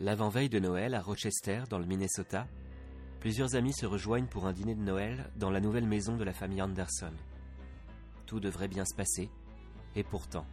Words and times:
L'avant-veille 0.00 0.48
de 0.48 0.60
Noël 0.60 0.94
à 0.94 1.00
Rochester, 1.00 1.64
dans 1.68 1.80
le 1.80 1.84
Minnesota, 1.84 2.46
plusieurs 3.18 3.56
amis 3.56 3.72
se 3.72 3.84
rejoignent 3.84 4.28
pour 4.28 4.46
un 4.46 4.52
dîner 4.52 4.76
de 4.76 4.80
Noël 4.80 5.28
dans 5.34 5.50
la 5.50 5.60
nouvelle 5.60 5.88
maison 5.88 6.16
de 6.16 6.22
la 6.22 6.32
famille 6.32 6.62
Anderson. 6.62 7.12
Tout 8.24 8.38
devrait 8.38 8.68
bien 8.68 8.84
se 8.84 8.94
passer, 8.94 9.28
et 9.96 10.04
pourtant. 10.04 10.46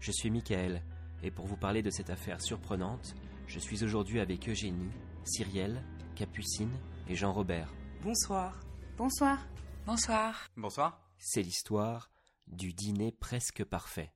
Je 0.00 0.12
suis 0.12 0.30
Michael, 0.30 0.82
et 1.22 1.30
pour 1.30 1.46
vous 1.46 1.56
parler 1.56 1.82
de 1.82 1.88
cette 1.88 2.10
affaire 2.10 2.42
surprenante, 2.42 3.14
je 3.46 3.58
suis 3.58 3.82
aujourd'hui 3.82 4.20
avec 4.20 4.46
Eugénie, 4.46 4.90
Cyrielle, 5.24 5.82
Capucine 6.14 6.76
et 7.08 7.14
Jean-Robert. 7.14 7.72
Bonsoir. 8.02 8.60
Bonsoir. 8.98 9.38
Bonsoir. 9.86 10.50
Bonsoir. 10.58 11.00
C'est 11.16 11.42
l'histoire 11.42 12.10
du 12.48 12.74
dîner 12.74 13.12
presque 13.12 13.64
parfait. 13.64 14.12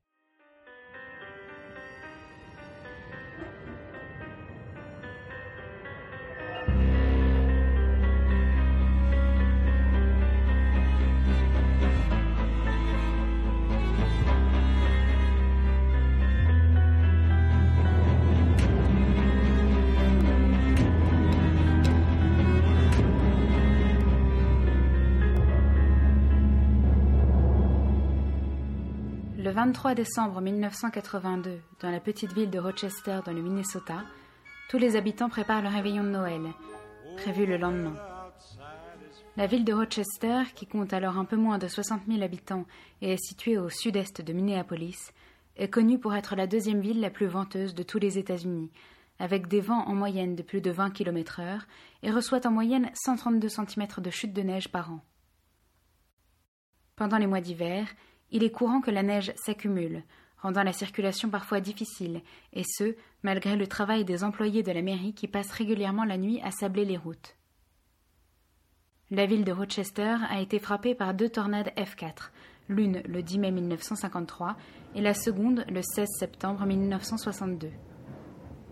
23 29.71 29.95
décembre 29.95 30.41
1982, 30.41 31.61
dans 31.79 31.91
la 31.91 32.01
petite 32.01 32.33
ville 32.33 32.49
de 32.49 32.59
Rochester, 32.59 33.19
dans 33.25 33.31
le 33.31 33.41
Minnesota, 33.41 34.03
tous 34.69 34.77
les 34.77 34.97
habitants 34.97 35.29
préparent 35.29 35.61
le 35.61 35.69
réveillon 35.69 36.03
de 36.03 36.09
Noël, 36.09 36.41
prévu 37.15 37.45
le 37.45 37.55
lendemain. 37.55 37.95
La 39.37 39.47
ville 39.47 39.63
de 39.63 39.71
Rochester, 39.71 40.41
qui 40.55 40.67
compte 40.67 40.91
alors 40.91 41.17
un 41.17 41.23
peu 41.23 41.37
moins 41.37 41.57
de 41.57 41.69
60 41.69 42.01
000 42.05 42.21
habitants 42.21 42.65
et 43.01 43.13
est 43.13 43.25
située 43.25 43.57
au 43.57 43.69
sud-est 43.69 44.21
de 44.21 44.33
Minneapolis, 44.33 45.13
est 45.55 45.69
connue 45.69 45.99
pour 45.99 46.15
être 46.15 46.35
la 46.35 46.47
deuxième 46.47 46.81
ville 46.81 46.99
la 46.99 47.09
plus 47.09 47.27
venteuse 47.27 47.73
de 47.73 47.83
tous 47.83 47.97
les 47.97 48.17
États-Unis, 48.17 48.73
avec 49.19 49.47
des 49.47 49.61
vents 49.61 49.87
en 49.87 49.95
moyenne 49.95 50.35
de 50.35 50.43
plus 50.43 50.59
de 50.59 50.71
20 50.71 50.89
km/h 50.89 51.61
et 52.03 52.11
reçoit 52.11 52.45
en 52.45 52.51
moyenne 52.51 52.91
132 53.05 53.47
cm 53.47 53.87
de 53.99 54.09
chute 54.09 54.33
de 54.33 54.41
neige 54.41 54.67
par 54.67 54.91
an. 54.91 54.99
Pendant 56.97 57.17
les 57.17 57.27
mois 57.27 57.39
d'hiver, 57.39 57.87
il 58.31 58.43
est 58.43 58.51
courant 58.51 58.81
que 58.81 58.91
la 58.91 59.03
neige 59.03 59.33
s'accumule, 59.35 60.03
rendant 60.41 60.63
la 60.63 60.73
circulation 60.73 61.29
parfois 61.29 61.59
difficile, 61.59 62.21
et 62.53 62.63
ce, 62.63 62.95
malgré 63.23 63.55
le 63.55 63.67
travail 63.67 64.05
des 64.05 64.23
employés 64.23 64.63
de 64.63 64.71
la 64.71 64.81
mairie 64.81 65.13
qui 65.13 65.27
passent 65.27 65.51
régulièrement 65.51 66.05
la 66.05 66.17
nuit 66.17 66.41
à 66.43 66.51
sabler 66.51 66.85
les 66.85 66.97
routes. 66.97 67.35
La 69.11 69.25
ville 69.25 69.43
de 69.43 69.51
Rochester 69.51 70.15
a 70.29 70.39
été 70.39 70.57
frappée 70.57 70.95
par 70.95 71.13
deux 71.13 71.29
tornades 71.29 71.71
F4, 71.75 72.31
l'une 72.69 73.01
le 73.05 73.21
10 73.21 73.39
mai 73.39 73.51
1953 73.51 74.55
et 74.95 75.01
la 75.01 75.13
seconde 75.13 75.65
le 75.69 75.81
16 75.81 76.07
septembre 76.17 76.65
1962. 76.65 77.69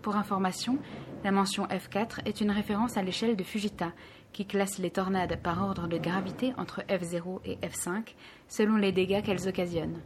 Pour 0.00 0.16
information, 0.16 0.78
la 1.24 1.30
mention 1.30 1.66
F4 1.66 2.20
est 2.24 2.40
une 2.40 2.50
référence 2.50 2.96
à 2.96 3.02
l'échelle 3.02 3.36
de 3.36 3.44
Fujita, 3.44 3.92
qui 4.32 4.46
classe 4.46 4.78
les 4.78 4.90
tornades 4.90 5.38
par 5.42 5.62
ordre 5.62 5.86
de 5.88 5.98
gravité 5.98 6.52
entre 6.56 6.82
F0 6.82 7.40
et 7.44 7.56
F5, 7.66 8.14
selon 8.48 8.76
les 8.76 8.92
dégâts 8.92 9.22
qu'elles 9.22 9.48
occasionnent. 9.48 10.00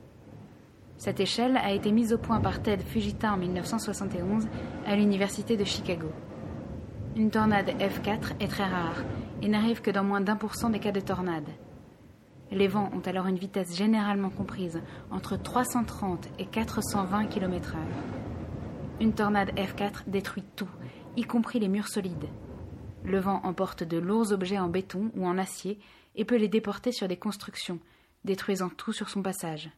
Cette 0.96 1.20
échelle 1.20 1.56
a 1.56 1.72
été 1.72 1.90
mise 1.92 2.12
au 2.12 2.18
point 2.18 2.40
par 2.40 2.62
Ted 2.62 2.82
Fujita 2.82 3.32
en 3.32 3.36
1971 3.36 4.46
à 4.86 4.96
l'Université 4.96 5.56
de 5.56 5.64
Chicago. 5.64 6.08
Une 7.16 7.30
tornade 7.30 7.70
F4 7.78 8.40
est 8.40 8.48
très 8.48 8.64
rare 8.64 9.02
et 9.42 9.48
n'arrive 9.48 9.80
que 9.80 9.90
dans 9.90 10.04
moins 10.04 10.20
d'un 10.20 10.36
pour 10.36 10.54
cent 10.54 10.70
des 10.70 10.78
cas 10.78 10.92
de 10.92 11.00
tornade. 11.00 11.48
Les 12.50 12.68
vents 12.68 12.90
ont 12.94 13.06
alors 13.08 13.26
une 13.26 13.38
vitesse 13.38 13.76
généralement 13.76 14.30
comprise 14.30 14.80
entre 15.10 15.36
330 15.36 16.28
et 16.38 16.46
420 16.46 17.26
km/h. 17.26 17.76
Une 19.00 19.12
tornade 19.12 19.50
F4 19.56 20.04
détruit 20.06 20.44
tout, 20.54 20.68
y 21.16 21.22
compris 21.22 21.58
les 21.58 21.68
murs 21.68 21.88
solides. 21.88 22.28
Le 23.04 23.20
vent 23.20 23.40
emporte 23.44 23.84
de 23.84 23.98
lourds 23.98 24.32
objets 24.32 24.58
en 24.58 24.68
béton 24.68 25.10
ou 25.14 25.26
en 25.26 25.38
acier 25.38 25.78
et 26.16 26.24
peut 26.24 26.36
les 26.36 26.48
déporter 26.48 26.90
sur 26.92 27.06
des 27.06 27.16
constructions, 27.16 27.78
détruisant 28.24 28.70
tout 28.70 28.92
sur 28.92 29.08
son 29.08 29.22
passage. 29.22 29.70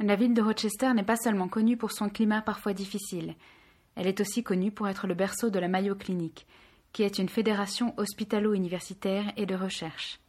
La 0.00 0.16
ville 0.16 0.34
de 0.34 0.42
Rochester 0.42 0.92
n'est 0.92 1.04
pas 1.04 1.16
seulement 1.16 1.48
connue 1.48 1.76
pour 1.76 1.92
son 1.92 2.08
climat 2.08 2.42
parfois 2.42 2.72
difficile, 2.72 3.36
elle 3.96 4.06
est 4.06 4.20
aussi 4.20 4.42
connue 4.42 4.72
pour 4.72 4.88
être 4.88 5.06
le 5.06 5.14
berceau 5.14 5.50
de 5.50 5.58
la 5.58 5.68
Mayo 5.68 5.94
Clinic, 5.94 6.46
qui 6.92 7.02
est 7.02 7.18
une 7.18 7.28
fédération 7.28 7.94
hospitalo-universitaire 7.96 9.32
et 9.36 9.46
de 9.46 9.54
recherche. 9.54 10.20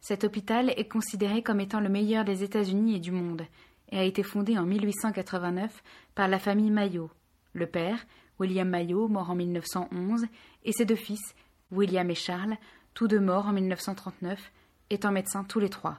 Cet 0.00 0.24
hôpital 0.24 0.70
est 0.76 0.88
considéré 0.88 1.42
comme 1.42 1.60
étant 1.60 1.80
le 1.80 1.88
meilleur 1.88 2.24
des 2.24 2.42
États-Unis 2.42 2.96
et 2.96 3.00
du 3.00 3.12
monde, 3.12 3.42
et 3.90 3.98
a 3.98 4.04
été 4.04 4.22
fondé 4.22 4.58
en 4.58 4.64
1889 4.64 5.82
par 6.14 6.28
la 6.28 6.38
famille 6.38 6.70
Mayo, 6.70 7.10
le 7.52 7.66
père, 7.66 8.04
William 8.38 8.68
Mayo, 8.68 9.08
mort 9.08 9.30
en 9.30 9.34
1911, 9.34 10.26
et 10.64 10.72
ses 10.72 10.84
deux 10.84 10.96
fils, 10.96 11.34
William 11.70 12.08
et 12.10 12.14
Charles, 12.14 12.56
tous 12.94 13.08
deux 13.08 13.20
morts 13.20 13.46
en 13.46 13.52
1939, 13.52 14.52
étant 14.90 15.12
médecins 15.12 15.44
tous 15.44 15.60
les 15.60 15.70
trois. 15.70 15.98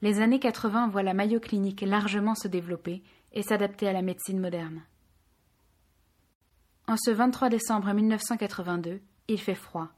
Les 0.00 0.20
années 0.20 0.40
80 0.40 0.88
voient 0.88 1.02
la 1.02 1.14
Mayo 1.14 1.38
Clinique 1.38 1.82
largement 1.82 2.34
se 2.34 2.48
développer 2.48 3.02
et 3.32 3.42
s'adapter 3.42 3.88
à 3.88 3.92
la 3.92 4.02
médecine 4.02 4.40
moderne. 4.40 4.82
En 6.88 6.96
ce 6.96 7.10
23 7.10 7.48
décembre 7.48 7.92
1982, 7.92 9.00
il 9.28 9.40
fait 9.40 9.54
froid, 9.54 9.88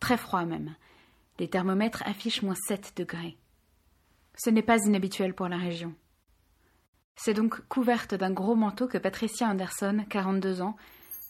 très 0.00 0.16
froid 0.16 0.44
même. 0.44 0.74
Les 1.38 1.48
thermomètres 1.48 2.02
affichent 2.06 2.42
moins 2.42 2.54
7 2.68 2.92
degrés. 2.96 3.36
Ce 4.36 4.50
n'est 4.50 4.62
pas 4.62 4.78
inhabituel 4.84 5.34
pour 5.34 5.48
la 5.48 5.56
région. 5.56 5.94
C'est 7.16 7.34
donc 7.34 7.60
couverte 7.68 8.14
d'un 8.14 8.32
gros 8.32 8.54
manteau 8.54 8.86
que 8.86 8.98
Patricia 8.98 9.48
Anderson, 9.48 10.04
42 10.08 10.62
ans, 10.62 10.76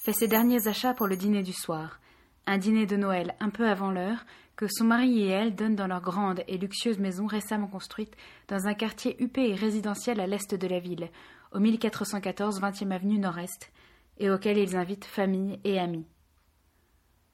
fait 0.05 0.13
ses 0.13 0.29
derniers 0.29 0.67
achats 0.69 0.95
pour 0.95 1.07
le 1.07 1.17
dîner 1.17 1.43
du 1.43 1.53
soir, 1.53 2.01
un 2.47 2.59
dîner 2.59 2.87
de 2.87 2.97
Noël 2.97 3.35
un 3.41 3.51
peu 3.51 3.69
avant 3.69 3.91
l'heure 3.91 4.25
que 4.57 4.67
son 4.69 4.85
mari 4.85 5.23
et 5.23 5.29
elle 5.29 5.55
donnent 5.55 5.77
dans 5.77 5.87
leur 5.87 6.01
grande 6.01 6.45
et 6.47 6.59
luxueuse 6.59 6.99
maison 6.99 7.27
récemment 7.27 7.67
construite 7.67 8.17
dans 8.49 8.67
un 8.67 8.75
quartier 8.75 9.21
huppé 9.23 9.51
et 9.51 9.55
résidentiel 9.55 10.21
à 10.21 10.27
l'est 10.27 10.55
de 10.55 10.67
la 10.67 10.79
ville, 10.79 11.11
au 11.53 11.59
1414 11.59 12.61
20e 12.61 12.91
avenue 12.93 13.19
Nord-Est, 13.19 13.73
et 14.19 14.31
auquel 14.31 14.59
ils 14.59 14.77
invitent 14.77 15.05
famille 15.05 15.59
et 15.65 15.79
amis. 15.79 16.07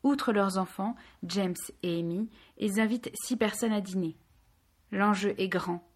Outre 0.02 0.32
leurs 0.32 0.56
enfants, 0.56 0.96
James 1.24 1.56
et 1.82 1.98
Amy, 1.98 2.30
ils 2.56 2.80
invitent 2.80 3.10
six 3.14 3.36
personnes 3.36 3.72
à 3.72 3.82
dîner. 3.82 4.16
L'enjeu 4.92 5.34
est 5.36 5.48
grand. 5.48 5.86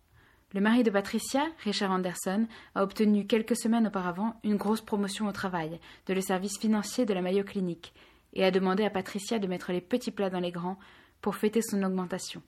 Le 0.54 0.60
mari 0.60 0.84
de 0.84 0.90
Patricia, 0.90 1.48
Richard 1.64 1.90
Anderson, 1.90 2.46
a 2.76 2.84
obtenu 2.84 3.26
quelques 3.26 3.56
semaines 3.56 3.88
auparavant 3.88 4.38
une 4.44 4.56
grosse 4.56 4.82
promotion 4.82 5.26
au 5.26 5.32
travail 5.32 5.80
de 6.06 6.14
le 6.14 6.20
service 6.20 6.60
financier 6.60 7.04
de 7.04 7.12
la 7.12 7.22
Mayo 7.22 7.42
Clinic 7.42 7.92
et 8.34 8.44
a 8.44 8.52
demandé 8.52 8.84
à 8.84 8.90
Patricia 8.90 9.40
de 9.40 9.48
mettre 9.48 9.72
les 9.72 9.80
petits 9.80 10.12
plats 10.12 10.30
dans 10.30 10.38
les 10.38 10.52
grands 10.52 10.78
pour 11.20 11.34
fêter 11.34 11.60
son 11.60 11.82
augmentation. 11.82 12.40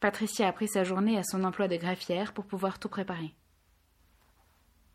Patricia 0.00 0.48
a 0.48 0.52
pris 0.52 0.66
sa 0.66 0.82
journée 0.82 1.18
à 1.18 1.24
son 1.24 1.44
emploi 1.44 1.68
de 1.68 1.76
greffière 1.76 2.32
pour 2.32 2.46
pouvoir 2.46 2.78
tout 2.78 2.88
préparer. 2.88 3.34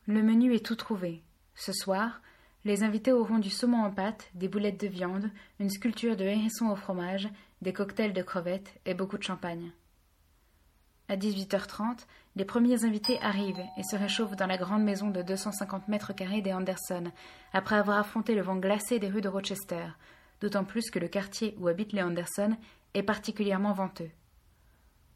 Le 0.07 0.23
menu 0.23 0.55
est 0.55 0.65
tout 0.65 0.75
trouvé. 0.75 1.21
Ce 1.53 1.73
soir, 1.73 2.23
les 2.65 2.81
invités 2.81 3.11
auront 3.11 3.37
du 3.37 3.51
saumon 3.51 3.83
en 3.83 3.91
pâte, 3.91 4.31
des 4.33 4.47
boulettes 4.47 4.81
de 4.81 4.87
viande, 4.87 5.29
une 5.59 5.69
sculpture 5.69 6.17
de 6.17 6.23
hérisson 6.23 6.69
au 6.69 6.75
fromage, 6.75 7.29
des 7.61 7.73
cocktails 7.73 8.13
de 8.13 8.23
crevettes 8.23 8.79
et 8.87 8.95
beaucoup 8.95 9.19
de 9.19 9.23
champagne. 9.23 9.71
À 11.09 11.17
18h30, 11.17 12.05
les 12.35 12.45
premiers 12.45 12.85
invités 12.85 13.19
arrivent 13.21 13.65
et 13.77 13.83
se 13.83 13.95
réchauffent 13.95 14.35
dans 14.35 14.45
la 14.45 14.57
grande 14.57 14.83
maison 14.83 15.09
de 15.09 15.23
250 15.23 15.87
mètres 15.87 16.13
carrés 16.13 16.43
des 16.43 16.53
Anderson, 16.53 17.11
après 17.51 17.77
avoir 17.77 17.97
affronté 17.97 18.35
le 18.35 18.43
vent 18.43 18.57
glacé 18.57 18.99
des 18.99 19.07
rues 19.07 19.21
de 19.21 19.27
Rochester, 19.27 19.87
d'autant 20.39 20.63
plus 20.63 20.91
que 20.91 20.99
le 20.99 21.07
quartier 21.07 21.55
où 21.57 21.67
habitent 21.67 21.93
les 21.93 22.03
Anderson 22.03 22.55
est 22.93 23.01
particulièrement 23.01 23.73
venteux. 23.73 24.11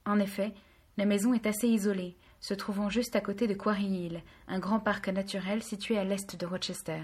En 0.07 0.19
effet, 0.19 0.55
la 0.97 1.05
maison 1.05 1.35
est 1.35 1.45
assez 1.45 1.67
isolée, 1.67 2.17
se 2.39 2.55
trouvant 2.55 2.89
juste 2.89 3.15
à 3.15 3.21
côté 3.21 3.45
de 3.45 3.53
Quarry 3.53 3.85
Hill, 3.85 4.23
un 4.47 4.57
grand 4.57 4.79
parc 4.79 5.09
naturel 5.09 5.61
situé 5.61 5.99
à 5.99 6.03
l'est 6.03 6.35
de 6.35 6.45
Rochester. 6.47 7.03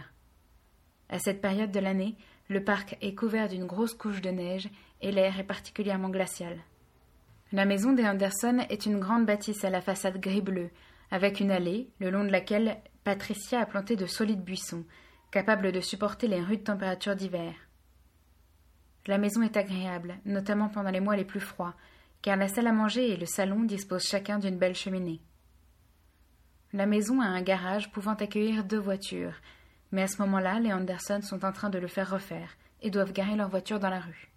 À 1.10 1.20
cette 1.20 1.42
période 1.42 1.72
de 1.72 1.80
l'année, 1.80 2.16
le 2.50 2.64
parc 2.64 2.98
est 3.02 3.14
couvert 3.14 3.50
d'une 3.50 3.68
grosse 3.68 3.94
couche 3.94 4.22
de 4.22 4.32
neige 4.32 4.68
et 5.02 5.12
l'air 5.12 5.40
est 5.40 5.44
particulièrement 5.44 6.10
glacial. 6.10 6.58
La 7.52 7.66
maison 7.66 7.94
des 7.94 8.06
Anderson 8.06 8.60
est 8.70 8.86
une 8.86 9.00
grande 9.00 9.26
bâtisse 9.26 9.64
à 9.64 9.72
la 9.72 9.82
façade 9.82 10.20
gris-bleu, 10.20 10.70
avec 11.10 11.40
une 11.40 11.50
allée, 11.50 11.90
le 12.00 12.12
long 12.12 12.24
de 12.24 12.30
laquelle 12.30 12.78
Patricia 13.04 13.60
a 13.60 13.66
planté 13.66 13.96
de 13.96 14.06
solides 14.06 14.44
buissons, 14.44 14.86
capables 15.32 15.72
de 15.72 15.82
supporter 15.82 16.28
les 16.28 16.42
rudes 16.42 16.64
températures 16.64 17.16
d'hiver. 17.16 17.56
La 19.08 19.18
maison 19.18 19.42
est 19.42 19.58
agréable, 19.58 20.20
notamment 20.26 20.70
pendant 20.70 20.92
les 20.92 21.00
mois 21.00 21.16
les 21.16 21.26
plus 21.26 21.40
froids, 21.40 21.74
car 22.22 22.38
la 22.38 22.48
salle 22.48 22.68
à 22.68 22.72
manger 22.72 23.10
et 23.10 23.18
le 23.18 23.26
salon 23.26 23.64
disposent 23.64 24.08
chacun 24.08 24.38
d'une 24.38 24.60
belle 24.60 24.76
cheminée. 24.76 25.22
La 26.72 26.86
maison 26.86 27.20
a 27.20 27.26
un 27.26 27.42
garage 27.42 27.92
pouvant 27.92 28.14
accueillir 28.14 28.64
deux 28.64 28.78
voitures, 28.78 29.34
mais 29.92 30.04
à 30.04 30.08
ce 30.08 30.22
moment-là, 30.22 30.60
les 30.60 30.72
Anderson 30.72 31.22
sont 31.24 31.44
en 31.44 31.52
train 31.52 31.72
de 31.72 31.80
le 31.80 31.88
faire 31.88 32.12
refaire 32.12 32.58
et 32.84 32.92
doivent 32.92 33.14
garer 33.14 33.36
leur 33.36 33.50
voiture 33.50 33.80
dans 33.80 33.90
la 33.90 34.02
rue. 34.02 34.29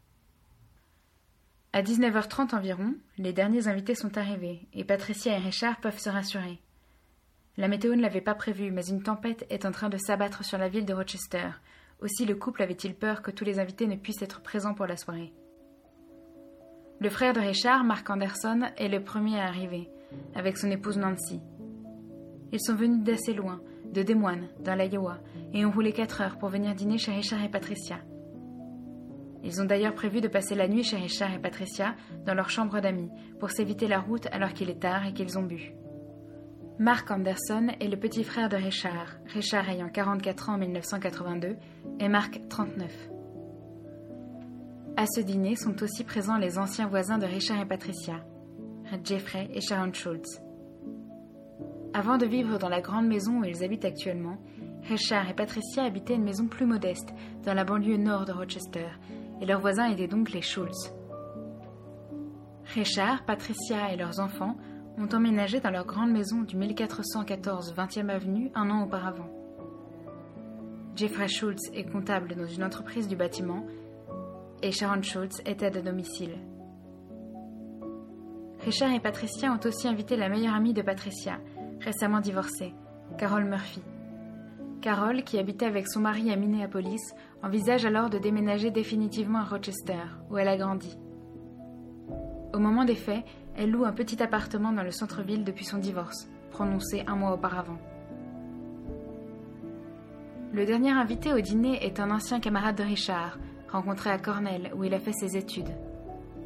À 1.74 1.82
19h30 1.82 2.54
environ, 2.54 2.94
les 3.16 3.32
derniers 3.32 3.66
invités 3.66 3.94
sont 3.94 4.18
arrivés 4.18 4.60
et 4.74 4.84
Patricia 4.84 5.32
et 5.32 5.40
Richard 5.40 5.80
peuvent 5.80 5.98
se 5.98 6.10
rassurer. 6.10 6.58
La 7.56 7.66
météo 7.66 7.96
ne 7.96 8.02
l'avait 8.02 8.20
pas 8.20 8.34
prévu, 8.34 8.70
mais 8.70 8.84
une 8.84 9.02
tempête 9.02 9.46
est 9.48 9.64
en 9.64 9.70
train 9.70 9.88
de 9.88 9.96
s'abattre 9.96 10.44
sur 10.44 10.58
la 10.58 10.68
ville 10.68 10.84
de 10.84 10.92
Rochester. 10.92 11.48
Aussi 12.02 12.26
le 12.26 12.34
couple 12.34 12.62
avait-il 12.62 12.94
peur 12.94 13.22
que 13.22 13.30
tous 13.30 13.44
les 13.44 13.58
invités 13.58 13.86
ne 13.86 13.96
puissent 13.96 14.20
être 14.20 14.42
présents 14.42 14.74
pour 14.74 14.86
la 14.86 14.98
soirée. 14.98 15.32
Le 17.00 17.08
frère 17.08 17.32
de 17.32 17.40
Richard, 17.40 17.84
Mark 17.84 18.08
Anderson, 18.10 18.68
est 18.76 18.88
le 18.88 19.02
premier 19.02 19.40
à 19.40 19.46
arriver, 19.46 19.88
avec 20.34 20.58
son 20.58 20.70
épouse 20.70 20.98
Nancy. 20.98 21.40
Ils 22.52 22.60
sont 22.60 22.74
venus 22.74 23.02
d'assez 23.02 23.32
loin, 23.32 23.62
de 23.86 24.02
Des 24.02 24.14
Moines, 24.14 24.48
dans 24.60 24.74
l'Iowa, 24.74 25.20
et 25.54 25.64
ont 25.64 25.70
roulé 25.70 25.94
quatre 25.94 26.20
heures 26.20 26.36
pour 26.36 26.50
venir 26.50 26.74
dîner 26.74 26.98
chez 26.98 27.12
Richard 27.12 27.42
et 27.42 27.50
Patricia. 27.50 27.98
Ils 29.44 29.60
ont 29.60 29.64
d'ailleurs 29.64 29.94
prévu 29.94 30.20
de 30.20 30.28
passer 30.28 30.54
la 30.54 30.68
nuit 30.68 30.84
chez 30.84 30.96
Richard 30.96 31.34
et 31.34 31.38
Patricia 31.38 31.94
dans 32.24 32.34
leur 32.34 32.50
chambre 32.50 32.80
d'amis, 32.80 33.10
pour 33.40 33.50
s'éviter 33.50 33.88
la 33.88 34.00
route 34.00 34.26
alors 34.30 34.52
qu'il 34.52 34.70
est 34.70 34.80
tard 34.80 35.06
et 35.06 35.12
qu'ils 35.12 35.38
ont 35.38 35.42
bu. 35.42 35.74
Mark 36.78 37.10
Anderson 37.10 37.68
est 37.80 37.88
le 37.88 37.96
petit 37.96 38.24
frère 38.24 38.48
de 38.48 38.56
Richard, 38.56 39.18
Richard 39.26 39.68
ayant 39.68 39.88
44 39.88 40.48
ans 40.48 40.54
en 40.54 40.58
1982 40.58 41.56
et 42.00 42.08
Mark 42.08 42.40
39. 42.48 42.90
À 44.96 45.06
ce 45.06 45.20
dîner 45.20 45.56
sont 45.56 45.82
aussi 45.82 46.04
présents 46.04 46.38
les 46.38 46.58
anciens 46.58 46.86
voisins 46.86 47.18
de 47.18 47.26
Richard 47.26 47.60
et 47.60 47.66
Patricia, 47.66 48.24
Jeffrey 49.04 49.48
et 49.52 49.60
Sharon 49.60 49.92
Schultz. 49.92 50.40
Avant 51.94 52.16
de 52.16 52.26
vivre 52.26 52.58
dans 52.58 52.68
la 52.68 52.80
grande 52.80 53.06
maison 53.06 53.40
où 53.40 53.44
ils 53.44 53.62
habitent 53.64 53.84
actuellement, 53.84 54.38
Richard 54.88 55.28
et 55.28 55.34
Patricia 55.34 55.84
habitaient 55.84 56.14
une 56.14 56.24
maison 56.24 56.46
plus 56.46 56.66
modeste 56.66 57.10
dans 57.44 57.54
la 57.54 57.64
banlieue 57.64 57.96
nord 57.96 58.24
de 58.24 58.32
Rochester, 58.32 58.88
et 59.42 59.46
leurs 59.46 59.60
voisins 59.60 59.90
étaient 59.90 60.06
donc 60.06 60.30
les 60.30 60.40
Schultz. 60.40 60.94
Richard, 62.74 63.24
Patricia 63.24 63.92
et 63.92 63.96
leurs 63.96 64.20
enfants 64.20 64.56
ont 64.96 65.08
emménagé 65.12 65.58
dans 65.58 65.70
leur 65.70 65.84
grande 65.84 66.12
maison 66.12 66.42
du 66.42 66.56
1414 66.56 67.74
20e 67.74 68.08
avenue 68.08 68.50
un 68.54 68.70
an 68.70 68.84
auparavant. 68.84 69.28
Jeffrey 70.94 71.26
Schultz 71.26 71.70
est 71.74 71.90
comptable 71.90 72.36
dans 72.36 72.46
une 72.46 72.62
entreprise 72.62 73.08
du 73.08 73.16
bâtiment 73.16 73.66
et 74.62 74.70
Sharon 74.70 75.02
Schultz 75.02 75.42
est 75.44 75.60
aide 75.62 75.76
à 75.76 75.82
domicile. 75.82 76.38
Richard 78.60 78.92
et 78.92 79.00
Patricia 79.00 79.52
ont 79.52 79.66
aussi 79.66 79.88
invité 79.88 80.16
la 80.16 80.28
meilleure 80.28 80.54
amie 80.54 80.72
de 80.72 80.82
Patricia, 80.82 81.40
récemment 81.80 82.20
divorcée, 82.20 82.74
Carol 83.18 83.44
Murphy. 83.44 83.82
Carol, 84.82 85.22
qui 85.22 85.38
habitait 85.38 85.64
avec 85.64 85.88
son 85.88 86.00
mari 86.00 86.30
à 86.32 86.36
Minneapolis, 86.36 87.14
envisage 87.42 87.86
alors 87.86 88.10
de 88.10 88.18
déménager 88.18 88.70
définitivement 88.70 89.38
à 89.38 89.44
Rochester, 89.44 90.02
où 90.28 90.36
elle 90.36 90.48
a 90.48 90.56
grandi. 90.58 90.98
Au 92.52 92.58
moment 92.58 92.84
des 92.84 92.96
faits, 92.96 93.24
elle 93.56 93.70
loue 93.70 93.84
un 93.84 93.92
petit 93.92 94.22
appartement 94.22 94.72
dans 94.72 94.82
le 94.82 94.90
centre-ville 94.90 95.44
depuis 95.44 95.64
son 95.64 95.78
divorce, 95.78 96.28
prononcé 96.50 97.04
un 97.06 97.14
mois 97.14 97.32
auparavant. 97.32 97.78
Le 100.52 100.66
dernier 100.66 100.90
invité 100.90 101.32
au 101.32 101.40
dîner 101.40 101.86
est 101.86 102.00
un 102.00 102.10
ancien 102.10 102.40
camarade 102.40 102.76
de 102.76 102.82
Richard, 102.82 103.38
rencontré 103.70 104.10
à 104.10 104.18
Cornell 104.18 104.72
où 104.76 104.84
il 104.84 104.92
a 104.92 105.00
fait 105.00 105.12
ses 105.12 105.36
études, 105.36 105.74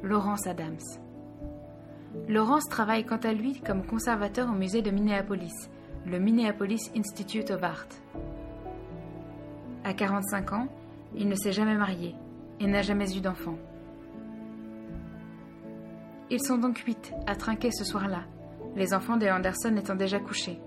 Laurence 0.02 0.46
Adams. 0.46 0.76
Laurence 2.28 2.68
travaille 2.68 3.04
quant 3.04 3.16
à 3.16 3.32
lui 3.32 3.60
comme 3.60 3.84
conservateur 3.84 4.48
au 4.48 4.54
musée 4.54 4.82
de 4.82 4.90
Minneapolis, 4.90 5.70
le 6.06 6.20
Minneapolis 6.20 6.92
Institute 6.96 7.50
of 7.50 7.64
Art. 7.64 7.88
À 9.82 9.92
45 9.92 10.52
ans, 10.52 10.68
il 11.16 11.28
ne 11.28 11.34
s'est 11.34 11.50
jamais 11.50 11.74
marié 11.74 12.14
et 12.60 12.66
n'a 12.68 12.82
jamais 12.82 13.16
eu 13.16 13.20
d'enfant. 13.20 13.58
Ils 16.30 16.42
sont 16.42 16.58
donc 16.58 16.78
huit 16.78 17.12
à 17.26 17.34
trinquer 17.34 17.70
ce 17.72 17.84
soir-là, 17.84 18.22
les 18.76 18.94
enfants 18.94 19.16
des 19.16 19.30
Anderson 19.30 19.74
étant 19.76 19.96
déjà 19.96 20.20
couchés. 20.20 20.60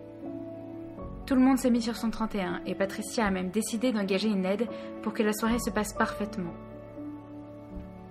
Tout 1.26 1.36
le 1.36 1.42
monde 1.42 1.58
s'est 1.58 1.70
mis 1.70 1.82
sur 1.82 1.96
son 1.96 2.10
31 2.10 2.62
et 2.66 2.76
Patricia 2.76 3.26
a 3.26 3.32
même 3.32 3.50
décidé 3.50 3.94
d'engager 3.94 4.28
une 4.28 4.46
aide 4.46 4.68
pour 5.04 5.14
que 5.14 5.24
la 5.24 5.32
soirée 5.32 5.60
se 5.60 5.70
passe 5.70 5.94
parfaitement. 5.94 6.54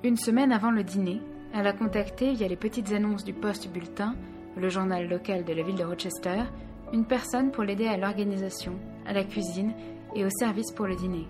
Une 0.03 0.17
semaine 0.17 0.53
avant 0.53 0.71
le 0.71 0.85
dîner, 0.85 1.21
elle 1.53 1.67
a 1.67 1.73
contacté 1.75 2.33
via 2.33 2.49
les 2.49 2.57
petites 2.57 2.93
annonces 2.93 3.25
du 3.25 3.35
Poste 3.35 3.69
Bulletin, 3.71 4.15
le 4.57 4.69
journal 4.69 5.09
local 5.09 5.45
de 5.45 5.53
la 5.53 5.63
ville 5.63 5.77
de 5.77 5.85
Rochester, 5.85 6.45
une 6.93 7.05
personne 7.05 7.51
pour 7.51 7.65
l'aider 7.65 7.87
à 7.87 7.97
l'organisation, 7.97 8.75
à 9.07 9.13
la 9.13 9.25
cuisine 9.25 9.73
et 10.15 10.25
au 10.25 10.31
service 10.31 10.73
pour 10.73 10.87
le 10.87 10.97
dîner. 10.97 11.27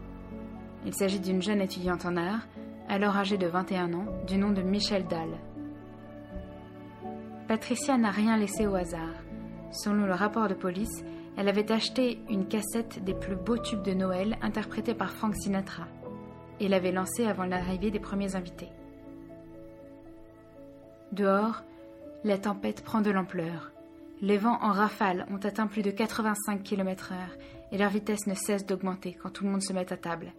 Il 0.86 0.94
s'agit 0.94 1.20
d'une 1.20 1.42
jeune 1.42 1.60
étudiante 1.60 2.04
en 2.04 2.16
art, 2.16 2.46
alors 2.88 3.16
âgée 3.16 3.38
de 3.38 3.46
21 3.46 3.92
ans, 3.94 4.06
du 4.26 4.38
nom 4.38 4.50
de 4.50 4.62
Michelle 4.62 5.06
Dahl. 5.06 5.38
Patricia 7.46 7.96
n'a 7.96 8.10
rien 8.10 8.36
laissé 8.36 8.66
au 8.66 8.74
hasard. 8.74 9.14
Selon 9.70 10.06
le 10.06 10.14
rapport 10.14 10.48
de 10.48 10.54
police, 10.54 11.04
elle 11.36 11.48
avait 11.48 11.70
acheté 11.70 12.18
une 12.28 12.46
cassette 12.46 13.04
des 13.04 13.14
plus 13.14 13.36
beaux 13.36 13.58
tubes 13.58 13.82
de 13.82 13.92
Noël 13.92 14.36
interprétés 14.42 14.94
par 14.94 15.12
Frank 15.12 15.34
Sinatra 15.36 15.86
et 16.60 16.68
l'avait 16.68 16.92
lancée 16.92 17.26
avant 17.26 17.44
l'arrivée 17.44 17.90
des 17.90 18.00
premiers 18.00 18.34
invités. 18.34 18.70
Dehors, 21.12 21.62
la 22.24 22.38
tempête 22.38 22.82
prend 22.82 23.00
de 23.00 23.10
l'ampleur. 23.10 23.72
Les 24.20 24.38
vents 24.38 24.58
en 24.62 24.72
rafale 24.72 25.26
ont 25.30 25.44
atteint 25.44 25.66
plus 25.66 25.82
de 25.82 25.90
85 25.90 26.62
km/h 26.62 27.14
et 27.70 27.78
leur 27.78 27.90
vitesse 27.90 28.26
ne 28.26 28.34
cesse 28.34 28.66
d'augmenter 28.66 29.14
quand 29.14 29.30
tout 29.30 29.44
le 29.44 29.50
monde 29.50 29.62
se 29.62 29.72
met 29.72 29.92
à 29.92 29.96
table. 29.96 30.32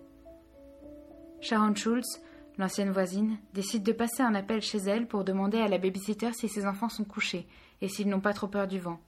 Sharon 1.41 1.73
Schultz, 1.75 2.19
L'ancienne 2.59 2.91
voisine 2.91 3.37
décide 3.53 3.83
de 3.83 3.93
passer 3.93 4.21
un 4.21 4.35
appel 4.35 4.61
chez 4.61 4.79
elle 4.79 5.07
pour 5.07 5.23
demander 5.23 5.59
à 5.59 5.69
la 5.69 5.77
babysitter 5.77 6.33
si 6.33 6.49
ses 6.49 6.65
enfants 6.65 6.89
sont 6.89 7.05
couchés 7.05 7.47
et 7.79 7.87
s'ils 7.87 8.09
n'ont 8.09 8.19
pas 8.19 8.33
trop 8.33 8.49
peur 8.49 8.67
du 8.67 8.79
vent. 8.79 8.99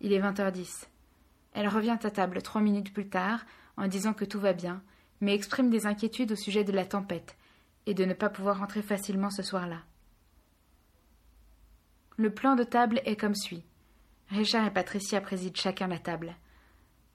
Il 0.00 0.14
est 0.14 0.20
20h10. 0.20 0.86
Elle 1.52 1.68
revient 1.68 1.98
à 2.02 2.10
table 2.10 2.40
trois 2.40 2.62
minutes 2.62 2.94
plus 2.94 3.10
tard 3.10 3.44
en 3.76 3.88
disant 3.88 4.14
que 4.14 4.24
tout 4.24 4.40
va 4.40 4.54
bien, 4.54 4.82
mais 5.20 5.34
exprime 5.34 5.68
des 5.68 5.84
inquiétudes 5.84 6.32
au 6.32 6.36
sujet 6.36 6.64
de 6.64 6.72
la 6.72 6.86
tempête 6.86 7.36
et 7.84 7.92
de 7.92 8.06
ne 8.06 8.14
pas 8.14 8.30
pouvoir 8.30 8.58
rentrer 8.58 8.80
facilement 8.80 9.30
ce 9.30 9.42
soir-là. 9.42 9.82
Le 12.16 12.30
plan 12.30 12.56
de 12.56 12.64
table 12.64 13.02
est 13.04 13.16
comme 13.16 13.34
suit. 13.34 13.64
Richard 14.30 14.66
et 14.66 14.70
Patricia 14.70 15.20
président 15.22 15.54
chacun 15.54 15.86
la 15.86 15.98
table. 15.98 16.36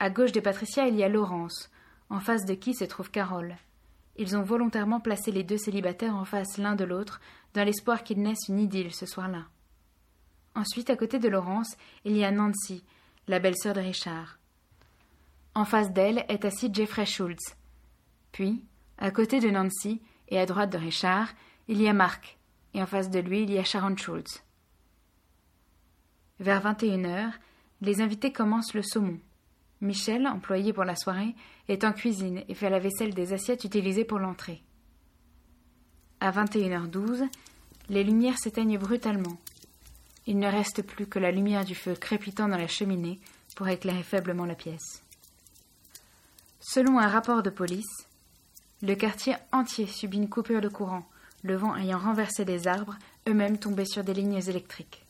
À 0.00 0.10
gauche 0.10 0.32
de 0.32 0.40
Patricia, 0.40 0.88
il 0.88 0.96
y 0.96 1.04
a 1.04 1.08
Laurence, 1.08 1.70
en 2.10 2.18
face 2.18 2.44
de 2.44 2.54
qui 2.54 2.74
se 2.74 2.84
trouve 2.84 3.10
Carole. 3.10 3.56
Ils 4.16 4.36
ont 4.36 4.42
volontairement 4.42 5.00
placé 5.00 5.30
les 5.30 5.44
deux 5.44 5.56
célibataires 5.56 6.16
en 6.16 6.24
face 6.24 6.58
l'un 6.58 6.74
de 6.74 6.84
l'autre, 6.84 7.20
dans 7.54 7.64
l'espoir 7.64 8.02
qu'ils 8.02 8.20
naissent 8.20 8.48
une 8.48 8.58
idylle 8.58 8.92
ce 8.92 9.06
soir-là. 9.06 9.44
Ensuite, 10.56 10.90
à 10.90 10.96
côté 10.96 11.18
de 11.20 11.28
Laurence, 11.28 11.76
il 12.04 12.16
y 12.16 12.24
a 12.24 12.32
Nancy, 12.32 12.84
la 13.28 13.38
belle-sœur 13.38 13.74
de 13.74 13.80
Richard. 13.80 14.38
En 15.54 15.64
face 15.64 15.92
d'elle 15.92 16.24
est 16.28 16.44
assis 16.44 16.70
Jeffrey 16.72 17.06
Schultz. 17.06 17.56
Puis, 18.32 18.64
à 18.98 19.12
côté 19.12 19.38
de 19.38 19.50
Nancy 19.50 20.02
et 20.28 20.40
à 20.40 20.46
droite 20.46 20.70
de 20.70 20.78
Richard, 20.78 21.28
il 21.68 21.80
y 21.80 21.88
a 21.88 21.92
Mark, 21.92 22.38
et 22.74 22.82
en 22.82 22.86
face 22.86 23.10
de 23.10 23.20
lui, 23.20 23.44
il 23.44 23.52
y 23.52 23.58
a 23.58 23.64
Sharon 23.64 23.96
Schultz. 23.96 24.44
Vers 26.44 26.60
vingt 26.60 26.82
et 26.82 26.88
une 26.88 27.06
heures, 27.06 27.32
les 27.80 28.02
invités 28.02 28.30
commencent 28.30 28.74
le 28.74 28.82
saumon. 28.82 29.18
Michel, 29.80 30.26
employé 30.26 30.74
pour 30.74 30.84
la 30.84 30.94
soirée, 30.94 31.34
est 31.68 31.84
en 31.84 31.94
cuisine 31.94 32.44
et 32.46 32.54
fait 32.54 32.68
la 32.68 32.80
vaisselle 32.80 33.14
des 33.14 33.32
assiettes 33.32 33.64
utilisées 33.64 34.04
pour 34.04 34.18
l'entrée. 34.18 34.62
À 36.20 36.30
21h12, 36.32 37.26
les 37.88 38.04
lumières 38.04 38.36
s'éteignent 38.36 38.76
brutalement. 38.76 39.38
Il 40.26 40.38
ne 40.38 40.46
reste 40.46 40.82
plus 40.82 41.06
que 41.06 41.18
la 41.18 41.30
lumière 41.30 41.64
du 41.64 41.74
feu 41.74 41.94
crépitant 41.94 42.46
dans 42.46 42.58
la 42.58 42.68
cheminée 42.68 43.20
pour 43.56 43.66
éclairer 43.68 44.02
faiblement 44.02 44.44
la 44.44 44.54
pièce. 44.54 45.02
Selon 46.60 46.98
un 46.98 47.08
rapport 47.08 47.42
de 47.42 47.48
police, 47.48 48.06
le 48.82 48.94
quartier 48.96 49.34
entier 49.50 49.86
subit 49.86 50.18
une 50.18 50.28
coupure 50.28 50.60
de 50.60 50.68
courant, 50.68 51.08
le 51.42 51.56
vent 51.56 51.74
ayant 51.74 51.98
renversé 51.98 52.44
des 52.44 52.68
arbres, 52.68 52.98
eux-mêmes 53.26 53.56
tombés 53.56 53.86
sur 53.86 54.04
des 54.04 54.12
lignes 54.12 54.42
électriques. 54.46 55.03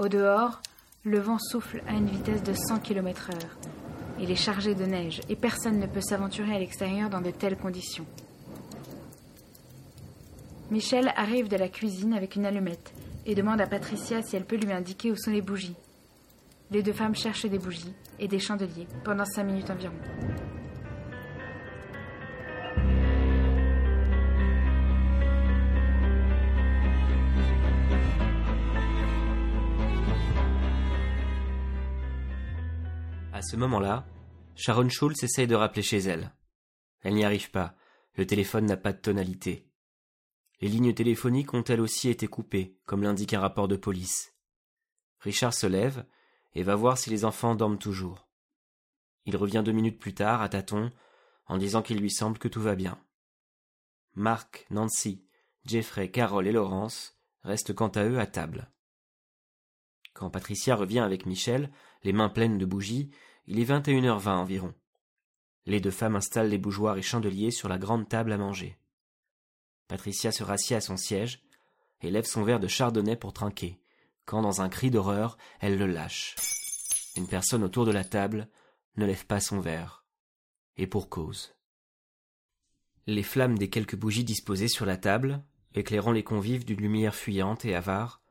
Au 0.00 0.08
dehors, 0.08 0.62
le 1.04 1.18
vent 1.18 1.38
souffle 1.38 1.82
à 1.86 1.92
une 1.92 2.06
vitesse 2.06 2.42
de 2.42 2.54
100 2.54 2.78
km/h. 2.78 3.34
Il 4.18 4.30
est 4.30 4.34
chargé 4.34 4.74
de 4.74 4.86
neige 4.86 5.20
et 5.28 5.36
personne 5.36 5.78
ne 5.78 5.86
peut 5.86 6.00
s'aventurer 6.00 6.56
à 6.56 6.58
l'extérieur 6.58 7.10
dans 7.10 7.20
de 7.20 7.30
telles 7.30 7.58
conditions. 7.58 8.06
Michel 10.70 11.12
arrive 11.16 11.48
de 11.48 11.56
la 11.58 11.68
cuisine 11.68 12.14
avec 12.14 12.36
une 12.36 12.46
allumette 12.46 12.94
et 13.26 13.34
demande 13.34 13.60
à 13.60 13.66
Patricia 13.66 14.22
si 14.22 14.36
elle 14.36 14.46
peut 14.46 14.56
lui 14.56 14.72
indiquer 14.72 15.10
où 15.10 15.16
sont 15.16 15.32
les 15.32 15.42
bougies. 15.42 15.76
Les 16.70 16.82
deux 16.82 16.94
femmes 16.94 17.14
cherchent 17.14 17.44
des 17.44 17.58
bougies 17.58 17.92
et 18.18 18.26
des 18.26 18.38
chandeliers 18.38 18.88
pendant 19.04 19.26
cinq 19.26 19.44
minutes 19.44 19.68
environ. 19.68 19.92
À 33.40 33.42
ce 33.42 33.56
moment-là, 33.56 34.06
Sharon 34.54 34.90
Schultz 34.90 35.22
essaye 35.22 35.46
de 35.46 35.54
rappeler 35.54 35.80
chez 35.80 35.96
elle. 35.96 36.34
Elle 37.00 37.14
n'y 37.14 37.24
arrive 37.24 37.50
pas, 37.50 37.74
le 38.16 38.26
téléphone 38.26 38.66
n'a 38.66 38.76
pas 38.76 38.92
de 38.92 38.98
tonalité. 38.98 39.66
Les 40.60 40.68
lignes 40.68 40.92
téléphoniques 40.92 41.54
ont 41.54 41.64
elles 41.64 41.80
aussi 41.80 42.10
été 42.10 42.26
coupées, 42.26 42.76
comme 42.84 43.02
l'indique 43.02 43.32
un 43.32 43.40
rapport 43.40 43.66
de 43.66 43.76
police. 43.76 44.34
Richard 45.20 45.54
se 45.54 45.66
lève 45.66 46.04
et 46.52 46.62
va 46.62 46.74
voir 46.74 46.98
si 46.98 47.08
les 47.08 47.24
enfants 47.24 47.54
dorment 47.54 47.78
toujours. 47.78 48.28
Il 49.24 49.38
revient 49.38 49.62
deux 49.64 49.72
minutes 49.72 49.98
plus 49.98 50.12
tard, 50.12 50.42
à 50.42 50.50
tâtons, 50.50 50.90
en 51.46 51.56
disant 51.56 51.80
qu'il 51.80 51.98
lui 51.98 52.10
semble 52.10 52.36
que 52.36 52.46
tout 52.46 52.60
va 52.60 52.74
bien. 52.74 53.02
Marc, 54.12 54.66
Nancy, 54.68 55.24
Jeffrey, 55.64 56.10
Carole 56.10 56.46
et 56.46 56.52
Laurence 56.52 57.18
restent 57.42 57.72
quant 57.72 57.88
à 57.88 58.04
eux 58.04 58.18
à 58.18 58.26
table. 58.26 58.70
Quand 60.12 60.28
Patricia 60.28 60.76
revient 60.76 60.98
avec 60.98 61.24
Michel, 61.24 61.72
les 62.02 62.12
mains 62.12 62.28
pleines 62.28 62.58
de 62.58 62.66
bougies, 62.66 63.10
il 63.50 63.58
est 63.58 63.64
21h20 63.64 64.28
environ. 64.28 64.72
Les 65.66 65.80
deux 65.80 65.90
femmes 65.90 66.14
installent 66.14 66.50
les 66.50 66.56
bougeoirs 66.56 66.98
et 66.98 67.02
chandeliers 67.02 67.50
sur 67.50 67.68
la 67.68 67.78
grande 67.78 68.08
table 68.08 68.30
à 68.30 68.38
manger. 68.38 68.78
Patricia 69.88 70.30
se 70.30 70.44
rassied 70.44 70.76
à 70.76 70.80
son 70.80 70.96
siège 70.96 71.42
et 72.00 72.12
lève 72.12 72.26
son 72.26 72.44
verre 72.44 72.60
de 72.60 72.68
chardonnay 72.68 73.16
pour 73.16 73.32
trinquer, 73.32 73.80
quand 74.24 74.40
dans 74.40 74.60
un 74.60 74.68
cri 74.68 74.92
d'horreur, 74.92 75.36
elle 75.58 75.78
le 75.78 75.88
lâche. 75.88 76.36
Une 77.16 77.26
personne 77.26 77.64
autour 77.64 77.86
de 77.86 77.90
la 77.90 78.04
table 78.04 78.48
ne 78.96 79.04
lève 79.04 79.26
pas 79.26 79.40
son 79.40 79.58
verre. 79.58 80.04
Et 80.76 80.86
pour 80.86 81.08
cause. 81.08 81.56
Les 83.08 83.24
flammes 83.24 83.58
des 83.58 83.68
quelques 83.68 83.96
bougies 83.96 84.22
disposées 84.22 84.68
sur 84.68 84.86
la 84.86 84.96
table, 84.96 85.42
éclairant 85.74 86.12
les 86.12 86.22
convives 86.22 86.64
d'une 86.64 86.80
lumière 86.80 87.16
fuyante 87.16 87.64
et 87.64 87.74
avare, 87.74 88.22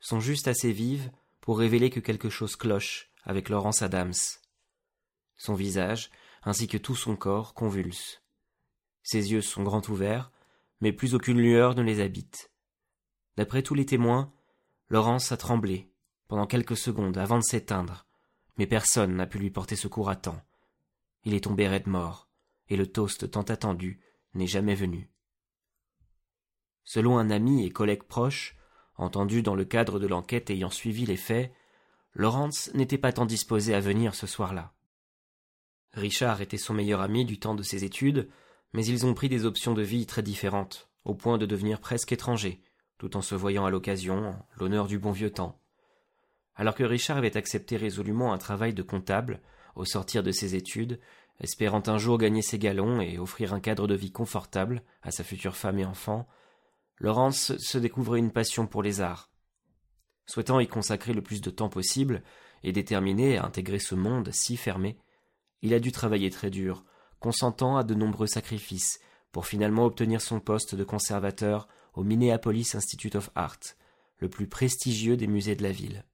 sont 0.00 0.20
juste 0.20 0.48
assez 0.48 0.70
vives 0.70 1.10
pour 1.40 1.58
révéler 1.58 1.88
que 1.88 2.00
quelque 2.00 2.28
chose 2.28 2.56
cloche 2.56 3.10
avec 3.24 3.48
Laurence 3.48 3.80
Adams. 3.80 4.12
Son 5.36 5.54
visage, 5.54 6.10
ainsi 6.42 6.68
que 6.68 6.78
tout 6.78 6.94
son 6.94 7.16
corps, 7.16 7.54
convulse. 7.54 8.22
Ses 9.02 9.32
yeux 9.32 9.42
sont 9.42 9.62
grands 9.62 9.86
ouverts, 9.88 10.30
mais 10.80 10.92
plus 10.92 11.14
aucune 11.14 11.38
lueur 11.38 11.74
ne 11.74 11.82
les 11.82 12.00
habite. 12.00 12.50
D'après 13.36 13.62
tous 13.62 13.74
les 13.74 13.86
témoins, 13.86 14.32
Laurence 14.88 15.32
a 15.32 15.36
tremblé, 15.36 15.90
pendant 16.28 16.46
quelques 16.46 16.76
secondes 16.76 17.18
avant 17.18 17.38
de 17.38 17.44
s'éteindre, 17.44 18.06
mais 18.56 18.66
personne 18.66 19.16
n'a 19.16 19.26
pu 19.26 19.38
lui 19.38 19.50
porter 19.50 19.76
secours 19.76 20.08
à 20.08 20.16
temps. 20.16 20.40
Il 21.24 21.34
est 21.34 21.44
tombé 21.44 21.68
raide 21.68 21.86
mort, 21.86 22.28
et 22.68 22.76
le 22.76 22.86
toast 22.86 23.30
tant 23.30 23.42
attendu 23.42 24.00
n'est 24.34 24.46
jamais 24.46 24.74
venu. 24.74 25.10
Selon 26.84 27.18
un 27.18 27.30
ami 27.30 27.66
et 27.66 27.70
collègue 27.70 28.04
proche, 28.04 28.56
entendu 28.96 29.42
dans 29.42 29.56
le 29.56 29.64
cadre 29.64 29.98
de 29.98 30.06
l'enquête 30.06 30.50
ayant 30.50 30.70
suivi 30.70 31.04
les 31.04 31.16
faits, 31.16 31.52
Laurence 32.14 32.70
n'était 32.74 32.96
pas 32.96 33.12
tant 33.12 33.26
disposé 33.26 33.74
à 33.74 33.80
venir 33.80 34.14
ce 34.14 34.26
soir-là. 34.26 34.75
Richard 35.96 36.42
était 36.42 36.58
son 36.58 36.74
meilleur 36.74 37.00
ami 37.00 37.24
du 37.24 37.38
temps 37.38 37.54
de 37.54 37.62
ses 37.62 37.84
études, 37.84 38.28
mais 38.74 38.84
ils 38.84 39.06
ont 39.06 39.14
pris 39.14 39.30
des 39.30 39.46
options 39.46 39.72
de 39.72 39.82
vie 39.82 40.04
très 40.04 40.22
différentes, 40.22 40.90
au 41.04 41.14
point 41.14 41.38
de 41.38 41.46
devenir 41.46 41.80
presque 41.80 42.12
étrangers, 42.12 42.60
tout 42.98 43.16
en 43.16 43.22
se 43.22 43.34
voyant 43.34 43.64
à 43.64 43.70
l'occasion, 43.70 44.36
l'honneur 44.58 44.88
du 44.88 44.98
bon 44.98 45.10
vieux 45.10 45.30
temps. 45.30 45.58
Alors 46.54 46.74
que 46.74 46.84
Richard 46.84 47.16
avait 47.16 47.38
accepté 47.38 47.78
résolument 47.78 48.34
un 48.34 48.38
travail 48.38 48.74
de 48.74 48.82
comptable, 48.82 49.40
au 49.74 49.86
sortir 49.86 50.22
de 50.22 50.32
ses 50.32 50.54
études, 50.54 51.00
espérant 51.40 51.82
un 51.86 51.96
jour 51.96 52.18
gagner 52.18 52.42
ses 52.42 52.58
galons 52.58 53.00
et 53.00 53.18
offrir 53.18 53.54
un 53.54 53.60
cadre 53.60 53.86
de 53.86 53.94
vie 53.94 54.12
confortable 54.12 54.82
à 55.02 55.10
sa 55.10 55.24
future 55.24 55.56
femme 55.56 55.78
et 55.78 55.86
enfant, 55.86 56.28
Laurence 56.98 57.56
se 57.56 57.78
découvrait 57.78 58.18
une 58.18 58.32
passion 58.32 58.66
pour 58.66 58.82
les 58.82 59.00
arts. 59.00 59.30
Souhaitant 60.26 60.60
y 60.60 60.66
consacrer 60.66 61.14
le 61.14 61.22
plus 61.22 61.40
de 61.40 61.50
temps 61.50 61.68
possible, 61.70 62.22
et 62.62 62.72
déterminé 62.72 63.38
à 63.38 63.44
intégrer 63.44 63.78
ce 63.78 63.94
monde 63.94 64.30
si 64.32 64.56
fermé, 64.56 64.98
il 65.62 65.74
a 65.74 65.80
dû 65.80 65.92
travailler 65.92 66.30
très 66.30 66.50
dur, 66.50 66.84
consentant 67.18 67.76
à 67.76 67.84
de 67.84 67.94
nombreux 67.94 68.26
sacrifices, 68.26 69.00
pour 69.32 69.46
finalement 69.46 69.84
obtenir 69.84 70.20
son 70.20 70.40
poste 70.40 70.74
de 70.74 70.84
conservateur 70.84 71.68
au 71.94 72.04
Minneapolis 72.04 72.74
Institute 72.74 73.16
of 73.16 73.30
Art, 73.34 73.60
le 74.18 74.28
plus 74.28 74.46
prestigieux 74.46 75.16
des 75.16 75.26
musées 75.26 75.56
de 75.56 75.62
la 75.62 75.72
ville. 75.72 76.04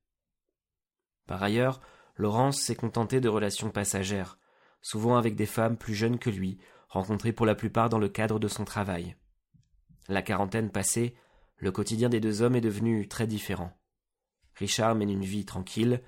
Par 1.27 1.43
ailleurs, 1.43 1.81
Laurence 2.17 2.61
s'est 2.61 2.75
contentée 2.75 3.21
de 3.21 3.29
relations 3.29 3.71
passagères, 3.71 4.39
souvent 4.81 5.17
avec 5.17 5.35
des 5.37 5.47
femmes 5.47 5.77
plus 5.77 5.95
jeunes 5.95 6.19
que 6.19 6.31
lui, 6.31 6.59
rencontrées 6.89 7.33
pour 7.33 7.47
la 7.47 7.55
plupart 7.55 7.89
dans 7.89 7.99
le 7.99 8.09
cadre 8.09 8.39
de 8.39 8.49
son 8.49 8.65
travail. 8.65 9.17
La 10.09 10.23
quarantaine 10.23 10.71
passée, 10.71 11.15
le 11.57 11.71
quotidien 11.71 12.09
des 12.09 12.21
deux 12.21 12.43
hommes 12.43 12.57
est 12.57 12.61
devenu 12.61 13.07
très 13.09 13.27
différent. 13.27 13.73
Richard 14.57 14.95
mène 14.95 15.11
une 15.11 15.25
vie 15.25 15.45
tranquille, 15.45 16.03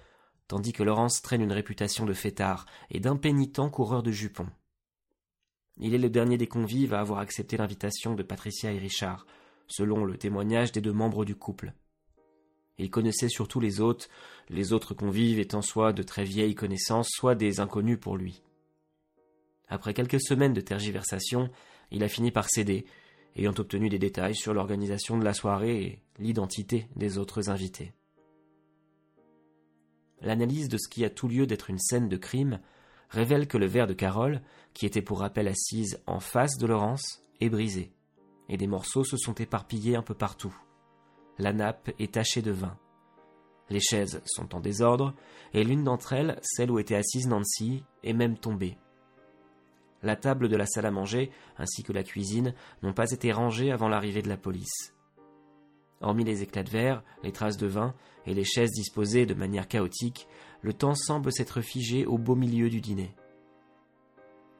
tandis 0.49 0.73
que 0.73 0.83
Laurence 0.83 1.23
traîne 1.23 1.43
une 1.43 1.53
réputation 1.53 2.05
de 2.05 2.13
fêtard 2.13 2.67
et 2.91 3.01
d'impénitent 3.01 3.71
coureur 3.71 4.03
de 4.03 4.11
jupons. 4.11 4.49
Il 5.79 5.95
est 5.95 5.99
le 5.99 6.11
dernier 6.11 6.39
des 6.39 6.47
convives 6.47 6.95
à 6.95 7.01
avoir 7.01 7.19
accepté 7.19 7.57
l'invitation 7.57 8.15
de 8.15 8.23
Patricia 8.23 8.73
et 8.73 8.79
Richard, 8.79 9.27
selon 9.67 10.05
le 10.05 10.17
témoignage 10.17 10.73
des 10.73 10.81
deux 10.81 10.93
membres 10.93 11.25
du 11.25 11.35
couple. 11.35 11.73
Il 12.79 12.91
connaissait 12.91 13.29
surtout 13.29 13.61
les 13.61 13.81
hôtes, 13.81 14.09
les 14.49 14.73
autres 14.73 14.95
convives 14.95 15.39
étant 15.39 15.63
soit 15.63 15.93
de 15.93 16.03
très 16.03 16.25
vieilles 16.25 16.55
connaissances, 16.55 17.09
soit 17.11 17.35
des 17.35 17.61
inconnus 17.61 17.99
pour 18.01 18.17
lui. 18.17 18.43
Après 19.69 19.95
quelques 19.95 20.21
semaines 20.21 20.53
de 20.53 20.61
tergiversation, 20.61 21.51
il 21.91 22.05
a 22.05 22.09
fini 22.09 22.31
par 22.31 22.49
céder, 22.49 22.87
ayant 23.37 23.55
obtenu 23.59 23.89
des 23.89 23.99
détails 23.99 24.37
sur 24.37 24.55
l'organisation 24.55 25.19
de 25.19 25.25
la 25.25 25.35
soirée 25.35 25.83
et 25.83 26.03
l'identité 26.19 26.87
des 26.97 27.19
autres 27.19 27.51
invités. 27.51 27.93
L'analyse 30.21 30.69
de 30.69 30.79
ce 30.79 30.89
qui 30.89 31.05
a 31.05 31.11
tout 31.11 31.29
lieu 31.29 31.47
d'être 31.47 31.71
une 31.71 31.79
scène 31.79 32.09
de 32.09 32.17
crime 32.17 32.61
révèle 33.11 33.47
que 33.47 33.59
le 33.59 33.67
verre 33.67 33.87
de 33.87 33.95
Carole, 33.95 34.41
qui 34.73 34.87
était 34.87 35.03
pour 35.03 35.21
rappel 35.21 35.49
assise 35.49 36.01
en 36.07 36.21
face 36.21 36.57
de 36.59 36.67
Laurence, 36.67 37.23
est 37.41 37.49
brisé, 37.49 37.93
et 38.49 38.57
des 38.57 38.67
morceaux 38.67 39.05
se 39.05 39.17
sont 39.17 39.35
éparpillés 39.35 39.97
un 39.97 40.03
peu 40.03 40.15
partout. 40.15 40.55
La 41.39 41.53
nappe 41.53 41.91
est 41.99 42.15
tachée 42.15 42.43
de 42.43 42.53
vin. 42.53 42.79
Les 43.71 43.81
chaises 43.81 44.23
sont 44.25 44.55
en 44.55 44.61
désordre, 44.61 45.15
et 45.53 45.65
l'une 45.65 45.85
d'entre 45.85 46.13
elles, 46.13 46.39
celle 46.43 46.71
où 46.71 46.79
était 46.79 46.97
assise 46.97 47.29
Nancy, 47.29 47.85
est 48.03 48.13
même 48.13 48.39
tombée. 48.39 48.79
La 50.03 50.17
table 50.17 50.49
de 50.49 50.57
la 50.57 50.67
salle 50.67 50.87
à 50.87 50.91
manger, 50.91 51.31
ainsi 51.57 51.83
que 51.83 51.93
la 51.93 52.03
cuisine, 52.03 52.55
n'ont 52.83 52.93
pas 52.93 53.11
été 53.11 53.33
rangées 53.33 53.73
avant 53.73 53.89
l'arrivée 53.89 54.23
de 54.23 54.29
la 54.29 54.37
police. 54.37 54.94
Hormis 56.05 56.25
les 56.25 56.43
éclats 56.43 56.63
de 56.63 56.69
verre, 56.69 57.03
les 57.23 57.33
traces 57.33 57.57
de 57.57 57.67
vin 57.67 57.95
et 58.27 58.35
les 58.35 58.45
chaises 58.45 58.73
disposées 58.73 59.25
de 59.25 59.33
manière 59.33 59.69
chaotique, 59.69 60.29
le 60.61 60.75
temps 60.75 60.95
semble 60.95 61.33
s'être 61.33 61.63
figé 61.63 62.05
au 62.05 62.19
beau 62.19 62.35
milieu 62.35 62.69
du 62.69 62.83
dîner. 62.83 63.15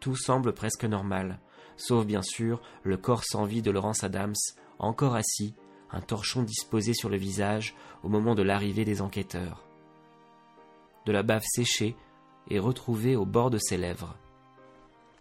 Tout 0.01 0.17
semble 0.17 0.55
presque 0.55 0.87
normal, 0.87 1.39
sauf 1.77 2.07
bien 2.07 2.23
sûr 2.23 2.63
le 2.83 2.97
corps 2.97 3.25
sans 3.25 3.45
vie 3.45 3.61
de 3.61 3.71
Laurence 3.71 4.05
Adams, 4.05 4.35
encore 4.79 5.17
assis, 5.17 5.55
un 5.91 6.01
torchon 6.01 6.45
disposé 6.45 6.95
sur 6.95 7.11
le 7.11 7.19
visage 7.19 7.75
au 8.03 8.09
moment 8.09 8.35
de 8.35 8.43
l'arrivée 8.43 8.87
des 8.87 9.03
enquêteurs. 9.03 9.67
De 11.05 11.13
la 11.13 11.23
bave 11.23 11.45
séchée 11.45 11.95
est 12.51 12.59
retrouvée 12.59 13.17
au 13.17 13.27
bord 13.27 13.51
de 13.51 13.59
ses 13.59 13.77
lèvres. 13.77 14.17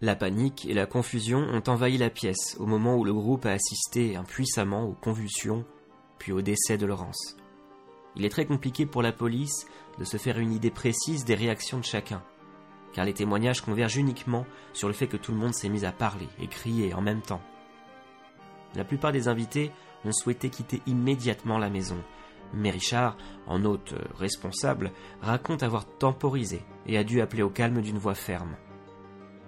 La 0.00 0.16
panique 0.16 0.64
et 0.64 0.74
la 0.74 0.86
confusion 0.86 1.38
ont 1.38 1.62
envahi 1.66 1.98
la 1.98 2.08
pièce 2.08 2.56
au 2.58 2.64
moment 2.64 2.96
où 2.96 3.04
le 3.04 3.12
groupe 3.12 3.44
a 3.44 3.52
assisté 3.52 4.16
impuissamment 4.16 4.84
aux 4.84 4.94
convulsions, 4.94 5.66
puis 6.24 6.32
au 6.32 6.40
décès 6.40 6.78
de 6.78 6.86
Laurence. 6.86 7.36
Il 8.16 8.24
est 8.24 8.30
très 8.30 8.46
compliqué 8.46 8.86
pour 8.86 9.02
la 9.02 9.12
police 9.12 9.66
de 9.98 10.04
se 10.04 10.16
faire 10.16 10.38
une 10.38 10.54
idée 10.54 10.70
précise 10.70 11.26
des 11.26 11.34
réactions 11.34 11.78
de 11.78 11.84
chacun, 11.84 12.22
car 12.94 13.04
les 13.04 13.12
témoignages 13.12 13.60
convergent 13.60 13.98
uniquement 13.98 14.46
sur 14.72 14.88
le 14.88 14.94
fait 14.94 15.06
que 15.06 15.18
tout 15.18 15.32
le 15.32 15.36
monde 15.36 15.52
s'est 15.52 15.68
mis 15.68 15.84
à 15.84 15.92
parler 15.92 16.26
et 16.40 16.46
crier 16.46 16.94
en 16.94 17.02
même 17.02 17.20
temps. 17.20 17.42
La 18.74 18.84
plupart 18.84 19.12
des 19.12 19.28
invités 19.28 19.70
ont 20.06 20.12
souhaité 20.12 20.48
quitter 20.48 20.80
immédiatement 20.86 21.58
la 21.58 21.68
maison. 21.68 22.02
Mais 22.54 22.70
Richard, 22.70 23.18
en 23.46 23.62
hôte 23.66 23.94
responsable, 24.16 24.92
raconte 25.20 25.62
avoir 25.62 25.84
temporisé 25.84 26.62
et 26.86 26.96
a 26.96 27.04
dû 27.04 27.20
appeler 27.20 27.42
au 27.42 27.50
calme 27.50 27.82
d'une 27.82 27.98
voix 27.98 28.14
ferme. 28.14 28.56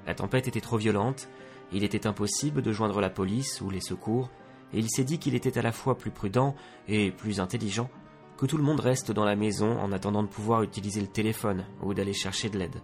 La 0.06 0.14
tempête 0.14 0.46
était 0.46 0.60
trop 0.60 0.76
violente, 0.76 1.30
il 1.72 1.84
était 1.84 2.06
impossible 2.06 2.60
de 2.60 2.72
joindre 2.72 3.00
la 3.00 3.08
police 3.08 3.62
ou 3.62 3.70
les 3.70 3.80
secours, 3.80 4.30
et 4.76 4.80
il 4.80 4.90
s'est 4.90 5.04
dit 5.04 5.18
qu'il 5.18 5.34
était 5.34 5.58
à 5.58 5.62
la 5.62 5.72
fois 5.72 5.96
plus 5.96 6.10
prudent 6.10 6.54
et 6.86 7.10
plus 7.10 7.40
intelligent 7.40 7.88
que 8.36 8.44
tout 8.44 8.58
le 8.58 8.62
monde 8.62 8.80
reste 8.80 9.10
dans 9.10 9.24
la 9.24 9.34
maison 9.34 9.78
en 9.80 9.90
attendant 9.90 10.22
de 10.22 10.28
pouvoir 10.28 10.62
utiliser 10.62 11.00
le 11.00 11.06
téléphone 11.06 11.64
ou 11.82 11.94
d'aller 11.94 12.12
chercher 12.12 12.50
de 12.50 12.58
l'aide. 12.58 12.82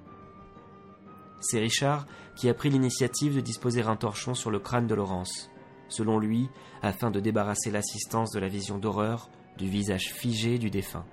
C'est 1.40 1.58
Richard 1.58 2.06
qui 2.34 2.48
a 2.48 2.54
pris 2.54 2.70
l'initiative 2.70 3.34
de 3.34 3.40
disposer 3.40 3.82
un 3.82 3.96
torchon 3.96 4.32
sur 4.32 4.50
le 4.50 4.58
crâne 4.58 4.86
de 4.86 4.94
Laurence 4.94 5.50
selon 5.88 6.18
lui, 6.18 6.48
afin 6.80 7.10
de 7.10 7.20
débarrasser 7.20 7.70
l'assistance 7.70 8.30
de 8.30 8.40
la 8.40 8.48
vision 8.48 8.78
d'horreur 8.78 9.28
du 9.58 9.68
visage 9.68 10.10
figé 10.14 10.58
du 10.58 10.70
défunt. 10.70 11.04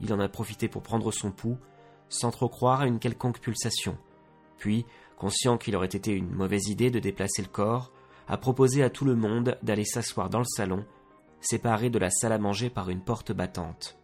Il 0.00 0.12
en 0.12 0.18
a 0.18 0.28
profité 0.28 0.66
pour 0.66 0.82
prendre 0.82 1.12
son 1.12 1.30
pouls, 1.30 1.58
sans 2.08 2.32
trop 2.32 2.48
croire 2.48 2.80
à 2.80 2.86
une 2.88 2.98
quelconque 2.98 3.38
pulsation, 3.38 3.96
puis, 4.58 4.84
conscient 5.16 5.56
qu'il 5.58 5.76
aurait 5.76 5.86
été 5.86 6.12
une 6.12 6.34
mauvaise 6.34 6.68
idée 6.68 6.90
de 6.90 6.98
déplacer 6.98 7.42
le 7.42 7.48
corps, 7.48 7.92
a 8.28 8.36
proposé 8.36 8.82
à 8.82 8.90
tout 8.90 9.04
le 9.04 9.14
monde 9.14 9.58
d'aller 9.62 9.84
s'asseoir 9.84 10.30
dans 10.30 10.38
le 10.38 10.44
salon, 10.44 10.84
séparé 11.40 11.90
de 11.90 11.98
la 11.98 12.10
salle 12.10 12.32
à 12.32 12.38
manger 12.38 12.70
par 12.70 12.90
une 12.90 13.02
porte 13.02 13.32
battante. 13.32 13.98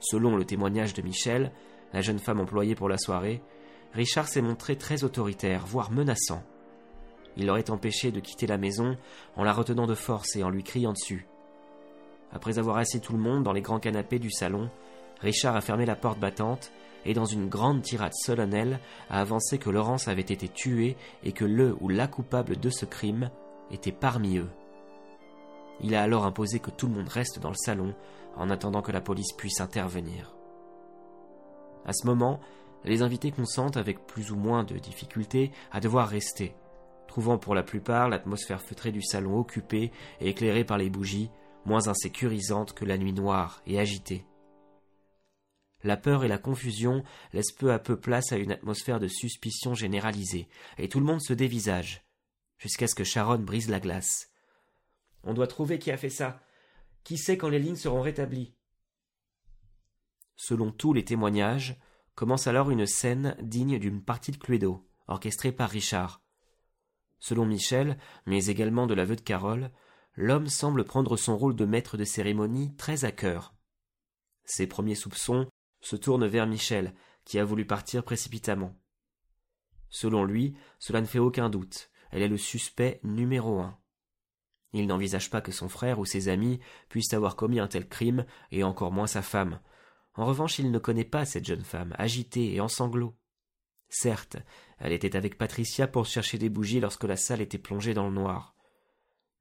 Selon 0.00 0.36
le 0.36 0.44
témoignage 0.44 0.94
de 0.94 1.02
Michel, 1.02 1.52
la 1.92 2.00
jeune 2.00 2.18
femme 2.18 2.40
employée 2.40 2.74
pour 2.74 2.88
la 2.88 2.98
soirée, 2.98 3.42
Richard 3.92 4.28
s'est 4.28 4.42
montré 4.42 4.76
très 4.76 5.04
autoritaire, 5.04 5.64
voire 5.66 5.90
menaçant. 5.90 6.42
Il 7.36 7.46
l'aurait 7.46 7.70
empêché 7.70 8.12
de 8.12 8.20
quitter 8.20 8.46
la 8.46 8.58
maison 8.58 8.96
en 9.36 9.44
la 9.44 9.52
retenant 9.52 9.86
de 9.86 9.94
force 9.94 10.36
et 10.36 10.42
en 10.42 10.50
lui 10.50 10.62
criant 10.62 10.92
dessus. 10.92 11.26
Après 12.32 12.58
avoir 12.58 12.76
assis 12.76 13.00
tout 13.00 13.12
le 13.12 13.18
monde 13.18 13.44
dans 13.44 13.52
les 13.52 13.62
grands 13.62 13.80
canapés 13.80 14.18
du 14.18 14.30
salon, 14.30 14.68
Richard 15.20 15.56
a 15.56 15.60
fermé 15.60 15.86
la 15.86 15.96
porte 15.96 16.18
battante 16.18 16.72
et 17.04 17.14
dans 17.14 17.24
une 17.24 17.48
grande 17.48 17.82
tirade 17.82 18.14
solennelle 18.14 18.80
a 19.10 19.20
avancé 19.20 19.58
que 19.58 19.70
Laurence 19.70 20.08
avait 20.08 20.22
été 20.22 20.48
tuée 20.48 20.96
et 21.22 21.32
que 21.32 21.44
le 21.44 21.76
ou 21.80 21.88
la 21.88 22.06
coupable 22.06 22.58
de 22.58 22.70
ce 22.70 22.84
crime 22.84 23.30
était 23.70 23.92
parmi 23.92 24.38
eux. 24.38 24.50
Il 25.80 25.94
a 25.94 26.02
alors 26.02 26.24
imposé 26.24 26.60
que 26.60 26.70
tout 26.70 26.86
le 26.86 26.94
monde 26.94 27.08
reste 27.08 27.40
dans 27.40 27.50
le 27.50 27.56
salon 27.56 27.94
en 28.36 28.50
attendant 28.50 28.82
que 28.82 28.92
la 28.92 29.00
police 29.00 29.32
puisse 29.32 29.60
intervenir. 29.60 30.34
À 31.84 31.92
ce 31.92 32.06
moment, 32.06 32.40
les 32.84 33.02
invités 33.02 33.30
consentent 33.30 33.76
avec 33.76 34.06
plus 34.06 34.30
ou 34.30 34.36
moins 34.36 34.64
de 34.64 34.78
difficulté 34.78 35.50
à 35.72 35.80
devoir 35.80 36.08
rester, 36.08 36.54
trouvant 37.08 37.38
pour 37.38 37.54
la 37.54 37.62
plupart 37.62 38.08
l'atmosphère 38.08 38.62
feutrée 38.62 38.92
du 38.92 39.02
salon 39.02 39.38
occupée 39.38 39.90
et 40.20 40.28
éclairée 40.28 40.64
par 40.64 40.78
les 40.78 40.90
bougies 40.90 41.30
moins 41.64 41.88
insécurisante 41.88 42.74
que 42.74 42.84
la 42.84 42.98
nuit 42.98 43.12
noire 43.12 43.62
et 43.66 43.80
agitée. 43.80 44.26
La 45.84 45.98
peur 45.98 46.24
et 46.24 46.28
la 46.28 46.38
confusion 46.38 47.04
laissent 47.34 47.52
peu 47.52 47.70
à 47.70 47.78
peu 47.78 48.00
place 48.00 48.32
à 48.32 48.38
une 48.38 48.52
atmosphère 48.52 48.98
de 48.98 49.06
suspicion 49.06 49.74
généralisée, 49.74 50.48
et 50.78 50.88
tout 50.88 50.98
le 50.98 51.04
monde 51.04 51.20
se 51.20 51.34
dévisage, 51.34 52.02
jusqu'à 52.58 52.88
ce 52.88 52.94
que 52.94 53.04
Sharon 53.04 53.38
brise 53.38 53.68
la 53.68 53.80
glace. 53.80 54.30
On 55.24 55.34
doit 55.34 55.46
trouver 55.46 55.78
qui 55.78 55.90
a 55.90 55.98
fait 55.98 56.10
ça. 56.10 56.42
Qui 57.04 57.18
sait 57.18 57.36
quand 57.36 57.50
les 57.50 57.58
lignes 57.58 57.76
seront 57.76 58.00
rétablies? 58.00 58.54
Selon 60.36 60.72
tous 60.72 60.94
les 60.94 61.04
témoignages, 61.04 61.78
commence 62.14 62.46
alors 62.46 62.70
une 62.70 62.86
scène 62.86 63.36
digne 63.42 63.78
d'une 63.78 64.02
partie 64.02 64.32
de 64.32 64.38
Cluedo, 64.38 64.88
orchestrée 65.06 65.52
par 65.52 65.68
Richard. 65.68 66.22
Selon 67.18 67.44
Michel, 67.44 67.98
mais 68.24 68.46
également 68.46 68.86
de 68.86 68.94
l'aveu 68.94 69.16
de 69.16 69.20
Carole, 69.20 69.70
l'homme 70.14 70.48
semble 70.48 70.84
prendre 70.84 71.18
son 71.18 71.36
rôle 71.36 71.56
de 71.56 71.66
maître 71.66 71.98
de 71.98 72.04
cérémonie 72.04 72.74
très 72.76 73.04
à 73.04 73.12
cœur. 73.12 73.54
Ses 74.44 74.66
premiers 74.66 74.94
soupçons 74.94 75.46
se 75.84 75.96
tournent 75.96 76.26
vers 76.26 76.46
Michel, 76.46 76.94
qui 77.24 77.38
a 77.38 77.44
voulu 77.44 77.66
partir 77.66 78.04
précipitamment. 78.04 78.74
Selon 79.90 80.24
lui, 80.24 80.56
cela 80.78 81.00
ne 81.00 81.06
fait 81.06 81.18
aucun 81.18 81.50
doute, 81.50 81.90
elle 82.10 82.22
est 82.22 82.28
le 82.28 82.38
suspect 82.38 83.00
numéro 83.02 83.60
un. 83.60 83.78
Il 84.72 84.86
n'envisage 84.86 85.30
pas 85.30 85.40
que 85.40 85.52
son 85.52 85.68
frère 85.68 86.00
ou 86.00 86.04
ses 86.04 86.28
amis 86.28 86.58
puissent 86.88 87.12
avoir 87.12 87.36
commis 87.36 87.60
un 87.60 87.68
tel 87.68 87.88
crime, 87.88 88.26
et 88.50 88.64
encore 88.64 88.92
moins 88.92 89.06
sa 89.06 89.22
femme. 89.22 89.60
En 90.14 90.24
revanche, 90.26 90.58
il 90.58 90.70
ne 90.70 90.78
connaît 90.78 91.04
pas 91.04 91.24
cette 91.24 91.44
jeune 91.44 91.62
femme, 91.62 91.94
agitée 91.98 92.54
et 92.54 92.60
en 92.60 92.68
sanglots. 92.68 93.16
Certes, 93.88 94.38
elle 94.78 94.92
était 94.92 95.16
avec 95.16 95.38
Patricia 95.38 95.86
pour 95.86 96.06
chercher 96.06 96.38
des 96.38 96.48
bougies 96.48 96.80
lorsque 96.80 97.04
la 97.04 97.16
salle 97.16 97.40
était 97.40 97.58
plongée 97.58 97.94
dans 97.94 98.08
le 98.08 98.14
noir. 98.14 98.56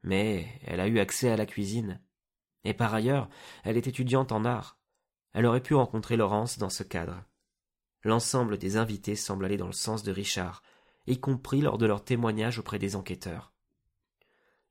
Mais 0.04 0.48
elle 0.66 0.80
a 0.80 0.88
eu 0.88 1.00
accès 1.00 1.32
à 1.32 1.38
la 1.38 1.46
cuisine. 1.46 2.02
Et 2.64 2.74
par 2.74 2.94
ailleurs, 2.94 3.30
elle 3.64 3.78
est 3.78 3.88
étudiante 3.88 4.32
en 4.32 4.46
art. 4.46 4.78
Elle 5.34 5.46
aurait 5.46 5.63
pu 5.63 5.74
rencontrer 5.74 6.18
Laurence 6.18 6.58
dans 6.58 6.70
ce 6.70 6.84
cadre. 6.84 7.24
L'ensemble 8.04 8.58
des 8.58 8.78
invités 8.78 9.16
semble 9.16 9.46
aller 9.46 9.58
dans 9.58 9.68
le 9.68 9.74
sens 9.74 10.04
de 10.04 10.12
Richard, 10.12 10.62
y 11.08 11.20
compris 11.20 11.62
lors 11.62 11.78
de 11.78 11.86
leur 11.86 12.04
témoignage 12.04 12.60
auprès 12.60 12.80
des 12.80 12.96
enquêteurs. 12.96 13.52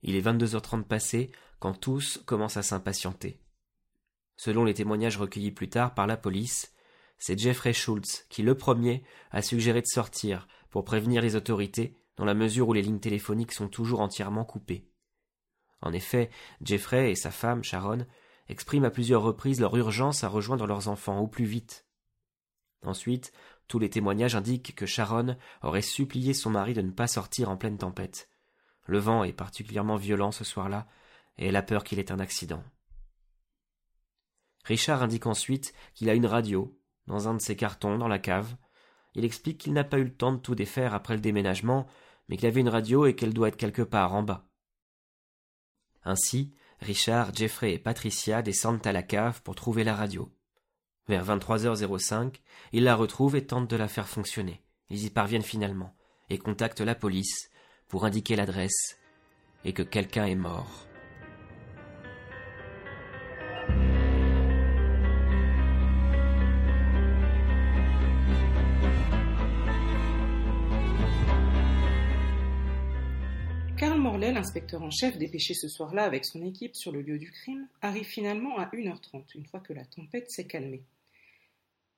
Il 0.02 0.16
est 0.16 0.20
22h30 0.20 0.84
passé 0.84 1.30
quand 1.58 1.74
tous 1.74 2.22
commencent 2.26 2.56
à 2.56 2.62
s'impatienter. 2.62 3.40
Selon 4.36 4.64
les 4.64 4.74
témoignages 4.74 5.18
recueillis 5.18 5.52
plus 5.52 5.68
tard 5.68 5.94
par 5.94 6.06
la 6.06 6.16
police, 6.16 6.72
c'est 7.18 7.38
Jeffrey 7.38 7.72
Schultz 7.72 8.26
qui, 8.28 8.42
le 8.42 8.56
premier, 8.56 9.04
a 9.30 9.42
suggéré 9.42 9.80
de 9.80 9.86
sortir 9.86 10.48
pour 10.70 10.84
prévenir 10.84 11.22
les 11.22 11.36
autorités 11.36 11.96
dans 12.16 12.24
la 12.24 12.34
mesure 12.34 12.68
où 12.68 12.72
les 12.72 12.82
lignes 12.82 12.98
téléphoniques 12.98 13.52
sont 13.52 13.68
toujours 13.68 14.00
entièrement 14.00 14.44
coupées. 14.44 14.88
En 15.80 15.92
effet, 15.92 16.30
Jeffrey 16.62 17.12
et 17.12 17.14
sa 17.14 17.30
femme, 17.30 17.62
Sharon, 17.62 18.06
expriment 18.52 18.84
à 18.84 18.90
plusieurs 18.90 19.22
reprises 19.22 19.60
leur 19.60 19.76
urgence 19.76 20.22
à 20.22 20.28
rejoindre 20.28 20.66
leurs 20.66 20.88
enfants 20.88 21.18
au 21.18 21.26
plus 21.26 21.44
vite. 21.44 21.86
Ensuite, 22.84 23.32
tous 23.66 23.78
les 23.78 23.90
témoignages 23.90 24.36
indiquent 24.36 24.74
que 24.74 24.86
Sharon 24.86 25.36
aurait 25.62 25.82
supplié 25.82 26.34
son 26.34 26.50
mari 26.50 26.74
de 26.74 26.82
ne 26.82 26.90
pas 26.90 27.06
sortir 27.06 27.50
en 27.50 27.56
pleine 27.56 27.78
tempête. 27.78 28.28
Le 28.86 28.98
vent 28.98 29.24
est 29.24 29.32
particulièrement 29.32 29.96
violent 29.96 30.32
ce 30.32 30.44
soir-là, 30.44 30.86
et 31.38 31.46
elle 31.46 31.56
a 31.56 31.62
peur 31.62 31.82
qu'il 31.82 31.98
ait 31.98 32.12
un 32.12 32.20
accident. 32.20 32.62
Richard 34.64 35.02
indique 35.02 35.26
ensuite 35.26 35.72
qu'il 35.94 36.10
a 36.10 36.14
une 36.14 36.26
radio, 36.26 36.78
dans 37.06 37.28
un 37.28 37.34
de 37.34 37.40
ses 37.40 37.56
cartons, 37.56 37.98
dans 37.98 38.08
la 38.08 38.18
cave. 38.18 38.54
Il 39.14 39.24
explique 39.24 39.58
qu'il 39.58 39.72
n'a 39.72 39.84
pas 39.84 39.98
eu 39.98 40.04
le 40.04 40.14
temps 40.14 40.32
de 40.32 40.38
tout 40.38 40.54
défaire 40.54 40.94
après 40.94 41.14
le 41.14 41.20
déménagement, 41.20 41.86
mais 42.28 42.36
qu'il 42.36 42.46
avait 42.46 42.60
une 42.60 42.68
radio 42.68 43.06
et 43.06 43.16
qu'elle 43.16 43.34
doit 43.34 43.48
être 43.48 43.56
quelque 43.56 43.82
part 43.82 44.14
en 44.14 44.22
bas. 44.22 44.46
Ainsi, 46.04 46.54
Richard, 46.82 47.34
Jeffrey 47.34 47.72
et 47.72 47.78
Patricia 47.78 48.42
descendent 48.42 48.86
à 48.86 48.92
la 48.92 49.02
cave 49.02 49.40
pour 49.42 49.54
trouver 49.54 49.84
la 49.84 49.94
radio. 49.94 50.30
Vers 51.08 51.24
23h05, 51.24 52.34
ils 52.72 52.84
la 52.84 52.96
retrouvent 52.96 53.36
et 53.36 53.46
tentent 53.46 53.70
de 53.70 53.76
la 53.76 53.88
faire 53.88 54.08
fonctionner. 54.08 54.62
Ils 54.90 55.04
y 55.04 55.10
parviennent 55.10 55.42
finalement 55.42 55.94
et 56.28 56.38
contactent 56.38 56.80
la 56.80 56.94
police 56.94 57.50
pour 57.88 58.04
indiquer 58.04 58.36
l'adresse 58.36 58.98
et 59.64 59.72
que 59.72 59.82
quelqu'un 59.82 60.26
est 60.26 60.34
mort. 60.34 60.86
L'inspecteur 74.30 74.82
en 74.82 74.90
chef 74.90 75.18
dépêché 75.18 75.54
ce 75.54 75.66
soir-là 75.66 76.04
avec 76.04 76.24
son 76.24 76.46
équipe 76.46 76.76
sur 76.76 76.92
le 76.92 77.02
lieu 77.02 77.18
du 77.18 77.32
crime, 77.32 77.66
arrive 77.80 78.04
finalement 78.04 78.56
à 78.58 78.66
1h30, 78.66 79.24
une 79.34 79.46
fois 79.46 79.58
que 79.58 79.72
la 79.72 79.84
tempête 79.84 80.30
s'est 80.30 80.46
calmée. 80.46 80.84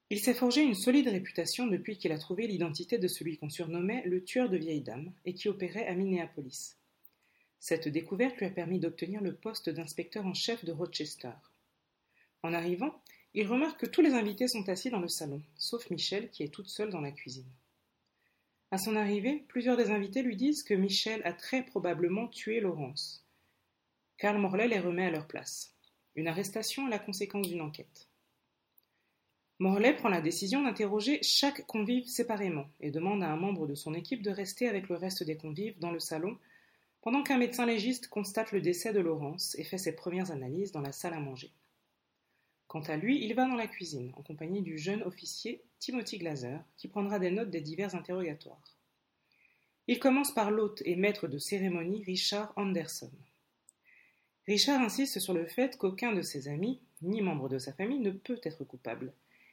Il 0.08 0.20
s'est 0.20 0.32
forgé 0.32 0.62
une 0.62 0.74
solide 0.74 1.08
réputation 1.08 1.66
depuis 1.66 1.98
qu'il 1.98 2.12
a 2.12 2.18
trouvé 2.18 2.46
l'identité 2.46 2.96
de 2.96 3.08
celui 3.08 3.36
qu'on 3.36 3.50
surnommait 3.50 4.02
le 4.06 4.24
tueur 4.24 4.48
de 4.48 4.56
vieilles 4.56 4.80
dames 4.80 5.12
et 5.26 5.34
qui 5.34 5.48
opérait 5.48 5.86
à 5.86 5.94
Minneapolis. 5.94 6.76
Cette 7.60 7.88
découverte 7.88 8.36
lui 8.36 8.46
a 8.46 8.50
permis 8.50 8.78
d'obtenir 8.78 9.20
le 9.20 9.34
poste 9.34 9.68
d'inspecteur 9.68 10.24
en 10.24 10.34
chef 10.34 10.64
de 10.64 10.72
Rochester. 10.72 11.32
En 12.42 12.54
arrivant, 12.54 13.02
il 13.34 13.46
remarque 13.46 13.80
que 13.80 13.86
tous 13.86 14.02
les 14.02 14.14
invités 14.14 14.48
sont 14.48 14.68
assis 14.68 14.90
dans 14.90 15.00
le 15.00 15.08
salon, 15.08 15.42
sauf 15.56 15.90
Michel 15.90 16.30
qui 16.30 16.42
est 16.42 16.52
toute 16.52 16.68
seule 16.68 16.90
dans 16.90 17.00
la 17.00 17.10
cuisine. 17.10 17.50
À 18.74 18.78
son 18.78 18.96
arrivée, 18.96 19.44
plusieurs 19.46 19.76
des 19.76 19.90
invités 19.90 20.20
lui 20.20 20.34
disent 20.34 20.64
que 20.64 20.74
Michel 20.74 21.22
a 21.24 21.32
très 21.32 21.62
probablement 21.62 22.26
tué 22.26 22.58
Laurence. 22.58 23.24
Karl 24.18 24.36
Morley 24.36 24.66
les 24.66 24.80
remet 24.80 25.06
à 25.06 25.12
leur 25.12 25.28
place. 25.28 25.72
Une 26.16 26.26
arrestation 26.26 26.88
est 26.88 26.90
la 26.90 26.98
conséquence 26.98 27.46
d'une 27.46 27.60
enquête. 27.60 28.08
Morley 29.60 29.94
prend 29.94 30.08
la 30.08 30.20
décision 30.20 30.60
d'interroger 30.60 31.22
chaque 31.22 31.64
convive 31.68 32.08
séparément 32.08 32.66
et 32.80 32.90
demande 32.90 33.22
à 33.22 33.30
un 33.30 33.36
membre 33.36 33.68
de 33.68 33.76
son 33.76 33.94
équipe 33.94 34.24
de 34.24 34.32
rester 34.32 34.68
avec 34.68 34.88
le 34.88 34.96
reste 34.96 35.22
des 35.22 35.36
convives 35.36 35.78
dans 35.78 35.92
le 35.92 36.00
salon 36.00 36.36
pendant 37.00 37.22
qu'un 37.22 37.38
médecin 37.38 37.66
légiste 37.66 38.08
constate 38.08 38.50
le 38.50 38.60
décès 38.60 38.92
de 38.92 38.98
Laurence 38.98 39.54
et 39.56 39.62
fait 39.62 39.78
ses 39.78 39.94
premières 39.94 40.32
analyses 40.32 40.72
dans 40.72 40.80
la 40.80 40.90
salle 40.90 41.14
à 41.14 41.20
manger. 41.20 41.52
Quant 42.74 42.80
à 42.80 42.96
lui, 42.96 43.24
il 43.24 43.34
va 43.34 43.46
dans 43.46 43.54
la 43.54 43.68
cuisine, 43.68 44.10
en 44.16 44.22
compagnie 44.22 44.60
du 44.60 44.78
jeune 44.78 45.04
officier 45.04 45.62
Timothy 45.78 46.18
Glaser, 46.18 46.58
qui 46.76 46.88
prendra 46.88 47.20
des 47.20 47.30
notes 47.30 47.52
des 47.52 47.60
divers 47.60 47.94
interrogatoires. 47.94 48.76
Il 49.86 50.00
commence 50.00 50.34
par 50.34 50.50
l'hôte 50.50 50.82
et 50.84 50.96
maître 50.96 51.28
de 51.28 51.38
cérémonie 51.38 52.02
Richard 52.02 52.52
Anderson. 52.56 53.12
Richard 54.48 54.80
insiste 54.80 55.20
sur 55.20 55.34
le 55.34 55.46
fait 55.46 55.78
qu'aucun 55.78 56.12
de 56.14 56.22
ses 56.22 56.48
amis, 56.48 56.80
ni 57.00 57.22
membre 57.22 57.48
de 57.48 57.58
sa 57.60 57.72
famille, 57.72 58.00
ne 58.00 58.10
peut 58.10 58.40
être 58.42 58.64
coupable, 58.64 59.12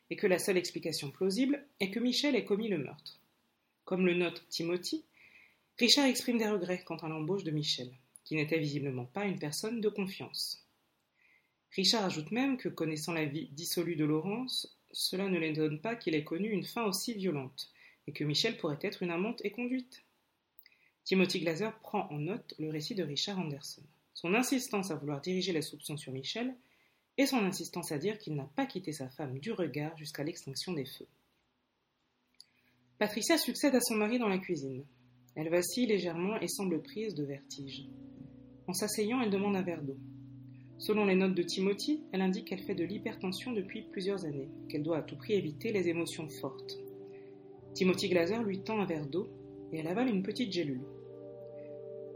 et 0.10 0.16
que 0.16 0.26
la 0.26 0.40
seule 0.40 0.58
explication 0.58 1.12
plausible 1.12 1.64
est 1.80 1.92
que 1.92 2.00
Michel 2.00 2.36
ait 2.36 2.44
commis 2.44 2.70
le 2.70 2.80
meurtre. 2.80 3.22
Comme 3.86 4.08
le 4.08 4.16
note 4.16 4.44
Timothy, 4.50 5.06
Richard 5.78 6.08
exprime 6.08 6.40
des 6.40 6.50
regrets 6.50 6.84
quant 6.84 6.98
à 6.98 7.08
l'embauche 7.08 7.44
de 7.44 7.52
Michel, 7.52 7.92
qui 8.24 8.34
n'était 8.34 8.58
visiblement 8.58 9.06
pas 9.06 9.26
une 9.26 9.38
personne 9.38 9.80
de 9.80 9.90
confiance. 9.90 10.66
Richard 11.72 12.04
ajoute 12.04 12.32
même 12.32 12.58
que, 12.58 12.70
connaissant 12.70 13.14
la 13.14 13.26
vie 13.26 13.48
dissolue 13.52 13.96
de 13.96 14.06
Laurence, 14.06 14.78
cela 14.92 15.30
ne 15.30 15.40
l'étonne 15.40 15.80
pas 15.80 15.96
qu'il 15.96 16.16
ait 16.16 16.24
connu 16.24 16.50
une 16.50 16.66
fin 16.66 16.84
aussi 16.84 17.14
violente, 17.14 17.72
et 18.08 18.12
que 18.12 18.26
Michel 18.26 18.58
pourrait 18.58 18.80
être 18.82 19.04
une 19.04 19.12
amante 19.12 19.42
et 19.46 19.52
conduite. 19.52 20.04
Timothy 21.06 21.40
Glaser 21.40 21.70
prend 21.82 22.08
en 22.10 22.20
note 22.20 22.54
le 22.60 22.70
récit 22.70 22.96
de 22.96 23.04
Richard 23.04 23.40
Anderson, 23.40 23.84
son 24.14 24.34
insistance 24.34 24.92
à 24.92 24.96
vouloir 24.96 25.22
diriger 25.22 25.54
les 25.54 25.62
soupçons 25.62 25.98
sur 25.98 26.12
Michel, 26.12 26.56
et 27.18 27.26
son 27.26 27.38
insistance 27.38 27.92
à 27.92 27.98
dire 27.98 28.18
qu'il 28.18 28.36
n'a 28.36 28.50
pas 28.56 28.66
quitté 28.66 28.92
sa 28.92 29.10
femme 29.10 29.40
du 29.40 29.52
regard 29.52 29.98
jusqu'à 29.98 30.24
l'extinction 30.24 30.74
des 30.74 30.86
feux. 30.86 31.08
Patricia 32.98 33.38
succède 33.38 33.76
à 33.76 33.82
son 33.82 33.96
mari 33.96 34.20
dans 34.20 34.28
la 34.28 34.38
cuisine. 34.38 34.86
Elle 35.36 35.50
vacille 35.50 35.88
légèrement 35.88 36.40
et 36.40 36.48
semble 36.48 36.82
prise 36.82 37.16
de 37.16 37.24
vertige. 37.24 37.88
En 38.68 38.74
s'asseyant, 38.74 39.22
elle 39.22 39.32
demande 39.32 39.56
un 39.56 39.62
verre 39.62 39.82
d'eau. 39.82 39.98
Selon 40.82 41.06
les 41.06 41.14
notes 41.14 41.36
de 41.36 41.44
Timothy, 41.44 42.02
elle 42.12 42.24
indique 42.24 42.48
qu'elle 42.48 42.64
fait 42.64 42.74
de 42.74 42.84
l'hypertension 42.84 43.52
depuis 43.52 43.84
plusieurs 43.84 44.26
années, 44.26 44.50
qu'elle 44.68 44.82
doit 44.82 44.98
à 44.98 45.02
tout 45.04 45.16
prix 45.16 45.34
éviter 45.34 45.72
les 45.72 45.90
émotions 45.90 46.28
fortes. 46.28 46.80
Timothy 47.76 48.10
Glaser 48.10 48.40
lui 48.44 48.64
tend 48.64 48.80
un 48.80 48.88
verre 48.88 49.06
d'eau 49.06 49.30
et 49.72 49.78
elle 49.78 49.88
avale 49.88 50.08
une 50.08 50.24
petite 50.24 50.52
gélule. 50.52 50.82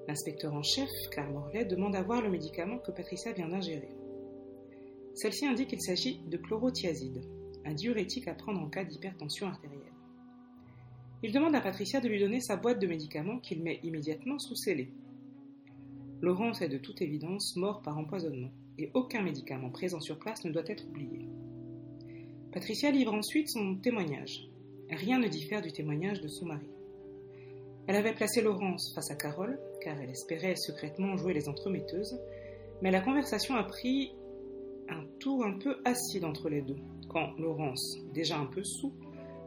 L'inspecteur 0.07 0.51
en 0.55 0.63
chef, 0.63 0.89
Carl 1.11 1.31
Morley, 1.31 1.65
demande 1.65 1.95
à 1.95 2.01
voir 2.01 2.23
le 2.23 2.31
médicament 2.31 2.79
que 2.79 2.89
Patricia 2.89 3.33
vient 3.33 3.49
d'ingérer. 3.49 3.91
Celle-ci 5.13 5.45
indique 5.45 5.69
qu'il 5.69 5.81
s'agit 5.83 6.21
de 6.25 6.37
chlorothiazide, 6.37 7.21
un 7.65 7.73
diurétique 7.75 8.27
à 8.27 8.33
prendre 8.33 8.61
en 8.61 8.69
cas 8.69 8.83
d'hypertension 8.83 9.45
artérielle. 9.45 9.93
Il 11.21 11.31
demande 11.31 11.53
à 11.53 11.61
Patricia 11.61 12.01
de 12.01 12.07
lui 12.07 12.19
donner 12.19 12.41
sa 12.41 12.55
boîte 12.55 12.81
de 12.81 12.87
médicaments 12.87 13.37
qu'il 13.37 13.61
met 13.61 13.79
immédiatement 13.83 14.39
sous 14.39 14.55
scellé. 14.55 14.89
Laurence 16.21 16.61
est 16.61 16.69
de 16.69 16.77
toute 16.77 17.01
évidence 17.01 17.55
mort 17.55 17.81
par 17.81 17.97
empoisonnement, 17.97 18.51
et 18.77 18.91
aucun 18.93 19.21
médicament 19.21 19.69
présent 19.69 19.99
sur 19.99 20.17
place 20.17 20.43
ne 20.45 20.51
doit 20.51 20.63
être 20.67 20.87
oublié. 20.87 21.27
Patricia 22.51 22.91
livre 22.91 23.13
ensuite 23.13 23.49
son 23.49 23.75
témoignage. 23.75 24.47
Rien 24.89 25.19
ne 25.19 25.27
diffère 25.27 25.61
du 25.61 25.71
témoignage 25.71 26.21
de 26.21 26.27
son 26.27 26.45
mari. 26.45 26.69
Elle 27.87 27.97
avait 27.97 28.13
placé 28.13 28.41
Laurence 28.41 28.93
face 28.95 29.11
à 29.11 29.15
Carole, 29.15 29.59
car 29.81 29.99
elle 29.99 30.09
espérait 30.09 30.55
secrètement 30.55 31.17
jouer 31.17 31.33
les 31.33 31.49
entremetteuses, 31.49 32.19
mais 32.81 32.91
la 32.91 33.01
conversation 33.01 33.55
a 33.55 33.63
pris 33.63 34.13
un 34.89 35.03
tour 35.19 35.45
un 35.45 35.57
peu 35.57 35.77
acide 35.85 36.25
entre 36.25 36.49
les 36.49 36.61
deux, 36.61 36.77
quand 37.09 37.37
Laurence, 37.37 37.97
déjà 38.13 38.37
un 38.37 38.45
peu 38.45 38.63
sous, 38.63 38.93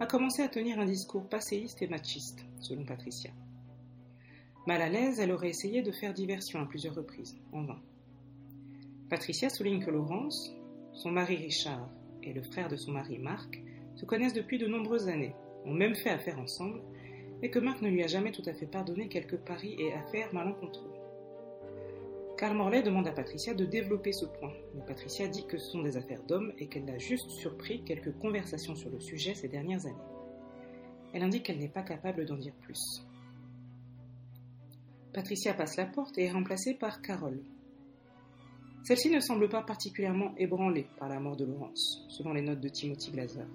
a 0.01 0.07
commencé 0.07 0.43
à 0.43 0.49
tenir 0.49 0.79
un 0.79 0.87
discours 0.87 1.29
passéiste 1.29 1.83
et 1.83 1.89
machiste, 1.89 2.45
selon 2.61 2.85
Patricia. 2.85 3.31
Mal 4.67 4.83
à 4.83 4.89
l'aise, 4.89 5.21
elle 5.21 5.33
aurait 5.33 5.49
essayé 5.49 5.83
de 5.83 5.93
faire 5.93 6.13
diversion 6.13 6.61
à 6.61 6.67
plusieurs 6.67 6.95
reprises, 6.95 7.37
en 7.53 7.63
vain. 7.63 7.81
Patricia 9.09 9.49
souligne 9.49 9.83
que 9.83 9.91
Laurence, 9.91 10.53
son 10.93 11.11
mari 11.11 11.37
Richard 11.37 11.89
et 12.23 12.33
le 12.33 12.43
frère 12.43 12.69
de 12.69 12.77
son 12.77 12.93
mari 12.93 13.19
Marc 13.19 13.63
se 13.95 14.05
connaissent 14.05 14.35
depuis 14.35 14.59
de 14.59 14.67
nombreuses 14.67 15.09
années, 15.09 15.35
ont 15.65 15.73
même 15.73 15.95
fait 15.95 16.11
affaire 16.11 16.39
ensemble, 16.39 16.83
et 17.43 17.51
que 17.51 17.59
Marc 17.59 17.81
ne 17.83 17.89
lui 17.89 18.03
a 18.03 18.09
jamais 18.09 18.33
tout 18.33 18.43
à 18.47 18.53
fait 18.53 18.67
pardonné 18.67 19.09
quelques 19.09 19.39
paris 19.39 19.77
et 19.79 19.93
affaires 19.95 20.33
malencontreux. 20.35 20.91
Karl 22.37 22.57
Morley 22.57 22.83
demande 22.83 23.09
à 23.09 23.13
Patricia 23.13 23.55
de 23.55 23.65
développer 23.65 24.13
ce 24.13 24.25
point, 24.25 24.53
mais 24.75 24.85
Patricia 24.87 25.27
dit 25.27 25.47
que 25.47 25.59
ce 25.59 25.73
sont 25.73 25.83
des 25.83 25.97
affaires 25.97 26.23
d'hommes 26.23 26.53
et 26.59 26.69
qu'elle 26.69 26.89
a 26.89 26.99
juste 26.99 27.31
surpris 27.31 27.83
quelques 27.83 28.17
conversations 28.19 28.77
sur 28.77 28.91
le 28.91 29.01
sujet 29.01 29.35
ces 29.35 29.49
dernières 29.49 29.87
années. 29.87 29.97
Elle 31.13 31.23
indique 31.23 31.45
qu'elle 31.45 31.59
n'est 31.59 31.69
pas 31.69 31.83
capable 31.83 32.27
d'en 32.27 32.37
dire 32.37 32.55
plus. 32.61 33.03
Patricia 35.13 35.55
passe 35.55 35.77
la 35.77 35.87
porte 35.87 36.19
et 36.19 36.25
est 36.25 36.33
remplacée 36.33 36.75
par 36.75 37.01
Carole. 37.01 37.43
Celle-ci 38.85 39.11
ne 39.11 39.21
semble 39.21 39.49
pas 39.49 39.63
particulièrement 39.63 40.35
ébranlée 40.37 40.87
par 40.99 41.09
la 41.09 41.19
mort 41.19 41.37
de 41.37 41.47
Laurence, 41.47 42.07
selon 42.09 42.35
les 42.35 42.43
notes 42.43 42.61
de 42.61 42.69
Timothy 42.69 43.11
Glaser. 43.11 43.47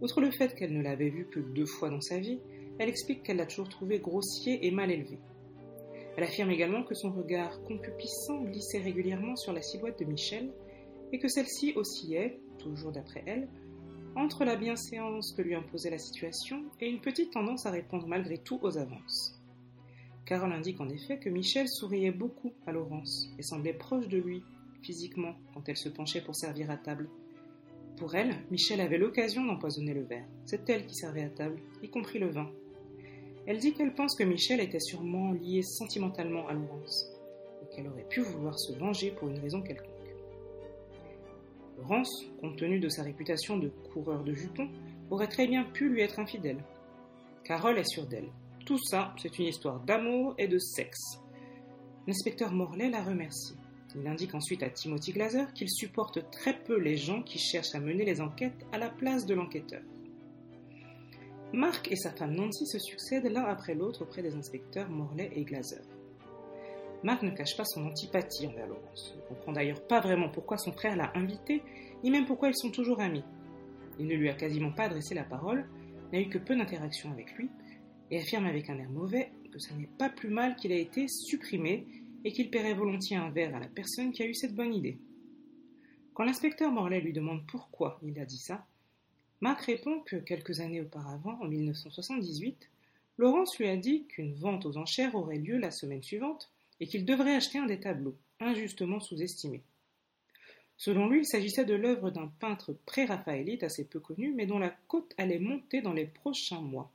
Outre 0.00 0.20
le 0.20 0.30
fait 0.30 0.54
qu'elle 0.54 0.72
ne 0.72 0.82
l'avait 0.82 1.10
vu 1.10 1.26
que 1.26 1.40
deux 1.40 1.66
fois 1.66 1.90
dans 1.90 2.00
sa 2.00 2.18
vie, 2.18 2.38
elle 2.78 2.88
explique 2.88 3.22
qu'elle 3.22 3.36
l'a 3.36 3.46
toujours 3.46 3.68
trouvé 3.68 3.98
grossier 3.98 4.66
et 4.66 4.70
mal 4.70 4.90
élevé. 4.90 5.18
Elle 6.16 6.24
affirme 6.24 6.50
également 6.50 6.82
que 6.82 6.94
son 6.94 7.12
regard 7.12 7.62
concupiscent 7.62 8.42
glissait 8.44 8.80
régulièrement 8.80 9.36
sur 9.36 9.52
la 9.52 9.62
silhouette 9.62 9.98
de 9.98 10.06
Michel 10.06 10.50
et 11.12 11.18
que 11.18 11.28
celle-ci 11.28 11.74
oscillait, 11.76 12.40
toujours 12.58 12.92
d'après 12.92 13.22
elle, 13.26 13.48
entre 14.16 14.44
la 14.44 14.56
bienséance 14.56 15.34
que 15.36 15.42
lui 15.42 15.54
imposait 15.54 15.90
la 15.90 15.98
situation 15.98 16.64
et 16.80 16.88
une 16.88 17.02
petite 17.02 17.32
tendance 17.32 17.66
à 17.66 17.70
répondre 17.70 18.06
malgré 18.06 18.38
tout 18.38 18.58
aux 18.62 18.78
avances. 18.78 19.35
Carole 20.26 20.52
indique 20.52 20.80
en 20.80 20.88
effet 20.88 21.18
que 21.18 21.28
Michel 21.28 21.68
souriait 21.68 22.10
beaucoup 22.10 22.52
à 22.66 22.72
Laurence 22.72 23.30
et 23.38 23.42
semblait 23.42 23.72
proche 23.72 24.08
de 24.08 24.18
lui, 24.18 24.42
physiquement, 24.82 25.36
quand 25.54 25.68
elle 25.68 25.76
se 25.76 25.88
penchait 25.88 26.20
pour 26.20 26.34
servir 26.34 26.68
à 26.68 26.76
table. 26.76 27.08
Pour 27.96 28.16
elle, 28.16 28.34
Michel 28.50 28.80
avait 28.80 28.98
l'occasion 28.98 29.44
d'empoisonner 29.44 29.94
le 29.94 30.02
verre. 30.02 30.26
C'est 30.44 30.68
elle 30.68 30.86
qui 30.86 30.96
servait 30.96 31.22
à 31.22 31.30
table, 31.30 31.60
y 31.80 31.88
compris 31.88 32.18
le 32.18 32.28
vin. 32.28 32.50
Elle 33.46 33.58
dit 33.58 33.72
qu'elle 33.72 33.94
pense 33.94 34.16
que 34.16 34.24
Michel 34.24 34.60
était 34.60 34.80
sûrement 34.80 35.30
lié 35.30 35.62
sentimentalement 35.62 36.48
à 36.48 36.54
Laurence 36.54 37.08
et 37.62 37.74
qu'elle 37.74 37.86
aurait 37.86 38.08
pu 38.08 38.22
vouloir 38.22 38.58
se 38.58 38.72
venger 38.72 39.12
pour 39.12 39.28
une 39.28 39.38
raison 39.38 39.62
quelconque. 39.62 39.90
Laurence, 41.78 42.24
compte 42.40 42.56
tenu 42.56 42.80
de 42.80 42.88
sa 42.88 43.04
réputation 43.04 43.58
de 43.58 43.68
coureur 43.92 44.24
de 44.24 44.34
jupons, 44.34 44.68
aurait 45.08 45.28
très 45.28 45.46
bien 45.46 45.62
pu 45.62 45.88
lui 45.88 46.00
être 46.00 46.18
infidèle. 46.18 46.64
Carole 47.44 47.78
est 47.78 47.88
sûre 47.88 48.08
d'elle. 48.08 48.28
Tout 48.66 48.78
ça, 48.78 49.14
c'est 49.16 49.38
une 49.38 49.44
histoire 49.44 49.78
d'amour 49.78 50.34
et 50.38 50.48
de 50.48 50.58
sexe. 50.58 51.20
L'inspecteur 52.08 52.50
Morlaix 52.50 52.90
la 52.90 53.00
remercie. 53.00 53.54
Il 53.94 54.04
indique 54.08 54.34
ensuite 54.34 54.64
à 54.64 54.70
Timothy 54.70 55.12
Glaser 55.12 55.44
qu'il 55.54 55.70
supporte 55.70 56.28
très 56.32 56.58
peu 56.64 56.76
les 56.76 56.96
gens 56.96 57.22
qui 57.22 57.38
cherchent 57.38 57.76
à 57.76 57.80
mener 57.80 58.04
les 58.04 58.20
enquêtes 58.20 58.66
à 58.72 58.78
la 58.78 58.90
place 58.90 59.24
de 59.24 59.34
l'enquêteur. 59.34 59.82
Marc 61.52 61.92
et 61.92 61.96
sa 61.96 62.10
femme 62.10 62.34
Nancy 62.34 62.66
se 62.66 62.80
succèdent 62.80 63.30
l'un 63.30 63.44
après 63.44 63.76
l'autre 63.76 64.02
auprès 64.02 64.20
des 64.20 64.34
inspecteurs 64.34 64.90
Morlaix 64.90 65.30
et 65.32 65.44
Glaser. 65.44 65.82
Marc 67.04 67.22
ne 67.22 67.30
cache 67.30 67.56
pas 67.56 67.64
son 67.64 67.86
antipathie 67.86 68.48
envers 68.48 68.66
Laurence. 68.66 69.14
Il 69.14 69.20
ne 69.20 69.28
comprend 69.28 69.52
d'ailleurs 69.52 69.86
pas 69.86 70.00
vraiment 70.00 70.28
pourquoi 70.28 70.58
son 70.58 70.72
frère 70.72 70.96
l'a 70.96 71.12
invité, 71.14 71.62
ni 72.02 72.10
même 72.10 72.26
pourquoi 72.26 72.48
ils 72.48 72.56
sont 72.56 72.72
toujours 72.72 72.98
amis. 72.98 73.24
Il 74.00 74.08
ne 74.08 74.16
lui 74.16 74.28
a 74.28 74.34
quasiment 74.34 74.72
pas 74.72 74.86
adressé 74.86 75.14
la 75.14 75.22
parole, 75.22 75.68
n'a 76.12 76.18
eu 76.18 76.28
que 76.28 76.38
peu 76.38 76.56
d'interactions 76.56 77.12
avec 77.12 77.32
lui, 77.34 77.48
et 78.10 78.20
affirme 78.20 78.46
avec 78.46 78.70
un 78.70 78.78
air 78.78 78.90
mauvais 78.90 79.30
que 79.52 79.58
ce 79.58 79.72
n'est 79.74 79.88
pas 79.98 80.08
plus 80.08 80.28
mal 80.28 80.56
qu'il 80.56 80.72
ait 80.72 80.82
été 80.82 81.08
supprimé 81.08 81.86
et 82.24 82.32
qu'il 82.32 82.50
paierait 82.50 82.74
volontiers 82.74 83.16
un 83.16 83.30
verre 83.30 83.54
à 83.54 83.60
la 83.60 83.68
personne 83.68 84.12
qui 84.12 84.22
a 84.22 84.26
eu 84.26 84.34
cette 84.34 84.54
bonne 84.54 84.74
idée. 84.74 84.98
Quand 86.14 86.24
l'inspecteur 86.24 86.72
Morlaix 86.72 87.00
lui 87.00 87.12
demande 87.12 87.46
pourquoi 87.46 88.00
il 88.02 88.18
a 88.18 88.24
dit 88.24 88.38
ça, 88.38 88.66
Marc 89.40 89.66
répond 89.66 90.00
que 90.00 90.16
quelques 90.16 90.60
années 90.60 90.80
auparavant, 90.80 91.38
en 91.40 91.46
1978, 91.46 92.70
Laurence 93.18 93.58
lui 93.58 93.68
a 93.68 93.76
dit 93.76 94.06
qu'une 94.06 94.34
vente 94.34 94.66
aux 94.66 94.78
enchères 94.78 95.14
aurait 95.14 95.38
lieu 95.38 95.58
la 95.58 95.70
semaine 95.70 96.02
suivante 96.02 96.50
et 96.80 96.86
qu'il 96.86 97.04
devrait 97.04 97.36
acheter 97.36 97.58
un 97.58 97.66
des 97.66 97.80
tableaux, 97.80 98.16
injustement 98.40 99.00
sous-estimé. 99.00 99.62
Selon 100.78 101.08
lui, 101.08 101.20
il 101.20 101.26
s'agissait 101.26 101.64
de 101.64 101.74
l'œuvre 101.74 102.10
d'un 102.10 102.28
peintre 102.40 102.74
pré-raphaélite 102.84 103.62
assez 103.62 103.84
peu 103.84 104.00
connu, 104.00 104.32
mais 104.32 104.46
dont 104.46 104.58
la 104.58 104.74
cote 104.88 105.14
allait 105.16 105.38
monter 105.38 105.80
dans 105.80 105.94
les 105.94 106.06
prochains 106.06 106.60
mois. 106.60 106.92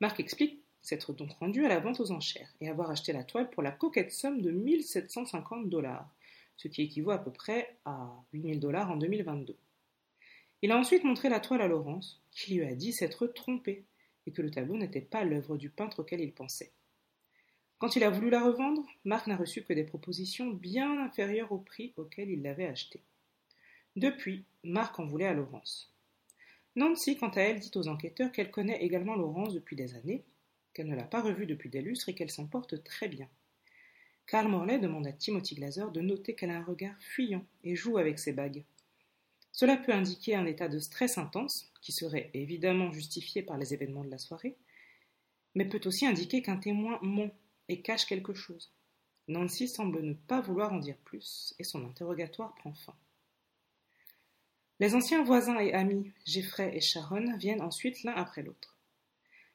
Marc 0.00 0.20
explique 0.20 0.62
s'être 0.82 1.12
donc 1.12 1.32
rendu 1.32 1.64
à 1.64 1.68
la 1.68 1.80
vente 1.80 2.00
aux 2.00 2.12
enchères 2.12 2.52
et 2.60 2.68
avoir 2.68 2.90
acheté 2.90 3.12
la 3.12 3.24
toile 3.24 3.50
pour 3.50 3.62
la 3.62 3.72
coquette 3.72 4.12
somme 4.12 4.42
de 4.42 4.50
1750 4.50 5.68
dollars, 5.68 6.08
ce 6.56 6.68
qui 6.68 6.82
équivaut 6.82 7.10
à 7.10 7.18
peu 7.18 7.32
près 7.32 7.76
à 7.84 8.12
8000 8.32 8.60
dollars 8.60 8.90
en 8.90 8.96
2022. 8.96 9.56
Il 10.62 10.70
a 10.70 10.78
ensuite 10.78 11.04
montré 11.04 11.28
la 11.28 11.40
toile 11.40 11.62
à 11.62 11.68
Laurence, 11.68 12.22
qui 12.30 12.54
lui 12.54 12.64
a 12.64 12.74
dit 12.74 12.92
s'être 12.92 13.26
trompé 13.26 13.84
et 14.26 14.32
que 14.32 14.42
le 14.42 14.50
tableau 14.50 14.76
n'était 14.76 15.00
pas 15.00 15.24
l'œuvre 15.24 15.56
du 15.56 15.70
peintre 15.70 16.00
auquel 16.00 16.20
il 16.20 16.32
pensait. 16.32 16.72
Quand 17.78 17.96
il 17.96 18.04
a 18.04 18.10
voulu 18.10 18.30
la 18.30 18.42
revendre, 18.42 18.86
Marc 19.04 19.26
n'a 19.26 19.36
reçu 19.36 19.62
que 19.62 19.72
des 19.72 19.84
propositions 19.84 20.50
bien 20.50 20.98
inférieures 21.02 21.52
au 21.52 21.58
prix 21.58 21.92
auquel 21.96 22.30
il 22.30 22.42
l'avait 22.42 22.66
acheté. 22.66 23.00
Depuis, 23.96 24.44
Marc 24.64 24.98
en 24.98 25.06
voulait 25.06 25.26
à 25.26 25.34
Laurence. 25.34 25.92
Nancy, 26.76 27.16
quant 27.16 27.30
à 27.30 27.40
elle, 27.40 27.58
dit 27.58 27.70
aux 27.74 27.88
enquêteurs 27.88 28.30
qu'elle 28.32 28.50
connaît 28.50 28.84
également 28.84 29.16
Laurence 29.16 29.54
depuis 29.54 29.76
des 29.76 29.94
années, 29.94 30.24
qu'elle 30.74 30.88
ne 30.88 30.94
l'a 30.94 31.04
pas 31.04 31.22
revue 31.22 31.46
depuis 31.46 31.70
des 31.70 31.80
lustres 31.80 32.10
et 32.10 32.14
qu'elle 32.14 32.30
s'en 32.30 32.46
porte 32.46 32.84
très 32.84 33.08
bien. 33.08 33.28
Karl 34.26 34.46
Morley 34.48 34.78
demande 34.78 35.06
à 35.06 35.12
Timothy 35.12 35.54
Glaser 35.54 35.86
de 35.94 36.02
noter 36.02 36.34
qu'elle 36.34 36.50
a 36.50 36.58
un 36.58 36.64
regard 36.64 37.00
fuyant 37.00 37.46
et 37.64 37.76
joue 37.76 37.96
avec 37.96 38.18
ses 38.18 38.32
bagues. 38.32 38.64
Cela 39.52 39.78
peut 39.78 39.92
indiquer 39.92 40.34
un 40.34 40.44
état 40.44 40.68
de 40.68 40.78
stress 40.78 41.16
intense, 41.16 41.72
qui 41.80 41.92
serait 41.92 42.30
évidemment 42.34 42.92
justifié 42.92 43.42
par 43.42 43.56
les 43.56 43.72
événements 43.72 44.04
de 44.04 44.10
la 44.10 44.18
soirée, 44.18 44.58
mais 45.54 45.64
peut 45.64 45.80
aussi 45.86 46.04
indiquer 46.04 46.42
qu'un 46.42 46.58
témoin 46.58 46.98
ment 47.00 47.30
et 47.68 47.80
cache 47.80 48.04
quelque 48.04 48.34
chose. 48.34 48.70
Nancy 49.28 49.66
semble 49.66 50.02
ne 50.02 50.12
pas 50.12 50.42
vouloir 50.42 50.74
en 50.74 50.78
dire 50.78 50.98
plus, 51.04 51.54
et 51.58 51.64
son 51.64 51.86
interrogatoire 51.86 52.54
prend 52.56 52.74
fin. 52.74 52.94
Les 54.78 54.94
anciens 54.94 55.24
voisins 55.24 55.58
et 55.58 55.72
amis, 55.72 56.12
Jeffrey 56.26 56.76
et 56.76 56.80
Sharon, 56.80 57.36
viennent 57.38 57.62
ensuite 57.62 58.02
l'un 58.02 58.12
après 58.12 58.42
l'autre. 58.42 58.76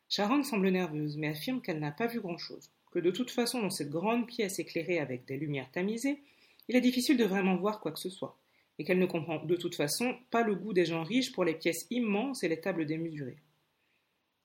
Sharon 0.10 0.44
semble 0.44 0.70
nerveuse, 0.70 1.18
mais 1.18 1.28
affirme 1.28 1.62
qu'elle 1.62 1.80
n'a 1.80 1.92
pas 1.92 2.08
vu 2.08 2.20
grand-chose, 2.20 2.72
que 2.92 3.00
de 3.00 3.12
toute 3.12 3.32
façon, 3.32 3.62
dans 3.62 3.70
cette 3.70 3.92
grande 3.92 4.28
pièce 4.28 4.60
éclairée 4.60 5.00
avec 5.00 5.26
des 5.26 5.38
lumières 5.38 5.72
tamisées, 5.72 6.20
il 6.68 6.76
est 6.76 6.82
difficile 6.82 7.18
de 7.18 7.26
vraiment 7.26 7.56
voir 7.56 7.80
quoi 7.80 7.92
que 7.92 8.00
ce 8.00 8.10
soit 8.10 8.38
et 8.80 8.84
qu'elle 8.84 8.98
ne 8.98 9.06
comprend 9.06 9.38
de 9.46 9.56
toute 9.56 9.76
façon 9.76 10.16
pas 10.32 10.42
le 10.42 10.56
goût 10.56 10.74
des 10.74 10.86
gens 10.86 11.04
riches 11.04 11.32
pour 11.32 11.44
les 11.44 11.54
pièces 11.54 11.86
immenses 11.92 12.44
et 12.44 12.48
les 12.48 12.60
tables 12.60 12.88
démesurées. 12.88 13.38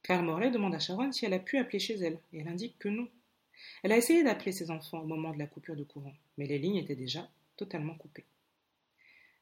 Claire 0.03 0.23
Morlaix 0.23 0.51
demande 0.51 0.75
à 0.75 0.79
Sharon 0.79 1.11
si 1.11 1.25
elle 1.25 1.33
a 1.33 1.39
pu 1.39 1.57
appeler 1.57 1.79
chez 1.79 1.95
elle, 1.95 2.19
et 2.35 2.41
elle 2.41 2.49
indique 2.49 2.79
que 2.79 2.91
non. 2.91 3.09
Elle 3.83 3.93
a 3.93 3.97
essayé 3.97 4.23
d'appeler 4.23 4.53
ses 4.53 4.71
enfants 4.71 5.01
au 5.01 5.07
moment 5.07 5.33
de 5.33 5.39
la 5.39 5.47
coupure 5.47 5.75
de 5.75 5.85
courant, 5.85 6.15
mais 6.37 6.47
les 6.47 6.59
lignes 6.59 6.77
étaient 6.77 6.95
déjà 6.95 7.27
totalement 7.57 7.95
coupées. 7.95 8.27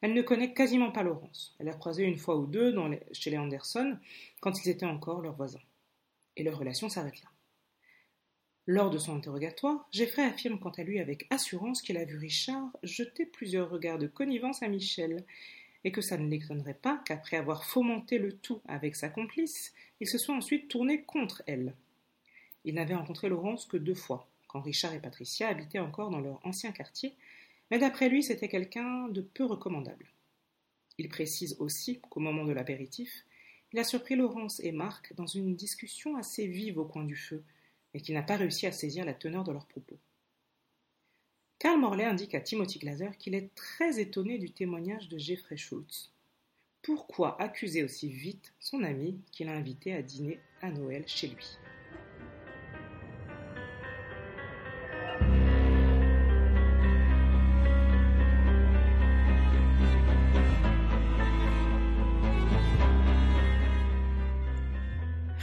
Elle 0.05 0.13
ne 0.13 0.21
connaît 0.21 0.53
quasiment 0.53 0.91
pas 0.91 1.03
Laurence. 1.03 1.57
Elle 1.59 1.65
l'a 1.65 1.73
croisée 1.73 2.05
une 2.05 2.19
fois 2.19 2.37
ou 2.37 2.47
deux 2.47 2.77
chez 3.13 3.31
les 3.31 3.39
Anderson, 3.39 3.97
quand 4.43 4.63
ils 4.63 4.69
étaient 4.69 4.85
encore 4.85 5.23
leurs 5.23 5.35
voisins. 5.35 5.63
Et 6.37 6.43
leur 6.43 6.59
relation 6.59 6.91
s'arrête 6.91 7.23
là. 7.23 7.31
Lors 8.67 8.91
de 8.91 8.99
son 8.99 9.17
interrogatoire, 9.17 9.89
Jeffrey 9.93 10.23
affirme 10.23 10.59
quant 10.59 10.73
à 10.73 10.83
lui 10.83 11.01
avec 11.01 11.27
assurance 11.31 11.81
qu'il 11.81 11.97
a 11.97 12.05
vu 12.05 12.19
Richard 12.19 12.69
jeter 12.83 13.25
plusieurs 13.25 13.71
regards 13.71 13.99
de 13.99 14.07
connivence 14.07 14.63
à 14.63 14.69
Michel, 14.69 15.25
et 15.85 15.91
que 15.91 16.03
ça 16.03 16.19
ne 16.19 16.29
l'étonnerait 16.29 16.75
pas 16.75 17.01
qu'après 17.07 17.39
avoir 17.39 17.65
fomenté 17.65 18.19
le 18.19 18.37
tout 18.37 18.61
avec 18.69 18.97
sa 18.97 19.09
complice, 19.09 19.73
il 20.01 20.07
se 20.07 20.19
soit 20.19 20.35
ensuite 20.35 20.69
tourné 20.69 21.01
contre 21.05 21.43
elle. 21.47 21.75
Il 22.67 22.75
n'avait 22.75 22.95
rencontré 22.95 23.31
Laurence 23.31 23.65
que 23.65 23.79
deux 23.79 23.95
fois, 23.95 24.29
quand 24.49 24.61
Richard 24.61 24.93
et 24.93 25.01
Patricia 25.01 25.49
habitaient 25.49 25.79
encore 25.79 26.11
dans 26.11 26.21
leur 26.21 26.45
ancien 26.47 26.73
quartier, 26.73 27.15
mais 27.71 27.79
d'après 27.79 28.09
lui 28.09 28.23
c'était 28.23 28.49
quelqu'un 28.49 29.09
de 29.09 29.21
peu 29.21 29.45
recommandable. 29.45 30.13
Il 30.99 31.09
précise 31.09 31.57
aussi 31.59 32.01
qu'au 32.01 32.21
moment 32.21 32.45
de 32.45 32.53
l'apéritif, 32.53 33.25
il 33.73 33.79
a 33.79 33.85
surpris 33.85 34.15
Laurence 34.15 34.61
et 34.61 34.71
Marc 34.71 35.13
dans 35.15 35.27
une 35.27 35.57
discussion 35.57 36.17
assez 36.17 36.47
vive 36.47 36.79
au 36.79 36.85
coin 36.85 37.05
du 37.05 37.17
feu, 37.17 37.43
et 37.95 38.01
qu'il 38.01 38.15
n'a 38.15 38.23
pas 38.23 38.37
réussi 38.37 38.67
à 38.67 38.73
saisir 38.73 39.05
la 39.05 39.15
teneur 39.15 39.45
de 39.45 39.53
leurs 39.53 39.67
propos. 39.67 39.99
Karl 41.59 41.81
Morley 41.81 42.05
indique 42.05 42.35
à 42.35 42.41
Timothy 42.41 42.79
Glaser 42.79 43.11
qu'il 43.19 43.35
est 43.35 43.55
très 43.55 43.99
étonné 43.99 44.39
du 44.39 44.51
témoignage 44.51 45.09
de 45.09 45.19
Jeffrey 45.19 45.57
Schultz. 45.57 46.13
Pourquoi 46.83 47.41
accuser 47.41 47.83
aussi 47.83 48.11
vite 48.11 48.53
son 48.61 48.83
ami 48.83 49.19
qu'il 49.33 49.49
a 49.49 49.55
invité 49.57 49.95
à 49.95 50.03
dîner 50.03 50.39
à 50.61 50.71
Noël 50.71 51.05
chez 51.07 51.29
lui? 51.29 51.57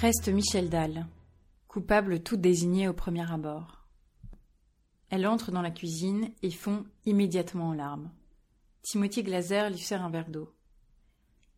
Reste 0.02 0.30
Michel 0.30 0.68
Dalle, 0.68 1.06
coupable 1.68 2.24
tout 2.24 2.36
désigné 2.36 2.88
au 2.88 2.94
premier 2.94 3.32
abord. 3.32 3.86
Elle 5.12 5.28
entre 5.28 5.52
dans 5.52 5.62
la 5.62 5.70
cuisine 5.70 6.32
et 6.42 6.50
fond 6.50 6.86
immédiatement 7.06 7.68
en 7.68 7.74
larmes. 7.74 8.10
Timothy 8.82 9.22
Glaser 9.22 9.70
lui 9.70 9.78
sert 9.78 10.04
un 10.04 10.10
verre 10.10 10.32
d'eau. 10.32 10.52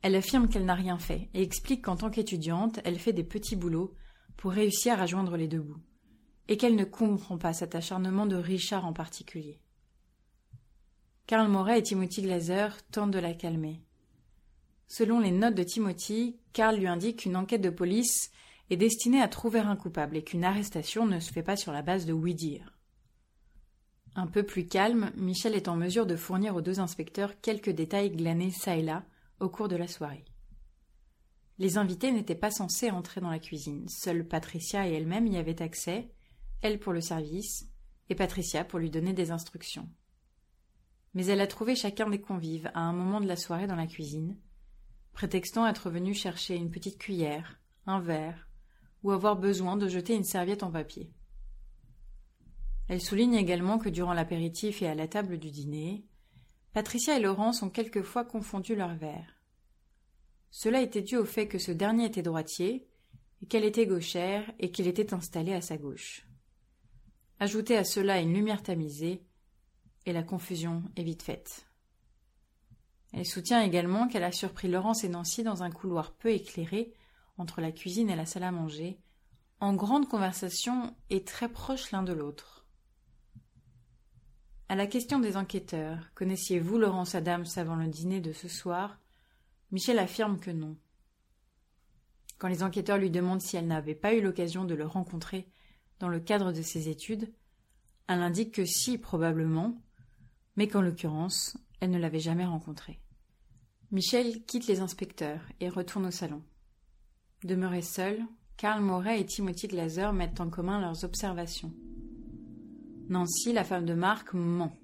Elle 0.02 0.18
affirme 0.18 0.50
qu'elle 0.50 0.66
n'a 0.66 0.74
rien 0.76 0.98
fait 0.98 1.30
et 1.34 1.42
explique 1.42 1.86
qu'en 1.86 1.96
tant 1.96 2.10
qu'étudiante, 2.10 2.82
elle 2.84 3.00
fait 3.00 3.14
des 3.14 3.24
petits 3.24 3.56
boulots 3.56 3.96
pour 4.36 4.52
réussir 4.52 5.02
à 5.02 5.06
joindre 5.06 5.38
les 5.38 5.48
deux 5.48 5.62
bouts, 5.62 5.80
et 6.50 6.58
qu'elle 6.58 6.76
ne 6.76 6.84
comprend 6.84 7.38
pas 7.38 7.54
cet 7.54 7.76
acharnement 7.76 8.26
de 8.26 8.36
Richard 8.36 8.86
en 8.86 8.92
particulier. 8.92 9.62
Karl 11.28 11.50
Moret 11.50 11.80
et 11.80 11.84
Timothy 11.84 12.24
Glaser 12.24 12.68
tentent 12.92 13.12
de 13.12 13.20
la 13.20 13.36
calmer. 13.36 13.82
Selon 14.96 15.20
les 15.20 15.32
notes 15.32 15.56
de 15.56 15.64
Timothy, 15.64 16.38
Karl 16.54 16.78
lui 16.78 16.86
indique 16.86 17.22
qu'une 17.22 17.36
enquête 17.36 17.64
de 17.64 17.72
police 17.72 18.30
est 18.70 18.78
destinée 18.78 19.24
à 19.24 19.28
trouver 19.28 19.58
un 19.58 19.76
coupable 19.76 20.18
et 20.18 20.24
qu'une 20.24 20.44
arrestation 20.44 21.08
ne 21.08 21.20
se 21.20 21.34
fait 21.34 21.42
pas 21.42 21.56
sur 21.56 21.72
la 21.72 21.82
base 21.82 22.06
de 22.06 22.14
oui-dire. 22.14 22.78
Un 24.14 24.28
peu 24.28 24.44
plus 24.44 24.68
calme, 24.68 25.12
Michel 25.16 25.56
est 25.56 25.68
en 25.68 25.76
mesure 25.76 26.06
de 26.06 26.16
fournir 26.16 26.56
aux 26.56 26.62
deux 26.62 26.80
inspecteurs 26.80 27.42
quelques 27.42 27.72
détails 27.72 28.12
glanés 28.12 28.52
çà 28.52 28.78
et 28.78 28.84
là 28.84 29.04
au 29.40 29.50
cours 29.50 29.68
de 29.68 29.76
la 29.76 29.88
soirée. 29.88 30.26
Les 31.58 31.80
invités 31.80 32.12
n'étaient 32.12 32.36
pas 32.36 32.52
censés 32.52 32.92
entrer 32.92 33.20
dans 33.20 33.32
la 33.32 33.40
cuisine. 33.40 33.88
Seules 33.88 34.28
Patricia 34.28 34.88
et 34.88 34.94
elle-même 34.94 35.26
y 35.26 35.38
avaient 35.38 35.64
accès, 35.64 36.12
elle 36.62 36.78
pour 36.78 36.94
le 36.94 37.02
service, 37.02 37.68
et 38.10 38.16
Patricia 38.16 38.64
pour 38.64 38.78
lui 38.78 38.92
donner 38.92 39.14
des 39.14 39.32
instructions. 39.32 39.90
Mais 41.16 41.26
elle 41.26 41.42
a 41.42 41.48
trouvé 41.48 41.76
chacun 41.76 42.12
des 42.12 42.22
convives 42.22 42.70
à 42.76 42.82
un 42.82 42.94
moment 42.94 43.22
de 43.22 43.28
la 43.28 43.38
soirée 43.38 43.66
dans 43.66 43.76
la 43.76 43.88
cuisine, 43.88 44.38
prétextant 45.14 45.68
être 45.68 45.90
venu 45.90 46.14
chercher 46.14 46.56
une 46.56 46.72
petite 46.72 46.98
cuillère, 46.98 47.60
un 47.86 48.00
verre, 48.00 48.48
ou 49.04 49.12
avoir 49.12 49.36
besoin 49.36 49.78
de 49.78 49.88
jeter 49.88 50.16
une 50.16 50.24
serviette 50.24 50.64
en 50.64 50.72
papier. 50.72 51.12
Elle 52.88 53.02
souligne 53.02 53.36
également 53.36 53.78
que 53.78 53.90
durant 53.90 54.14
l'apéritif 54.14 54.82
et 54.82 54.88
à 54.88 54.96
la 54.96 55.08
table 55.08 55.38
du 55.38 55.52
dîner, 55.52 56.06
Patricia 56.74 57.18
et 57.18 57.22
Laurence 57.22 57.62
ont 57.62 57.70
quelquefois 57.70 58.26
confondu 58.26 58.76
leurs 58.76 58.96
verres. 58.96 59.40
Cela 60.50 60.82
était 60.82 61.02
dû 61.02 61.18
au 61.18 61.26
fait 61.26 61.48
que 61.48 61.60
ce 61.60 61.72
dernier 61.72 62.06
était 62.06 62.22
droitier, 62.22 62.88
et 63.42 63.46
qu'elle 63.46 63.66
était 63.66 63.88
gauchère, 63.88 64.52
et 64.60 64.72
qu'il 64.72 64.88
était 64.88 65.14
installé 65.14 65.54
à 65.54 65.62
sa 65.62 65.78
gauche. 65.78 66.28
Ajoutez 67.40 67.78
à 67.78 67.84
cela 67.84 68.20
une 68.20 68.34
lumière 68.34 68.64
tamisée, 68.64 69.24
et 70.06 70.14
la 70.14 70.24
confusion 70.24 70.84
est 70.96 71.04
vite 71.04 71.24
faite. 71.24 71.66
Elle 73.14 73.26
soutient 73.28 73.62
également 73.62 74.08
qu'elle 74.08 74.24
a 74.24 74.32
surpris 74.32 74.68
Laurence 74.68 75.04
et 75.04 75.10
Nancy 75.10 75.44
dans 75.44 75.62
un 75.62 75.70
couloir 75.70 76.14
peu 76.14 76.32
éclairé 76.32 76.94
entre 77.38 77.62
la 77.62 77.72
cuisine 77.72 78.10
et 78.10 78.16
la 78.16 78.26
salle 78.26 78.44
à 78.44 78.52
manger, 78.52 79.00
en 79.60 79.76
grande 79.76 80.10
conversation 80.10 80.96
et 81.10 81.24
très 81.24 81.48
proches 81.48 81.92
l'un 81.92 82.04
de 82.04 82.14
l'autre. 82.14 82.66
À 84.68 84.76
la 84.76 84.88
question 84.88 85.20
des 85.20 85.38
enquêteurs 85.38 86.12
Connaissiez-vous 86.16 86.80
Laurence 86.80 87.14
Adams 87.14 87.46
avant 87.56 87.76
le 87.76 87.88
dîner 87.88 88.20
de 88.20 88.34
ce 88.34 88.48
soir? 88.48 89.00
Michel 89.72 90.00
affirme 90.00 90.40
que 90.40 90.52
non. 90.52 90.76
Quand 92.40 92.48
les 92.48 92.64
enquêteurs 92.64 92.98
lui 92.98 93.12
demandent 93.12 93.42
si 93.42 93.58
elle 93.58 93.68
n'avait 93.68 93.94
pas 93.94 94.14
eu 94.14 94.22
l'occasion 94.22 94.66
de 94.66 94.74
le 94.74 94.86
rencontrer 94.86 95.48
dans 96.00 96.10
le 96.10 96.20
cadre 96.20 96.52
de 96.52 96.62
ses 96.64 96.90
études, 96.90 97.32
elle 98.08 98.22
indique 98.22 98.54
que 98.54 98.66
si, 98.66 98.98
probablement, 98.98 99.80
mais 100.56 100.68
qu'en 100.68 100.82
l'occurrence, 100.82 101.58
elle 101.80 101.92
ne 101.92 102.00
l'avait 102.00 102.20
jamais 102.20 102.46
rencontré. 102.46 103.00
Michel 103.94 104.44
quitte 104.46 104.66
les 104.66 104.80
inspecteurs 104.80 105.42
et 105.60 105.70
retourne 105.70 106.08
au 106.08 106.12
salon. 106.12 106.42
Demeurés 107.44 107.84
seuls, 107.84 108.26
Karl 108.58 108.82
Moret 108.82 109.22
et 109.22 109.26
Timothy 109.28 109.68
Glaser 109.68 110.12
mettent 110.14 110.42
en 110.42 110.50
commun 110.50 110.82
leurs 110.82 111.04
observations. 111.04 111.72
Nancy, 113.10 113.54
la 113.54 113.64
femme 113.64 113.86
de 113.86 113.94
Marc, 113.94 114.34
ment 114.34 114.76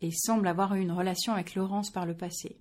et 0.00 0.12
semble 0.12 0.48
avoir 0.48 0.74
eu 0.74 0.80
une 0.80 0.92
relation 0.92 1.34
avec 1.34 1.54
Laurence 1.54 1.90
par 1.90 2.06
le 2.06 2.16
passé. 2.16 2.56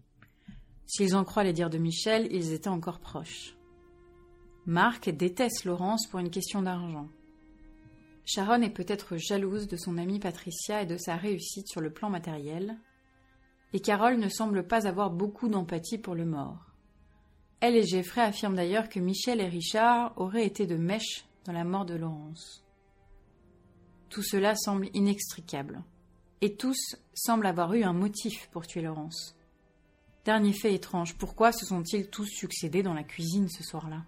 S'ils 0.87 1.15
en 1.15 1.23
croient 1.23 1.45
les 1.45 1.53
dires 1.53 1.69
de 1.69 1.77
Michel, 1.77 2.27
ils 2.31 2.51
étaient 2.51 2.67
encore 2.67 2.99
proches. 2.99 3.55
Marc 4.65 5.09
déteste 5.09 5.63
Laurence 5.63 6.05
pour 6.07 6.19
une 6.19 6.31
question 6.31 6.61
d'argent. 6.61 7.07
Sharon 8.25 8.61
est 8.61 8.71
peut-être 8.71 9.15
jalouse 9.15 9.69
de 9.69 9.77
son 9.77 9.97
amie 9.97 10.19
Patricia 10.19 10.81
et 10.81 10.85
de 10.85 10.97
sa 10.97 11.15
réussite 11.15 11.69
sur 11.69 11.79
le 11.79 11.93
plan 11.93 12.09
matériel, 12.09 12.77
et 13.73 13.79
Carole 13.79 14.17
ne 14.17 14.29
semble 14.29 14.67
pas 14.67 14.87
avoir 14.87 15.09
beaucoup 15.09 15.49
d'empathie 15.49 15.97
pour 15.97 16.15
le 16.15 16.25
mort. 16.25 16.65
Elle 17.59 17.75
et 17.75 17.85
Jeffrey 17.85 18.21
affirment 18.21 18.55
d'ailleurs 18.55 18.89
que 18.89 18.99
Michel 18.99 19.41
et 19.41 19.47
Richard 19.47 20.13
auraient 20.15 20.45
été 20.45 20.67
de 20.67 20.77
mèche 20.77 21.25
dans 21.45 21.53
la 21.53 21.63
mort 21.63 21.85
de 21.85 21.95
Laurence. 21.95 22.63
Tout 24.09 24.23
cela 24.23 24.55
semble 24.55 24.89
inextricable, 24.93 25.83
et 26.41 26.55
tous 26.55 26.95
semblent 27.13 27.47
avoir 27.47 27.73
eu 27.73 27.83
un 27.83 27.93
motif 27.93 28.47
pour 28.51 28.67
tuer 28.67 28.81
Laurence. 28.81 29.35
Dernier 30.23 30.53
fait 30.53 30.73
étrange, 30.73 31.17
pourquoi 31.17 31.51
se 31.51 31.65
sont-ils 31.65 32.09
tous 32.09 32.27
succédés 32.27 32.83
dans 32.83 32.93
la 32.93 33.03
cuisine 33.03 33.49
ce 33.49 33.63
soir-là? 33.63 34.03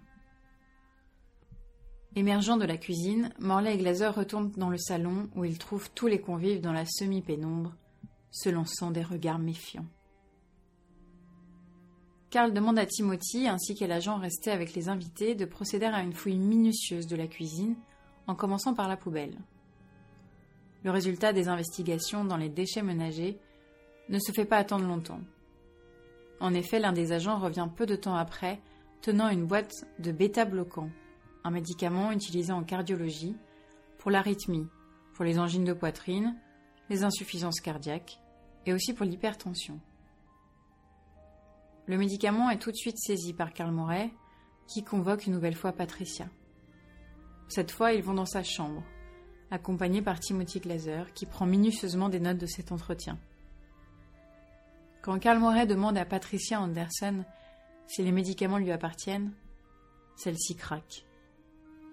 Émergeant 2.16 2.56
de 2.56 2.64
la 2.64 2.76
cuisine, 2.76 3.32
Morlaix 3.38 3.74
et 3.74 3.78
Glaser 3.78 4.08
retournent 4.08 4.50
dans 4.52 4.70
le 4.70 4.78
salon 4.78 5.30
où 5.34 5.44
ils 5.44 5.58
trouvent 5.58 5.90
tous 5.94 6.08
les 6.08 6.20
convives 6.20 6.60
dans 6.60 6.72
la 6.72 6.84
semi-pénombre, 6.84 7.74
se 8.30 8.48
lançant 8.48 8.90
des 8.90 9.02
regards 9.02 9.38
méfiants. 9.38 9.86
Karl 12.30 12.52
demande 12.52 12.78
à 12.78 12.86
Timothy 12.86 13.48
ainsi 13.48 13.74
qu'à 13.74 13.88
l'agent 13.88 14.16
resté 14.16 14.52
avec 14.52 14.74
les 14.74 14.88
invités 14.88 15.34
de 15.34 15.44
procéder 15.44 15.86
à 15.86 16.02
une 16.02 16.12
fouille 16.12 16.38
minutieuse 16.38 17.08
de 17.08 17.16
la 17.16 17.26
cuisine, 17.26 17.74
en 18.28 18.36
commençant 18.36 18.72
par 18.72 18.88
la 18.88 18.96
poubelle. 18.96 19.36
Le 20.84 20.92
résultat 20.92 21.32
des 21.32 21.48
investigations 21.48 22.24
dans 22.24 22.36
les 22.36 22.48
déchets 22.48 22.82
ménagers 22.82 23.40
ne 24.08 24.18
se 24.20 24.30
fait 24.30 24.44
pas 24.44 24.58
attendre 24.58 24.86
longtemps. 24.86 25.20
En 26.38 26.54
effet, 26.54 26.78
l'un 26.78 26.92
des 26.92 27.10
agents 27.10 27.38
revient 27.38 27.68
peu 27.74 27.84
de 27.84 27.96
temps 27.96 28.14
après, 28.14 28.60
tenant 29.02 29.28
une 29.28 29.46
boîte 29.46 29.84
de 29.98 30.12
bêta-bloquant, 30.12 30.88
un 31.42 31.50
médicament 31.50 32.12
utilisé 32.12 32.52
en 32.52 32.62
cardiologie 32.62 33.34
pour 33.98 34.12
l'arythmie, 34.12 34.68
pour 35.14 35.24
les 35.24 35.38
angines 35.38 35.64
de 35.64 35.72
poitrine, 35.72 36.36
les 36.88 37.02
insuffisances 37.02 37.60
cardiaques 37.60 38.19
et 38.66 38.72
aussi 38.72 38.92
pour 38.92 39.06
l'hypertension. 39.06 39.80
Le 41.86 41.98
médicament 41.98 42.50
est 42.50 42.58
tout 42.58 42.70
de 42.70 42.76
suite 42.76 42.98
saisi 42.98 43.32
par 43.32 43.52
Karl 43.52 43.72
Moret, 43.72 44.10
qui 44.66 44.84
convoque 44.84 45.26
une 45.26 45.32
nouvelle 45.32 45.56
fois 45.56 45.72
Patricia. 45.72 46.28
Cette 47.48 47.72
fois, 47.72 47.92
ils 47.92 48.02
vont 48.02 48.14
dans 48.14 48.26
sa 48.26 48.44
chambre, 48.44 48.84
accompagnés 49.50 50.02
par 50.02 50.20
Timothy 50.20 50.60
Glaser, 50.60 51.04
qui 51.14 51.26
prend 51.26 51.46
minutieusement 51.46 52.08
des 52.08 52.20
notes 52.20 52.38
de 52.38 52.46
cet 52.46 52.70
entretien. 52.70 53.18
Quand 55.02 55.18
Karl 55.18 55.38
Moret 55.38 55.66
demande 55.66 55.98
à 55.98 56.04
Patricia 56.04 56.60
Anderson 56.60 57.24
si 57.86 58.04
les 58.04 58.12
médicaments 58.12 58.58
lui 58.58 58.70
appartiennent, 58.70 59.32
celle-ci 60.14 60.54
craque. 60.54 61.06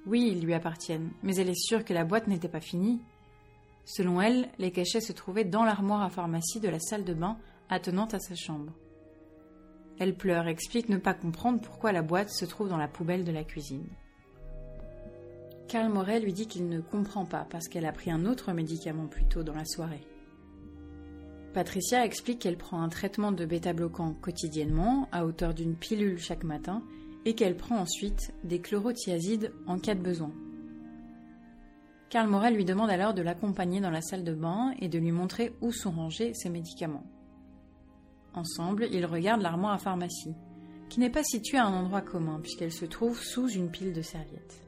Oui, 0.05 0.29
ils 0.31 0.43
lui 0.43 0.53
appartiennent, 0.53 1.11
mais 1.23 1.35
elle 1.37 1.49
est 1.49 1.59
sûre 1.59 1.83
que 1.83 1.93
la 1.93 2.05
boîte 2.05 2.27
n'était 2.27 2.49
pas 2.49 2.61
finie 2.61 3.01
Selon 3.87 4.19
elle, 4.21 4.49
les 4.59 4.71
cachets 4.71 4.99
se 4.99 5.13
trouvaient 5.13 5.45
dans 5.45 5.63
l'armoire 5.63 6.01
à 6.01 6.09
pharmacie 6.09 6.59
de 6.59 6.67
la 6.67 6.79
salle 6.79 7.05
de 7.05 7.13
bain 7.13 7.37
attenante 7.69 8.13
à 8.13 8.19
sa 8.19 8.35
chambre. 8.35 8.73
Elle 9.97 10.13
pleure 10.13 10.45
et 10.45 10.51
explique 10.51 10.89
ne 10.89 10.97
pas 10.97 11.13
comprendre 11.13 11.61
pourquoi 11.61 11.93
la 11.93 12.01
boîte 12.01 12.29
se 12.29 12.43
trouve 12.43 12.67
dans 12.67 12.77
la 12.77 12.89
poubelle 12.89 13.23
de 13.23 13.31
la 13.31 13.45
cuisine. 13.45 13.87
Karl 15.69 15.89
Morel 15.89 16.23
lui 16.23 16.33
dit 16.33 16.47
qu'il 16.47 16.67
ne 16.67 16.81
comprend 16.81 17.23
pas 17.23 17.47
parce 17.49 17.69
qu'elle 17.69 17.85
a 17.85 17.93
pris 17.93 18.11
un 18.11 18.25
autre 18.25 18.51
médicament 18.51 19.07
plus 19.07 19.25
tôt 19.25 19.43
dans 19.43 19.55
la 19.55 19.65
soirée. 19.65 20.05
Patricia 21.53 22.05
explique 22.05 22.39
qu'elle 22.39 22.57
prend 22.57 22.81
un 22.81 22.89
traitement 22.89 23.31
de 23.31 23.45
bêta-bloquant 23.45 24.15
quotidiennement 24.15 25.07
à 25.13 25.25
hauteur 25.25 25.53
d'une 25.53 25.77
pilule 25.77 26.19
chaque 26.19 26.43
matin 26.43 26.83
et 27.23 27.35
qu'elle 27.35 27.55
prend 27.55 27.77
ensuite 27.77 28.33
des 28.43 28.59
chlorothiazides 28.59 29.53
en 29.65 29.79
cas 29.79 29.95
de 29.95 30.01
besoin. 30.01 30.33
Karl 32.09 32.29
Morel 32.29 32.55
lui 32.55 32.63
demande 32.63 32.89
alors 32.89 33.13
de 33.13 33.21
l'accompagner 33.21 33.81
dans 33.81 33.89
la 33.89 34.01
salle 34.01 34.23
de 34.23 34.33
bain 34.33 34.73
et 34.79 34.87
de 34.87 34.97
lui 34.97 35.11
montrer 35.11 35.53
où 35.61 35.71
sont 35.71 35.91
rangés 35.91 36.33
ses 36.33 36.49
médicaments. 36.49 37.05
Ensemble, 38.33 38.87
ils 38.91 39.05
regardent 39.05 39.41
l'armoire 39.41 39.73
à 39.73 39.77
pharmacie, 39.77 40.35
qui 40.89 40.99
n'est 40.99 41.09
pas 41.09 41.23
située 41.23 41.57
à 41.57 41.65
un 41.65 41.73
endroit 41.73 42.01
commun 42.01 42.39
puisqu'elle 42.41 42.71
se 42.71 42.85
trouve 42.85 43.21
sous 43.21 43.49
une 43.49 43.69
pile 43.69 43.93
de 43.93 44.01
serviettes. 44.01 44.63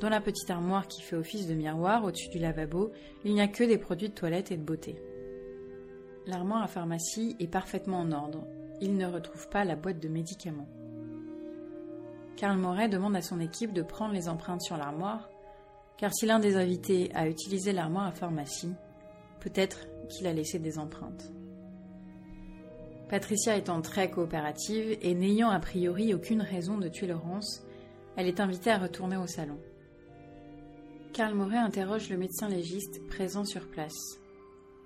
Dans 0.00 0.08
la 0.08 0.20
petite 0.20 0.50
armoire 0.50 0.86
qui 0.86 1.02
fait 1.02 1.16
office 1.16 1.48
de 1.48 1.54
miroir 1.54 2.04
au-dessus 2.04 2.28
du 2.28 2.38
lavabo, 2.38 2.92
il 3.24 3.34
n'y 3.34 3.40
a 3.40 3.48
que 3.48 3.64
des 3.64 3.78
produits 3.78 4.10
de 4.10 4.14
toilette 4.14 4.52
et 4.52 4.56
de 4.56 4.62
beauté. 4.62 4.94
L'armoire 6.26 6.62
à 6.62 6.68
pharmacie 6.68 7.34
est 7.40 7.48
parfaitement 7.48 7.98
en 8.00 8.12
ordre. 8.12 8.46
Il 8.80 8.96
ne 8.96 9.06
retrouve 9.06 9.48
pas 9.48 9.64
la 9.64 9.74
boîte 9.74 9.98
de 9.98 10.08
médicaments. 10.08 10.68
Karl 12.36 12.56
Moret 12.56 12.88
demande 12.88 13.16
à 13.16 13.22
son 13.22 13.40
équipe 13.40 13.72
de 13.72 13.82
prendre 13.82 14.14
les 14.14 14.28
empreintes 14.28 14.62
sur 14.62 14.76
l'armoire, 14.76 15.28
car 15.98 16.14
si 16.14 16.24
l'un 16.26 16.38
des 16.38 16.56
invités 16.56 17.10
a 17.14 17.28
utilisé 17.28 17.72
l'armoire 17.72 18.06
à 18.06 18.12
pharmacie, 18.12 18.72
peut-être 19.40 19.86
qu'il 20.08 20.26
a 20.26 20.32
laissé 20.32 20.58
des 20.58 20.78
empreintes. 20.78 21.32
Patricia 23.10 23.56
étant 23.56 23.82
très 23.82 24.10
coopérative 24.10 24.96
et 25.02 25.14
n'ayant 25.14 25.50
a 25.50 25.58
priori 25.58 26.14
aucune 26.14 26.42
raison 26.42 26.78
de 26.78 26.88
tuer 26.88 27.06
Laurence, 27.06 27.62
elle 28.16 28.26
est 28.26 28.40
invitée 28.40 28.70
à 28.70 28.78
retourner 28.78 29.16
au 29.16 29.26
salon. 29.26 29.58
Karl 31.12 31.34
Moret 31.34 31.56
interroge 31.56 32.10
le 32.10 32.16
médecin 32.16 32.48
légiste 32.48 33.06
présent 33.08 33.44
sur 33.44 33.68
place. 33.68 34.18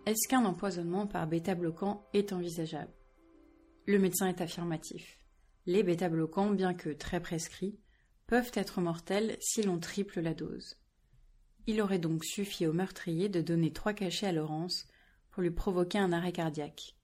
Est-ce 0.06 0.28
qu'un 0.28 0.44
empoisonnement 0.44 1.06
par 1.06 1.26
bêta-bloquant 1.26 2.06
est 2.14 2.32
envisageable? 2.32 2.92
Le 3.86 3.98
médecin 3.98 4.28
est 4.28 4.40
affirmatif. 4.40 5.18
Les 5.66 5.82
bêta-bloquants, 5.82 6.50
bien 6.50 6.74
que 6.74 6.90
très 6.90 7.20
prescrits, 7.20 7.78
peuvent 8.26 8.52
être 8.54 8.80
mortels 8.80 9.36
si 9.40 9.62
l'on 9.62 9.78
triple 9.78 10.20
la 10.20 10.34
dose. 10.34 10.76
Il 11.66 11.80
aurait 11.80 11.98
donc 11.98 12.24
suffi 12.24 12.66
au 12.66 12.72
meurtrier 12.72 13.28
de 13.28 13.40
donner 13.40 13.72
trois 13.72 13.92
cachets 13.92 14.26
à 14.26 14.32
Laurence 14.32 14.86
pour 15.30 15.42
lui 15.42 15.50
provoquer 15.50 15.98
un 15.98 16.12
arrêt 16.12 16.32
cardiaque. 16.32 16.96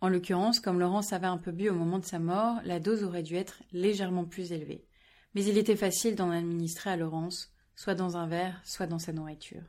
En 0.00 0.08
l'occurrence, 0.08 0.60
comme 0.60 0.80
Laurence 0.80 1.12
avait 1.12 1.26
un 1.26 1.38
peu 1.38 1.52
bu 1.52 1.68
au 1.68 1.74
moment 1.74 1.98
de 1.98 2.04
sa 2.04 2.18
mort, 2.18 2.56
la 2.64 2.80
dose 2.80 3.04
aurait 3.04 3.22
dû 3.22 3.36
être 3.36 3.62
légèrement 3.72 4.24
plus 4.24 4.52
élevée. 4.52 4.86
Mais 5.34 5.44
il 5.44 5.58
était 5.58 5.76
facile 5.76 6.16
d'en 6.16 6.30
administrer 6.30 6.90
à 6.90 6.96
Laurence 6.96 7.52
soit 7.76 7.94
dans 7.94 8.18
un 8.18 8.26
verre, 8.26 8.60
soit 8.64 8.86
dans 8.86 8.98
sa 8.98 9.12
nourriture. 9.12 9.62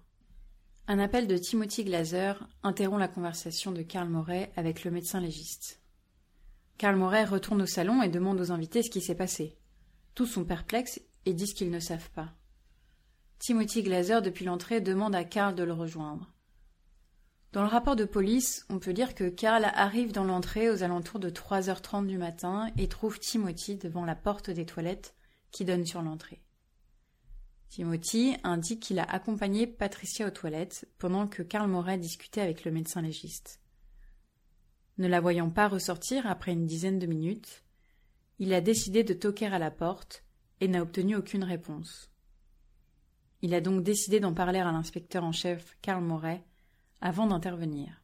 Un 0.88 1.00
appel 1.00 1.28
de 1.28 1.38
Timothy 1.38 1.86
Glaser 1.86 2.34
interrompt 2.64 3.00
la 3.00 3.08
conversation 3.08 3.72
de 3.72 3.84
Karl 3.84 4.10
Moret 4.10 4.52
avec 4.58 4.84
le 4.84 4.92
médecin 4.92 5.22
légiste. 5.22 5.80
Karl 6.78 6.98
Moret 6.98 7.24
retourne 7.24 7.62
au 7.62 7.66
salon 7.66 8.02
et 8.02 8.10
demande 8.10 8.42
aux 8.42 8.52
invités 8.52 8.84
ce 8.84 8.90
qui 8.90 9.00
s'est 9.00 9.16
passé. 9.16 9.58
Tous 10.14 10.26
sont 10.26 10.44
perplexes 10.44 11.00
et 11.26 11.34
disent 11.34 11.54
qu'ils 11.54 11.72
ne 11.72 11.80
savent 11.80 12.10
pas. 12.12 12.34
Timothy 13.42 13.82
Glaser, 13.82 14.22
depuis 14.22 14.46
l'entrée, 14.46 14.82
demande 14.82 15.16
à 15.16 15.24
Karl 15.24 15.56
de 15.56 15.64
le 15.64 15.74
rejoindre. 15.74 16.32
Dans 17.54 17.64
le 17.64 17.68
rapport 17.68 17.96
de 17.96 18.06
police, 18.06 18.68
on 18.70 18.78
peut 18.78 18.94
dire 18.94 19.16
que 19.16 19.30
Karl 19.30 19.66
arrive 19.74 20.12
dans 20.12 20.24
l'entrée 20.24 20.70
aux 20.70 20.84
alentours 20.84 21.20
de 21.20 21.32
3h30 21.32 22.06
du 22.06 22.20
matin 22.20 22.70
et 22.78 22.88
trouve 22.88 23.18
Timothy 23.18 23.78
devant 23.78 24.06
la 24.06 24.14
porte 24.14 24.52
des 24.52 24.68
toilettes 24.68 25.16
qui 25.50 25.66
donne 25.66 25.88
sur 25.88 26.04
l'entrée. 26.04 26.44
Timothy 27.70 28.36
indique 28.44 28.84
qu'il 28.84 29.00
a 29.00 29.12
accompagné 29.12 29.66
Patricia 29.66 30.28
aux 30.28 30.32
toilettes 30.32 30.88
pendant 31.00 31.28
que 31.28 31.42
Karl 31.42 31.68
Moret 31.68 31.98
discutait 31.98 32.42
avec 32.42 32.64
le 32.64 32.72
médecin 32.72 33.02
légiste. 33.02 33.60
Ne 35.00 35.08
la 35.08 35.20
voyant 35.20 35.50
pas 35.50 35.68
ressortir 35.68 36.28
après 36.28 36.52
une 36.52 36.68
dizaine 36.68 37.00
de 37.00 37.08
minutes, 37.08 37.64
il 38.38 38.54
a 38.54 38.62
décidé 38.62 39.04
de 39.04 39.16
toquer 39.16 39.48
à 39.48 39.58
la 39.58 39.72
porte 39.72 40.24
et 40.60 40.68
n'a 40.68 40.84
obtenu 40.84 41.16
aucune 41.16 41.44
réponse. 41.44 42.11
Il 43.42 43.54
a 43.54 43.62
donc 43.62 43.84
décidé 43.84 44.20
d'en 44.20 44.34
parler 44.34 44.60
à 44.60 44.72
l'inspecteur 44.72 45.24
en 45.24 45.32
chef 45.32 45.76
Karl 45.82 46.04
Moret 46.04 46.44
avant 47.02 47.28
d'intervenir. 47.28 48.02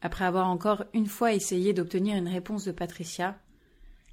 Après 0.00 0.24
avoir 0.24 0.48
encore 0.48 0.84
une 0.92 1.06
fois 1.06 1.32
essayé 1.32 1.72
d'obtenir 1.72 2.16
une 2.16 2.28
réponse 2.28 2.64
de 2.64 2.72
Patricia, 2.72 3.40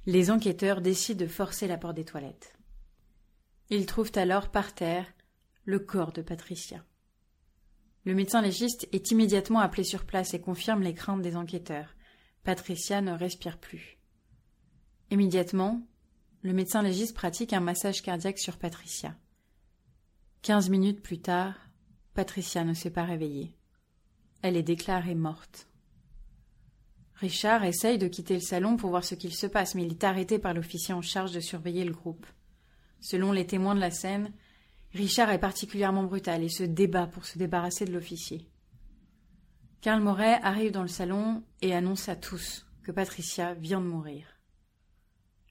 les 0.06 0.30
enquêteurs 0.30 0.80
décident 0.80 1.24
de 1.24 1.30
forcer 1.30 1.66
la 1.66 1.78
porte 1.78 1.96
des 1.96 2.04
toilettes. 2.04 2.56
Ils 3.70 3.86
trouvent 3.86 4.12
alors 4.14 4.50
par 4.50 4.74
terre 4.74 5.06
le 5.64 5.80
corps 5.80 6.12
de 6.12 6.22
Patricia. 6.22 6.84
Le 8.04 8.14
médecin 8.14 8.40
légiste 8.40 8.88
est 8.92 9.10
immédiatement 9.10 9.58
appelé 9.58 9.82
sur 9.82 10.04
place 10.04 10.32
et 10.32 10.40
confirme 10.40 10.82
les 10.82 10.94
craintes 10.94 11.22
des 11.22 11.34
enquêteurs. 11.34 11.96
Patricia 12.44 13.00
ne 13.00 13.10
respire 13.10 13.58
plus. 13.58 13.98
Immédiatement, 15.10 15.84
le 16.42 16.52
médecin 16.52 16.82
légiste 16.82 17.16
pratique 17.16 17.52
un 17.52 17.60
massage 17.60 18.02
cardiaque 18.02 18.38
sur 18.38 18.58
Patricia. 18.58 19.16
Quinze 20.46 20.70
minutes 20.70 21.02
plus 21.02 21.18
tard, 21.18 21.56
Patricia 22.14 22.62
ne 22.62 22.72
s'est 22.72 22.92
pas 22.92 23.02
réveillée. 23.02 23.56
Elle 24.42 24.56
est 24.56 24.62
déclarée 24.62 25.16
morte. 25.16 25.66
Richard 27.14 27.64
essaye 27.64 27.98
de 27.98 28.06
quitter 28.06 28.34
le 28.34 28.40
salon 28.40 28.76
pour 28.76 28.90
voir 28.90 29.02
ce 29.02 29.16
qu'il 29.16 29.34
se 29.34 29.48
passe, 29.48 29.74
mais 29.74 29.84
il 29.84 29.90
est 29.90 30.04
arrêté 30.04 30.38
par 30.38 30.54
l'officier 30.54 30.94
en 30.94 31.02
charge 31.02 31.32
de 31.32 31.40
surveiller 31.40 31.84
le 31.84 31.92
groupe. 31.92 32.24
Selon 33.00 33.32
les 33.32 33.44
témoins 33.44 33.74
de 33.74 33.80
la 33.80 33.90
scène, 33.90 34.32
Richard 34.92 35.30
est 35.30 35.40
particulièrement 35.40 36.04
brutal 36.04 36.44
et 36.44 36.48
se 36.48 36.62
débat 36.62 37.08
pour 37.08 37.26
se 37.26 37.38
débarrasser 37.38 37.84
de 37.84 37.92
l'officier. 37.92 38.48
Karl 39.80 40.00
Moret 40.00 40.38
arrive 40.44 40.70
dans 40.70 40.82
le 40.82 40.86
salon 40.86 41.42
et 41.60 41.74
annonce 41.74 42.08
à 42.08 42.14
tous 42.14 42.68
que 42.84 42.92
Patricia 42.92 43.54
vient 43.54 43.80
de 43.80 43.86
mourir. 43.86 44.28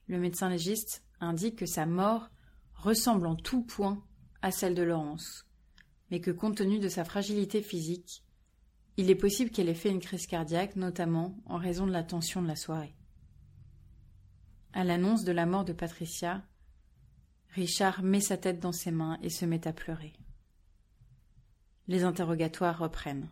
Le 0.08 0.18
médecin 0.18 0.48
légiste 0.48 1.04
indique 1.20 1.56
que 1.56 1.66
sa 1.66 1.84
mort 1.84 2.30
ressemble 2.76 3.26
en 3.26 3.36
tout 3.36 3.62
point 3.62 4.02
à 4.46 4.52
celle 4.52 4.76
de 4.76 4.82
Laurence, 4.84 5.44
mais 6.08 6.20
que 6.20 6.30
compte 6.30 6.58
tenu 6.58 6.78
de 6.78 6.88
sa 6.88 7.04
fragilité 7.04 7.62
physique, 7.62 8.22
il 8.96 9.10
est 9.10 9.16
possible 9.16 9.50
qu'elle 9.50 9.68
ait 9.68 9.74
fait 9.74 9.90
une 9.90 9.98
crise 9.98 10.28
cardiaque, 10.28 10.76
notamment 10.76 11.36
en 11.46 11.56
raison 11.56 11.84
de 11.84 11.90
la 11.90 12.04
tension 12.04 12.40
de 12.40 12.46
la 12.46 12.54
soirée. 12.54 12.94
À 14.72 14.84
l'annonce 14.84 15.24
de 15.24 15.32
la 15.32 15.46
mort 15.46 15.64
de 15.64 15.72
Patricia, 15.72 16.44
Richard 17.56 18.04
met 18.04 18.20
sa 18.20 18.36
tête 18.36 18.60
dans 18.60 18.70
ses 18.70 18.92
mains 18.92 19.18
et 19.20 19.30
se 19.30 19.44
met 19.44 19.66
à 19.66 19.72
pleurer. 19.72 20.12
Les 21.88 22.04
interrogatoires 22.04 22.78
reprennent. 22.78 23.28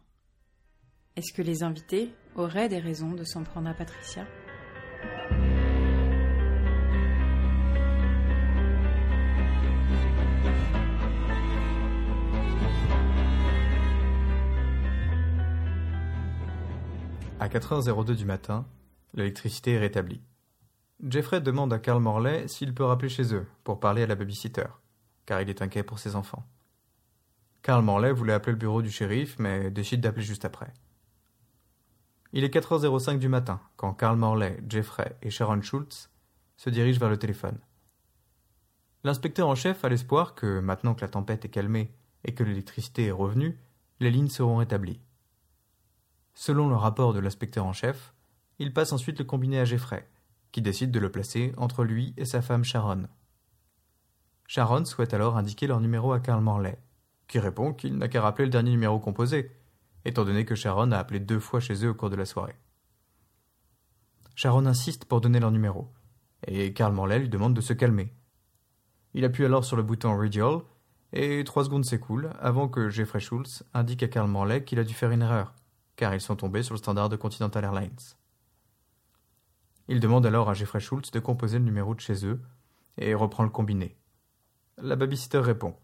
Est-ce 1.15 1.33
que 1.33 1.43
les 1.43 1.63
invités 1.63 2.13
auraient 2.35 2.69
des 2.69 2.81
raisons 2.81 3.13
de 3.13 3.23
s'en 3.23 3.45
prendre 3.45 3.69
à 3.69 3.75
Patricia? 3.75 4.27
À 17.45 17.49
4h02 17.49 18.15
du 18.15 18.25
matin, 18.25 18.65
l'électricité 19.13 19.73
est 19.73 19.79
rétablie. 19.79 20.23
Jeffrey 21.07 21.43
demande 21.43 21.75
à 21.75 21.79
Carl 21.79 22.01
Morley 22.01 22.49
s'il 22.49 22.73
peut 22.73 22.85
rappeler 22.85 23.11
chez 23.11 23.35
eux 23.35 23.47
pour 23.65 23.81
parler 23.81 24.05
à 24.05 24.07
la 24.07 24.15
babysitter, 24.15 24.65
car 25.27 25.43
il 25.43 25.51
est 25.51 25.61
inquiet 25.61 25.83
pour 25.83 25.99
ses 25.99 26.17
enfants. 26.17 26.43
Carl 27.61 27.85
Morley 27.85 28.13
voulait 28.13 28.33
appeler 28.33 28.53
le 28.53 28.59
bureau 28.59 28.81
du 28.81 28.91
shérif, 28.91 29.39
mais 29.39 29.71
décide 29.71 30.01
d'appeler 30.01 30.25
juste 30.25 30.47
après. 30.47 30.73
Il 32.33 32.45
est 32.45 32.55
4h05 32.55 33.19
du 33.19 33.29
matin 33.29 33.61
quand 33.77 33.93
Carl 33.93 34.17
Morley, 34.17 34.59
Jeffrey 34.67 35.15
et 35.21 35.29
Sharon 35.29 35.61
Schultz 35.61 36.09
se 36.57 36.71
dirigent 36.71 36.99
vers 36.99 37.11
le 37.11 37.19
téléphone. 37.19 37.59
L'inspecteur 39.03 39.49
en 39.49 39.55
chef 39.55 39.85
a 39.85 39.91
l'espoir 39.91 40.35
que, 40.35 40.61
maintenant 40.61 40.95
que 40.95 41.03
la 41.03 41.09
tempête 41.09 41.45
est 41.45 41.51
calmée 41.51 41.93
et 42.25 42.33
que 42.33 42.43
l'électricité 42.43 43.09
est 43.09 43.11
revenue, 43.11 43.61
les 44.01 44.11
lignes 44.11 44.31
seront 44.31 44.57
rétablies. 44.57 45.03
Selon 46.35 46.69
le 46.69 46.77
rapport 46.77 47.15
de 47.15 47.21
l'inspecteur 47.21 47.65
en 47.65 47.73
chef, 47.73 48.13
il 48.59 48.73
passe 48.73 48.93
ensuite 48.93 49.19
le 49.19 49.25
combiné 49.25 49.61
à 49.61 49.65
Jeffrey, 49.65 50.09
qui 50.53 50.63
décide 50.63 50.91
de 50.91 50.99
le 50.99 51.11
placer 51.11 51.53
entre 51.57 51.85
lui 51.85 52.13
et 52.17 52.25
sa 52.25 52.43
femme 52.43 52.65
Sharon. 52.65 53.09
Sharon 54.47 54.85
souhaite 54.85 55.15
alors 55.15 55.37
indiquer 55.37 55.67
leur 55.67 55.81
numéro 55.81 56.13
à 56.13 56.21
Karl 56.21 56.43
Morley, 56.43 56.79
qui 57.29 57.39
répond 57.39 57.73
qu'il 57.73 57.97
n'a 57.97 58.09
qu'à 58.09 58.21
rappeler 58.21 58.45
le 58.45 58.51
dernier 58.51 58.71
numéro 58.71 58.99
composé, 58.99 59.51
étant 60.05 60.25
donné 60.25 60.45
que 60.45 60.55
Sharon 60.55 60.93
a 60.93 60.99
appelé 60.99 61.21
deux 61.21 61.41
fois 61.41 61.61
chez 61.61 61.85
eux 61.85 61.91
au 61.91 61.95
cours 61.95 62.11
de 62.11 62.17
la 62.17 62.27
soirée. 62.27 62.57
Sharon 64.35 64.67
insiste 64.67 65.05
pour 65.07 65.21
donner 65.21 65.41
leur 65.41 65.51
numéro, 65.51 65.93
et 66.47 66.73
Karl 66.75 66.93
Morley 66.93 67.21
lui 67.21 67.29
demande 67.29 67.55
de 67.55 67.61
se 67.61 67.73
calmer. 67.73 68.13
Il 69.15 69.25
appuie 69.25 69.45
alors 69.45 69.65
sur 69.65 69.77
le 69.77 69.83
bouton 69.83 70.17
Radial, 70.17 70.59
et 71.13 71.45
trois 71.45 71.65
secondes 71.65 71.85
s'écoulent 71.85 72.31
avant 72.41 72.69
que 72.69 72.91
Jeffrey 72.91 73.21
Schultz 73.21 73.63
indique 73.73 74.03
à 74.03 74.09
Karl 74.09 74.29
Morley 74.29 74.65
qu'il 74.65 74.81
a 74.81 74.85
dû 74.85 74.95
faire 74.95 75.13
une 75.13 75.23
erreur, 75.23 75.55
car 75.97 76.15
ils 76.15 76.21
sont 76.21 76.37
tombés 76.37 76.63
sur 76.63 76.75
le 76.75 76.79
standard 76.79 77.09
de 77.09 77.17
Continental 77.17 77.65
Airlines. 77.65 78.17
Il 79.89 80.01
demande 80.01 80.27
alors 80.27 80.49
à 80.49 80.55
Jeffrey 80.55 80.81
Schultz 80.81 81.11
de 81.11 81.21
composer 81.21 81.59
le 81.59 81.65
numéro 81.65 81.95
de 81.95 82.01
chez 82.01 82.27
eux 82.27 82.41
et 82.97 83.15
reprend 83.15 83.45
le 83.45 83.51
combiné. 83.51 83.97
La 84.79 84.97
babysitter 84.97 85.39
répond. 85.39 85.77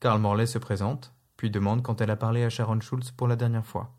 Karl 0.00 0.20
Morley 0.20 0.46
se 0.46 0.58
présente, 0.58 1.14
puis 1.36 1.50
demande 1.50 1.82
quand 1.82 2.00
elle 2.00 2.10
a 2.10 2.16
parlé 2.16 2.44
à 2.44 2.50
Sharon 2.50 2.80
Schultz 2.80 3.10
pour 3.10 3.28
la 3.28 3.36
dernière 3.36 3.66
fois. 3.66 3.94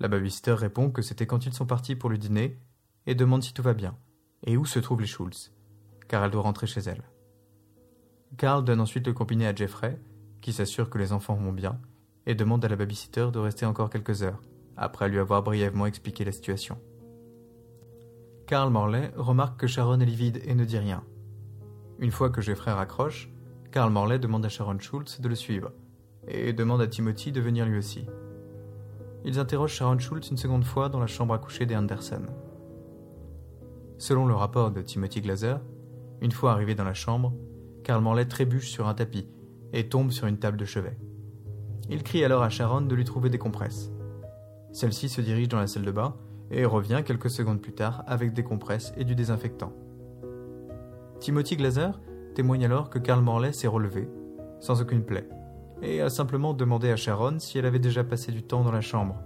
La 0.00 0.08
babysitter 0.08 0.52
répond 0.52 0.90
que 0.90 1.02
c'était 1.02 1.26
quand 1.26 1.46
ils 1.46 1.54
sont 1.54 1.66
partis 1.66 1.96
pour 1.96 2.10
le 2.10 2.18
dîner 2.18 2.58
et 3.06 3.14
demande 3.14 3.42
si 3.42 3.52
tout 3.52 3.62
va 3.62 3.74
bien 3.74 3.96
et 4.46 4.56
où 4.56 4.64
se 4.64 4.78
trouvent 4.78 5.00
les 5.00 5.06
Schultz, 5.06 5.52
car 6.06 6.24
elle 6.24 6.30
doit 6.30 6.42
rentrer 6.42 6.66
chez 6.66 6.80
elle. 6.80 7.02
Karl 8.36 8.64
donne 8.64 8.80
ensuite 8.80 9.06
le 9.06 9.12
combiné 9.12 9.46
à 9.46 9.54
Jeffrey, 9.54 10.00
qui 10.40 10.52
s'assure 10.52 10.90
que 10.90 10.98
les 10.98 11.12
enfants 11.12 11.34
vont 11.34 11.52
bien, 11.52 11.80
et 12.28 12.34
demande 12.34 12.62
à 12.62 12.68
la 12.68 12.76
babysitter 12.76 13.30
de 13.32 13.38
rester 13.38 13.64
encore 13.64 13.88
quelques 13.88 14.22
heures, 14.22 14.42
après 14.76 15.08
lui 15.08 15.18
avoir 15.18 15.42
brièvement 15.42 15.86
expliqué 15.86 16.26
la 16.26 16.30
situation. 16.30 16.78
Karl 18.46 18.70
Morley 18.70 19.10
remarque 19.16 19.58
que 19.58 19.66
Sharon 19.66 19.98
est 20.00 20.04
livide 20.04 20.42
et 20.44 20.54
ne 20.54 20.66
dit 20.66 20.78
rien. 20.78 21.02
Une 21.98 22.10
fois 22.10 22.28
que 22.28 22.42
Jeffrey 22.42 22.70
raccroche, 22.70 23.30
Karl 23.72 23.90
Morley 23.90 24.18
demande 24.18 24.44
à 24.44 24.50
Sharon 24.50 24.78
Schultz 24.78 25.22
de 25.22 25.28
le 25.28 25.34
suivre, 25.34 25.72
et 26.26 26.52
demande 26.52 26.82
à 26.82 26.86
Timothy 26.86 27.32
de 27.32 27.40
venir 27.40 27.64
lui 27.64 27.78
aussi. 27.78 28.06
Ils 29.24 29.38
interrogent 29.38 29.72
Sharon 29.72 29.98
Schultz 29.98 30.30
une 30.30 30.36
seconde 30.36 30.64
fois 30.64 30.90
dans 30.90 31.00
la 31.00 31.06
chambre 31.06 31.32
à 31.32 31.38
coucher 31.38 31.64
des 31.64 31.76
Anderson. 31.76 32.26
Selon 33.96 34.26
le 34.26 34.34
rapport 34.34 34.70
de 34.70 34.82
Timothy 34.82 35.22
Glaser, 35.22 35.56
une 36.20 36.32
fois 36.32 36.52
arrivé 36.52 36.74
dans 36.74 36.84
la 36.84 36.94
chambre, 36.94 37.32
Karl 37.84 38.02
Morley 38.02 38.26
trébuche 38.26 38.68
sur 38.68 38.86
un 38.86 38.94
tapis 38.94 39.26
et 39.72 39.88
tombe 39.88 40.10
sur 40.10 40.26
une 40.26 40.38
table 40.38 40.58
de 40.58 40.66
chevet. 40.66 40.98
Il 41.90 42.02
crie 42.02 42.24
alors 42.24 42.42
à 42.42 42.50
Sharon 42.50 42.82
de 42.82 42.94
lui 42.94 43.04
trouver 43.04 43.30
des 43.30 43.38
compresses. 43.38 43.90
Celle-ci 44.72 45.08
se 45.08 45.20
dirige 45.20 45.48
dans 45.48 45.58
la 45.58 45.66
salle 45.66 45.84
de 45.84 45.90
bain 45.90 46.14
et 46.50 46.64
revient 46.64 47.02
quelques 47.04 47.30
secondes 47.30 47.60
plus 47.60 47.72
tard 47.72 48.04
avec 48.06 48.32
des 48.32 48.44
compresses 48.44 48.92
et 48.96 49.04
du 49.04 49.14
désinfectant. 49.14 49.72
Timothy 51.20 51.56
Glaser 51.56 51.90
témoigne 52.34 52.64
alors 52.64 52.90
que 52.90 52.98
Karl 52.98 53.22
Morley 53.22 53.52
s'est 53.52 53.68
relevé, 53.68 54.08
sans 54.60 54.80
aucune 54.80 55.02
plaie, 55.02 55.28
et 55.82 56.00
a 56.00 56.10
simplement 56.10 56.54
demandé 56.54 56.90
à 56.90 56.96
Sharon 56.96 57.38
si 57.38 57.58
elle 57.58 57.66
avait 57.66 57.78
déjà 57.78 58.04
passé 58.04 58.32
du 58.32 58.42
temps 58.42 58.62
dans 58.62 58.72
la 58.72 58.80
chambre. 58.80 59.16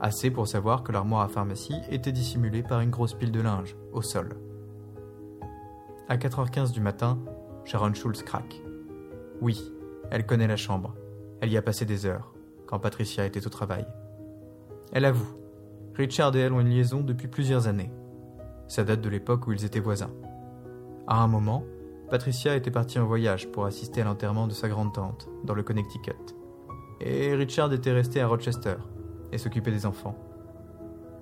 Assez 0.00 0.30
pour 0.30 0.48
savoir 0.48 0.82
que 0.82 0.92
l'armoire 0.92 1.22
à 1.22 1.28
pharmacie 1.28 1.80
était 1.90 2.12
dissimulée 2.12 2.62
par 2.62 2.80
une 2.80 2.90
grosse 2.90 3.14
pile 3.14 3.32
de 3.32 3.40
linge, 3.40 3.76
au 3.92 4.02
sol. 4.02 4.30
À 6.08 6.16
4h15 6.16 6.72
du 6.72 6.80
matin, 6.80 7.18
Sharon 7.64 7.94
Schultz 7.94 8.22
craque. 8.22 8.60
Oui, 9.40 9.72
elle 10.10 10.26
connaît 10.26 10.48
la 10.48 10.56
chambre. 10.56 10.94
Elle 11.44 11.52
y 11.52 11.58
a 11.58 11.62
passé 11.62 11.84
des 11.84 12.06
heures, 12.06 12.32
quand 12.64 12.78
Patricia 12.78 13.26
était 13.26 13.46
au 13.46 13.50
travail. 13.50 13.86
Elle 14.94 15.04
avoue. 15.04 15.28
Richard 15.94 16.34
et 16.34 16.38
elle 16.38 16.54
ont 16.54 16.60
une 16.60 16.70
liaison 16.70 17.02
depuis 17.02 17.28
plusieurs 17.28 17.68
années. 17.68 17.92
Ça 18.66 18.82
date 18.82 19.02
de 19.02 19.10
l'époque 19.10 19.46
où 19.46 19.52
ils 19.52 19.66
étaient 19.66 19.78
voisins. 19.78 20.14
À 21.06 21.22
un 21.22 21.26
moment, 21.26 21.62
Patricia 22.08 22.56
était 22.56 22.70
partie 22.70 22.98
en 22.98 23.04
voyage 23.04 23.52
pour 23.52 23.66
assister 23.66 24.00
à 24.00 24.04
l'enterrement 24.04 24.46
de 24.46 24.54
sa 24.54 24.70
grande-tante, 24.70 25.28
dans 25.44 25.52
le 25.52 25.62
Connecticut. 25.62 26.34
Et 27.02 27.34
Richard 27.34 27.70
était 27.74 27.92
resté 27.92 28.22
à 28.22 28.26
Rochester 28.26 28.76
et 29.30 29.36
s'occupait 29.36 29.70
des 29.70 29.84
enfants. 29.84 30.16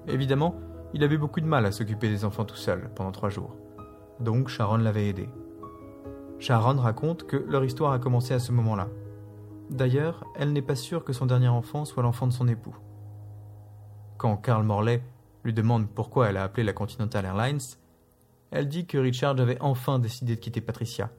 Évidemment, 0.07 0.55
il 0.95 1.03
avait 1.03 1.19
beaucoup 1.19 1.41
de 1.41 1.47
mal 1.47 1.67
à 1.67 1.73
s'occuper 1.73 2.09
des 2.09 2.25
enfants 2.25 2.45
tout 2.45 2.55
seul 2.55 2.93
pendant 2.95 3.11
trois 3.11 3.29
jours. 3.29 3.57
Donc 4.21 4.47
Sharon 4.47 4.77
l'avait 4.77 5.09
aidé. 5.09 5.29
Sharon 6.39 6.77
raconte 6.77 7.25
que 7.25 7.39
leur 7.39 7.65
histoire 7.65 7.91
a 7.91 7.99
commencé 7.99 8.35
à 8.35 8.39
ce 8.39 8.53
moment-là. 8.53 8.87
D'ailleurs, 9.73 10.27
elle 10.35 10.53
n'est 10.53 10.61
pas 10.61 10.77
sûre 10.77 11.03
que 11.03 11.15
son 11.15 11.25
dernier 11.25 11.49
enfant 11.49 11.87
soit 11.87 12.03
l'enfant 12.03 12.27
de 12.27 12.33
son 12.33 12.47
époux. 12.47 12.77
Quand 14.19 14.37
Carl 14.37 14.65
Morley 14.65 15.03
lui 15.45 15.55
demande 15.55 15.89
pourquoi 15.89 16.29
elle 16.29 16.37
a 16.37 16.45
appelé 16.45 16.63
la 16.63 16.75
Continental 16.75 17.25
Airlines, 17.25 17.79
elle 18.51 18.69
dit 18.69 18.87
que 18.87 18.99
Richard 18.99 19.41
avait 19.41 19.61
enfin 19.63 19.99
décidé 19.99 20.37
de 20.37 20.41
quitter 20.41 20.61
Patricia 20.61 21.11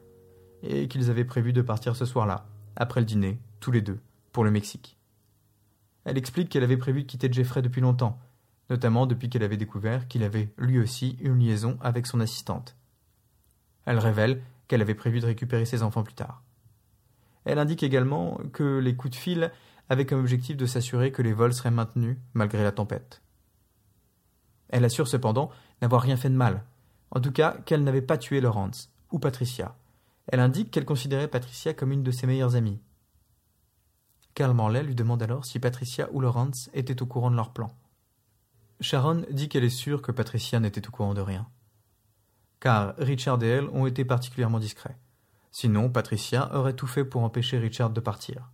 et 0.61 0.87
qu'ils 0.87 1.09
avaient 1.09 1.25
prévu 1.25 1.51
de 1.51 1.63
partir 1.63 1.95
ce 1.95 2.05
soir-là, 2.05 2.45
après 2.75 2.99
le 2.99 3.07
dîner, 3.07 3.39
tous 3.59 3.71
les 3.71 3.81
deux, 3.81 3.99
pour 4.31 4.43
le 4.43 4.51
Mexique. 4.51 4.99
Elle 6.05 6.19
explique 6.19 6.49
qu'elle 6.49 6.63
avait 6.63 6.77
prévu 6.77 7.01
de 7.01 7.07
quitter 7.07 7.33
Jeffrey 7.33 7.63
depuis 7.63 7.81
longtemps, 7.81 8.19
notamment 8.69 9.07
depuis 9.07 9.31
qu'elle 9.31 9.43
avait 9.43 9.57
découvert 9.57 10.07
qu'il 10.07 10.21
avait 10.21 10.53
lui 10.59 10.77
aussi 10.77 11.17
une 11.21 11.39
liaison 11.39 11.79
avec 11.81 12.05
son 12.05 12.19
assistante. 12.19 12.77
Elle 13.85 13.97
révèle 13.97 14.43
qu'elle 14.67 14.83
avait 14.83 14.93
prévu 14.93 15.21
de 15.21 15.25
récupérer 15.25 15.65
ses 15.65 15.81
enfants 15.81 16.03
plus 16.03 16.13
tard. 16.13 16.43
Elle 17.45 17.59
indique 17.59 17.83
également 17.83 18.39
que 18.53 18.79
les 18.79 18.95
coups 18.95 19.11
de 19.11 19.19
fil 19.19 19.51
avaient 19.89 20.05
comme 20.05 20.19
objectif 20.19 20.57
de 20.57 20.65
s'assurer 20.65 21.11
que 21.11 21.21
les 21.21 21.33
vols 21.33 21.53
seraient 21.53 21.71
maintenus 21.71 22.17
malgré 22.33 22.63
la 22.63 22.71
tempête. 22.71 23.21
Elle 24.69 24.85
assure 24.85 25.07
cependant 25.07 25.51
n'avoir 25.81 26.01
rien 26.01 26.17
fait 26.17 26.29
de 26.29 26.35
mal, 26.35 26.63
en 27.11 27.19
tout 27.19 27.31
cas 27.31 27.57
qu'elle 27.65 27.83
n'avait 27.83 28.01
pas 28.01 28.17
tué 28.17 28.41
Laurence 28.41 28.91
ou 29.11 29.19
Patricia. 29.19 29.75
Elle 30.27 30.39
indique 30.39 30.71
qu'elle 30.71 30.85
considérait 30.85 31.27
Patricia 31.27 31.73
comme 31.73 31.91
une 31.91 32.03
de 32.03 32.11
ses 32.11 32.27
meilleures 32.27 32.55
amies. 32.55 32.79
Karl 34.33 34.53
Morley 34.53 34.83
lui 34.83 34.95
demande 34.95 35.21
alors 35.21 35.45
si 35.45 35.59
Patricia 35.59 36.09
ou 36.11 36.21
Laurence 36.21 36.69
étaient 36.73 37.01
au 37.01 37.05
courant 37.05 37.29
de 37.29 37.35
leur 37.35 37.53
plan. 37.53 37.71
Sharon 38.79 39.23
dit 39.29 39.49
qu'elle 39.49 39.63
est 39.63 39.69
sûre 39.69 40.01
que 40.01 40.11
Patricia 40.11 40.59
n'était 40.59 40.87
au 40.87 40.91
courant 40.91 41.13
de 41.13 41.21
rien 41.21 41.47
car 42.63 42.95
Richard 42.97 43.43
et 43.43 43.49
elle 43.49 43.67
ont 43.73 43.87
été 43.87 44.05
particulièrement 44.05 44.57
discrets. 44.57 44.95
Sinon, 45.53 45.87
Patricia 45.87 46.49
aurait 46.55 46.75
tout 46.75 46.87
fait 46.87 47.05
pour 47.05 47.23
empêcher 47.23 47.59
Richard 47.59 47.91
de 47.91 47.99
partir. 47.99 48.49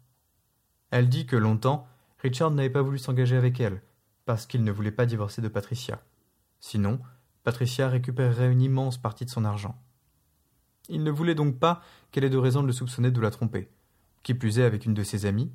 Elle 0.91 1.07
dit 1.07 1.25
que 1.25 1.37
longtemps, 1.37 1.87
Richard 2.19 2.51
n'avait 2.51 2.69
pas 2.69 2.81
voulu 2.81 2.97
s'engager 2.99 3.37
avec 3.37 3.61
elle, 3.61 3.81
parce 4.25 4.45
qu'il 4.45 4.65
ne 4.65 4.71
voulait 4.71 4.91
pas 4.91 5.05
divorcer 5.05 5.41
de 5.41 5.47
Patricia. 5.47 6.01
Sinon, 6.59 6.99
Patricia 7.45 7.87
récupérerait 7.87 8.51
une 8.51 8.61
immense 8.61 8.97
partie 8.97 9.23
de 9.23 9.29
son 9.29 9.45
argent. 9.45 9.81
Il 10.89 11.03
ne 11.03 11.09
voulait 11.09 11.35
donc 11.35 11.57
pas 11.57 11.81
qu'elle 12.11 12.25
ait 12.25 12.29
de 12.29 12.37
raison 12.37 12.61
de 12.61 12.67
le 12.67 12.73
soupçonner 12.73 13.11
de 13.11 13.21
la 13.21 13.31
tromper, 13.31 13.71
qui 14.21 14.33
plus 14.33 14.59
est 14.59 14.65
avec 14.65 14.85
une 14.85 14.93
de 14.93 15.03
ses 15.03 15.25
amies, 15.25 15.53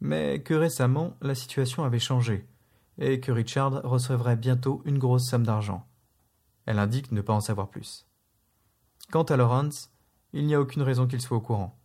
mais 0.00 0.42
que 0.42 0.54
récemment 0.54 1.16
la 1.22 1.36
situation 1.36 1.84
avait 1.84 2.00
changé, 2.00 2.48
et 2.98 3.20
que 3.20 3.30
Richard 3.30 3.80
recevrait 3.84 4.36
bientôt 4.36 4.82
une 4.86 4.98
grosse 4.98 5.28
somme 5.28 5.46
d'argent. 5.46 5.86
Elle 6.66 6.80
indique 6.80 7.12
ne 7.12 7.20
pas 7.20 7.32
en 7.32 7.40
savoir 7.40 7.68
plus. 7.68 8.08
Quant 9.12 9.22
à 9.22 9.36
Lawrence, 9.36 9.93
il 10.34 10.46
n'y 10.46 10.54
a 10.54 10.60
aucune 10.60 10.82
raison 10.82 11.06
qu'il 11.06 11.20
soit 11.20 11.36
au 11.36 11.40
courant. 11.40 11.78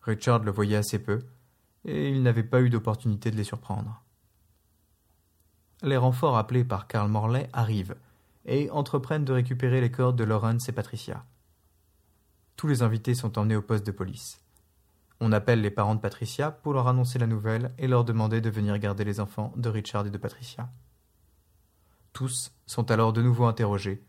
Richard 0.00 0.40
le 0.40 0.50
voyait 0.50 0.76
assez 0.76 0.98
peu, 0.98 1.20
et 1.84 2.10
il 2.10 2.22
n'avait 2.24 2.42
pas 2.42 2.60
eu 2.60 2.68
d'opportunité 2.68 3.30
de 3.30 3.36
les 3.36 3.44
surprendre. 3.44 4.02
Les 5.82 5.96
renforts 5.96 6.36
appelés 6.36 6.64
par 6.64 6.88
Karl 6.88 7.08
Morley 7.08 7.48
arrivent 7.52 7.94
et 8.44 8.68
entreprennent 8.70 9.24
de 9.24 9.32
récupérer 9.32 9.80
les 9.80 9.92
corps 9.92 10.14
de 10.14 10.24
Lawrence 10.24 10.68
et 10.68 10.72
Patricia. 10.72 11.24
Tous 12.56 12.66
les 12.66 12.82
invités 12.82 13.14
sont 13.14 13.38
emmenés 13.38 13.56
au 13.56 13.62
poste 13.62 13.86
de 13.86 13.92
police. 13.92 14.40
On 15.20 15.30
appelle 15.30 15.60
les 15.60 15.70
parents 15.70 15.94
de 15.94 16.00
Patricia 16.00 16.50
pour 16.50 16.72
leur 16.72 16.88
annoncer 16.88 17.20
la 17.20 17.28
nouvelle 17.28 17.72
et 17.78 17.86
leur 17.86 18.04
demander 18.04 18.40
de 18.40 18.50
venir 18.50 18.76
garder 18.80 19.04
les 19.04 19.20
enfants 19.20 19.52
de 19.56 19.68
Richard 19.68 20.06
et 20.08 20.10
de 20.10 20.18
Patricia. 20.18 20.68
Tous 22.12 22.50
sont 22.66 22.90
alors 22.90 23.12
de 23.12 23.22
nouveau 23.22 23.44
interrogés 23.44 24.04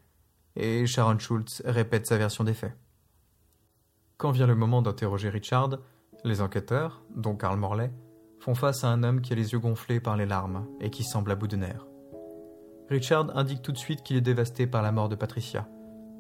et 0.55 0.87
Sharon 0.87 1.19
Schultz 1.19 1.61
répète 1.63 2.07
sa 2.07 2.17
version 2.17 2.43
des 2.43 2.55
faits. 2.55 2.75
Quand 4.23 4.31
vient 4.31 4.47
le 4.47 4.55
moment 4.55 4.81
d'interroger 4.81 5.27
Richard, 5.27 5.79
les 6.23 6.39
enquêteurs, 6.39 7.03
dont 7.13 7.35
Karl 7.35 7.59
Morley, 7.59 7.91
font 8.39 8.55
face 8.55 8.85
à 8.85 8.87
un 8.87 9.03
homme 9.03 9.19
qui 9.19 9.33
a 9.33 9.35
les 9.35 9.51
yeux 9.51 9.59
gonflés 9.59 9.99
par 9.99 10.15
les 10.15 10.25
larmes 10.25 10.65
et 10.79 10.89
qui 10.89 11.03
semble 11.03 11.29
à 11.29 11.35
bout 11.35 11.49
de 11.49 11.57
nerfs. 11.57 11.85
Richard 12.89 13.37
indique 13.37 13.61
tout 13.61 13.73
de 13.73 13.77
suite 13.77 14.01
qu'il 14.01 14.15
est 14.15 14.21
dévasté 14.21 14.65
par 14.65 14.81
la 14.81 14.93
mort 14.93 15.09
de 15.09 15.15
Patricia 15.15 15.67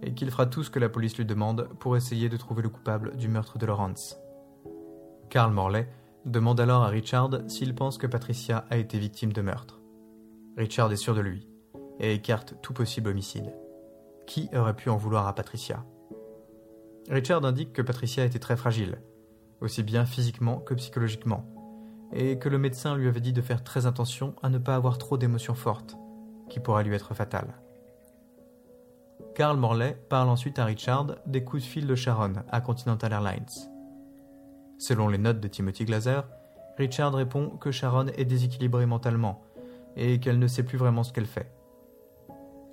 et 0.01 0.13
qu'il 0.13 0.29
fera 0.31 0.47
tout 0.47 0.65
ce 0.65 0.69
que 0.69 0.79
la 0.79 0.89
police 0.89 1.15
lui 1.15 1.25
demande 1.25 1.69
pour 1.79 1.95
essayer 1.95 2.27
de 2.27 2.35
trouver 2.35 2.61
le 2.61 2.67
coupable 2.67 3.15
du 3.15 3.29
meurtre 3.29 3.57
de 3.57 3.65
Lawrence. 3.65 4.19
Karl 5.29 5.53
Morley 5.53 5.87
demande 6.25 6.59
alors 6.59 6.83
à 6.83 6.89
Richard 6.89 7.29
s'il 7.47 7.73
pense 7.73 7.97
que 7.97 8.07
Patricia 8.07 8.65
a 8.69 8.75
été 8.75 8.99
victime 8.99 9.31
de 9.31 9.41
meurtre. 9.41 9.79
Richard 10.57 10.91
est 10.91 10.97
sûr 10.97 11.15
de 11.15 11.21
lui 11.21 11.47
et 12.01 12.13
écarte 12.13 12.55
tout 12.61 12.73
possible 12.73 13.11
homicide. 13.11 13.53
Qui 14.27 14.49
aurait 14.53 14.75
pu 14.75 14.89
en 14.89 14.97
vouloir 14.97 15.25
à 15.25 15.33
Patricia? 15.33 15.85
Richard 17.09 17.43
indique 17.45 17.73
que 17.73 17.81
Patricia 17.81 18.23
était 18.23 18.39
très 18.39 18.55
fragile, 18.55 19.01
aussi 19.61 19.83
bien 19.83 20.05
physiquement 20.05 20.59
que 20.59 20.73
psychologiquement, 20.73 21.45
et 22.13 22.39
que 22.39 22.49
le 22.49 22.57
médecin 22.57 22.95
lui 22.95 23.07
avait 23.07 23.19
dit 23.19 23.33
de 23.33 23.41
faire 23.41 23.63
très 23.63 23.85
attention 23.85 24.35
à 24.41 24.49
ne 24.49 24.57
pas 24.57 24.75
avoir 24.75 24.97
trop 24.97 25.17
d'émotions 25.17 25.55
fortes, 25.55 25.97
qui 26.49 26.59
pourraient 26.59 26.83
lui 26.83 26.95
être 26.95 27.13
fatales. 27.13 27.53
Carl 29.35 29.57
Morley 29.57 29.97
parle 30.09 30.29
ensuite 30.29 30.59
à 30.59 30.65
Richard 30.65 31.15
des 31.25 31.43
coups 31.43 31.63
de 31.63 31.67
fil 31.67 31.87
de 31.87 31.95
Sharon 31.95 32.33
à 32.51 32.61
Continental 32.61 33.11
Airlines. 33.11 33.45
Selon 34.77 35.07
les 35.07 35.17
notes 35.17 35.39
de 35.39 35.47
Timothy 35.47 35.85
Glaser, 35.85 36.21
Richard 36.77 37.13
répond 37.13 37.49
que 37.49 37.71
Sharon 37.71 38.07
est 38.07 38.25
déséquilibrée 38.25 38.85
mentalement 38.85 39.43
et 39.95 40.19
qu'elle 40.19 40.39
ne 40.39 40.47
sait 40.47 40.63
plus 40.63 40.77
vraiment 40.77 41.03
ce 41.03 41.13
qu'elle 41.13 41.25
fait. 41.25 41.51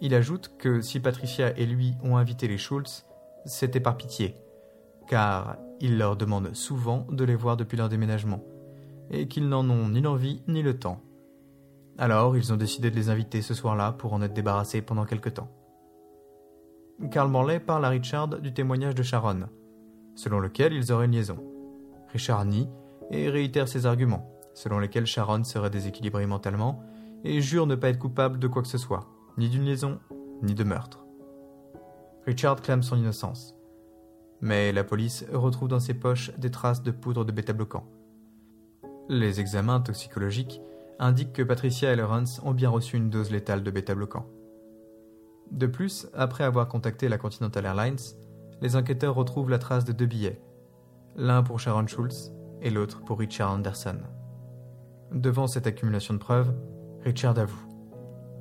Il 0.01 0.15
ajoute 0.15 0.53
que 0.59 0.81
si 0.81 1.01
Patricia 1.01 1.57
et 1.59 1.67
lui 1.67 1.95
ont 2.03 2.17
invité 2.17 2.49
les 2.49 2.59
Schultz, 2.59 3.07
c'était 3.45 3.81
par 3.81 3.97
pitié, 3.97 4.35
car 5.09 5.57
il 5.81 5.99
leur 5.99 6.17
demande 6.17 6.55
souvent 6.55 7.07
de 7.11 7.25
les 7.25 7.35
voir 7.35 7.57
depuis 7.57 7.77
leur 7.77 7.89
déménagement, 7.89 8.43
et 9.11 9.29
qu'ils 9.29 9.49
n'en 9.49 9.69
ont 9.69 9.89
ni 9.89 10.01
l'envie 10.01 10.43
ni 10.47 10.63
le 10.63 10.79
temps. 10.79 11.01
Alors 11.99 12.37
ils 12.37 12.53
ont 12.53 12.57
décidé 12.57 12.91
de 12.91 12.97
les 12.97 13.11
inviter 13.11 13.43
ce 13.43 13.55
soir-là 13.55 13.93
pour 13.93 14.13
en 14.13 14.23
être 14.23 14.33
débarrassés 14.33 14.83
pendant 14.83 15.05
quelque 15.05 15.29
temps. 15.29 15.51
Karl 17.11 17.31
Morley 17.31 17.61
parle 17.61 17.85
à 17.85 17.89
Richard 17.89 18.29
du 18.29 18.53
témoignage 18.53 18.95
de 18.95 19.03
Sharon. 19.03 19.49
selon 20.15 20.39
lequel 20.39 20.75
ils 20.75 20.93
auraient 20.93 21.07
une 21.07 21.13
liaison. 21.13 21.39
Richard 22.13 22.45
nie 22.45 22.69
et 23.11 23.31
réitère 23.31 23.69
ses 23.69 23.87
arguments, 23.87 24.31
selon 24.55 24.79
lesquels 24.79 25.07
Sharon 25.07 25.45
serait 25.45 25.71
déséquilibrée 25.71 26.27
mentalement 26.27 26.83
et 27.25 27.41
jure 27.41 27.67
ne 27.67 27.75
pas 27.75 27.89
être 27.89 27.99
coupable 27.99 28.39
de 28.39 28.49
quoi 28.49 28.63
que 28.63 28.69
ce 28.69 28.79
soit, 28.79 29.07
ni 29.39 29.49
d'une 29.49 29.65
liaison, 29.65 29.99
ni 30.43 30.55
de 30.55 30.65
meurtre. 30.65 31.07
Richard 32.27 32.61
clame 32.63 32.83
son 32.83 32.97
innocence. 32.97 33.57
Mais 34.41 34.73
la 34.73 34.85
police 34.85 35.25
retrouve 35.33 35.69
dans 35.69 35.81
ses 35.81 35.95
poches 35.95 36.33
des 36.39 36.51
traces 36.51 36.83
de 36.83 36.91
poudre 36.91 37.25
de 37.25 37.33
bêta-bloquant. 37.33 37.87
Les 39.09 39.41
examens 39.41 39.81
toxicologiques 39.81 40.61
indiquent 40.99 41.33
que 41.33 41.43
Patricia 41.43 41.93
et 41.93 41.97
Lawrence 41.97 42.41
ont 42.45 42.53
bien 42.53 42.69
reçu 42.69 42.97
une 42.97 43.11
dose 43.11 43.31
létale 43.31 43.63
de 43.63 43.71
bêta-bloquant. 43.71 44.27
De 45.51 45.67
plus, 45.67 46.07
après 46.15 46.45
avoir 46.45 46.69
contacté 46.69 47.09
la 47.09 47.19
Continental 47.19 47.65
Airlines, 47.65 47.99
les 48.61 48.77
enquêteurs 48.77 49.15
retrouvent 49.15 49.51
la 49.51 49.59
trace 49.59 49.85
de 49.85 49.93
deux 49.93 50.07
billets, 50.07 50.41
l'un 51.17 51.43
pour 51.43 51.59
Sharon 51.59 51.87
Schultz 51.87 52.33
et 52.61 52.71
l'autre 52.71 53.03
pour 53.03 53.19
Richard 53.19 53.51
Anderson. 53.51 53.99
Devant 55.13 55.47
cette 55.47 55.67
accumulation 55.67 56.15
de 56.15 56.19
preuves, 56.19 56.55
Richard 57.03 57.39
avoue. 57.39 57.67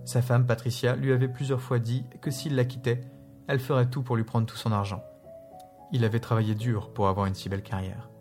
Sa 0.06 0.22
femme, 0.22 0.46
Patricia, 0.46 0.96
lui 0.96 1.12
avait 1.12 1.28
plusieurs 1.28 1.62
fois 1.62 1.80
dit 1.80 2.06
que 2.22 2.30
s'il 2.30 2.56
la 2.56 2.66
quittait, 2.66 3.02
elle 3.50 3.60
ferait 3.60 3.90
tout 3.90 4.04
pour 4.04 4.16
lui 4.16 4.24
prendre 4.24 4.46
tout 4.46 4.56
son 4.56 4.72
argent. 4.72 5.04
Il 5.92 6.06
avait 6.06 6.20
travaillé 6.20 6.54
dur 6.54 6.94
pour 6.94 7.08
avoir 7.08 7.26
une 7.26 7.34
si 7.34 7.50
belle 7.50 7.64
carrière, 7.64 8.12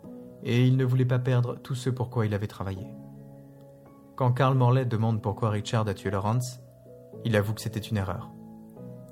et 0.41 0.65
il 0.65 0.75
ne 0.75 0.83
voulait 0.83 1.05
pas 1.05 1.19
perdre 1.19 1.55
tout 1.61 1.75
ce 1.75 1.91
pour 1.91 2.09
quoi 2.09 2.25
il 2.25 2.33
avait 2.33 2.47
travaillé. 2.47 2.87
Quand 4.15 4.31
Carl 4.31 4.57
Morley 4.57 4.85
demande 4.85 5.21
pourquoi 5.21 5.51
Richard 5.51 5.87
a 5.87 5.93
tué 5.93 6.09
Lawrence, 6.09 6.61
il 7.25 7.35
avoue 7.35 7.53
que 7.53 7.61
c'était 7.61 7.79
une 7.79 7.97
erreur. 7.97 8.31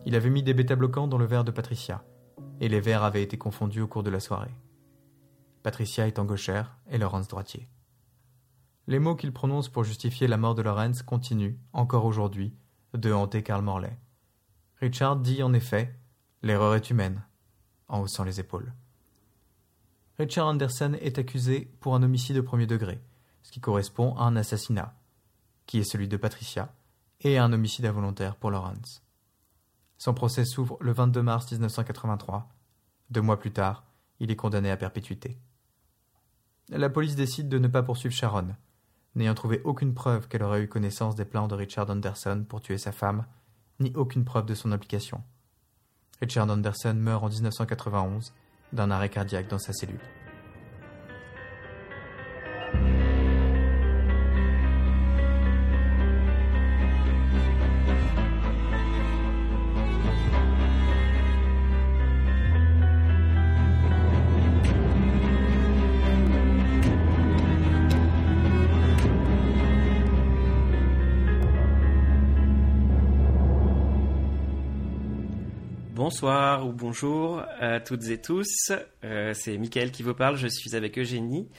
Il 0.07 0.15
avait 0.15 0.31
mis 0.31 0.41
des 0.41 0.55
bêta-bloquants 0.55 1.07
dans 1.07 1.19
le 1.19 1.25
verre 1.25 1.43
de 1.43 1.51
Patricia, 1.51 2.03
et 2.59 2.67
les 2.67 2.79
verres 2.79 3.03
avaient 3.03 3.21
été 3.21 3.37
confondus 3.37 3.81
au 3.81 3.87
cours 3.87 4.01
de 4.01 4.09
la 4.09 4.19
soirée. 4.19 4.55
Patricia 5.61 6.07
étant 6.07 6.25
gauchère 6.25 6.79
et 6.89 6.97
Lawrence 6.97 7.27
droitier. 7.27 7.69
Les 8.87 8.97
mots 8.97 9.15
qu'il 9.15 9.33
prononce 9.33 9.69
pour 9.69 9.83
justifier 9.83 10.27
la 10.27 10.37
mort 10.37 10.55
de 10.55 10.63
Lawrence 10.63 11.03
continuent, 11.03 11.59
encore 11.73 12.05
aujourd'hui, 12.05 12.55
de 12.95 13.13
hanter 13.13 13.43
Karl 13.43 13.61
Morley. 13.61 13.99
Richard 14.81 15.17
dit 15.17 15.43
en 15.43 15.53
effet 15.53 15.93
L'erreur 16.43 16.75
est 16.75 16.89
humaine, 16.89 17.23
en 17.87 18.01
haussant 18.01 18.23
les 18.23 18.39
épaules. 18.39 18.73
Richard 20.19 20.47
Anderson 20.47 20.95
est 20.99 21.19
accusé 21.19 21.71
pour 21.79 21.95
un 21.95 22.03
homicide 22.03 22.37
au 22.37 22.43
premier 22.43 22.67
degré, 22.67 22.99
ce 23.43 23.51
qui 23.51 23.59
correspond 23.59 24.15
à 24.15 24.23
un 24.23 24.35
assassinat, 24.35 24.95
qui 25.65 25.79
est 25.79 25.83
celui 25.83 26.07
de 26.07 26.17
Patricia, 26.17 26.73
et 27.21 27.37
à 27.37 27.43
un 27.43 27.53
homicide 27.53 27.85
involontaire 27.85 28.35
pour 28.35 28.51
Lawrence. 28.51 29.03
Son 29.97 30.13
procès 30.13 30.45
s'ouvre 30.45 30.77
le 30.79 30.91
22 30.91 31.21
mars 31.23 31.51
1983. 31.51 32.49
Deux 33.09 33.21
mois 33.21 33.39
plus 33.39 33.51
tard, 33.51 33.83
il 34.19 34.31
est 34.31 34.35
condamné 34.35 34.69
à 34.69 34.77
perpétuité. 34.77 35.39
La 36.69 36.89
police 36.89 37.15
décide 37.15 37.49
de 37.49 37.59
ne 37.59 37.67
pas 37.67 37.83
poursuivre 37.83 38.13
Sharon, 38.13 38.55
n'ayant 39.15 39.33
trouvé 39.33 39.61
aucune 39.63 39.93
preuve 39.93 40.27
qu'elle 40.27 40.43
aurait 40.43 40.63
eu 40.63 40.67
connaissance 40.67 41.15
des 41.15 41.25
plans 41.25 41.47
de 41.47 41.55
Richard 41.55 41.89
Anderson 41.89 42.45
pour 42.47 42.61
tuer 42.61 42.77
sa 42.77 42.91
femme, 42.91 43.25
ni 43.79 43.91
aucune 43.95 44.25
preuve 44.25 44.45
de 44.45 44.55
son 44.55 44.71
implication. 44.71 45.23
Richard 46.21 46.49
Anderson 46.49 46.95
meurt 46.95 47.23
en 47.23 47.29
1991 47.29 48.33
d'un 48.73 48.91
arrêt 48.91 49.09
cardiaque 49.09 49.47
dans 49.47 49.59
sa 49.59 49.73
cellule. 49.73 49.99
Bonsoir 76.07 76.65
ou 76.65 76.71
bonjour 76.71 77.43
à 77.59 77.81
toutes 77.81 78.07
et 78.07 78.17
tous. 78.17 78.71
Euh, 79.03 79.33
c'est 79.33 79.57
Mickaël 79.57 79.91
qui 79.91 80.03
vous 80.03 80.13
parle. 80.13 80.37
Je 80.37 80.47
suis 80.47 80.73
avec 80.73 80.97
Eugénie, 80.97 81.49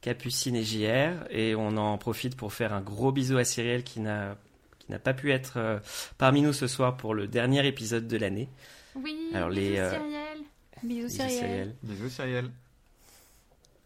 Capucine 0.00 0.56
et 0.56 0.64
JR. 0.64 1.26
Et 1.28 1.54
on 1.54 1.76
en 1.76 1.98
profite 1.98 2.34
pour 2.34 2.54
faire 2.54 2.72
un 2.72 2.80
gros 2.80 3.12
bisou 3.12 3.36
à 3.36 3.44
Cyrielle 3.44 3.84
qui 3.84 4.00
n'a 4.00 4.38
qui 4.78 4.90
n'a 4.90 4.98
pas 4.98 5.12
pu 5.12 5.30
être 5.30 5.58
euh, 5.58 5.78
parmi 6.16 6.40
nous 6.40 6.54
ce 6.54 6.66
soir 6.66 6.96
pour 6.96 7.12
le 7.12 7.26
dernier 7.26 7.66
épisode 7.66 8.08
de 8.08 8.16
l'année. 8.16 8.48
Oui, 8.94 9.14
Alors, 9.34 9.50
bisous 9.50 9.60
les, 9.60 9.78
euh, 9.78 9.90
Cyrielle. 9.90 10.38
Bisous 10.82 11.08
Bisous. 11.08 11.72
Bisous, 11.82 12.08
Cyrielle. 12.08 12.50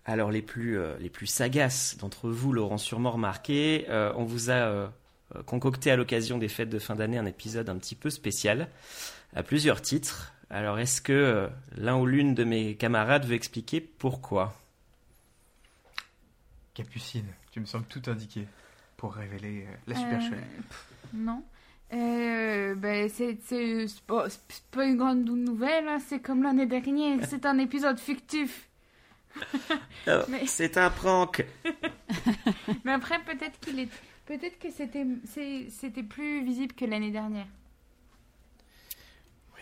Alors 0.05 0.31
les 0.31 0.43
plus, 0.43 0.79
euh, 0.79 0.95
les 1.01 1.11
plus 1.11 1.27
sagaces 1.27 1.97
d'entre 1.99 2.31
vous 2.31 2.53
l'auront 2.53 2.79
sûrement 2.79 3.11
remarqué, 3.11 3.87
euh, 3.89 4.13
on 4.15 4.23
vous 4.23 4.53
a 4.53 4.93
concocté 5.47 5.91
à 5.91 5.97
l'occasion 5.97 6.39
des 6.39 6.49
fêtes 6.49 6.69
de 6.69 6.79
fin 6.79 6.95
d'année 6.95 7.19
un 7.19 7.27
épisode 7.27 7.69
un 7.69 7.77
petit 7.77 7.95
peu 7.95 8.11
spécial, 8.11 8.69
à 9.35 9.43
plusieurs 9.43 9.81
titres. 9.81 10.33
Alors 10.51 10.79
est-ce 10.79 11.01
que 11.01 11.13
euh, 11.13 11.49
l'un 11.77 11.97
ou 11.97 12.07
l'une 12.07 12.35
de 12.35 12.45
mes 12.45 12.77
camarades 12.77 13.25
veut 13.25 13.35
expliquer 13.35 13.81
pourquoi? 13.81 14.55
Capucine, 16.75 17.27
tu 17.51 17.61
me 17.61 17.67
sembles 17.67 17.87
tout 17.87 18.03
indiqué 18.07 18.47
pour 18.97 19.15
révéler 19.15 19.67
euh, 19.69 19.75
la 19.87 19.95
supercherie. 19.95 20.37
Euh, 20.37 20.63
non. 21.15 21.43
Euh, 21.93 22.75
ben, 22.75 23.09
c'est 23.11 23.37
pas, 24.07 24.85
une 24.87 24.97
grande 24.97 25.25
nouvelle, 25.25 25.89
hein, 25.89 25.99
c'est 26.07 26.21
comme 26.21 26.43
l'année 26.43 26.67
dernière, 26.67 27.19
c'est 27.29 27.45
un 27.45 27.59
épisode 27.59 27.99
fictif. 27.99 28.69
Oh, 30.09 30.19
Mais- 30.29 30.47
C'est 30.47 30.77
un 30.77 30.91
prank 30.91 31.45
Mais 32.85 32.93
après, 32.93 33.19
peut-être 33.21 33.59
qu'il 33.61 33.79
est, 33.79 33.89
peut-être 34.27 34.59
que 34.59 34.69
c'était 34.71 36.03
plus 36.03 36.45
visible 36.45 36.75
que 36.75 36.85
l'année 36.85 37.13
dernière. 37.13 37.47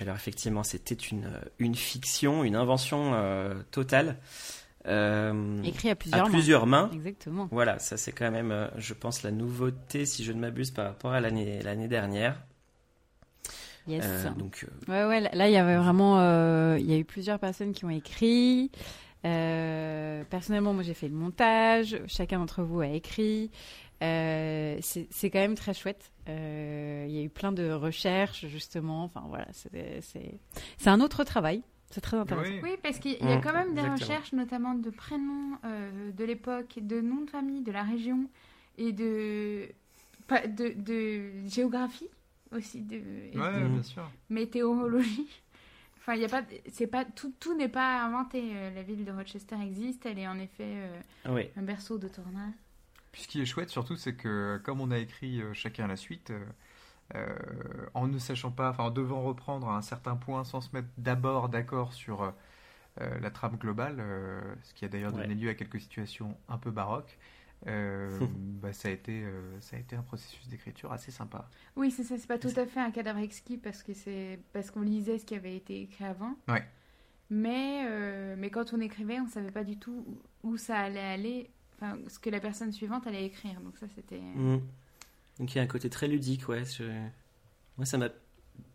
Alors 0.01 0.17
effectivement, 0.17 0.63
c'était 0.63 0.95
une, 0.95 1.27
euh, 1.27 1.41
une 1.59 1.75
fiction, 1.75 2.43
une 2.43 2.57
invention 2.57 3.13
euh, 3.15 3.55
totale. 3.71 4.17
euh, 4.87 5.63
Écrit 5.63 5.89
à 5.91 5.93
à 5.93 5.95
plusieurs 5.95 6.25
mains. 6.25 6.31
plusieurs 6.31 6.67
mains. 6.67 6.91
Exactement. 6.93 7.49
Voilà, 7.51 7.79
ça 7.79 7.97
c'est 7.99 8.13
quand 8.13 8.31
même, 8.31 8.71
je 8.79 8.95
pense, 8.95 9.23
la 9.23 9.31
nouveauté, 9.31 10.07
si 10.07 10.25
je 10.25 10.33
ne 10.33 10.41
m'abuse, 10.41 10.71
par 10.71 10.87
rapport 10.87 11.13
à 11.13 11.21
l'année 11.21 11.89
dernière. 11.89 12.43
Yes. 13.87 14.05
Euh, 14.07 14.31
donc, 14.31 14.67
Ouais, 14.89 15.05
ouais, 15.05 15.21
là- 15.21 15.49
il 15.49 15.53
y 15.53 15.57
avait 15.57 15.77
vraiment. 15.77 16.17
Il 16.77 16.85
y 16.91 16.95
a 16.95 16.97
eu 16.99 17.05
plusieurs 17.05 17.39
personnes 17.39 17.73
qui 17.73 17.85
ont 17.85 17.91
écrit. 17.91 18.71
Personnellement, 19.23 20.73
moi, 20.73 20.83
j'ai 20.83 20.95
fait 20.95 21.09
le 21.09 21.15
montage. 21.15 21.99
Chacun 22.07 22.39
d'entre 22.39 22.63
vous 22.63 22.81
a 22.81 22.87
écrit. 22.89 23.51
C'est 24.01 25.31
quand 25.31 25.39
même 25.41 25.57
très 25.57 25.75
chouette. 25.75 26.11
Euh, 26.31 27.05
Il 27.09 27.15
y 27.15 27.19
a 27.19 27.23
eu 27.23 27.29
plein 27.29 27.53
de 27.53 27.71
recherches, 27.73 28.47
justement. 28.47 29.05
Enfin, 29.05 29.25
voilà, 29.29 29.47
c'est 29.53 30.89
un 30.89 31.01
autre 31.01 31.25
travail. 31.25 31.63
C'est 31.91 32.01
très 32.01 32.17
intéressant. 32.17 32.53
Oui. 32.53 32.61
Oui, 32.63 32.77
parce 32.83 32.99
qu'il 33.01 33.13
y 33.21 33.33
a 33.33 33.39
quand 33.39 33.53
même 33.53 33.75
des 33.75 33.81
exactement. 33.81 33.95
recherches, 33.97 34.33
notamment 34.33 34.75
de 34.75 34.91
prénoms 34.91 35.59
euh, 35.65 36.13
de 36.13 36.25
l'époque, 36.25 36.79
de 36.81 37.01
noms 37.01 37.23
de 37.23 37.31
famille, 37.31 37.63
de 37.63 37.73
la 37.73 37.83
région 37.83 38.29
et 38.79 38.93
de, 38.93 39.69
pas- 40.29 40.47
de, 40.47 40.69
de 40.77 41.33
géographie 41.49 42.07
aussi, 42.57 42.83
de 42.83 42.95
et 42.97 43.37
Ouais, 43.37 43.61
de 43.61 43.67
bien 43.67 43.83
sûr. 43.83 44.09
météorologie. 44.29 45.27
Enfin, 45.99 46.15
il 46.15 46.23
y 46.23 46.25
a 46.25 46.29
pas, 46.29 46.43
c'est 46.73 46.87
pas 46.87 47.05
tout, 47.05 47.33
tout 47.41 47.57
n'est 47.57 47.69
pas 47.69 48.03
inventé. 48.05 48.41
Euh, 48.55 48.71
La 48.75 48.83
ville 48.83 49.05
de 49.05 49.11
Rochester 49.13 49.57
existe, 49.61 50.07
elle 50.07 50.19
est 50.21 50.29
en 50.29 50.39
effet 50.39 50.63
euh, 50.65 51.01
oui. 51.29 51.49
un 51.57 51.63
berceau 51.63 51.99
de 51.99 52.07
tornades. 52.09 52.53
Puis 53.13 53.23
ce 53.23 53.29
qui 53.29 53.41
est 53.41 53.47
chouette 53.47 53.71
surtout, 53.71 53.97
c'est 53.97 54.15
que 54.15 54.61
comme 54.65 54.81
on 54.81 54.91
a 54.91 54.99
écrit 54.99 55.41
euh, 55.43 55.53
chacun 55.55 55.87
la 55.87 55.97
suite, 55.97 56.31
euh, 56.31 56.45
euh, 57.17 57.37
en 57.95 58.07
ne 58.09 58.19
sachant 58.19 58.53
pas, 58.53 58.71
enfin 58.71 58.85
en 58.85 58.91
devant 58.91 59.23
reprendre 59.23 59.69
à 59.69 59.77
un 59.77 59.83
certain 59.83 60.17
point 60.17 60.45
sans 60.45 60.61
se 60.61 60.71
mettre 60.75 60.89
d'abord 60.99 61.49
d'accord 61.49 61.93
sur 61.93 62.23
euh, 63.01 63.21
la 63.21 63.31
trame 63.31 63.57
globale, 63.57 63.97
euh, 64.01 64.41
ce 64.63 64.75
qui 64.75 64.85
a 64.85 64.89
d'ailleurs 64.89 65.13
donné 65.13 65.35
Ouais. 65.35 65.35
lieu 65.35 65.49
à 65.51 65.55
quelques 65.55 65.81
situations 65.81 66.37
un 66.49 66.59
peu 66.59 66.71
baroques, 66.71 67.19
euh, 67.67 68.21
bah, 68.63 68.73
ça, 68.73 68.89
a 68.89 68.93
été, 68.93 69.23
euh, 69.25 69.61
ça 69.61 69.77
a 69.77 69.81
été 69.81 69.97
un 69.97 70.03
processus 70.03 70.49
d'écriture 70.49 70.93
assez 70.93 71.11
sympa. 71.11 71.49
Oui, 71.77 71.91
c'est 71.91 72.05
ça. 72.05 72.19
C'est 72.19 72.27
pas 72.29 72.39
tout 72.39 72.53
à 72.57 72.67
fait 72.67 72.81
un 72.81 72.91
cadavre 72.91 73.19
exquis 73.21 73.59
parce 73.59 73.83
que 73.83 73.93
c'est 73.95 74.41
parce 74.53 74.71
qu'on 74.71 74.83
lisait 74.83 75.19
ce 75.19 75.25
qui 75.27 75.35
avait 75.35 75.57
été 75.57 75.83
écrit 75.83 76.05
avant. 76.05 76.35
Ouais. 76.49 76.65
Mais 77.31 77.85
euh, 77.87 78.35
mais 78.39 78.51
quand 78.51 78.73
on 78.73 78.81
écrivait, 78.81 79.21
on 79.21 79.29
savait 79.29 79.53
pas 79.53 79.65
du 79.65 79.79
tout 79.79 80.05
où 80.43 80.57
ça 80.57 80.79
allait 80.79 81.01
aller. 81.01 81.51
Enfin, 81.81 81.97
ce 82.09 82.19
que 82.19 82.29
la 82.31 82.41
personne 82.41 82.73
suivante 82.73 83.07
allait 83.07 83.25
écrire. 83.25 83.61
Donc 83.61 83.77
ça, 83.79 83.87
c'était. 83.95 84.21
Mm. 84.21 84.61
Donc 85.39 85.55
il 85.55 85.57
y 85.57 85.61
a 85.61 85.63
un 85.63 85.67
côté 85.67 85.89
très 85.89 86.09
ludique, 86.09 86.49
ouais. 86.49 86.65
je- 86.65 86.85
Moi, 87.77 87.87
ça 87.87 87.97
m'a 87.97 88.09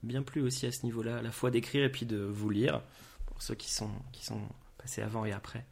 bien 0.01 0.23
plu 0.23 0.41
aussi 0.41 0.65
à 0.65 0.71
ce 0.71 0.83
niveau-là, 0.83 1.17
à 1.17 1.21
la 1.21 1.31
fois 1.31 1.51
d'écrire 1.51 1.83
et 1.83 1.91
puis 1.91 2.05
de 2.07 2.17
vous 2.17 2.49
lire, 2.49 2.81
pour 3.27 3.41
ceux 3.43 3.53
qui 3.55 3.71
sont, 3.71 3.91
qui 4.11 4.25
sont 4.25 4.41
passés 4.79 5.01
avant 5.03 5.25
et 5.25 5.31
après. 5.31 5.63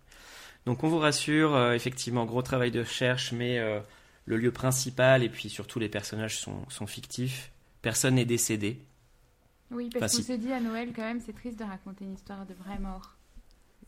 Donc 0.67 0.83
on 0.83 0.89
vous 0.89 0.99
rassure, 0.99 1.55
euh, 1.55 1.73
effectivement, 1.73 2.25
gros 2.25 2.41
travail 2.43 2.69
de 2.71 2.79
recherche, 2.81 3.31
mais 3.33 3.57
euh, 3.57 3.79
le 4.25 4.37
lieu 4.37 4.51
principal 4.51 5.23
et 5.23 5.29
puis 5.29 5.49
surtout 5.49 5.79
les 5.79 5.89
personnages 5.89 6.37
sont, 6.39 6.69
sont 6.69 6.85
fictifs. 6.87 7.51
Personne 7.81 8.15
n'est 8.15 8.25
décédé. 8.25 8.79
Oui, 9.71 9.89
parce 9.91 10.13
Enfin, 10.13 10.17
qu'on 10.17 10.23
si. 10.23 10.31
se 10.31 10.37
dit 10.37 10.53
à 10.53 10.59
Noël 10.61 10.91
quand 10.95 11.01
même, 11.01 11.19
c'est 11.19 11.33
triste 11.33 11.57
de 11.57 11.63
raconter 11.63 12.05
une 12.05 12.13
histoire 12.13 12.45
de 12.45 12.53
vraie 12.53 12.77
mort. 12.79 13.15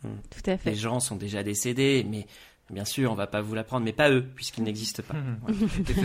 Mm. 0.04 0.10
Tout 0.32 0.50
à 0.50 0.58
fait. 0.58 0.72
Les 0.72 0.76
gens 0.76 1.00
sont 1.00 1.16
déjà 1.16 1.44
décédés, 1.44 2.04
mais 2.10 2.26
bien 2.70 2.86
sûr, 2.86 3.12
on 3.12 3.16
va 3.16 3.28
pas 3.28 3.42
vous 3.42 3.54
l'apprendre, 3.56 3.86
mais 3.86 3.94
pas 3.94 4.10
eux, 4.12 4.24
puisqu'ils 4.36 4.64
n'existent 4.64 5.04
pas. 5.04 5.16
Ouais. 5.48 5.54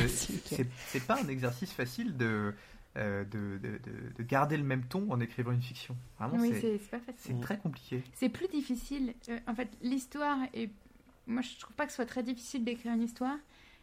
C'est- 0.08 1.06
pas 1.06 1.20
un 1.22 1.28
exercice 1.28 1.72
facile 1.72 2.16
de, 2.16 2.54
euh, 2.96 3.24
de, 3.24 3.58
de, 3.58 3.78
de- 3.78 4.12
de 4.18 4.22
garder 4.22 4.56
le 4.56 4.64
même 4.64 4.84
ton 4.84 5.10
en 5.10 5.20
écrivant 5.20 5.52
une 5.52 5.62
fiction. 5.62 5.96
Vraiment, 6.18 6.36
Oui, 6.38 6.50
c'est 6.52 6.60
c'est 6.60 6.78
c'est 6.78 6.90
pas 6.90 6.98
facile. 7.00 7.34
c'est 7.36 7.40
très 7.40 7.58
compliqué. 7.58 8.02
C'est 8.14 8.28
plus 8.28 8.48
difficile. 8.48 9.14
euh, 9.28 9.38
en 9.46 9.54
fait, 9.54 9.68
l'histoire 9.82 10.38
est. 10.54 10.70
Moi, 11.26 11.42
je 11.42 11.58
trouve 11.60 11.74
pas 11.76 11.84
que 11.86 11.92
ce 11.92 11.96
soit 11.96 12.06
très 12.06 12.22
difficile 12.22 12.64
d'écrire 12.64 12.92
une 12.94 13.02
histoire, 13.02 13.36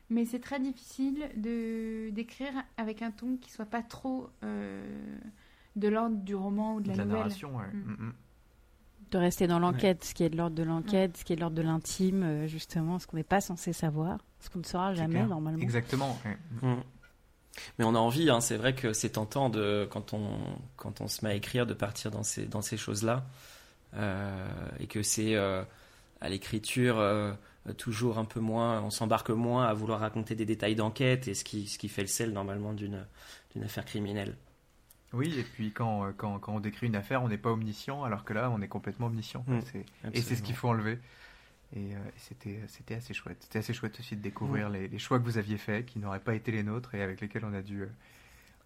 mais 0.09 0.25
c'est 0.25 0.39
très 0.39 0.59
difficile 0.59 1.30
de 1.38 2.09
d'écrire 2.11 2.51
avec 2.78 3.01
un 3.01 3.11
ton 3.11 3.38
qui 3.38 3.51
soit 3.51 3.65
pas 3.65 3.82
trop 3.84 4.30
euh, 4.43 4.86
de 5.75 5.88
l'ordre 5.88 6.17
du 6.17 6.36
roman 6.36 6.75
ou 6.75 6.82
de 6.82 6.86
De 6.86 6.89
la, 6.91 6.97
la 6.97 7.05
nouvelle. 7.05 7.19
narration, 7.19 7.55
ouais. 7.55 7.67
Mm. 7.73 8.13
De 9.11 9.17
rester 9.17 9.47
dans 9.47 9.59
l'enquête, 9.59 10.03
ce 10.03 10.13
qui 10.13 10.23
est 10.23 10.29
de 10.29 10.35
l'ordre 10.37 10.55
de 10.55 10.63
l'enquête, 10.63 11.15
ce 11.17 11.23
qui 11.23 11.33
est 11.33 11.35
de 11.37 11.41
l'ordre 11.41 11.55
de 11.55 11.61
l'intime, 11.61 12.23
euh, 12.23 12.47
justement, 12.47 12.99
ce 12.99 13.07
qu'on 13.07 13.15
n'est 13.17 13.23
pas 13.23 13.39
censé 13.39 13.71
savoir, 13.71 14.19
ce 14.41 14.49
qu'on 14.49 14.59
ne 14.59 14.65
saura 14.65 14.93
jamais 14.93 15.15
clair. 15.15 15.27
normalement. 15.27 15.61
Exactement. 15.61 16.17
ouais. 16.25 16.37
Mm. 16.61 16.81
Mais 17.79 17.85
on 17.85 17.95
a 17.95 17.99
envie, 17.99 18.29
hein, 18.29 18.41
c'est 18.41 18.57
vrai 18.57 18.75
que 18.75 18.93
c'est 18.93 19.11
tentant 19.11 19.49
de, 19.49 19.87
quand 19.91 20.13
on, 20.13 20.37
quand 20.75 21.01
on 21.01 21.07
se 21.07 21.23
met 21.23 21.31
à 21.31 21.35
écrire 21.35 21.65
de 21.65 21.73
partir 21.73 22.11
dans 22.11 22.23
ces, 22.23 22.45
dans 22.45 22.61
ces 22.61 22.77
choses-là. 22.77 23.25
Euh, 23.95 24.47
et 24.79 24.87
que 24.87 25.01
c'est 25.01 25.35
euh, 25.35 25.63
à 26.19 26.29
l'écriture 26.29 26.99
euh, 26.99 27.33
toujours 27.77 28.17
un 28.17 28.25
peu 28.25 28.39
moins, 28.39 28.81
on 28.81 28.89
s'embarque 28.89 29.29
moins 29.29 29.65
à 29.65 29.73
vouloir 29.73 29.99
raconter 30.01 30.35
des 30.35 30.45
détails 30.45 30.75
d'enquête 30.75 31.27
et 31.27 31.33
ce 31.33 31.43
qui, 31.43 31.67
ce 31.67 31.77
qui 31.77 31.87
fait 31.87 32.01
le 32.01 32.07
sel 32.07 32.31
normalement 32.31 32.73
d'une 32.73 33.05
d'une 33.53 33.63
affaire 33.63 33.85
criminelle. 33.85 34.35
Oui, 35.13 35.33
et 35.39 35.43
puis 35.43 35.71
quand, 35.71 36.05
euh, 36.05 36.11
quand, 36.15 36.37
quand 36.39 36.53
on 36.55 36.59
décrit 36.59 36.87
une 36.87 36.95
affaire, 36.95 37.23
on 37.23 37.29
n'est 37.29 37.37
pas 37.37 37.51
omniscient, 37.51 38.03
alors 38.03 38.25
que 38.25 38.33
là, 38.33 38.49
on 38.51 38.61
est 38.61 38.67
complètement 38.67 39.07
omniscient. 39.07 39.43
Mm. 39.47 39.59
C'est- 39.71 39.85
Et 40.13 40.21
c'est 40.21 40.35
ce 40.35 40.41
qu'il 40.43 40.55
faut 40.55 40.67
enlever. 40.67 40.99
Et 41.75 41.95
euh, 41.95 41.99
c'était 42.17 42.61
c'était 42.67 42.95
assez 42.95 43.13
chouette. 43.13 43.37
C'était 43.41 43.59
assez 43.59 43.73
chouette 43.73 43.99
aussi 43.99 44.15
de 44.15 44.21
découvrir 44.21 44.69
les, 44.69 44.87
les 44.87 44.99
choix 44.99 45.19
que 45.19 45.23
vous 45.25 45.37
aviez 45.37 45.57
faits, 45.57 45.85
qui 45.85 45.99
n'auraient 45.99 46.19
pas 46.21 46.33
été 46.35 46.51
les 46.51 46.63
nôtres 46.63 46.95
et 46.95 47.01
avec 47.01 47.19
lesquels 47.21 47.43
on 47.45 47.53
a 47.53 47.61
dû, 47.61 47.81
euh, 47.83 47.87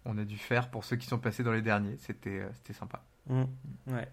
on 0.04 0.16
a 0.18 0.24
dû 0.24 0.36
faire 0.36 0.70
pour 0.70 0.84
ceux 0.84 0.96
qui 0.96 1.06
sont 1.06 1.18
passés 1.18 1.42
dans 1.42 1.52
les 1.52 1.62
derniers. 1.62 1.96
C'était 1.98 2.40
euh, 2.40 2.48
c'était 2.54 2.72
sympa. 2.74 3.02
Mm. 3.28 3.42
Ouais. 3.88 4.08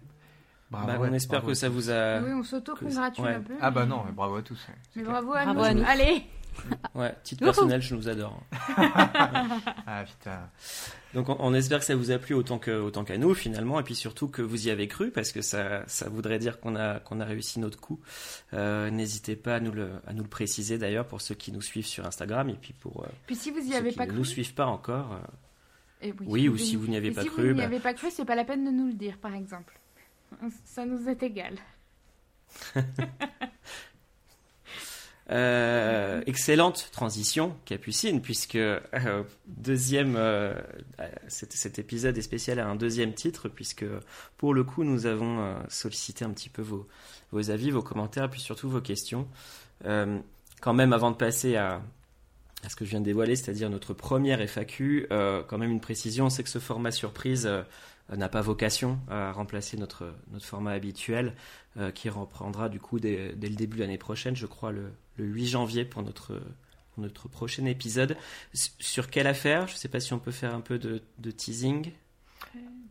Bravo 0.72 0.86
Bah, 0.86 0.94
à- 0.94 0.98
on 1.00 1.12
espère 1.12 1.38
bravo 1.40 1.48
que 1.52 1.54
ça 1.54 1.66
tous. 1.68 1.72
vous 1.74 1.90
a. 1.90 2.20
Oui, 2.20 2.32
on 2.32 2.42
s'auto-congratule 2.42 3.24
Ouais. 3.24 3.34
un 3.34 3.40
peu. 3.42 3.54
Ah 3.60 3.70
bah 3.70 3.86
non, 3.86 4.02
mais 4.06 4.12
bravo 4.12 4.36
à 4.36 4.42
tous. 4.42 4.66
Mais 4.96 5.02
bravo 5.04 5.34
à 5.34 5.44
Bravo 5.44 5.60
nous. 5.60 5.64
à 5.66 5.74
nous. 5.74 5.84
Allez 5.84 6.24
Ouais, 6.94 7.14
titre 7.22 7.44
personnel, 7.44 7.80
je 7.80 7.94
nous 7.94 8.08
adore. 8.08 8.42
Ah 9.86 10.04
putain. 10.04 10.48
Donc 11.14 11.28
on, 11.28 11.36
on 11.40 11.54
espère 11.54 11.78
que 11.80 11.84
ça 11.84 11.96
vous 11.96 12.10
a 12.10 12.18
plu 12.18 12.34
autant 12.34 12.58
que 12.58 12.70
autant 12.70 13.04
qu'à 13.04 13.18
nous 13.18 13.34
finalement, 13.34 13.80
et 13.80 13.82
puis 13.82 13.94
surtout 13.94 14.28
que 14.28 14.42
vous 14.42 14.66
y 14.68 14.70
avez 14.70 14.86
cru 14.88 15.10
parce 15.10 15.32
que 15.32 15.42
ça 15.42 15.82
ça 15.86 16.08
voudrait 16.08 16.38
dire 16.38 16.60
qu'on 16.60 16.76
a 16.76 17.00
qu'on 17.00 17.20
a 17.20 17.24
réussi 17.24 17.58
notre 17.60 17.78
coup. 17.80 18.00
Euh, 18.52 18.90
N'hésitez 18.90 19.36
pas 19.36 19.56
à 19.56 19.60
nous 19.60 19.72
le 19.72 19.90
à 20.06 20.12
nous 20.12 20.22
le 20.22 20.28
préciser 20.28 20.78
d'ailleurs 20.78 21.06
pour 21.06 21.20
ceux 21.20 21.34
qui 21.34 21.50
nous 21.52 21.62
suivent 21.62 21.86
sur 21.86 22.06
Instagram 22.06 22.48
et 22.50 22.54
puis 22.54 22.72
pour 22.74 23.04
euh, 23.04 23.08
Puis 23.26 23.36
si 23.36 23.50
vous 23.50 23.58
y 23.60 23.70
ceux 23.70 23.76
avez 23.76 23.90
qui 23.90 23.96
pas 23.96 24.04
ne 24.04 24.10
cru. 24.10 24.18
nous 24.18 24.24
suivent 24.24 24.54
pas 24.54 24.66
encore. 24.66 25.12
euh, 25.14 25.18
eh 26.02 26.14
Oui, 26.20 26.48
ou 26.48 26.56
si 26.56 26.76
vous 26.76 26.86
n'y 26.86 26.96
avez 26.96 27.08
Et 27.08 27.12
pas 27.12 27.22
si 27.22 27.28
cru, 27.28 27.42
vous 27.48 27.52
n'y 27.54 27.58
bah- 27.58 27.64
avez 27.64 27.80
pas 27.80 27.94
cru, 27.94 28.08
c'est 28.10 28.24
pas 28.24 28.34
la 28.36 28.44
peine 28.44 28.64
de 28.64 28.70
nous 28.70 28.86
le 28.86 28.94
dire, 28.94 29.16
par 29.18 29.34
exemple. 29.34 29.78
Ça 30.64 30.84
nous 30.86 31.08
est 31.08 31.22
égal. 31.22 31.54
Euh, 35.32 36.22
excellente 36.26 36.88
transition, 36.90 37.54
Capucine, 37.64 38.20
puisque 38.20 38.56
euh, 38.56 38.80
deuxième, 39.46 40.16
euh, 40.16 40.54
cet, 41.28 41.52
cet 41.52 41.78
épisode 41.78 42.18
est 42.18 42.22
spécial 42.22 42.58
à 42.58 42.66
un 42.66 42.74
deuxième 42.74 43.14
titre, 43.14 43.48
puisque 43.48 43.84
pour 44.38 44.54
le 44.54 44.64
coup, 44.64 44.82
nous 44.82 45.06
avons 45.06 45.54
sollicité 45.68 46.24
un 46.24 46.30
petit 46.30 46.48
peu 46.48 46.62
vos, 46.62 47.50
avis, 47.50 47.70
vos 47.70 47.82
commentaires, 47.82 48.28
puis 48.28 48.40
surtout 48.40 48.68
vos 48.68 48.80
questions. 48.80 49.28
Quand 49.84 50.74
même, 50.74 50.92
avant 50.92 51.12
de 51.12 51.16
passer 51.16 51.54
à, 51.56 51.80
à 52.64 52.68
ce 52.68 52.74
que 52.74 52.84
je 52.84 52.90
viens 52.90 53.00
de 53.00 53.04
dévoiler, 53.04 53.36
c'est-à-dire 53.36 53.70
notre 53.70 53.94
première 53.94 54.40
FAQ, 54.40 55.06
quand 55.46 55.58
même 55.58 55.70
une 55.70 55.80
précision, 55.80 56.28
c'est 56.28 56.42
que 56.42 56.50
ce 56.50 56.58
format 56.58 56.90
surprise 56.90 57.48
n'a 58.10 58.28
pas 58.28 58.40
vocation 58.40 58.98
à 59.08 59.30
remplacer 59.30 59.76
notre, 59.76 60.12
notre 60.32 60.44
format 60.44 60.72
habituel, 60.72 61.34
qui 61.94 62.08
reprendra 62.08 62.68
du 62.68 62.80
coup 62.80 62.98
dès, 62.98 63.32
dès 63.36 63.48
le 63.48 63.54
début 63.54 63.76
de 63.76 63.82
l'année 63.82 63.96
prochaine, 63.96 64.34
je 64.34 64.46
crois 64.46 64.72
le, 64.72 64.90
le 65.20 65.26
8 65.26 65.46
janvier 65.46 65.84
pour 65.84 66.02
notre, 66.02 66.34
pour 66.94 67.02
notre 67.02 67.28
prochain 67.28 67.64
épisode. 67.66 68.16
S- 68.54 68.74
Sur 68.78 69.10
quelle 69.10 69.26
affaire? 69.26 69.66
Je 69.68 69.74
ne 69.74 69.78
sais 69.78 69.88
pas 69.88 70.00
si 70.00 70.12
on 70.12 70.18
peut 70.18 70.30
faire 70.32 70.54
un 70.54 70.60
peu 70.60 70.78
de, 70.78 71.02
de 71.18 71.30
teasing. 71.30 71.92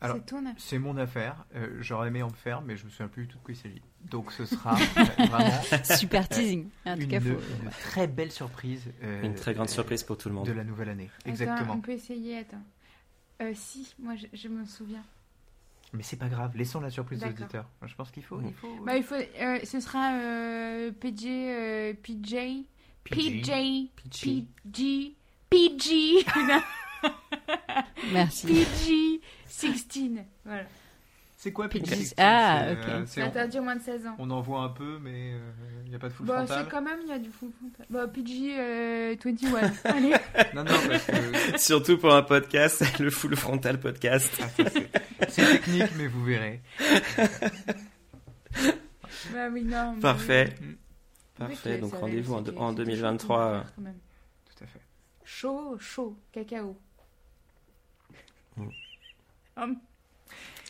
Alors, 0.01 0.17
C'est 0.17 0.25
ton 0.27 0.38
affaire. 0.45 0.55
C'est 0.57 0.80
mon 0.80 0.95
affaire. 0.97 1.45
Euh, 1.55 1.75
J'aurais 1.82 2.07
aimé 2.07 2.21
en 2.23 2.30
faire, 2.30 2.61
mais 2.61 2.77
je 2.77 2.86
me 2.86 2.89
souviens 2.89 3.09
plus 3.09 3.23
du 3.23 3.34
tout 3.34 3.38
de 3.39 3.43
quoi 3.43 3.53
il 3.53 3.57
s'agit. 3.57 3.82
Donc 4.09 4.32
ce 4.32 4.45
sera 4.45 4.75
euh, 4.97 5.25
vraiment 5.25 5.61
Super 5.84 6.30
teasing. 6.30 6.69
En 6.86 6.95
tout 6.95 7.01
une, 7.01 7.07
cas, 7.09 7.19
faut... 7.19 7.27
une 7.27 7.69
très 7.82 8.07
belle 8.07 8.32
surprise. 8.32 8.84
euh, 9.03 9.23
Une 9.23 9.36
très 9.36 9.53
grande 9.53 9.67
euh, 9.67 9.71
surprise 9.73 10.03
pour 10.03 10.17
tout 10.17 10.30
le 10.30 10.36
monde. 10.36 10.45
de 10.47 10.53
la 10.53 10.63
nouvelle 10.63 10.88
année. 10.89 11.09
Attends, 11.19 11.30
Exactement. 11.32 11.73
on 11.73 11.82
peut 11.82 11.91
essayer, 11.91 12.38
attends. 12.38 12.61
Euh, 13.41 13.51
si, 13.55 13.93
moi 13.99 14.15
je, 14.15 14.27
je 14.34 14.47
me 14.47 14.63
souviens. 14.65 15.03
Mais 15.93 16.03
c'est 16.03 16.17
pas 16.17 16.29
grave, 16.29 16.55
laissons 16.55 16.79
la 16.79 16.89
surprise 16.89 17.23
aux 17.23 17.27
auditeurs. 17.27 17.67
Je 17.85 17.95
pense 17.95 18.11
qu'il 18.11 18.23
faut. 18.23 18.39
Il 18.41 18.53
faut 18.53 18.75
Bah, 18.85 18.95
il 18.95 19.03
faut, 19.03 19.15
euh, 19.15 19.59
ce 19.63 19.79
sera 19.79 20.13
euh, 20.13 20.91
PJ, 20.91 21.25
euh, 21.25 21.93
PJ, 21.93 22.65
PJ, 23.03 23.89
Peachy. 23.95 24.51
PG, 24.63 25.15
PG, 25.49 26.25
Merci. 28.13 28.47
PG 28.47 29.21
16. 29.47 29.87
Voilà. 30.45 30.63
C'est 31.41 31.53
quoi 31.53 31.69
Pixie 31.69 32.13
Ah, 32.17 32.65
ok. 32.73 32.77
euh, 32.89 33.03
C'est 33.07 33.21
interdit 33.21 33.59
aux 33.59 33.63
moins 33.63 33.77
de 33.77 33.81
16 33.81 34.05
ans. 34.07 34.15
on 34.19 34.29
en 34.29 34.41
voit 34.41 34.59
un 34.59 34.67
peu, 34.69 34.99
mais 35.01 35.35
il 35.85 35.89
n'y 35.89 35.95
a 35.95 35.99
pas 35.99 36.09
de 36.09 36.13
full 36.13 36.25
Bah, 36.25 36.35
frontal. 36.45 36.65
c'est 36.65 36.69
quand 36.69 36.81
même, 36.81 36.99
il 37.01 37.07
y 37.07 37.13
a 37.13 37.17
du 37.17 37.29
full 37.29 37.49
frontal. 37.57 37.85
Bah, 37.89 38.07
PG 38.09 38.59
euh, 38.59 39.15
21. 39.23 39.71
Allez. 39.85 40.13
Non, 40.53 40.65
non, 40.65 40.75
parce 40.85 41.05
que 41.05 41.57
Surtout 41.57 41.97
pour 41.97 42.13
un 42.13 42.23
podcast, 42.23 42.83
le 42.99 43.09
full 43.09 43.37
frontal 43.37 43.79
podcast. 43.79 44.37
ah, 44.59 45.25
c'est- 45.29 45.45
technique, 45.45 45.91
mais 45.97 46.07
vous 46.07 46.25
verrez. 46.25 46.61
bah 49.33 49.47
oui, 49.49 49.63
non. 49.63 49.93
mais- 49.95 50.01
Parfait. 50.01 50.53
Mm, 50.59 50.73
Parfait, 51.37 51.77
donc 51.77 51.93
rendez-vous 51.93 52.33
en, 52.33 52.39
c'était- 52.43 52.57
en 52.57 52.69
c'était 52.71 52.81
chaud 52.81 52.85
2023. 52.85 53.37
comme 53.37 53.45
euh, 53.47 53.59
affaire, 53.59 53.73
quand 53.77 53.81
même. 53.81 53.99
Tout 54.57 54.63
à 54.65 54.67
fait. 54.67 54.81
Chaud, 55.23 55.77
chaud, 55.79 56.17
cacao. 56.33 56.77
Mm. 58.57 58.67
Hum, 59.55 59.77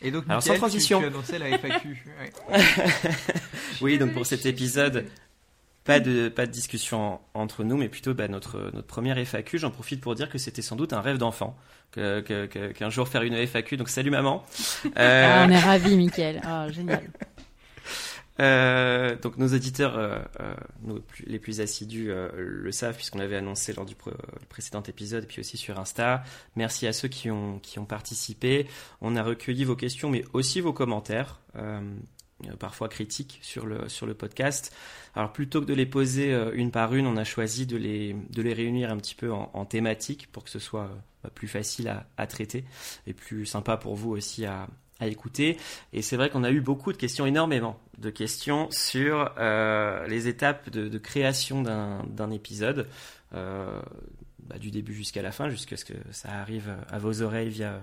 Et 0.02 0.10
donc, 0.10 0.24
Alors, 0.28 0.42
sans 0.42 0.52
Mickaël, 0.52 0.56
tu- 0.56 0.60
transition. 0.60 1.00
Tu, 1.00 1.06
annonçais 1.06 1.38
la 1.38 1.48
FAQ. 1.58 1.88
ouais. 2.20 2.60
Oui, 3.80 3.98
donc 3.98 4.12
pour 4.12 4.26
cet 4.26 4.46
épisode, 4.46 5.06
pas 5.84 6.00
de, 6.00 6.28
pas 6.28 6.46
de 6.46 6.50
discussion 6.52 7.14
en- 7.14 7.20
entre 7.34 7.64
nous, 7.64 7.76
mais 7.76 7.88
plutôt 7.88 8.14
bah, 8.14 8.28
notre, 8.28 8.70
notre 8.72 8.86
première 8.86 9.18
FAQ. 9.18 9.58
J'en 9.58 9.70
profite 9.70 10.00
pour 10.00 10.14
dire 10.14 10.28
que 10.30 10.38
c'était 10.38 10.62
sans 10.62 10.76
doute 10.76 10.92
un 10.92 11.00
rêve 11.00 11.18
d'enfant, 11.18 11.56
que, 11.92 12.20
que- 12.20 12.46
que- 12.46 12.72
qu'un 12.72 12.90
jour 12.90 13.08
faire 13.08 13.22
une 13.22 13.34
FAQ. 13.46 13.76
Donc 13.76 13.88
salut 13.88 14.10
maman. 14.10 14.44
Euh, 14.96 15.26
Ah, 15.42 15.44
on 15.46 15.50
est 15.50 15.58
ravis, 15.58 15.96
Mickaël. 15.96 16.40
Ah, 16.44 16.70
génial. 16.70 17.02
Euh, 18.40 19.16
donc 19.16 19.36
nos 19.36 19.48
auditeurs, 19.48 19.98
euh, 19.98 20.18
euh, 20.40 20.54
les 21.26 21.38
plus 21.38 21.60
assidus, 21.60 22.10
le 22.36 22.72
savent 22.72 22.96
puisqu'on 22.96 23.18
l'avait 23.18 23.36
annoncé 23.36 23.72
lors 23.72 23.84
du 23.84 23.94
précédent 24.48 24.82
épisode, 24.82 25.26
puis 25.26 25.40
aussi 25.40 25.56
sur 25.56 25.78
Insta. 25.78 26.24
Merci 26.56 26.86
à 26.86 26.92
ceux 26.92 27.08
qui 27.08 27.30
ont 27.30 27.58
qui 27.58 27.78
ont 27.78 27.84
participé. 27.84 28.66
On 29.00 29.16
a 29.16 29.22
recueilli 29.22 29.64
vos 29.64 29.76
questions, 29.76 30.10
mais 30.10 30.24
aussi 30.32 30.60
vos 30.60 30.72
commentaires, 30.72 31.40
parfois 32.58 32.88
critiques 32.88 33.38
sur 33.42 33.66
le 33.66 33.88
sur 33.88 34.06
le 34.06 34.14
podcast. 34.14 34.74
Alors 35.14 35.32
plutôt 35.32 35.60
que 35.60 35.66
de 35.66 35.74
les 35.74 35.86
poser 35.86 36.32
une 36.54 36.70
par 36.70 36.94
une, 36.94 37.06
on 37.06 37.16
a 37.16 37.24
choisi 37.24 37.66
de 37.66 37.76
les 37.76 38.16
de 38.30 38.42
les 38.42 38.54
réunir 38.54 38.90
un 38.90 38.96
petit 38.96 39.14
peu 39.14 39.32
en, 39.32 39.50
en 39.52 39.64
thématique 39.66 40.28
pour 40.32 40.44
que 40.44 40.50
ce 40.50 40.58
soit 40.58 40.90
bah, 41.22 41.30
plus 41.34 41.48
facile 41.48 41.94
à 42.16 42.26
traiter 42.26 42.64
et 43.06 43.12
plus 43.12 43.44
sympa 43.44 43.76
pour 43.76 43.96
vous 43.96 44.10
aussi 44.10 44.46
à 44.46 44.68
à 45.00 45.06
écouter. 45.06 45.56
Et 45.92 46.02
c'est 46.02 46.16
vrai 46.16 46.30
qu'on 46.30 46.44
a 46.44 46.50
eu 46.50 46.60
beaucoup 46.60 46.92
de 46.92 46.96
questions, 46.96 47.26
énormément 47.26 47.80
de 47.98 48.10
questions 48.10 48.70
sur 48.70 49.34
euh, 49.38 50.06
les 50.06 50.28
étapes 50.28 50.70
de, 50.70 50.98
création 50.98 51.62
d'un 51.62 52.30
épisode, 52.30 52.88
euh, 53.34 53.80
bah, 54.40 54.58
du 54.58 54.70
début 54.70 54.94
jusqu'à 54.94 55.22
la 55.22 55.32
fin, 55.32 55.48
jusqu'à 55.48 55.76
ce 55.76 55.84
que 55.84 55.94
ça 56.12 56.30
arrive 56.40 56.74
à 56.88 56.98
vos 56.98 57.22
oreilles 57.22 57.50
via 57.50 57.82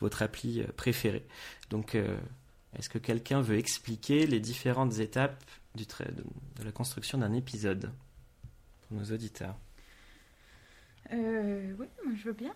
votre 0.00 0.22
appli 0.22 0.62
préférée. 0.76 1.26
Donc, 1.70 1.94
euh, 1.94 2.16
est-ce 2.78 2.88
que 2.88 2.98
quelqu'un 2.98 3.40
veut 3.40 3.56
expliquer 3.56 4.26
les 4.26 4.40
différentes 4.40 4.98
étapes 4.98 5.42
de, 5.74 5.84
de 5.84 6.64
la 6.64 6.72
construction 6.72 7.18
d'un 7.18 7.32
épisode 7.32 7.90
pour 8.82 8.98
nos 8.98 9.04
auditeurs? 9.12 9.56
Oui, 11.10 11.86
je 12.16 12.24
veux 12.24 12.32
bien. 12.34 12.54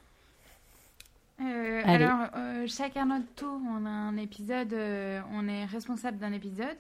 Euh, 1.43 1.83
alors, 1.85 2.29
euh, 2.37 2.67
chacun 2.67 3.07
notre 3.07 3.33
tour, 3.35 3.61
on 3.67 3.85
a 3.85 3.91
un 3.91 4.17
épisode, 4.17 4.73
euh, 4.73 5.21
on 5.33 5.49
est 5.49 5.65
responsable 5.65 6.19
d'un 6.19 6.33
épisode. 6.33 6.77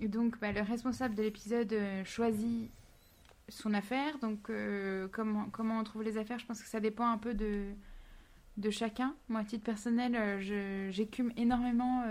Et 0.00 0.08
donc, 0.08 0.38
bah, 0.40 0.52
le 0.52 0.62
responsable 0.62 1.14
de 1.14 1.22
l'épisode 1.22 1.72
euh, 1.72 2.04
choisit 2.04 2.70
son 3.48 3.74
affaire. 3.74 4.18
Donc, 4.18 4.50
comment, 5.10 5.46
comment 5.50 5.80
on 5.80 5.84
trouve 5.84 6.04
les 6.04 6.18
affaires, 6.18 6.38
je 6.38 6.46
pense 6.46 6.62
que 6.62 6.68
ça 6.68 6.78
dépend 6.78 7.10
un 7.10 7.18
peu 7.18 7.34
de, 7.34 7.64
de 8.58 8.70
chacun. 8.70 9.14
Moi, 9.28 9.40
à 9.40 9.44
titre 9.44 9.64
personnel, 9.64 10.40
j'écume 10.92 11.32
énormément 11.36 12.04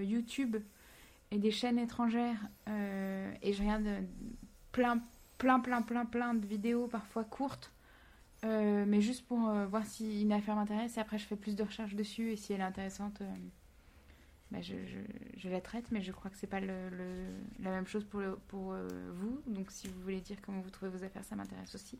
YouTube 0.00 0.56
et 1.30 1.38
des 1.38 1.50
chaînes 1.50 1.78
étrangères 1.78 2.38
et 2.66 3.52
je 3.52 3.60
regarde 3.60 3.84
plein, 4.72 5.02
plein, 5.36 5.60
plein, 5.60 5.82
plein, 5.82 6.06
plein 6.06 6.32
de 6.32 6.46
vidéos, 6.46 6.86
parfois 6.86 7.24
courtes, 7.24 7.70
mais 8.44 9.00
juste 9.00 9.26
pour 9.26 9.38
voir 9.38 9.84
si 9.86 10.22
une 10.22 10.32
affaire 10.32 10.56
m'intéresse. 10.56 10.96
Et 10.96 11.00
après, 11.00 11.18
je 11.18 11.26
fais 11.26 11.36
plus 11.36 11.56
de 11.56 11.62
recherches 11.62 11.94
dessus 11.94 12.32
et 12.32 12.36
si 12.36 12.52
elle 12.52 12.60
est 12.60 12.64
intéressante, 12.64 13.22
bah, 14.50 14.60
je, 14.60 14.74
je, 14.86 14.98
je, 15.36 15.48
la 15.48 15.60
traite. 15.60 15.90
Mais 15.90 16.00
je 16.02 16.12
crois 16.12 16.30
que 16.30 16.36
c'est 16.36 16.46
pas 16.46 16.60
le, 16.60 16.90
la 17.60 17.70
même 17.70 17.86
chose 17.86 18.04
pour, 18.04 18.22
pour 18.48 18.74
vous. 19.14 19.40
Donc, 19.46 19.70
si 19.70 19.88
vous 19.88 20.00
voulez 20.02 20.20
dire 20.20 20.38
comment 20.42 20.60
vous 20.60 20.70
trouvez 20.70 20.90
vos 20.90 21.04
affaires, 21.04 21.24
ça 21.24 21.36
m'intéresse 21.36 21.74
aussi. 21.74 21.98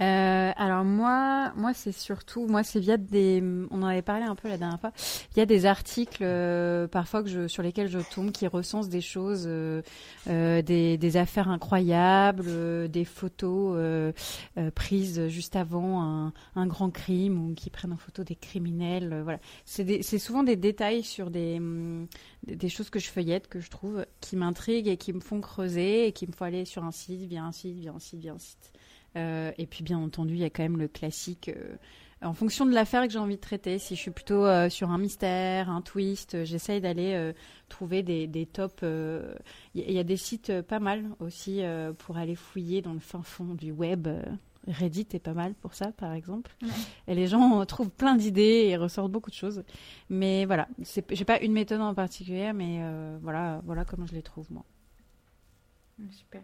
Euh, 0.00 0.52
alors 0.56 0.84
moi, 0.84 1.52
moi 1.54 1.72
c'est 1.72 1.92
surtout, 1.92 2.48
moi 2.48 2.64
c'est 2.64 2.80
via 2.80 2.96
des, 2.96 3.40
on 3.70 3.80
en 3.82 3.86
avait 3.86 4.02
parlé 4.02 4.24
un 4.24 4.34
peu 4.34 4.48
la 4.48 4.58
dernière 4.58 4.80
fois, 4.80 4.90
il 5.32 5.38
y 5.38 5.40
a 5.40 5.46
des 5.46 5.66
articles 5.66 6.24
euh, 6.24 6.88
parfois 6.88 7.22
que 7.22 7.46
sur 7.46 7.62
lesquels 7.62 7.88
je 7.88 8.00
tombe 8.00 8.32
qui 8.32 8.48
recensent 8.48 8.88
des 8.88 9.00
choses, 9.00 9.44
euh, 9.46 9.82
des, 10.26 11.16
affaires 11.16 11.48
incroyables, 11.48 12.90
des 12.90 13.04
photos 13.04 14.12
prises 14.74 15.28
juste 15.28 15.54
avant 15.54 16.32
un, 16.56 16.66
grand 16.66 16.90
crime 16.90 17.50
ou 17.50 17.54
qui 17.54 17.70
prennent 17.70 17.92
en 17.92 17.96
photo 17.96 18.24
des 18.24 18.34
criminels. 18.34 19.20
voilà, 19.22 19.38
c'est 19.64 20.18
souvent 20.18 20.42
des 20.42 20.56
détails 20.56 21.04
sur 21.04 21.30
des, 21.30 21.60
des 22.46 22.68
choses 22.68 22.90
que 22.90 22.98
je 22.98 23.08
feuillette 23.10 23.46
que 23.46 23.60
je 23.60 23.70
trouve 23.70 24.04
qui 24.20 24.34
m'intriguent 24.36 24.88
et 24.88 24.96
qui 24.96 25.12
me 25.12 25.20
font 25.20 25.40
creuser 25.40 26.08
et 26.08 26.12
qui 26.12 26.26
me 26.26 26.32
font 26.32 26.46
aller 26.46 26.64
sur 26.64 26.82
un 26.82 26.90
site, 26.90 27.28
via 27.28 27.44
un 27.44 27.52
site, 27.52 27.76
via 27.76 27.92
un 27.92 28.00
site, 28.00 28.18
via 28.18 28.32
un 28.32 28.38
site. 28.38 28.72
Euh, 29.16 29.52
et 29.58 29.66
puis 29.66 29.84
bien 29.84 29.98
entendu, 29.98 30.34
il 30.34 30.40
y 30.40 30.44
a 30.44 30.50
quand 30.50 30.62
même 30.62 30.78
le 30.78 30.88
classique. 30.88 31.48
Euh, 31.48 31.76
en 32.22 32.32
fonction 32.32 32.64
de 32.64 32.72
l'affaire 32.72 33.02
que 33.06 33.10
j'ai 33.10 33.18
envie 33.18 33.36
de 33.36 33.40
traiter, 33.40 33.78
si 33.78 33.96
je 33.96 34.00
suis 34.00 34.10
plutôt 34.10 34.46
euh, 34.46 34.70
sur 34.70 34.90
un 34.90 34.98
mystère, 34.98 35.68
un 35.68 35.82
twist, 35.82 36.44
j'essaye 36.44 36.80
d'aller 36.80 37.32
trouver 37.68 38.02
des, 38.02 38.26
des 38.26 38.46
tops. 38.46 38.82
Il 39.74 39.92
y, 39.92 39.98
a 39.98 40.04
des 40.04 40.16
sites 40.16 40.62
pas 40.62 40.80
mal 40.80 41.04
aussi 41.20 41.60
pour 41.98 42.16
aller 42.16 42.34
fouiller 42.34 42.80
dans 42.80 42.94
le 42.94 43.00
fin 43.00 43.22
fond 43.22 43.54
du 43.54 43.72
web. 43.72 44.08
Reddit 44.66 45.06
est 45.12 45.18
pas 45.18 45.34
mal 45.34 45.52
pour 45.52 45.74
ça, 45.74 45.92
par 45.92 46.14
exemple. 46.14 46.56
Et 47.08 47.14
les 47.14 47.26
gens 47.26 47.62
trouvent 47.66 47.90
plein 47.90 48.14
d'idées 48.14 48.68
et 48.68 48.76
ressortent 48.78 49.12
beaucoup 49.12 49.30
de 49.30 49.34
choses. 49.34 49.62
Mais 50.08 50.46
voilà, 50.46 50.66
j'ai 51.10 51.24
pas 51.26 51.40
une 51.40 51.52
méthode 51.52 51.82
en 51.82 51.94
particulier, 51.94 52.54
mais 52.54 52.80
voilà, 53.20 53.60
voilà 53.66 53.84
comment 53.84 54.06
je 54.06 54.14
les 54.14 54.22
trouve 54.22 54.50
moi. 54.50 54.64
Super. 56.10 56.42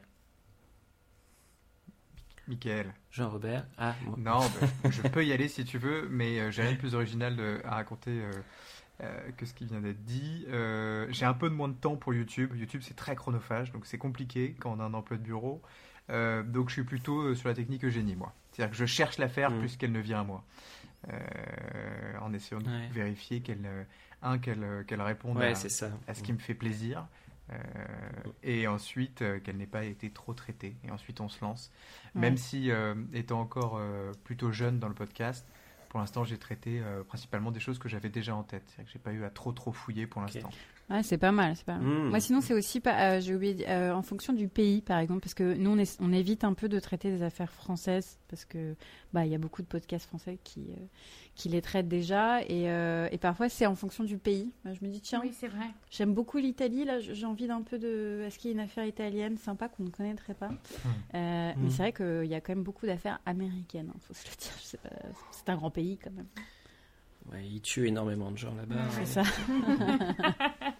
Michael. 2.50 2.92
Jean-Robert. 3.12 3.64
Ah, 3.78 3.94
Non, 4.18 4.40
bah, 4.60 4.90
je 4.90 5.02
peux 5.02 5.24
y 5.24 5.32
aller 5.32 5.48
si 5.48 5.64
tu 5.64 5.78
veux, 5.78 6.08
mais 6.10 6.40
euh, 6.40 6.50
j'ai 6.50 6.62
rien 6.62 6.72
de 6.72 6.76
plus 6.78 6.94
original 6.94 7.38
à 7.64 7.76
raconter 7.76 8.10
euh, 8.10 8.32
euh, 9.02 9.30
que 9.36 9.46
ce 9.46 9.54
qui 9.54 9.64
vient 9.66 9.80
d'être 9.80 10.04
dit. 10.04 10.44
j'ai 10.48 11.24
un 11.24 11.34
peu 11.34 11.48
de 11.48 11.54
moins 11.54 11.68
de 11.68 11.74
temps 11.74 11.96
pour 11.96 12.12
YouTube. 12.12 12.50
YouTube, 12.56 12.82
c'est 12.84 12.96
très 12.96 13.14
chronophage, 13.14 13.72
donc 13.72 13.86
c'est 13.86 13.98
compliqué 13.98 14.56
quand 14.58 14.76
on 14.76 14.80
a 14.80 14.84
un 14.84 14.94
emploi 14.94 15.16
de 15.16 15.22
bureau. 15.22 15.62
donc 16.08 16.68
je 16.68 16.74
suis 16.74 16.84
plutôt 16.84 17.34
sur 17.34 17.48
la 17.48 17.54
technique 17.54 17.84
Eugénie, 17.84 18.16
moi. 18.16 18.34
C'est-à-dire 18.50 18.72
que 18.72 18.76
je 18.76 18.86
cherche 18.86 19.18
l'affaire 19.18 19.52
mm. 19.52 19.58
plus 19.60 19.76
qu'elle 19.76 19.92
ne 19.92 20.00
vient 20.00 20.20
à 20.20 20.24
moi. 20.24 20.44
en 22.20 22.32
essayant 22.34 22.60
de 22.60 22.92
vérifier 22.92 23.40
qu'elle, 23.40 23.86
un, 24.22 24.38
qu'elle, 24.38 24.84
qu'elle 24.86 25.02
réponde 25.02 25.40
à, 25.40 25.50
à, 25.50 25.54
ce 25.54 26.22
qui 26.22 26.32
me 26.32 26.38
fait 26.38 26.54
plaisir. 26.54 27.06
Et 28.42 28.66
ensuite 28.66 29.24
qu'elle 29.42 29.56
n'ait 29.56 29.66
pas 29.66 29.84
été 29.84 30.10
trop 30.10 30.34
traitée. 30.34 30.76
Et 30.84 30.90
ensuite 30.90 31.20
on 31.20 31.28
se 31.28 31.40
lance. 31.42 31.70
Même 32.14 32.36
si, 32.36 32.70
euh, 32.70 32.94
étant 33.12 33.40
encore 33.40 33.76
euh, 33.78 34.12
plutôt 34.24 34.52
jeune 34.52 34.78
dans 34.78 34.88
le 34.88 34.94
podcast, 34.94 35.46
pour 35.88 36.00
l'instant, 36.00 36.24
j'ai 36.24 36.38
traité 36.38 36.80
euh, 36.80 37.02
principalement 37.02 37.50
des 37.50 37.60
choses 37.60 37.78
que 37.78 37.88
j'avais 37.88 38.08
déjà 38.08 38.34
en 38.34 38.42
tête. 38.42 38.62
C'est-à-dire 38.66 38.86
que 38.86 38.92
j'ai 38.92 38.98
pas 38.98 39.12
eu 39.12 39.24
à 39.24 39.30
trop 39.30 39.52
trop 39.52 39.72
fouiller 39.72 40.06
pour 40.06 40.22
l'instant. 40.22 40.50
Ouais, 40.90 41.02
c'est 41.02 41.18
pas 41.18 41.32
mal, 41.32 41.54
c'est 41.56 41.64
pas 41.64 41.78
mmh. 41.78 42.08
Moi, 42.10 42.20
sinon, 42.20 42.40
c'est 42.40 42.54
aussi 42.54 42.80
pas. 42.80 43.20
j'ai 43.20 43.34
oublié 43.34 43.66
en 43.68 44.02
fonction 44.02 44.32
du 44.32 44.48
pays, 44.48 44.82
par 44.82 44.98
exemple, 44.98 45.20
parce 45.20 45.34
que 45.34 45.54
nous, 45.54 45.70
on, 45.70 45.82
on, 46.00 46.12
évite 46.12 46.44
un 46.44 46.52
peu 46.52 46.68
de 46.68 46.80
traiter 46.80 47.10
des 47.10 47.22
affaires 47.22 47.52
françaises 47.52 48.18
parce 48.28 48.44
que 48.44 48.74
bah 49.12 49.24
il 49.24 49.32
y 49.32 49.34
a 49.34 49.38
beaucoup 49.38 49.62
de 49.62 49.66
podcasts 49.66 50.06
français 50.06 50.38
qui 50.44 50.66
qui 51.40 51.48
les 51.48 51.62
traitent 51.62 51.88
déjà. 51.88 52.42
Et, 52.42 52.70
euh, 52.70 53.08
et 53.10 53.18
parfois, 53.18 53.48
c'est 53.48 53.66
en 53.66 53.74
fonction 53.74 54.04
du 54.04 54.18
pays. 54.18 54.52
Je 54.64 54.84
me 54.84 54.88
dis, 54.90 55.00
tiens, 55.00 55.20
oui, 55.22 55.32
c'est 55.32 55.48
vrai. 55.48 55.66
j'aime 55.90 56.12
beaucoup 56.14 56.38
l'Italie. 56.38 56.84
Là, 56.84 57.00
j'ai 57.00 57.26
envie 57.26 57.46
d'un 57.46 57.62
peu 57.62 57.78
de. 57.78 58.22
Est-ce 58.26 58.38
qu'il 58.38 58.50
y 58.50 58.52
a 58.52 58.54
une 58.54 58.60
affaire 58.60 58.84
italienne 58.84 59.38
sympa 59.38 59.68
qu'on 59.68 59.84
ne 59.84 59.90
connaîtrait 59.90 60.34
pas? 60.34 60.48
Mmh. 60.48 60.58
Euh, 61.14 61.52
Mais 61.56 61.56
mmh. 61.56 61.70
c'est 61.70 61.82
vrai 61.82 61.92
qu'il 61.92 62.30
y 62.30 62.34
a 62.34 62.40
quand 62.40 62.54
même 62.54 62.64
beaucoup 62.64 62.86
d'affaires 62.86 63.20
américaines, 63.26 63.90
il 63.92 63.96
hein, 63.96 64.00
faut 64.00 64.14
se 64.14 64.28
le 64.28 64.36
dire. 64.36 64.78
C'est 65.32 65.48
un 65.48 65.56
grand 65.56 65.70
pays 65.70 65.98
quand 65.98 66.12
même. 66.12 66.28
Ouais, 67.30 67.46
il 67.46 67.60
tue 67.60 67.86
énormément 67.86 68.30
de 68.30 68.38
gens 68.38 68.54
là-bas. 68.54 68.76
C'est 68.90 69.06
ça. 69.06 69.22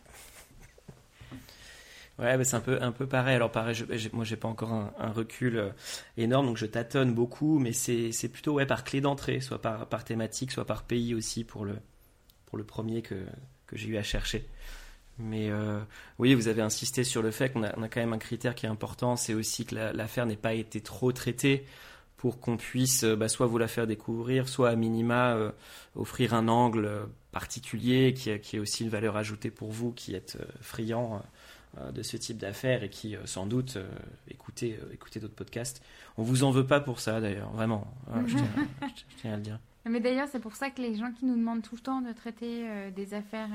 Ouais, 2.21 2.45
c'est 2.45 2.57
un 2.57 2.61
peu, 2.61 2.83
un 2.83 2.93
peu 2.93 3.07
pareil. 3.07 3.35
Alors, 3.37 3.51
pareil, 3.51 3.75
je, 3.75 4.09
moi, 4.13 4.25
j'ai 4.25 4.37
pas 4.37 4.49
encore 4.49 4.73
un, 4.73 5.11
recul 5.11 5.57
euh, 5.57 5.71
énorme, 6.19 6.47
donc 6.47 6.59
je 6.59 6.67
tâtonne 6.67 7.15
beaucoup, 7.15 7.59
mais 7.59 7.73
c'est, 7.73 8.29
plutôt 8.31 8.53
ouais, 8.55 8.67
par 8.67 8.85
clé 8.85 9.01
d'entrée, 9.01 9.41
soit 9.41 9.61
par, 9.63 9.87
par 9.87 10.05
thématique, 10.05 10.53
soit 10.53 10.67
par 10.67 10.83
pays 10.83 11.15
aussi 11.15 11.45
pour 11.45 11.65
le, 11.65 11.77
pour 12.45 12.59
le 12.59 12.65
premier 12.65 13.01
que, 13.01 13.15
que 13.67 13.77
j'ai 13.77 13.89
eu 13.89 13.97
à 13.97 14.03
chercher. 14.03 14.47
Mais 15.19 15.51
euh, 15.51 15.81
oui, 16.19 16.35
vous 16.35 16.49
avez 16.49 16.63
insisté 16.63 17.05
sur 17.05 17.23
le 17.23 17.31
fait 17.31 17.51
qu'on 17.51 17.63
a, 17.63 17.73
quand 17.89 18.01
même 18.01 18.13
un 18.13 18.19
critère 18.19 18.55
qui 18.55 18.67
est 18.67 18.69
important, 18.69 19.17
c'est 19.17 19.35
aussi 19.35 19.65
que 19.65 19.75
l'affaire 19.75 20.27
n'ait 20.27 20.37
pas 20.37 20.55
été 20.55 20.83
trop 20.83 21.13
traitée 21.13 21.65
pour 22.19 22.39
qu'on 22.41 22.59
puisse 22.59 23.05
euh, 23.05 23.17
bah, 23.17 23.29
soit 23.29 23.47
vous 23.47 23.59
la 23.59 23.69
faire 23.69 23.87
découvrir, 23.87 24.49
soit 24.49 24.69
à 24.71 24.77
minima 24.77 25.37
offrir 25.97 26.35
un 26.35 26.49
angle 26.49 27.09
particulier 27.33 28.15
qui 28.15 28.39
qui 28.41 28.59
a 28.59 28.61
aussi 28.61 28.85
une 28.85 28.91
valeur 28.91 29.17
ajoutée 29.17 29.51
pour 29.51 29.71
vous 29.71 29.93
qui 29.93 30.15
êtes 30.15 30.39
friand 30.61 31.17
euh, 31.17 31.19
de 31.93 32.03
ce 32.03 32.17
type 32.17 32.39
d'affaires 32.39 32.83
et 32.83 32.91
qui 32.91 33.17
euh, 33.17 33.27
sans 33.27 33.47
doute 33.47 33.77
euh, 33.77 33.89
écoutez, 34.29 34.79
écoutez 34.93 35.21
d'autres 35.21 35.35
podcasts. 35.35 35.83
On 36.17 36.23
vous 36.23 36.43
en 36.43 36.51
veut 36.51 36.67
pas 36.67 36.81
pour 36.81 37.01
ça 37.01 37.21
d'ailleurs, 37.21 37.51
vraiment. 37.53 37.87
je, 38.27 38.37
tiens, 39.19 39.35
à 39.35 39.37
le 39.37 39.43
dire. 39.43 39.61
Mais 39.87 40.01
d'ailleurs, 40.01 40.29
c'est 40.31 40.41
pour 40.41 40.57
ça 40.57 40.71
que 40.71 40.83
les 40.83 40.95
gens 40.97 41.13
qui 41.13 41.25
nous 41.25 41.37
demandent 41.37 41.63
tout 41.63 41.77
le 41.77 41.81
temps 41.81 42.03
de 42.03 42.13
traiter 42.13 42.91
des 42.91 43.15
affaires 43.15 43.49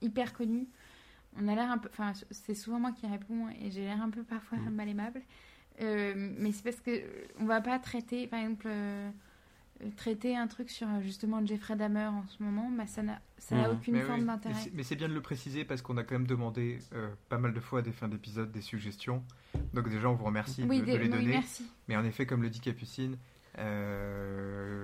hyper 0.00 0.32
connues, 0.32 0.66
on 1.38 1.46
a 1.46 1.54
l'air 1.54 1.70
un 1.70 1.78
peu. 1.78 1.90
Enfin, 1.92 2.12
c'est 2.30 2.54
souvent 2.54 2.80
moi 2.80 2.92
qui 2.92 3.06
réponds 3.06 3.48
et 3.60 3.70
j'ai 3.70 3.82
l'air 3.82 4.00
un 4.00 4.08
peu 4.08 4.22
parfois 4.22 4.58
mm. 4.58 4.70
mal 4.70 4.88
aimable. 4.88 5.20
mais 5.80 6.52
c'est 6.52 6.64
parce 6.64 6.80
que 6.80 7.02
on 7.38 7.44
va 7.44 7.60
pas 7.60 7.78
traiter, 7.78 8.26
par 8.26 8.40
exemple 8.40 8.66
euh, 8.68 9.10
traiter 9.96 10.36
un 10.36 10.46
truc 10.46 10.70
sur 10.70 10.88
euh, 10.88 11.00
justement 11.00 11.44
Jeffrey 11.44 11.76
Dahmer 11.76 12.06
en 12.06 12.26
ce 12.26 12.42
moment, 12.42 12.70
bah, 12.70 12.86
ça 12.86 13.02
n'a 13.02 13.20
mmh. 13.50 13.70
aucune 13.72 14.00
forme 14.00 14.26
d'intérêt. 14.26 14.70
Mais 14.74 14.82
c'est 14.82 14.96
bien 14.96 15.08
de 15.08 15.14
le 15.14 15.20
préciser 15.20 15.64
parce 15.64 15.82
qu'on 15.82 15.96
a 15.96 16.04
quand 16.04 16.14
même 16.14 16.26
demandé 16.26 16.78
euh, 16.94 17.08
pas 17.28 17.38
mal 17.38 17.52
de 17.52 17.60
fois 17.60 17.80
à 17.80 17.82
des 17.82 17.92
fins 17.92 18.08
d'épisode 18.08 18.50
des 18.52 18.62
suggestions. 18.62 19.22
Donc 19.74 19.88
déjà, 19.88 20.08
on 20.08 20.14
vous 20.14 20.24
remercie 20.24 20.62
de, 20.62 20.68
les 20.70 21.08
donner. 21.08 21.40
Mais 21.88 21.96
en 21.96 22.04
effet, 22.04 22.26
comme 22.26 22.42
le 22.42 22.50
dit 22.50 22.60
Capucine, 22.60 23.16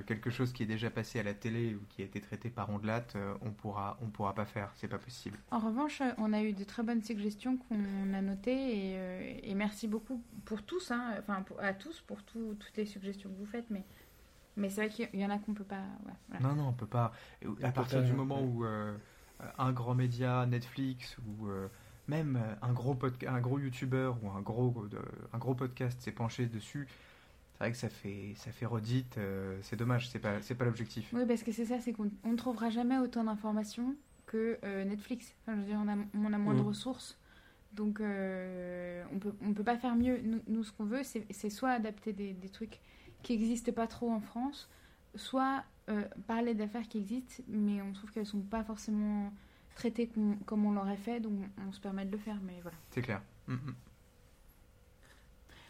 quelque 0.07 0.31
chose 0.31 0.53
qui 0.53 0.63
est 0.63 0.67
déjà 0.67 0.89
passé 0.89 1.21
à 1.21 1.23
la 1.23 1.35
télé 1.35 1.75
ou 1.75 1.81
qui 1.91 2.01
a 2.01 2.07
été 2.07 2.23
traité 2.23 2.49
par 2.49 2.71
Ondelat, 2.71 3.05
on 3.43 3.51
pourra, 3.51 3.99
on 4.01 4.07
pourra 4.07 4.35
pas 4.35 4.47
faire, 4.47 4.71
c'est 4.77 4.89
pas 4.89 4.99
possible. 4.99 5.39
En 5.51 5.59
revanche, 5.59 6.01
on 6.17 6.33
a 6.33 6.43
eu 6.43 6.55
de 6.55 6.65
très 6.65 6.83
bonnes 6.83 7.03
suggestions 7.03 7.59
qu'on 7.59 8.15
a 8.15 8.23
notées 8.23 8.97
et, 9.43 9.55
merci 9.55 9.89
beaucoup 9.89 10.23
pour 10.47 10.63
tous, 10.63 10.91
hein, 10.91 11.15
enfin 11.19 11.45
à 11.61 11.75
tous 11.75 12.01
pour 12.01 12.23
toutes 12.23 12.73
les 12.77 12.87
suggestions 12.87 13.29
que 13.29 13.39
vous 13.39 13.47
faites, 13.47 13.69
mais 13.69 13.85
mais 14.57 14.69
c'est 14.69 14.87
vrai 14.87 14.91
qu'il 14.91 15.21
y 15.21 15.25
en 15.25 15.31
a 15.31 15.39
qu'on 15.39 15.55
peut 15.55 15.65
pas. 15.65 15.83
Non, 16.41 16.55
non, 16.55 16.69
on 16.69 16.73
peut 16.73 16.87
pas. 16.87 17.13
À 17.63 17.73
partir 17.73 18.03
du 18.03 18.13
moment 18.13 18.43
où 18.43 18.65
euh, 18.65 18.95
un 19.59 19.73
grand 19.73 19.95
média, 19.95 20.45
Netflix 20.47 21.17
ou 21.27 21.49
euh, 21.49 21.69
même 22.09 22.41
un 22.61 22.73
gros 22.73 22.99
un 23.27 23.41
gros 23.41 23.59
YouTuber 23.59 24.13
ou 24.23 24.31
un 24.31 24.41
gros 24.41 24.75
un 25.33 25.39
gros 25.39 25.55
podcast 25.55 26.01
s'est 26.01 26.13
penché 26.13 26.47
dessus, 26.47 26.87
c'est 27.53 27.59
vrai 27.59 27.73
que 27.73 27.79
ça 27.79 27.89
fait 27.89 28.35
ça 28.37 28.53
fait 28.53 28.67
redite. 28.67 29.17
Euh, 29.17 29.59
c'est 29.63 29.77
dommage. 29.77 30.11
C'est 30.11 30.19
pas 30.19 30.43
c'est 30.43 30.55
pas 30.55 30.67
l'objectif. 30.67 31.11
Oui, 31.15 31.25
parce 31.27 31.43
que 31.43 31.53
c'est 31.53 31.67
ça, 31.67 31.81
c'est 31.81 31.93
qu'on 31.93 32.11
ne 32.25 32.37
trouvera 32.37 32.69
jamais 32.69 32.99
autant 32.99 33.25
d'informations 33.25 33.97
que 34.27 34.59
Netflix. 34.85 35.35
Enfin, 35.43 35.57
je 35.57 35.61
veux 35.63 35.67
dire, 35.67 35.81
on 35.83 35.89
a, 35.89 35.97
on 36.15 36.33
a 36.33 36.39
moins 36.39 36.55
de 36.55 36.63
mm. 36.63 36.67
ressources. 36.67 37.19
Donc, 37.73 38.01
on 38.01 39.19
peut, 39.19 39.33
on 39.43 39.55
peut 39.55 39.65
pas 39.65 39.79
faire 39.79 39.97
mieux. 39.97 40.21
Nous, 40.47 40.63
ce 40.63 40.73
qu'on 40.73 40.85
veut, 40.85 41.03
c'est 41.03 41.51
soit 41.51 41.71
adapter 41.71 42.13
des, 42.13 42.35
des 42.35 42.49
trucs 42.51 42.81
qui 43.23 43.33
n'existent 43.37 43.73
pas 43.73 43.87
trop 43.87 44.11
en 44.11 44.21
France, 44.21 44.69
soit 45.15 45.65
euh, 45.89 46.05
parler 46.27 46.55
d'affaires 46.55 46.89
qui 46.89 46.99
existent, 46.99 47.43
mais 47.49 47.83
on 47.83 47.93
trouve 47.93 48.11
qu'elles 48.13 48.23
ne 48.23 48.29
sont 48.29 48.41
pas 48.41 48.65
forcément 48.65 49.33
traitées 49.75 50.11
comme 50.47 50.67
on 50.67 50.73
l'aurait 50.73 50.97
fait, 50.97 51.21
donc 51.21 51.33
on 51.67 51.73
se 51.73 51.81
permet 51.81 52.05
de 52.05 52.13
le 52.13 52.19
faire, 52.19 52.37
mais 52.43 52.59
voilà. 52.63 52.77
C'est 52.91 53.03
clair. 53.03 53.23
Mm, 53.49 53.55
mm. 53.55 53.75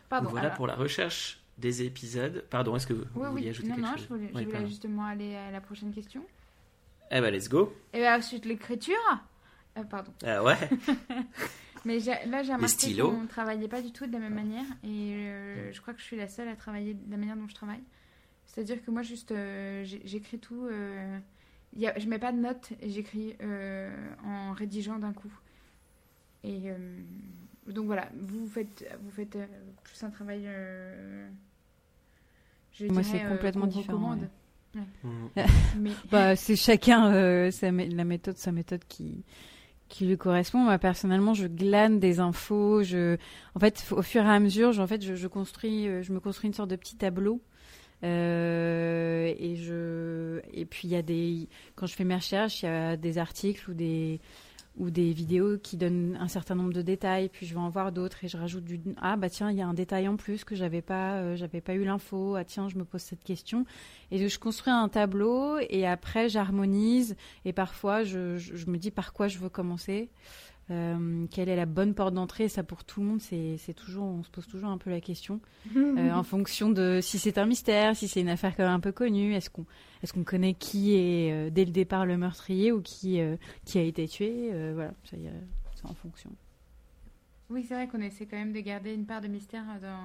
Pardon, 0.09 0.31
voilà 0.31 0.51
pour 0.51 0.67
la 0.67 0.75
recherche 0.75 1.43
des 1.59 1.83
épisodes. 1.83 2.45
Pardon, 2.51 2.77
est-ce 2.77 2.87
que 2.87 2.93
vous, 2.93 3.05
oui, 3.15 3.29
vouliez 3.31 3.49
ajouter 3.51 3.69
non, 3.69 3.77
quelque 3.77 3.87
non, 3.87 3.97
chose 3.97 4.03
je 4.03 4.09
voulais, 4.09 4.31
je 4.35 4.45
voulais 4.45 4.67
justement 4.67 5.05
aller 5.07 5.35
à 5.37 5.51
la 5.51 5.61
prochaine 5.61 5.93
question. 5.93 6.25
Eh 7.11 7.21
ben, 7.21 7.33
let's 7.33 7.49
go. 7.49 7.75
Et 7.93 8.01
bien 8.01 8.19
ensuite, 8.19 8.45
l'écriture. 8.45 8.97
Euh, 9.79 9.85
pardon. 9.85 10.13
Ah 10.25 10.43
ouais 10.43 10.57
Mais 11.85 11.99
là, 12.27 12.43
j'ai 12.43 12.55
remarqué 12.55 12.97
qu'on 12.97 13.23
ne 13.23 13.27
travaillait 13.27 13.69
pas 13.69 13.83
du 13.83 13.93
tout 13.93 14.07
de 14.07 14.13
la 14.13 14.19
même 14.19 14.35
manière. 14.35 14.65
Et 14.85 15.15
euh, 15.15 15.73
je 15.73 15.81
crois 15.81 15.95
que 15.95 16.01
je 16.01 16.05
suis 16.05 16.17
la 16.17 16.29
seule 16.29 16.49
à 16.49 16.57
travailler 16.57 16.95
de 16.95 17.11
la 17.11 17.17
manière 17.17 17.37
dont 17.37 17.49
je 17.49 17.55
travaille. 17.55 17.83
C'est-à-dire 18.47 18.85
que 18.85 18.91
moi, 18.91 19.03
juste, 19.03 19.33
euh, 19.33 19.85
j'écris 20.05 20.39
tout. 20.39 20.67
Euh, 20.67 21.19
y 21.77 21.87
a, 21.87 21.99
je 21.99 22.07
mets 22.07 22.19
pas 22.19 22.33
de 22.33 22.39
notes, 22.39 22.73
j'écris 22.85 23.35
euh, 23.43 23.91
en 24.25 24.53
rédigeant 24.53 24.99
d'un 24.99 25.13
coup. 25.13 25.33
Et 26.45 26.71
euh, 26.71 26.77
donc 27.67 27.87
voilà, 27.87 28.09
vous 28.19 28.47
faites, 28.47 28.85
vous 29.03 29.11
faites 29.11 29.37
euh, 29.37 29.47
plus 29.85 30.03
un 30.03 30.11
travail. 30.11 30.43
euh, 30.47 31.29
je 32.73 32.87
Moi, 32.87 33.03
c'est 33.03 33.25
complètement 33.27 33.67
différent. 33.67 34.17
Mm. 34.75 34.81
Mais 35.79 35.91
Bah, 36.11 36.37
c'est 36.37 36.57
chacun 36.57 37.13
euh, 37.13 37.51
sa 37.51 37.71
la 37.71 38.05
méthode, 38.05 38.39
sa 38.39 38.53
méthode 38.53 38.83
qui 38.89 39.25
qui 39.93 40.07
lui 40.07 40.17
correspond. 40.17 40.59
Moi, 40.59 40.79
personnellement, 40.79 41.35
je 41.35 41.47
glane 41.47 42.01
des 42.01 42.19
infos. 42.19 42.83
Je, 42.83 43.19
en 43.55 43.61
fait, 43.61 43.85
au 43.91 44.01
fur 44.01 44.25
et 44.25 44.29
à 44.29 44.41
mesure, 44.41 44.73
je, 44.73 44.81
en 44.81 44.87
fait, 44.87 45.05
je, 45.05 45.15
je 45.15 45.29
construis, 45.29 45.87
euh, 45.87 46.03
je 46.03 46.13
me 46.13 46.19
construis 46.19 46.49
une 46.49 46.55
sorte 46.55 46.71
de 46.71 46.77
petit 46.77 46.97
tableau. 46.97 47.43
Euh, 48.03 49.33
et 49.39 49.55
je, 49.57 50.41
et 50.53 50.65
puis 50.65 50.89
il 50.89 50.91
y 50.91 50.97
a 50.97 51.03
des, 51.03 51.49
quand 51.77 51.87
je 51.87 51.95
fais 51.95 52.05
mes 52.05 52.17
recherches, 52.17 52.63
il 52.63 52.67
y 52.67 52.69
a 52.69 52.97
des 52.97 53.19
articles 53.19 53.71
ou 53.71 53.75
des 53.75 54.19
ou 54.79 54.91
des 54.91 55.13
vidéos 55.13 55.59
qui 55.59 55.77
donnent 55.77 56.17
un 56.21 56.29
certain 56.29 56.55
nombre 56.55 56.73
de 56.73 56.83
détails, 56.83 57.29
puis 57.29 57.47
je 57.47 57.55
vais 57.55 57.61
en 57.61 57.69
voir 57.69 57.93
d'autres 57.93 58.25
et 58.25 58.29
je 58.29 58.37
rajoute 58.37 58.65
du 58.65 58.81
ah 59.01 59.17
bah 59.17 59.29
tiens 59.29 59.51
il 59.51 59.59
y 59.59 59.63
a 59.63 59.67
un 59.67 59.75
détail 59.75 60.09
en 60.09 60.17
plus 60.17 60.45
que 60.45 60.55
j'avais 60.55 60.81
pas 60.81 61.17
euh, 61.17 61.37
j'avais 61.37 61.61
pas 61.61 61.75
eu 61.75 61.85
l'info. 61.85 62.37
Ah 62.37 62.45
tiens 62.45 62.69
je 62.69 62.77
me 62.77 62.85
pose 62.85 63.03
cette 63.03 63.23
question. 63.23 63.67
Et 64.11 64.29
je 64.29 64.39
construis 64.39 64.73
un 64.73 64.89
tableau 64.89 65.59
et 65.59 65.87
après 65.87 66.29
j'harmonise 66.29 67.17
et 67.45 67.53
parfois 67.53 68.03
je, 68.03 68.39
je, 68.39 68.57
je 68.57 68.67
me 68.71 68.79
dis 68.79 68.91
par 68.91 69.13
quoi 69.13 69.29
je 69.29 69.39
veux 69.39 69.51
commencer 69.51 70.11
euh, 70.71 71.27
quelle 71.31 71.49
est 71.49 71.57
la 71.57 71.67
bonne 71.67 71.95
porte 71.95 72.15
d'entrée? 72.15 72.49
Ça 72.49 72.63
pour 72.63 72.85
tout 72.85 73.01
le 73.01 73.07
monde 73.07 73.21
c'est 73.21 73.75
toujours 73.75 74.05
on 74.05 74.23
se 74.23 74.31
pose 74.31 74.47
toujours 74.47 74.71
un 74.71 74.79
peu 74.79 74.91
la 74.91 75.01
question 75.01 75.41
euh, 75.77 76.13
en 76.13 76.23
fonction 76.23 76.71
de 76.71 77.01
si 77.03 77.19
c'est 77.19 77.37
un 77.39 77.47
mystère, 77.47 77.97
si 77.97 78.09
c'est 78.09 78.21
une 78.21 78.29
affaire 78.29 78.57
quand 78.57 78.63
même 78.65 78.73
un 78.73 78.81
peu 78.81 78.93
connue, 78.93 79.35
est-ce 79.35 79.51
qu'on 79.51 79.67
est-ce 80.03 80.13
qu'on 80.13 80.25
connaît 80.25 80.55
qui 80.55 80.95
est 80.95 81.33
euh, 81.33 81.51
dès 81.51 81.65
le 81.65 81.73
départ 81.73 82.07
le 82.07 82.17
meurtrier 82.17 82.73
ou 82.73 82.81
qui 82.81 83.21
euh, 83.21 83.37
qui 83.65 83.79
a 83.79 83.83
été 83.83 84.07
tué, 84.09 84.51
euh, 84.53 84.73
voilà, 84.75 84.93
ça 85.05 85.17
y 85.17 85.27
est, 85.27 85.33
c'est 85.75 85.87
en 85.87 85.95
fonction. 85.95 86.31
oui, 87.51 87.65
c'est 87.69 87.75
vrai 87.75 87.87
qu'on 87.89 88.01
essaie 88.01 88.27
quand 88.27 88.37
même 88.39 88.53
de 88.53 88.61
garder 88.61 88.95
une 88.95 89.05
part 89.05 89.21
de 89.21 89.29
mystère 89.29 89.65
dans 89.81 90.01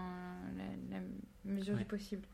la, 0.58 0.98
la 0.98 1.04
mesure 1.46 1.76
Ouais. 1.76 1.80
du 1.82 1.86
possible. 1.86 2.28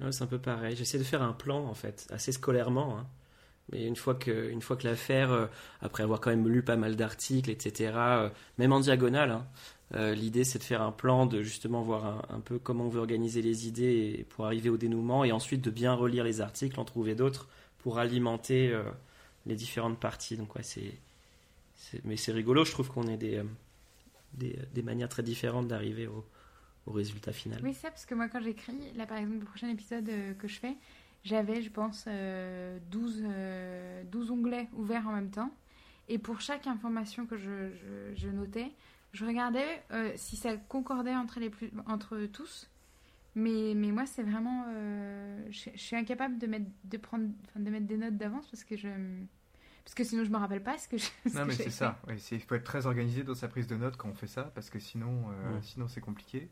Ouais, 0.00 0.12
c'est 0.12 0.24
un 0.24 0.26
peu 0.26 0.38
pareil. 0.38 0.76
J'essaie 0.76 0.98
de 0.98 1.04
faire 1.04 1.22
un 1.22 1.32
plan, 1.32 1.64
en 1.66 1.74
fait, 1.74 2.06
assez 2.10 2.32
scolairement. 2.32 2.98
hein. 2.98 3.06
Mais 3.72 3.86
une 3.86 3.96
fois 3.96 4.14
que, 4.14 4.50
une 4.50 4.60
fois 4.60 4.76
que 4.76 4.86
l'affaire, 4.86 5.32
euh, 5.32 5.46
après 5.80 6.02
avoir 6.02 6.20
quand 6.20 6.30
même 6.30 6.46
lu 6.48 6.62
pas 6.62 6.76
mal 6.76 6.94
d'articles, 6.94 7.50
etc., 7.50 7.92
euh, 7.96 8.28
même 8.58 8.72
en 8.72 8.80
diagonale, 8.80 9.30
hein, 9.30 9.46
euh, 9.94 10.14
l'idée 10.14 10.44
c'est 10.44 10.58
de 10.58 10.64
faire 10.64 10.82
un 10.82 10.92
plan, 10.92 11.26
de 11.26 11.42
justement 11.42 11.82
voir 11.82 12.26
un, 12.30 12.40
peu 12.40 12.58
comment 12.58 12.84
on 12.84 12.88
veut 12.88 13.00
organiser 13.00 13.42
les 13.42 13.66
idées 13.66 14.26
pour 14.30 14.46
arriver 14.46 14.68
au 14.68 14.76
dénouement, 14.76 15.24
et 15.24 15.32
ensuite 15.32 15.62
de 15.62 15.70
bien 15.70 15.94
relire 15.94 16.24
les 16.24 16.40
articles, 16.40 16.78
en 16.78 16.84
trouver 16.84 17.14
d'autres 17.14 17.48
pour 17.78 17.98
alimenter 17.98 18.72
les 19.46 19.56
différentes 19.56 19.98
parties. 19.98 20.36
Donc 20.36 20.54
ouais, 20.54 20.62
c'est, 20.62 20.94
mais 22.04 22.16
c'est 22.16 22.30
rigolo. 22.30 22.64
Je 22.64 22.70
trouve 22.70 22.88
qu'on 22.90 23.08
ait 23.08 23.16
des, 23.16 23.42
des, 24.34 24.82
manières 24.82 25.08
très 25.08 25.24
différentes 25.24 25.66
d'arriver 25.66 26.06
au, 26.06 26.24
résultat 26.86 27.32
final. 27.32 27.60
Oui, 27.62 27.74
c'est 27.74 27.88
parce 27.88 28.06
que 28.06 28.14
moi, 28.14 28.28
quand 28.28 28.40
j'écris, 28.40 28.92
là 28.94 29.04
par 29.04 29.18
exemple, 29.18 29.40
le 29.40 29.44
prochain 29.44 29.68
épisode 29.68 30.08
que 30.38 30.46
je 30.46 30.58
fais, 30.60 30.76
j'avais, 31.24 31.62
je 31.62 31.70
pense, 31.70 32.04
euh, 32.08 32.78
12, 32.90 33.22
euh, 33.24 34.02
12 34.10 34.30
onglets 34.30 34.68
ouverts 34.74 35.06
en 35.08 35.12
même 35.12 35.30
temps. 35.30 35.50
Et 36.08 36.18
pour 36.18 36.40
chaque 36.40 36.66
information 36.66 37.26
que 37.26 37.36
je, 37.36 37.70
je- 37.74 38.14
je 38.14 38.28
notais, 38.28 38.72
je 39.12 39.24
regardais 39.24 39.82
euh, 39.92 40.12
si 40.16 40.36
ça 40.36 40.56
concordait 40.56 41.14
entre, 41.14 41.40
les 41.40 41.50
plus, 41.50 41.70
entre 41.86 42.18
tous. 42.26 42.68
Mais, 43.34 43.74
mais 43.76 43.92
moi, 43.92 44.06
c'est 44.06 44.22
vraiment. 44.22 44.66
euh, 44.68 45.40
je, 45.50 45.70
je 45.74 45.80
suis 45.80 45.96
incapable 45.96 46.38
de 46.38 46.46
mettre, 46.46 46.66
de 46.84 46.96
prendre, 46.98 47.28
de 47.56 47.70
mettre 47.70 47.86
des 47.86 47.96
notes 47.96 48.16
d'avance 48.16 48.48
parce 48.48 48.64
que 48.64 48.76
je. 48.76 48.88
Parce 49.84 49.94
que 49.94 50.04
sinon, 50.04 50.24
je 50.24 50.30
me 50.30 50.36
rappelle 50.36 50.62
pas 50.62 50.78
ce 50.78 50.88
que 50.88 50.96
je. 50.98 51.04
ce 51.26 51.28
Non, 51.36 51.42
que 51.42 51.48
mais 51.48 51.54
c'est 51.54 51.70
ça. 51.70 51.98
Il 52.30 52.40
faut 52.40 52.54
être 52.54 52.64
très 52.64 52.86
organisé 52.86 53.24
dans 53.24 53.34
sa 53.34 53.48
prise 53.48 53.66
de 53.66 53.76
notes 53.76 53.96
quand 53.96 54.08
on 54.10 54.14
fait 54.14 54.26
ça, 54.26 54.44
parce 54.54 54.70
que 54.70 54.78
sinon, 54.78 55.30
euh, 55.30 55.54
Ouais. 55.54 55.62
sinon 55.62 55.88
c'est 55.88 56.00
compliqué. 56.00 56.50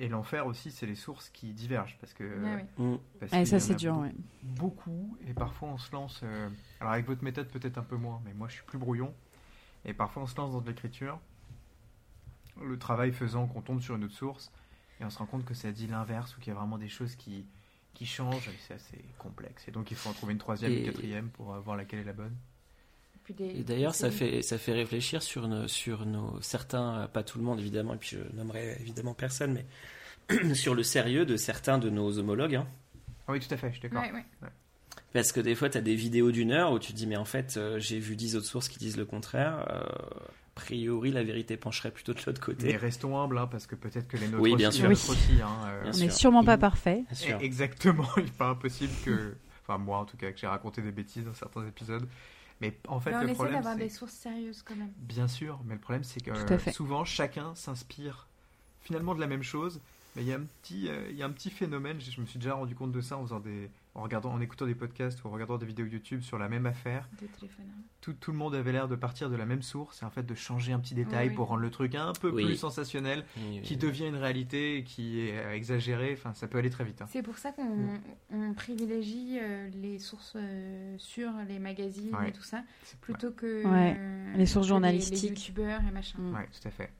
Et 0.00 0.08
l'enfer 0.08 0.46
aussi, 0.46 0.70
c'est 0.70 0.86
les 0.86 0.94
sources 0.94 1.28
qui 1.28 1.52
divergent, 1.52 1.96
parce 2.00 2.14
que. 2.14 2.24
Ah 2.46 2.56
oui. 2.78 2.84
Mm. 2.84 2.96
parce 3.18 3.32
Ah, 3.34 3.44
ça 3.44 3.58
c'est 3.58 3.72
a 3.72 3.76
dur, 3.76 3.94
beaucoup- 3.94 4.04
ouais. 4.06 4.14
beaucoup 4.44 5.16
et 5.26 5.34
parfois 5.34 5.68
on 5.70 5.78
se 5.78 5.90
lance 5.92 6.20
euh, 6.22 6.48
alors 6.80 6.92
avec 6.92 7.06
votre 7.06 7.24
méthode 7.24 7.48
peut-être 7.48 7.78
un 7.78 7.82
peu 7.82 7.96
moins 7.96 8.20
mais 8.24 8.32
moi 8.32 8.46
je 8.48 8.54
suis 8.54 8.62
plus 8.64 8.78
brouillon 8.78 9.12
et 9.84 9.92
parfois 9.92 10.22
on 10.22 10.26
se 10.26 10.36
lance 10.36 10.52
dans 10.52 10.60
de 10.60 10.66
l'écriture 10.68 11.18
le 12.62 12.78
travail 12.78 13.12
faisant 13.12 13.46
qu'on 13.46 13.60
tombe 13.60 13.80
sur 13.80 13.96
une 13.96 14.04
autre 14.04 14.14
source 14.14 14.50
et 15.00 15.04
on 15.04 15.10
se 15.10 15.18
rend 15.18 15.26
compte 15.26 15.44
que 15.44 15.54
ça 15.54 15.70
dit 15.72 15.86
l'inverse 15.88 16.36
ou 16.36 16.40
qu'il 16.40 16.52
y 16.52 16.56
a 16.56 16.58
vraiment 16.58 16.78
des 16.78 16.88
choses 16.88 17.14
qui 17.16 17.46
qui 17.94 18.06
changent 18.06 18.48
et 18.48 18.54
c'est 18.66 18.74
assez 18.74 19.04
complexe 19.18 19.66
et 19.66 19.70
donc 19.72 19.90
il 19.90 19.96
faut 19.96 20.08
en 20.08 20.12
trouver 20.12 20.32
une 20.32 20.38
troisième 20.38 20.70
Et- 20.72 20.78
une 20.78 20.84
quatrième 20.84 21.28
pour 21.30 21.52
voir 21.60 21.76
laquelle 21.76 22.00
est 22.00 22.04
la 22.04 22.12
bonne 22.12 22.36
Des- 23.36 23.60
Et 23.60 23.62
d'ailleurs, 23.62 23.94
ça 23.94 24.10
fait, 24.10 24.42
ça 24.42 24.58
fait 24.58 24.72
réfléchir 24.72 25.22
sur, 25.22 25.48
nos, 25.48 25.68
sur 25.68 26.06
nos, 26.06 26.40
certains, 26.40 27.00
euh, 27.00 27.06
pas 27.08 27.22
tout 27.22 27.38
le 27.38 27.44
monde 27.44 27.60
évidemment, 27.60 27.94
et 27.94 27.98
puis 27.98 28.16
je 28.16 28.36
nommerai 28.36 28.76
évidemment 28.80 29.14
personne, 29.14 29.52
mais 30.30 30.54
sur 30.54 30.74
le 30.74 30.82
sérieux 30.82 31.26
de 31.26 31.36
certains 31.36 31.78
de 31.78 31.90
nos 31.90 32.18
homologues. 32.18 32.56
hein. 32.56 32.66
ah 33.26 33.32
oui 33.32 33.40
tout 33.40 33.52
à 33.52 33.56
fait 33.56 33.68
je 33.68 33.72
suis 33.74 33.82
d'accord 33.82 34.02
Ouais, 34.02 34.12
ouais. 34.12 34.24
Parce 35.12 35.32
que 35.32 35.40
des 35.40 35.54
fois, 35.54 35.70
tu 35.70 35.78
as 35.78 35.80
des 35.80 35.94
vidéos 35.94 36.30
d'une 36.30 36.52
heure 36.52 36.72
où 36.72 36.78
tu 36.78 36.92
te 36.92 36.96
dis, 36.96 37.06
mais 37.06 37.16
en 37.16 37.24
fait, 37.24 37.56
euh, 37.56 37.78
j'ai 37.78 37.98
vu 37.98 38.14
dix 38.14 38.36
autres 38.36 38.46
sources 38.46 38.68
qui 38.68 38.78
disent 38.78 38.96
le 38.98 39.06
contraire. 39.06 39.64
euh, 39.70 39.80
a 39.80 40.60
priori, 40.60 41.12
la 41.12 41.22
vérité 41.22 41.56
pencherait 41.56 41.92
plutôt 41.92 42.12
de 42.14 42.18
l'autre 42.26 42.40
mais 42.48 42.54
côté. 42.56 42.76
restons 42.76 43.18
humbles 43.18 43.38
hein, 43.38 43.46
parce 43.46 43.66
que 43.68 43.74
peut-être 43.76 44.08
que 44.08 44.16
les 44.16 44.26
nôtres 44.26 44.42
Oui, 44.42 44.50
aussi, 44.50 44.56
bien 44.58 44.70
les 44.70 44.76
sûr. 44.76 44.88
nôtres 44.88 45.10
aussi, 45.10 45.40
hein, 45.40 45.48
euh, 45.68 45.82
Bien 45.82 45.90
On 45.90 45.92
sûr. 45.94 46.04
n'est 46.06 46.10
sûrement 46.12 46.44
pas 46.44 46.58
parfait. 46.58 47.04
Exactement, 47.40 48.08
il 48.16 48.24
n'est 48.24 48.30
pas 48.30 48.48
impossible 48.50 48.92
que. 49.04 49.34
Enfin, 49.62 49.78
moi 49.78 49.98
en 49.98 50.04
tout 50.04 50.16
cas, 50.16 50.32
que 50.32 50.38
j'ai 50.38 50.46
raconté 50.46 50.82
des 50.82 50.90
bêtises 50.92 51.24
dans 51.24 51.34
certains 51.34 51.66
épisodes. 51.66 52.06
Mais 52.60 52.76
en 52.88 52.98
fait, 53.00 53.10
Mais 53.10 53.16
on 53.16 53.20
le 53.22 53.32
problème. 53.34 53.54
d'avoir 53.56 53.74
c'est- 53.74 53.80
des 53.80 53.88
sources 53.88 54.12
sérieuses 54.14 54.62
quand 54.62 54.74
même. 54.76 54.92
Bien 54.96 55.28
sûr, 55.28 55.60
mais 55.64 55.74
le 55.74 55.80
problème, 55.80 56.04
c'est 56.04 56.20
que 56.20 56.32
souvent, 56.72 57.04
chacun 57.04 57.54
s'inspire 57.54 58.26
finalement 58.80 59.14
de 59.14 59.20
la 59.20 59.26
même 59.26 59.42
chose. 59.42 59.80
Mais 60.16 60.22
il 60.22 60.28
y 60.28 60.32
a 60.32 60.36
un 60.36 60.44
petit, 60.62 60.88
euh, 60.88 61.06
il 61.10 61.16
y 61.16 61.22
a 61.22 61.26
un 61.26 61.30
petit 61.30 61.50
phénomène, 61.50 62.00
je 62.00 62.20
me 62.20 62.26
suis 62.26 62.38
déjà 62.38 62.54
rendu 62.54 62.74
compte 62.74 62.90
de 62.90 63.00
ça 63.00 63.16
en, 63.16 63.22
faisant 63.22 63.38
des, 63.40 63.70
en, 63.98 64.02
regardant, 64.02 64.32
en 64.32 64.40
écoutant 64.40 64.64
des 64.66 64.74
podcasts 64.74 65.22
ou 65.24 65.28
en 65.28 65.30
regardant 65.30 65.58
des 65.58 65.66
vidéos 65.66 65.86
YouTube 65.86 66.22
sur 66.22 66.38
la 66.38 66.48
même 66.48 66.66
affaire. 66.66 67.08
De 67.20 67.26
hein. 67.26 67.48
Tout, 68.00 68.12
tout 68.12 68.30
le 68.30 68.38
monde 68.38 68.54
avait 68.54 68.70
l'air 68.72 68.86
de 68.88 68.94
partir 68.96 69.28
de 69.28 69.36
la 69.36 69.44
même 69.44 69.62
source 69.62 70.02
et 70.02 70.04
en 70.04 70.10
fait 70.10 70.22
de 70.24 70.34
changer 70.34 70.72
un 70.72 70.78
petit 70.78 70.94
détail 70.94 71.28
Oui. 71.30 71.34
pour 71.34 71.48
rendre 71.48 71.60
le 71.62 71.70
truc 71.70 71.94
un 71.96 72.12
peu 72.12 72.30
Oui. 72.30 72.44
plus 72.44 72.56
sensationnel, 72.56 73.24
qui 73.64 73.76
devient 73.76 74.06
une 74.06 74.16
réalité 74.16 74.78
et 74.78 74.84
qui 74.84 75.20
est 75.20 75.36
euh, 75.38 75.52
exagéré. 75.54 76.12
Enfin, 76.12 76.32
ça 76.34 76.46
peut 76.46 76.58
aller 76.58 76.70
très 76.70 76.84
vite. 76.84 77.02
hein. 77.02 77.06
C'est 77.08 77.22
pour 77.22 77.38
ça 77.38 77.50
qu'on 77.52 77.64
Mm. 77.76 78.00
on 78.30 78.54
privilégie 78.54 79.38
euh, 79.40 79.68
les 79.70 79.98
sources 79.98 80.34
euh, 80.36 80.94
sur 80.98 81.30
les 81.48 81.58
magazines 81.58 82.14
Ouais. 82.14 82.28
et 82.28 82.32
tout 82.32 82.42
ça, 82.42 82.62
plutôt 83.00 83.32
que 83.32 83.64
Ouais. 83.66 83.96
euh, 83.98 84.34
Les 84.36 84.46
sources 84.46 84.66
que 84.66 84.68
journalistiques. 84.68 85.22
les, 85.22 85.28
youtubeurs 85.30 85.80
et 85.86 85.90
machin. 85.90 86.18
Mm. 86.18 86.34
Ouais, 86.34 86.48
tout 86.52 86.68
à 86.68 86.70
fait. 86.70 86.90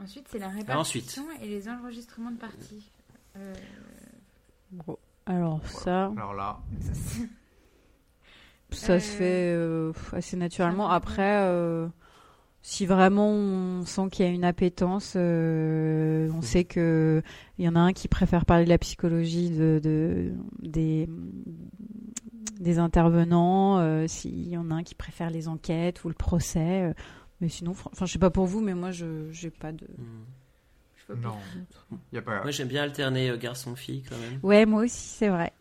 Ensuite, 0.00 0.26
c'est 0.28 0.38
la 0.38 0.46
Ah, 0.46 0.78
ensuite. 0.78 1.04
répartition 1.04 1.24
et 1.40 1.48
les 1.48 1.68
enregistrements 1.68 2.30
de 2.32 2.38
parties. 2.38 2.90
Euh, 3.36 3.54
Bon, 4.86 4.96
alors 5.26 5.60
ça, 5.66 6.12
Alors 6.16 6.34
là, 6.34 6.58
ça 8.70 8.98
se 8.98 9.06
Euh, 9.14 9.18
fait 9.18 9.54
euh, 9.54 9.92
assez 10.12 10.36
naturellement. 10.36 10.90
Après, 10.90 11.42
euh, 11.44 11.86
si 12.62 12.86
vraiment 12.86 13.28
on 13.30 13.84
sent 13.84 14.08
qu'il 14.10 14.26
y 14.26 14.28
a 14.28 14.32
une 14.32 14.44
appétence, 14.44 15.14
euh, 15.16 16.28
on 16.34 16.42
sait 16.42 16.64
que 16.64 17.22
il 17.58 17.64
y 17.64 17.68
en 17.68 17.76
a 17.76 17.80
un 17.80 17.92
qui 17.92 18.08
préfère 18.08 18.44
parler 18.46 18.64
de 18.64 18.70
la 18.70 18.78
psychologie 18.78 19.50
de, 19.50 19.80
de- 19.82 20.32
des 20.62 21.08
des 22.60 22.78
intervenants, 22.78 23.78
euh, 23.78 24.06
s'il 24.06 24.48
y 24.48 24.56
en 24.56 24.70
a 24.70 24.74
un 24.74 24.82
qui 24.82 24.94
préfère 24.94 25.28
les 25.30 25.48
enquêtes 25.48 26.04
ou 26.04 26.08
le 26.08 26.14
procès. 26.14 26.82
euh, 26.84 26.94
mais 27.40 27.48
sinon, 27.48 27.72
enfin, 27.72 28.06
je 28.06 28.12
sais 28.12 28.18
pas 28.18 28.30
pour 28.30 28.46
vous, 28.46 28.60
mais 28.60 28.74
moi, 28.74 28.90
je 28.90 29.30
j'ai 29.30 29.50
pas 29.50 29.72
de. 29.72 29.84
Mm. 29.84 30.24
Non, 31.10 31.38
il 32.12 32.14
y 32.16 32.18
a 32.18 32.22
pas. 32.22 32.42
Moi, 32.42 32.50
j'aime 32.50 32.68
bien 32.68 32.82
alterner 32.82 33.30
euh, 33.30 33.36
garçon-fille 33.36 34.02
quand 34.08 34.16
même. 34.18 34.38
Ouais, 34.42 34.64
moi 34.66 34.84
aussi, 34.84 34.96
c'est 34.96 35.28
vrai. 35.28 35.52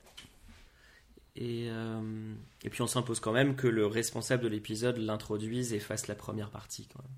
Et, 1.36 1.68
euh, 1.70 2.34
et 2.64 2.70
puis, 2.70 2.82
on 2.82 2.88
s'impose 2.88 3.20
quand 3.20 3.32
même 3.34 3.56
que 3.56 3.68
le 3.68 3.86
responsable 3.88 4.44
de 4.44 4.48
l'épisode 4.50 4.98
l'introduise 4.98 5.74
et 5.74 5.80
fasse 5.80 6.08
la 6.08 6.16
première 6.16 6.50
partie 6.52 6.88
quand 6.88 7.02
même. 7.02 7.12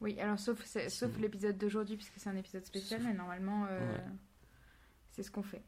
Oui, 0.00 0.18
alors 0.20 0.38
sauf, 0.38 0.62
l'épisode 1.18 1.56
d'aujourd'hui, 1.58 1.96
puisque 1.96 2.14
c'est 2.18 2.28
un 2.28 2.36
épisode 2.36 2.64
spécial, 2.64 3.00
Sauf- 3.00 3.08
mais 3.08 3.14
normalement, 3.16 3.66
euh, 3.70 3.92
Ouais. 3.92 4.00
c'est 5.12 5.22
ce 5.22 5.30
qu'on 5.30 5.42
fait. 5.42 5.62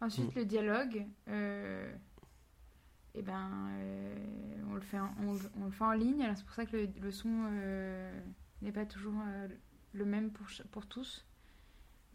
Ensuite, 0.00 0.34
Mm. 0.34 0.38
le 0.38 0.44
dialogue, 0.44 1.06
euh, 1.28 1.92
eh 3.14 3.22
ben, 3.22 3.48
euh, 3.80 4.14
on, 4.70 4.74
le 4.74 4.80
fait 4.80 4.98
en, 5.00 5.10
on, 5.22 5.32
le- 5.34 5.50
on 5.60 5.64
le 5.66 5.70
fait 5.72 5.84
en 5.84 5.92
ligne, 5.92 6.22
alors 6.22 6.36
c'est 6.36 6.44
pour 6.44 6.54
ça 6.54 6.66
que 6.66 6.76
le, 6.76 6.88
le 7.00 7.10
son 7.10 7.30
euh, 7.52 8.20
n'est 8.62 8.70
pas 8.72 8.86
toujours 8.86 9.20
euh, 9.26 9.48
le 9.98 10.04
même 10.04 10.30
pour, 10.30 10.46
pour 10.70 10.86
tous. 10.86 11.24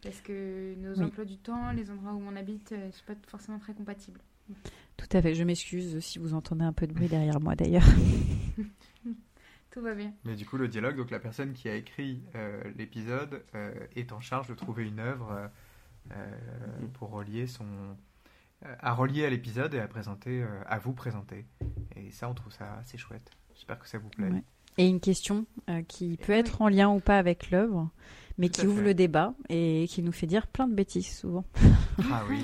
Parce 0.02 0.20
que 0.20 0.74
nos 0.76 0.94
Oui. 0.94 1.04
emplois 1.04 1.24
du 1.24 1.38
temps, 1.38 1.72
les 1.72 1.90
endroits 1.90 2.12
où 2.12 2.22
on 2.22 2.36
habite, 2.36 2.72
ne 2.72 2.90
sont 2.90 3.04
pas 3.06 3.14
forcément 3.26 3.58
très 3.58 3.74
compatibles. 3.74 4.20
Tout 4.96 5.08
à 5.12 5.22
fait. 5.22 5.34
Je 5.34 5.44
m'excuse 5.44 5.98
si 6.00 6.18
vous 6.18 6.34
entendez 6.34 6.64
un 6.64 6.72
peu 6.72 6.86
de 6.86 6.92
bruit 6.92 7.08
derrière 7.08 7.40
moi, 7.40 7.54
d'ailleurs. 7.54 7.86
Tout 9.70 9.80
va 9.80 9.94
bien. 9.94 10.12
Mais 10.24 10.36
du 10.36 10.46
coup, 10.46 10.56
le 10.56 10.68
dialogue, 10.68 10.96
donc 10.96 11.10
la 11.10 11.18
personne 11.18 11.52
qui 11.52 11.68
a 11.68 11.74
écrit 11.74 12.22
euh, 12.36 12.62
l'épisode 12.76 13.42
euh, 13.56 13.74
est 13.96 14.12
en 14.12 14.20
charge 14.20 14.46
de 14.46 14.54
trouver 14.54 14.86
une 14.86 15.00
œuvre 15.00 15.50
euh, 16.12 16.26
mm. 16.80 16.88
pour 16.92 17.10
relier 17.10 17.46
son 17.46 17.66
à 18.78 18.94
relier 18.94 19.26
à 19.26 19.30
l'épisode 19.30 19.74
et 19.74 19.78
à 19.78 19.86
présenter 19.86 20.42
à 20.64 20.78
vous 20.78 20.94
présenter. 20.94 21.44
Et 21.96 22.10
ça, 22.10 22.30
on 22.30 22.34
trouve 22.34 22.52
ça 22.52 22.76
assez 22.76 22.96
chouette. 22.96 23.30
J'espère 23.54 23.78
que 23.78 23.86
ça 23.86 23.98
vous 23.98 24.08
plaît. 24.08 24.42
Et 24.76 24.86
une 24.86 25.00
question 25.00 25.46
qui 25.88 26.16
peut 26.16 26.32
être 26.32 26.62
en 26.62 26.68
lien 26.68 26.90
ou 26.90 27.00
pas 27.00 27.18
avec 27.18 27.50
l'œuvre, 27.50 27.90
mais 28.38 28.48
qui 28.48 28.66
ouvre 28.66 28.82
le 28.82 28.94
débat 28.94 29.34
et 29.48 29.86
qui 29.88 30.02
nous 30.02 30.12
fait 30.12 30.26
dire 30.26 30.46
plein 30.46 30.66
de 30.66 30.74
bêtises 30.74 31.16
souvent. 31.16 31.44
Ah 32.10 32.24
oui. 32.28 32.40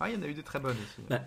ah, 0.00 0.10
il 0.10 0.16
y 0.16 0.18
en 0.18 0.22
a 0.22 0.26
eu 0.26 0.34
de 0.34 0.42
très 0.42 0.58
bonnes 0.58 0.76
aussi. 0.76 1.06
Bah, 1.08 1.22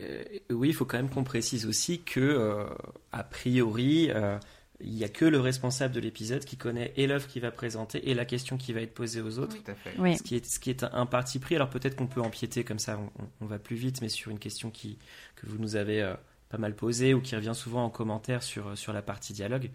euh, 0.00 0.24
oui, 0.50 0.68
il 0.68 0.74
faut 0.74 0.84
quand 0.84 0.96
même 0.96 1.10
qu'on 1.10 1.24
précise 1.24 1.66
aussi 1.66 2.00
que, 2.02 2.20
euh, 2.20 2.64
a 3.12 3.24
priori, 3.24 4.10
euh, 4.10 4.38
il 4.80 4.94
n'y 4.94 5.04
a 5.04 5.08
que 5.08 5.24
le 5.24 5.38
responsable 5.38 5.94
de 5.94 6.00
l'épisode 6.00 6.44
qui 6.44 6.56
connaît 6.56 6.92
et 6.96 7.06
l'œuvre 7.06 7.28
qu'il 7.28 7.42
va 7.42 7.50
présenter 7.50 8.10
et 8.10 8.14
la 8.14 8.24
question 8.24 8.56
qui 8.56 8.72
va 8.72 8.80
être 8.80 8.94
posée 8.94 9.20
aux 9.20 9.38
autres. 9.38 9.56
Tout 9.62 9.70
à 9.70 9.74
fait. 9.74 10.16
Ce, 10.16 10.22
qui 10.22 10.34
est, 10.34 10.44
ce 10.44 10.58
qui 10.58 10.70
est 10.70 10.82
un 10.82 11.06
parti 11.06 11.38
pris. 11.38 11.54
Alors 11.54 11.70
peut-être 11.70 11.94
qu'on 11.94 12.06
peut 12.06 12.22
empiéter 12.22 12.64
comme 12.64 12.78
ça, 12.78 12.98
on, 13.40 13.46
va 13.46 13.58
plus 13.58 13.76
vite, 13.76 14.00
mais 14.00 14.08
sur 14.08 14.30
une 14.30 14.38
question 14.38 14.70
qui, 14.70 14.98
que 15.36 15.46
vous 15.46 15.58
nous 15.58 15.76
avez 15.76 16.14
pas 16.52 16.58
mal 16.58 16.76
posée 16.76 17.14
ou 17.14 17.20
qui 17.20 17.34
revient 17.34 17.54
souvent 17.54 17.84
en 17.84 17.90
commentaire 17.90 18.44
sur, 18.44 18.78
sur 18.78 18.92
la 18.92 19.02
partie 19.02 19.32
dialogue. 19.32 19.70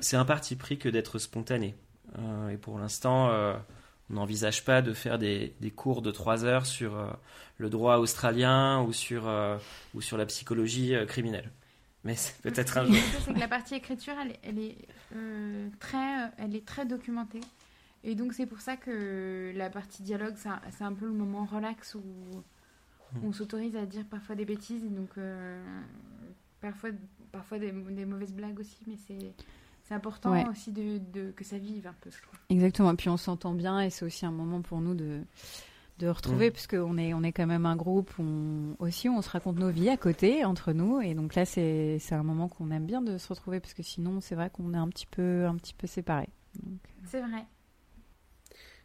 c'est 0.00 0.16
un 0.16 0.24
parti 0.24 0.54
pris 0.54 0.78
que 0.78 0.88
d'être 0.88 1.18
spontané. 1.18 1.74
et 2.50 2.56
pour 2.56 2.78
l'instant 2.78 3.30
on 4.12 4.14
n'envisage 4.14 4.64
pas 4.64 4.82
de 4.82 4.92
faire 4.92 5.18
des, 5.18 5.54
cours 5.74 6.02
de 6.02 6.10
trois 6.10 6.44
heures 6.44 6.66
sur 6.66 6.96
euh, 6.96 7.10
le 7.58 7.70
droit 7.70 7.96
australien 7.96 8.82
ou 8.82 8.92
sur, 8.92 9.26
euh, 9.26 9.56
ou 9.94 10.00
sur 10.00 10.16
la 10.16 10.26
psychologie 10.26 10.94
euh, 10.94 11.06
criminelle. 11.06 11.50
Mais 12.04 12.14
c'est 12.14 12.36
peut-être 12.42 12.78
un 12.78 12.84
jour. 12.84 12.96
C'est 13.24 13.32
que 13.32 13.38
la 13.38 13.48
partie 13.48 13.74
écriture, 13.74 14.14
elle, 14.42 14.58
est, 14.58 14.76
très, 15.78 16.30
elle 16.36 16.56
est 16.56 16.66
très 16.66 16.84
documentée. 16.84 17.40
Et 18.02 18.16
donc 18.16 18.32
c'est 18.32 18.46
pour 18.46 18.60
ça 18.60 18.76
que 18.76 19.52
la 19.54 19.70
partie 19.70 20.02
dialogue, 20.02 20.34
c'est 20.36 20.82
un, 20.82 20.92
peu 20.92 21.06
le 21.06 21.12
moment 21.12 21.44
relax 21.44 21.94
où. 21.94 22.02
On 23.22 23.32
s'autorise 23.32 23.76
à 23.76 23.86
dire 23.86 24.04
parfois 24.06 24.34
des 24.34 24.44
bêtises 24.44 24.84
et 24.84 24.88
donc 24.88 25.10
parfois, 26.60 26.90
parfois 27.30 27.58
des, 27.58 27.72
des 27.72 28.04
mauvaises 28.04 28.32
blagues 28.32 28.58
aussi, 28.60 28.78
mais 28.86 28.96
c'est 28.96 29.34
c'est 29.82 29.94
important 29.94 30.48
aussi 30.50 30.72
de, 30.72 31.30
que 31.32 31.44
ça 31.44 31.58
vive 31.58 31.86
un 31.86 31.94
peu, 32.00 32.10
je 32.10 32.22
trouve. 32.22 32.38
Exactement. 32.48 32.92
Et 32.92 32.96
puis 32.96 33.08
on 33.08 33.16
s'entend 33.16 33.52
bien 33.52 33.80
et 33.80 33.90
c'est 33.90 34.04
aussi 34.04 34.24
un 34.24 34.30
moment 34.30 34.62
pour 34.62 34.80
nous 34.80 34.94
de, 34.94 35.22
de 35.98 36.08
retrouver, 36.08 36.48
mm. 36.48 36.52
puisqu'on 36.52 36.98
est, 36.98 37.14
on 37.14 37.22
est 37.22 37.32
quand 37.32 37.46
même 37.46 37.66
un 37.66 37.76
groupe 37.76 38.10
où 38.18 38.22
on, 38.22 38.76
aussi 38.78 39.08
on 39.08 39.20
se 39.22 39.30
raconte 39.30 39.58
nos 39.58 39.70
vies 39.70 39.88
à 39.88 39.96
côté, 39.96 40.44
entre 40.44 40.72
nous. 40.72 41.00
Et 41.00 41.14
donc 41.14 41.34
là, 41.34 41.44
c'est, 41.44 41.98
c'est 41.98 42.14
un 42.14 42.22
moment 42.22 42.48
qu'on 42.48 42.70
aime 42.70 42.86
bien 42.86 43.02
de 43.02 43.18
se 43.18 43.28
retrouver, 43.28 43.60
parce 43.60 43.74
que 43.74 43.82
sinon, 43.82 44.20
c'est 44.20 44.34
vrai 44.34 44.50
qu'on 44.50 44.72
est 44.72 44.78
un 44.78 44.88
petit 44.88 45.06
peu, 45.06 45.46
un 45.46 45.56
petit 45.56 45.74
peu 45.74 45.86
séparés. 45.86 46.30
Euh. 46.58 46.70
C'est 47.04 47.20
vrai. 47.20 47.44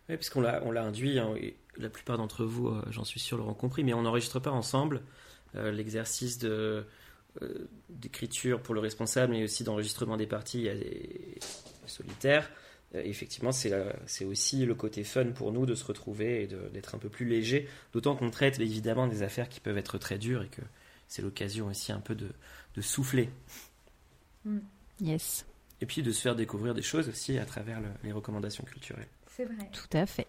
Oui, 0.10 0.16
puisqu'on 0.16 0.42
l'a, 0.42 0.62
on 0.66 0.72
l'a 0.72 0.84
induit, 0.84 1.20
hein, 1.20 1.34
et 1.38 1.58
la 1.80 1.90
plupart 1.90 2.18
d'entre 2.18 2.46
vous, 2.46 2.68
euh, 2.68 2.82
j'en 2.90 3.04
suis 3.04 3.20
sûr, 3.20 3.38
l'auront 3.38 3.54
compris, 3.54 3.84
mais 3.84 3.94
on 3.94 4.02
n'enregistre 4.02 4.40
pas 4.40 4.52
ensemble. 4.52 5.02
Euh, 5.56 5.72
l'exercice 5.72 6.38
de 6.38 6.86
euh, 7.42 7.68
d'écriture 7.90 8.62
pour 8.62 8.74
le 8.74 8.82
responsable, 8.82 9.34
mais 9.34 9.44
aussi 9.44 9.64
d'enregistrement 9.64 10.18
des 10.18 10.28
parties 10.28 10.68
solitaires. 11.86 12.50
Euh, 12.96 13.02
effectivement, 13.04 13.52
c'est 13.52 14.26
aussi 14.26 14.66
le 14.66 14.76
côté 14.76 15.04
fun 15.04 15.32
pour 15.32 15.52
nous 15.52 15.66
de 15.66 15.76
se 15.76 15.86
retrouver 15.86 16.44
et 16.44 16.48
d'être 16.48 16.96
un 16.96 16.98
peu 16.98 17.10
plus 17.10 17.26
léger, 17.26 17.68
d'autant 17.94 18.16
qu'on 18.16 18.30
traite 18.30 18.60
évidemment 18.60 19.08
des 19.08 19.24
affaires 19.24 19.50
qui 19.50 19.60
peuvent 19.60 19.78
être 19.78 19.98
très 19.98 20.18
dures 20.18 20.44
et 20.44 20.50
que 20.50 20.62
c'est 21.08 21.22
l'occasion 21.22 21.68
aussi 21.68 21.92
un 21.92 22.00
peu 22.00 22.16
de, 22.16 22.30
souffler. 22.82 23.30
Mm. 24.46 24.60
Yes. 25.02 25.46
Et 25.82 25.86
puis 25.86 26.04
de 26.04 26.12
se 26.12 26.22
faire 26.22 26.36
découvrir 26.36 26.74
des 26.74 26.82
choses 26.82 27.08
aussi 27.08 27.38
à 27.38 27.46
travers 27.46 27.82
les 28.04 28.12
recommandations 28.12 28.64
culturelles. 28.64 29.08
C'est 29.28 29.46
vrai. 29.46 29.70
Tout 29.72 29.98
à 29.98 30.06
fait. 30.06 30.28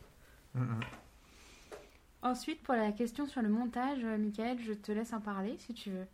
Mm, 0.54 0.62
mm. 0.62 0.80
Ensuite, 2.22 2.62
pour 2.62 2.74
la 2.74 2.90
question 2.90 3.26
sur 3.26 3.42
le 3.42 3.48
montage, 3.48 4.00
euh, 4.04 4.18
Michael, 4.18 4.58
je 4.66 4.72
te 4.72 4.90
laisse 4.90 5.12
en 5.12 5.20
parler 5.20 5.56
si 5.58 5.72
tu 5.72 5.90
veux. 5.90 6.06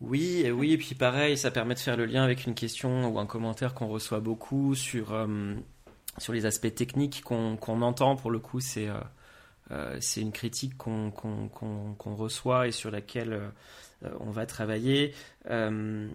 Oui, 0.00 0.42
et 0.44 0.52
oui, 0.52 0.72
et 0.72 0.78
puis 0.78 0.94
pareil, 0.94 1.36
ça 1.36 1.50
permet 1.50 1.74
de 1.74 1.80
faire 1.80 1.96
le 1.96 2.06
lien 2.06 2.22
avec 2.22 2.46
une 2.46 2.54
question 2.54 3.08
ou 3.08 3.18
un 3.18 3.26
commentaire 3.26 3.74
qu'on 3.74 3.88
reçoit 3.88 4.20
beaucoup 4.20 4.76
sur, 4.76 5.12
euh, 5.12 5.54
sur 6.18 6.32
les 6.32 6.46
aspects 6.46 6.72
techniques 6.72 7.22
qu'on 7.24 7.82
entend. 7.82 8.14
Pour 8.14 8.30
le 8.30 8.38
coup, 8.38 8.60
c'est 8.60 8.88
euh, 9.72 10.00
une 10.16 10.30
critique 10.30 10.76
qu'on 10.78 11.10
reçoit 12.14 12.68
et 12.68 12.72
sur 12.72 12.92
laquelle 12.92 13.50
on 14.20 14.30
va 14.30 14.46
travailler. 14.46 15.12
bon, 15.44 16.08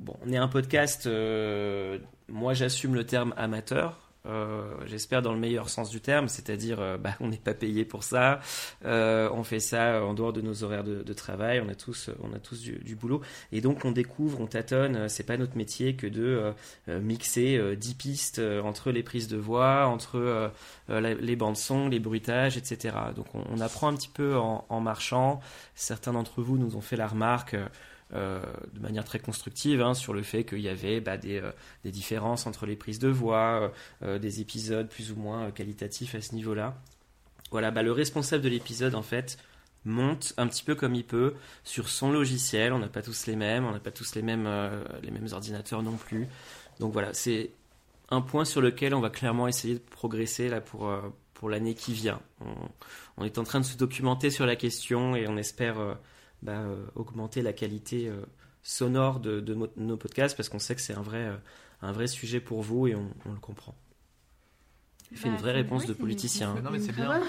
on 0.00 0.32
est 0.32 0.36
un 0.36 0.48
podcast, 0.48 1.08
moi 2.28 2.54
j'assume 2.54 2.94
le 2.94 3.04
terme 3.04 3.34
amateur. 3.36 4.05
Euh, 4.26 4.74
j'espère 4.86 5.22
dans 5.22 5.32
le 5.32 5.38
meilleur 5.38 5.68
sens 5.68 5.90
du 5.90 6.00
terme, 6.00 6.28
c'est-à-dire 6.28 6.80
euh, 6.80 6.96
bah, 6.96 7.14
on 7.20 7.28
n'est 7.28 7.36
pas 7.36 7.54
payé 7.54 7.84
pour 7.84 8.02
ça, 8.02 8.40
euh, 8.84 9.28
on 9.32 9.44
fait 9.44 9.60
ça 9.60 10.04
en 10.04 10.14
dehors 10.14 10.32
de 10.32 10.40
nos 10.40 10.64
horaires 10.64 10.84
de, 10.84 11.12
travail, 11.12 11.62
on 11.64 11.68
a 11.68 11.74
tous, 11.74 12.10
on 12.22 12.34
a 12.34 12.38
tous 12.38 12.60
du, 12.60 12.94
boulot, 12.94 13.22
et 13.52 13.60
donc 13.60 13.84
on 13.84 13.90
découvre, 13.90 14.40
on 14.40 14.46
tâtonne, 14.46 15.08
c'est 15.08 15.24
pas 15.24 15.36
notre 15.36 15.56
métier 15.56 15.96
que 15.96 16.06
de 16.06 16.52
mixer 16.88 17.76
10 17.76 17.94
pistes 17.94 18.42
entre 18.62 18.90
les 18.90 19.02
prises 19.02 19.28
de 19.28 19.38
voix, 19.38 19.86
entre 19.86 20.50
les 20.88 21.36
bandes 21.36 21.56
son, 21.56 21.88
les 21.88 21.98
bruitages, 21.98 22.58
etc. 22.58 22.96
Donc 23.14 23.26
on, 23.34 23.60
apprend 23.60 23.88
un 23.88 23.94
petit 23.94 24.10
peu 24.12 24.36
en 24.36 24.80
marchant, 24.80 25.40
certains 25.74 26.12
d'entre 26.12 26.42
vous 26.42 26.58
nous 26.58 26.76
ont 26.76 26.82
fait 26.82 26.96
la 26.96 27.06
remarque. 27.06 27.56
Euh, 28.14 28.40
de 28.72 28.78
manière 28.78 29.04
très 29.04 29.18
constructive 29.18 29.82
hein, 29.82 29.92
sur 29.92 30.14
le 30.14 30.22
fait 30.22 30.44
qu'il 30.44 30.60
y 30.60 30.68
avait 30.68 31.00
bah, 31.00 31.16
des, 31.16 31.40
euh, 31.40 31.50
des, 31.82 31.90
différences 31.90 32.46
entre 32.46 32.64
les 32.64 32.76
prises 32.76 33.00
de 33.00 33.08
voix, 33.08 33.72
euh, 34.04 34.20
des 34.20 34.40
épisodes 34.40 34.88
plus 34.88 35.10
ou 35.10 35.16
moins 35.16 35.50
qualitatifs 35.50 36.14
à 36.14 36.20
ce 36.20 36.36
niveau-là. 36.36 36.80
Voilà, 37.50 37.72
bah, 37.72 37.82
le 37.82 37.90
responsable 37.90 38.44
de 38.44 38.48
l'épisode 38.48 38.94
en 38.94 39.02
fait 39.02 39.38
monte 39.84 40.34
un 40.36 40.46
petit 40.46 40.62
peu 40.62 40.76
comme 40.76 40.94
il 40.94 41.04
peut 41.04 41.34
sur 41.64 41.88
son 41.88 42.12
logiciel. 42.12 42.72
On 42.72 42.78
n'a 42.78 42.86
pas 42.86 43.02
tous 43.02 43.26
les 43.26 43.34
mêmes, 43.34 43.64
on 43.64 43.72
n'a 43.72 43.80
pas 43.80 43.90
tous 43.90 44.14
les 44.14 44.22
mêmes, 44.22 44.46
ordinateurs 45.32 45.82
non 45.82 45.96
plus. 45.96 46.28
Donc 46.78 46.92
voilà, 46.92 47.12
c'est 47.12 47.50
un 48.10 48.20
point 48.20 48.44
sur 48.44 48.60
lequel 48.60 48.94
on 48.94 49.00
va 49.00 49.10
clairement 49.10 49.48
essayer 49.48 49.74
de 49.74 49.80
progresser 49.80 50.48
pour, 50.64 51.50
l'année 51.50 51.74
qui 51.74 51.92
vient. 51.92 52.20
On, 53.16 53.24
est 53.24 53.38
en 53.38 53.42
train 53.42 53.58
de 53.58 53.64
se 53.64 53.76
documenter 53.76 54.30
sur 54.30 54.46
la 54.46 54.54
question 54.54 55.16
et 55.16 55.26
on 55.26 55.36
espère 55.36 55.96
bah, 56.42 56.52
euh, 56.52 56.86
augmenter 56.94 57.42
la 57.42 57.52
qualité 57.52 58.08
euh, 58.08 58.20
sonore 58.62 59.20
de, 59.20 59.40
nos 59.76 59.96
podcasts 59.96 60.36
parce 60.36 60.48
qu'on 60.48 60.58
sait 60.58 60.74
que 60.74 60.80
c'est 60.80 60.94
un 60.94 61.02
vrai, 61.02 61.24
euh, 61.24 61.36
un 61.82 61.92
vrai 61.92 62.06
sujet 62.06 62.40
pour 62.40 62.62
vous 62.62 62.86
et 62.86 62.94
on, 62.94 63.10
le 63.26 63.40
comprend. 63.40 63.74
Il 65.12 65.18
fait 65.18 65.28
une 65.28 65.34
bah, 65.34 65.42
vraie 65.42 65.52
réponse 65.52 65.86
de 65.86 65.92
politicien. 65.92 66.54
Non 66.62 66.70
mais 66.70 66.80
c'est 66.80 66.92
bien. 66.92 67.08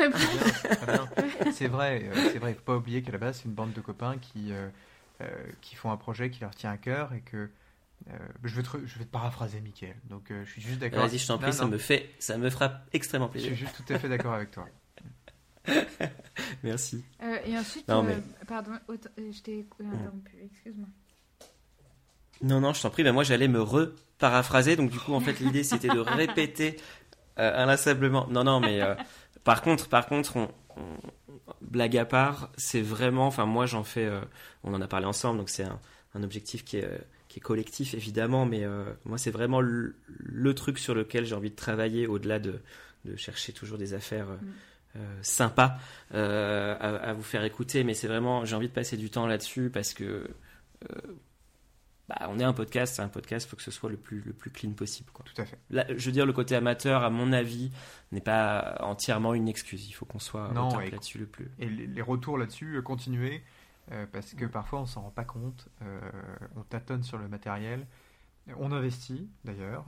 C'est 1.53 1.67
vrai, 1.67 2.09
c'est 2.31 2.39
vrai. 2.39 2.51
Il 2.51 2.55
faut 2.55 2.63
pas 2.63 2.75
oublier 2.75 3.03
qu'à 3.03 3.11
la 3.11 3.19
base 3.19 3.37
c'est 3.37 3.45
une 3.45 3.53
bande 3.53 3.73
de 3.73 3.81
copains 3.81 4.17
qui 4.17 4.51
qui 5.61 5.75
font 5.75 5.91
un 5.91 5.97
projet 5.97 6.29
qui 6.29 6.41
leur 6.41 6.55
tient 6.55 6.71
à 6.71 6.77
cœur 6.77 7.13
et 7.13 7.21
que 7.21 7.49
je, 8.43 8.55
vais 8.55 8.63
te, 8.63 8.69
je 8.85 8.99
vais 8.99 9.05
te 9.05 9.11
paraphraser, 9.11 9.59
Mickaël. 9.61 9.95
Donc, 10.05 10.31
je 10.31 10.49
suis 10.49 10.61
juste 10.61 10.79
d'accord. 10.79 11.07
Vas-y, 11.07 11.19
je 11.19 11.27
t'en 11.27 11.37
prie, 11.37 11.53
ça 11.53 11.67
me 11.67 11.77
fait, 11.77 12.09
ça 12.19 12.37
me 12.37 12.49
fera 12.49 12.81
extrêmement 12.93 13.29
plaisir. 13.29 13.51
Je 13.51 13.55
suis 13.55 13.65
juste 13.65 13.83
tout 13.85 13.93
à 13.93 13.99
fait 13.99 14.09
d'accord 14.09 14.33
avec 14.33 14.51
toi. 14.51 14.67
Merci. 16.63 17.03
Euh, 17.21 17.37
et 17.45 17.57
ensuite, 17.57 17.87
non, 17.87 18.05
euh, 18.05 18.15
pardon, 18.47 18.71
euh, 18.89 18.95
je 19.17 19.41
t'ai 19.41 19.65
interrompu, 19.79 20.35
excuse-moi. 20.43 20.87
Non, 22.41 22.59
non, 22.59 22.73
je 22.73 22.81
t'en 22.81 22.89
prie, 22.89 23.03
mais 23.03 23.11
moi 23.11 23.23
j'allais 23.23 23.47
me 23.47 23.61
reparaphraser, 23.61 24.75
donc 24.75 24.91
du 24.91 24.99
coup, 24.99 25.13
en 25.13 25.19
fait, 25.19 25.39
l'idée 25.39 25.63
c'était 25.63 25.87
de 25.87 25.99
répéter 25.99 26.77
inlassablement. 27.37 28.27
Non, 28.27 28.43
non, 28.43 28.59
mais 28.59 28.79
par 29.43 29.61
contre, 29.61 29.89
par 29.89 30.07
contre, 30.07 30.37
on, 30.37 30.49
blague 31.61 31.97
à 31.97 32.05
part, 32.05 32.51
c'est 32.57 32.81
vraiment, 32.81 33.27
enfin, 33.27 33.45
moi 33.45 33.65
j'en 33.65 33.83
fais, 33.83 34.09
on 34.63 34.73
en 34.73 34.81
a 34.81 34.87
parlé 34.87 35.07
ensemble, 35.07 35.39
donc 35.39 35.49
c'est 35.49 35.63
un, 35.63 35.79
un, 36.13 36.23
objectif 36.23 36.63
qui 36.63 36.77
est, 36.77 36.89
qui 37.27 37.39
est 37.39 37.41
collectif 37.41 37.95
évidemment, 37.95 38.45
mais 38.45 38.65
moi 39.05 39.17
c'est 39.17 39.31
vraiment 39.31 39.59
le, 39.59 39.95
truc 40.53 40.77
sur 40.77 40.93
lequel 40.93 41.25
j'ai 41.25 41.33
envie 41.33 41.49
de 41.49 41.55
travailler 41.55 42.05
au-delà 42.05 42.37
de, 42.37 42.59
de, 43.05 43.15
chercher 43.15 43.51
toujours 43.51 43.79
des 43.79 43.95
affaires. 43.95 44.27
Mm. 44.27 44.51
Sympa 45.21 45.79
euh, 46.13 46.75
à, 46.79 47.13
vous 47.13 47.23
faire 47.23 47.43
écouter, 47.43 47.83
mais 47.83 47.93
c'est 47.93 48.07
vraiment, 48.07 48.45
j'ai 48.45 48.55
envie 48.55 48.67
de 48.67 48.73
passer 48.73 48.97
du 48.97 49.09
temps 49.09 49.27
là-dessus 49.27 49.69
parce 49.69 49.93
que 49.93 50.29
euh, 50.83 51.01
bah, 52.07 52.27
on 52.29 52.39
est 52.39 52.43
un 52.43 52.53
podcast, 52.53 52.95
c'est 52.95 53.01
un 53.01 53.09
podcast, 53.09 53.45
il 53.45 53.49
faut 53.49 53.57
que 53.57 53.63
ce 53.63 53.71
soit 53.71 53.89
le 53.89 53.97
plus, 53.97 54.21
le 54.21 54.33
plus 54.33 54.51
clean 54.51 54.71
possible. 54.71 55.11
Quoi. 55.11 55.25
Tout 55.25 55.41
à 55.41 55.45
fait. 55.45 55.59
je 55.69 56.05
veux 56.05 56.11
dire, 56.11 56.25
le 56.25 56.33
côté 56.33 56.55
amateur, 56.55 57.03
à 57.03 57.09
mon 57.09 57.33
avis, 57.33 57.71
n'est 58.11 58.21
pas 58.21 58.77
entièrement 58.79 59.33
une 59.33 59.47
excuse. 59.47 59.87
Il 59.89 59.93
faut 59.93 60.05
qu'on 60.05 60.19
soit 60.19 60.51
là-dessus 60.91 61.17
le 61.17 61.25
plus. 61.25 61.51
Et 61.59 61.67
les 61.67 62.01
retours 62.01 62.37
là-dessus, 62.37 62.81
continuer, 62.83 63.43
parce 64.11 64.33
que 64.33 64.45
parfois 64.45 64.81
on 64.81 64.85
s'en 64.85 65.01
rend 65.01 65.11
pas 65.11 65.25
compte, 65.25 65.67
on 66.55 66.61
tâtonne 66.61 67.03
sur 67.03 67.17
le 67.17 67.27
matériel, 67.27 67.85
on 68.57 68.71
investit 68.71 69.27
d'ailleurs, 69.43 69.83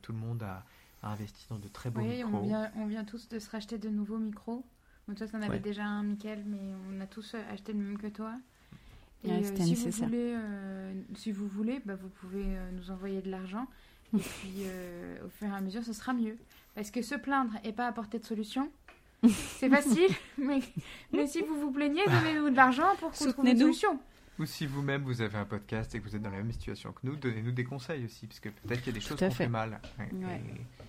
tout 0.00 0.12
le 0.12 0.18
monde 0.18 0.42
a 0.42 0.64
investi 1.02 1.46
dans 1.48 1.58
de 1.58 1.68
très 1.68 1.90
beaux 1.90 2.00
oui, 2.00 2.24
On 2.24 2.40
vient, 2.40 2.70
on 2.76 2.86
vient 2.86 3.04
tous 3.04 3.28
de 3.28 3.38
se 3.38 3.50
racheter 3.50 3.78
de 3.78 3.88
nouveaux 3.88 4.18
micros. 4.18 4.64
Bon, 5.08 5.14
toi, 5.14 5.26
tu 5.26 5.36
en 5.36 5.42
avais 5.42 5.58
déjà 5.58 5.84
un, 5.84 6.04
Mickaël, 6.04 6.44
mais 6.46 6.60
on 6.90 7.00
a 7.00 7.06
tous 7.06 7.34
acheté 7.50 7.72
le 7.72 7.80
même 7.80 7.98
que 7.98 8.06
toi. 8.06 8.34
Et 9.24 9.30
euh, 9.30 9.56
si, 9.56 9.74
vous 9.74 9.90
voulez, 9.90 10.34
euh, 10.36 10.92
si 11.14 11.32
vous 11.32 11.46
voulez, 11.48 11.80
bah, 11.84 11.94
vous 11.94 12.08
pouvez 12.08 12.44
euh, 12.44 12.70
nous 12.72 12.90
envoyer 12.90 13.22
de 13.22 13.30
l'argent. 13.30 13.66
Et 14.14 14.18
puis, 14.40 14.64
au 15.24 15.28
fur 15.28 15.48
et 15.48 15.54
à 15.56 15.60
mesure, 15.60 15.82
ce 15.84 15.92
sera 15.92 16.12
mieux. 16.12 16.36
Parce 16.74 16.90
que 16.90 17.02
se 17.02 17.14
plaindre 17.14 17.52
et 17.64 17.72
pas 17.72 17.86
apporter 17.86 18.18
de 18.18 18.24
solution, 18.24 18.70
c'est 19.58 19.68
facile, 19.68 20.10
mais, 20.38 20.60
mais 21.12 21.26
si 21.26 21.42
vous 21.42 21.54
vous 21.60 21.70
plaignez, 21.70 22.04
donnez-nous 22.06 22.50
de 22.50 22.56
l'argent 22.56 22.96
pour 22.98 23.12
qu'on 23.12 23.32
trouve 23.32 23.46
une 23.46 23.58
solution. 23.58 24.00
Ou 24.38 24.46
si 24.46 24.66
vous-même 24.66 25.02
vous 25.02 25.20
avez 25.20 25.36
un 25.38 25.44
podcast 25.44 25.94
et 25.94 26.00
que 26.00 26.08
vous 26.08 26.16
êtes 26.16 26.22
dans 26.22 26.30
la 26.30 26.38
même 26.38 26.50
situation 26.52 26.92
que 26.92 27.00
nous, 27.04 27.16
donnez-nous 27.16 27.52
des 27.52 27.64
conseils 27.64 28.04
aussi, 28.06 28.26
parce 28.26 28.40
que 28.40 28.48
peut-être 28.48 28.80
qu'il 28.80 28.92
y 28.92 28.96
a 28.96 28.98
des 28.98 29.00
choses 29.00 29.18
qu'on 29.18 29.30
fait. 29.30 29.44
fait 29.44 29.48
mal. 29.48 29.80
Ouais, 29.98 30.08
Ouais. 30.12 30.42
et- 30.46 30.52
euh, 30.52 30.84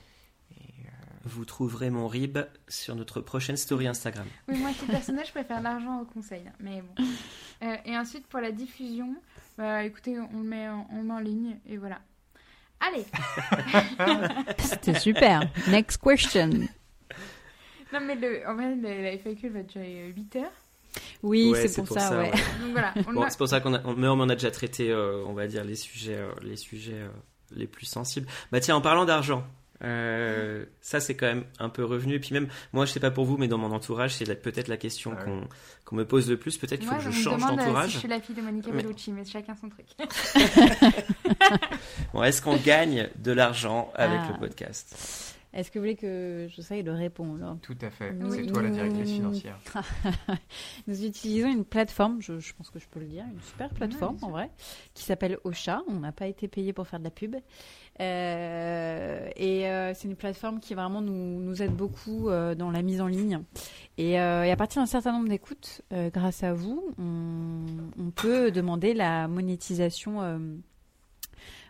Vous 1.25 1.45
trouverez 1.45 1.89
mon 1.89 2.07
rib 2.07 2.37
sur 2.67 2.95
notre 2.95 3.21
prochaine 3.21 3.55
story 3.55 3.87
Instagram. 3.87 4.25
Oui, 4.49 4.57
moi, 4.59 4.71
qui 4.77 4.85
personnage, 4.85 5.27
je 5.27 5.31
préfère 5.31 5.61
l'argent 5.61 6.01
au 6.01 6.05
conseil. 6.05 6.43
hein, 6.47 6.51
Mais 6.59 6.81
bon. 6.81 7.03
Euh, 7.63 7.75
et 7.85 7.97
ensuite, 7.97 8.27
pour 8.27 8.41
la 8.41 8.51
diffusion, 8.51 9.15
bah, 9.57 9.83
écoutez, 9.85 10.17
on 10.19 10.39
le 10.39 10.43
met 10.43 10.67
en, 10.67 10.85
on 10.91 11.17
ligne 11.19 11.57
et 11.65 11.77
voilà. 11.77 11.99
Allez 12.81 13.05
C'était 14.59 14.99
super. 14.99 15.41
Next 15.69 16.01
question. 16.01 16.47
Non, 17.93 17.99
mais 18.01 18.15
le, 18.15 18.45
en 18.47 18.55
vrai, 18.55 18.75
la, 18.75 19.01
la 19.03 19.17
FAQ 19.17 19.45
elle 19.47 19.51
va 19.53 19.63
durer 19.63 20.11
8 20.15 20.35
heures. 20.37 20.51
Oui, 21.21 21.51
Ouais, 21.51 21.67
c'est 21.67 21.83
pour, 21.85 21.97
ça, 21.97 22.19
ouais. 22.19 22.31
Donc 22.31 22.71
voilà. 22.71 22.93
On 23.07 23.13
Bon, 23.13 23.21
a- 23.21 23.29
c'est 23.29 23.37
pour 23.37 23.47
ça 23.47 23.61
qu'on 23.61 23.73
a, 23.73 23.81
on, 23.85 23.93
mais 23.95 24.07
on 24.07 24.13
en 24.19 24.29
a 24.29 24.33
déjà 24.35 24.51
traité, 24.51 24.91
euh, 24.91 25.23
on 25.25 25.33
va 25.33 25.47
dire, 25.47 25.63
les 25.63 25.75
sujets, 25.75 26.17
euh, 26.17 26.31
les 26.41 26.57
sujets 26.57 26.93
euh, 27.01 27.07
les 27.51 27.67
plus 27.67 27.85
sensibles. 27.85 28.27
Bah 28.51 28.59
tiens, 28.59 28.75
en 28.75 28.81
parlant 28.81 29.05
d'argent, 29.05 29.43
euh, 29.83 30.65
ça 30.81 30.99
c'est 30.99 31.15
quand 31.15 31.25
même 31.27 31.43
un 31.59 31.69
peu 31.69 31.83
revenu. 31.83 32.15
Et 32.15 32.19
puis 32.19 32.33
même, 32.33 32.47
moi 32.71 32.85
je 32.85 32.91
sais 32.91 32.99
pas 32.99 33.11
pour 33.11 33.25
vous, 33.25 33.37
mais 33.37 33.47
dans 33.47 33.57
mon 33.57 33.71
entourage, 33.71 34.15
c'est 34.15 34.41
peut-être 34.41 34.67
la 34.67 34.77
question 34.77 35.13
Ah 35.17 35.25
ouais. 35.25 35.41
qu'on 35.85 35.95
me 35.95 36.05
pose 36.05 36.29
le 36.29 36.37
plus. 36.37 36.57
Peut-être 36.57 36.79
qu'il 36.79 36.89
faut 36.89 36.95
que 36.95 37.01
je 37.01 37.11
change 37.11 37.41
euh, 37.43 37.47
si 37.49 37.55
d'entourage. 37.55 37.91
je 37.91 37.97
suis 37.99 38.07
la 38.07 38.19
fille 38.19 38.35
de 38.35 38.41
Monica 38.41 38.69
Mais- 38.71 38.81
Bellucci, 38.83 39.11
mais 39.11 39.25
chacun 39.25 39.55
son 39.55 39.69
truc. 39.69 39.85
Bon, 42.13 42.23
est-ce 42.23 42.41
qu'on 42.41 42.57
gagne 42.57 43.09
de 43.17 43.31
l'argent 43.31 43.91
avec 43.95 44.19
Ah. 44.23 44.29
le 44.33 44.39
podcast? 44.39 45.29
Est-ce 45.53 45.69
que 45.69 45.77
vous 45.77 45.83
voulez 45.83 45.95
que 45.95 46.47
j'essaye 46.49 46.83
de 46.83 46.89
répondre 46.89 47.57
Tout 47.61 47.77
à 47.81 47.91
fait. 47.91 48.11
Oui. 48.19 48.27
C'est 48.31 48.51
toi 48.51 48.63
la 48.63 48.69
directrice 48.69 49.09
financière. 49.11 49.59
Nous 50.87 51.05
utilisons 51.05 51.47
une 51.51 51.63
plateforme, 51.65 52.21
je, 52.21 52.39
je 52.39 52.53
pense 52.55 52.71
que 52.71 52.79
je 52.79 52.87
peux 52.87 52.99
le 52.99 53.05
dire, 53.05 53.23
une 53.31 53.39
super 53.41 53.69
plateforme 53.69 54.17
en 54.23 54.31
vrai, 54.31 54.49
qui 54.95 55.03
s'appelle 55.03 55.37
Ocha. 55.43 55.83
On 55.87 55.99
n'a 55.99 56.11
pas 56.11 56.25
été 56.25 56.47
payé 56.47 56.73
pour 56.73 56.87
faire 56.87 56.97
de 56.99 57.03
la 57.03 57.11
pub. 57.11 57.35
Euh, 57.99 59.29
et 59.35 59.67
euh, 59.67 59.93
c'est 59.93 60.07
une 60.07 60.15
plateforme 60.15 60.59
qui 60.59 60.73
vraiment 60.73 61.01
nous, 61.01 61.61
aide 61.61 61.75
beaucoup 61.75 62.29
euh, 62.29 62.55
dans 62.55 62.71
la 62.71 62.81
mise 62.81 63.01
en 63.01 63.07
ligne. 63.07 63.41
Et, 63.97 64.17
à 64.17 64.55
partir 64.55 64.81
d'un 64.81 64.87
certain 64.87 65.11
nombre 65.11 65.29
d'écoutes, 65.29 65.81
grâce 66.13 66.43
à 66.43 66.53
vous, 66.53 66.83
on, 66.97 68.11
peut 68.11 68.51
demander 68.51 68.93
la 68.93 69.27
monétisation 69.27 70.19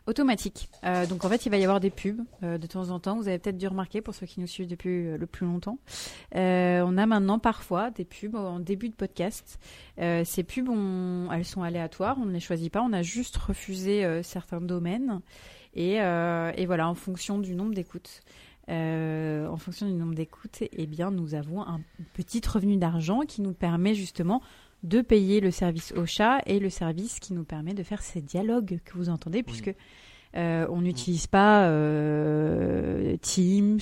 automatique. 0.07 0.69
Donc 1.09 1.25
en 1.25 1.29
fait, 1.29 1.45
il 1.45 1.49
va 1.49 1.57
y 1.57 1.63
avoir 1.63 1.81
des 1.81 1.89
pubs 1.89 2.21
de 2.41 2.67
temps 2.67 2.91
en 2.91 2.99
temps. 2.99 3.17
Vous 3.17 3.27
avez 3.27 3.39
peut-être 3.39 3.57
dû 3.57 3.67
remarquer 3.67 4.01
pour 4.01 4.15
ceux 4.15 4.25
qui 4.25 4.39
nous 4.39 4.47
suivent 4.47 4.67
depuis 4.67 5.17
le 5.17 5.25
plus 5.25 5.45
longtemps. 5.45 5.79
On 6.33 6.97
a 6.97 7.05
maintenant 7.05 7.39
parfois 7.39 7.91
des 7.91 8.05
pubs 8.05 8.35
en 8.35 8.59
début 8.59 8.87
de 8.87 8.95
podcast. 8.95 9.59
Ces 9.97 10.43
pubs, 10.43 10.69
elles 11.33 11.45
sont 11.45 11.63
aléatoires, 11.63 12.17
on 12.21 12.25
ne 12.25 12.31
les 12.31 12.39
choisit 12.39 12.71
pas. 12.71 12.81
On 12.81 12.93
a 12.93 13.01
juste 13.01 13.35
refusé 13.35 14.23
certains 14.23 14.61
domaines. 14.61 15.21
Et, 15.75 16.01
euh, 16.01 16.51
et 16.55 16.65
voilà, 16.65 16.87
en 16.87 16.95
fonction 16.95 17.39
du 17.39 17.55
nombre 17.55 17.73
d'écoutes. 17.73 18.21
euh, 18.69 19.45
en 19.47 19.57
fonction 19.57 19.87
du 19.87 19.93
nombre 19.93 20.15
d'écoutes, 20.15 20.59
eh 20.71 20.85
bien, 20.87 21.11
nous 21.11 21.35
avons 21.35 21.61
un 21.61 21.81
petit 22.13 22.41
revenu 22.47 22.77
d'argent 22.77 23.21
qui 23.27 23.41
nous 23.41 23.53
permet 23.53 23.93
justement 23.93 24.41
de 24.83 25.01
payer 25.01 25.39
le 25.41 25.51
service 25.51 25.93
au 25.97 26.05
chat 26.05 26.39
et 26.45 26.59
le 26.59 26.69
service 26.69 27.19
qui 27.19 27.33
nous 27.33 27.43
permet 27.43 27.73
de 27.73 27.83
faire 27.83 28.01
ces 28.01 28.21
dialogues 28.21 28.79
que 28.85 28.97
vous 28.97 29.09
entendez, 29.09 29.41
puisque 29.43 29.73
euh, 30.35 30.65
on 30.69 30.81
n'utilise 30.81 31.27
pas 31.27 31.67
euh, 31.67 33.15
Teams, 33.21 33.79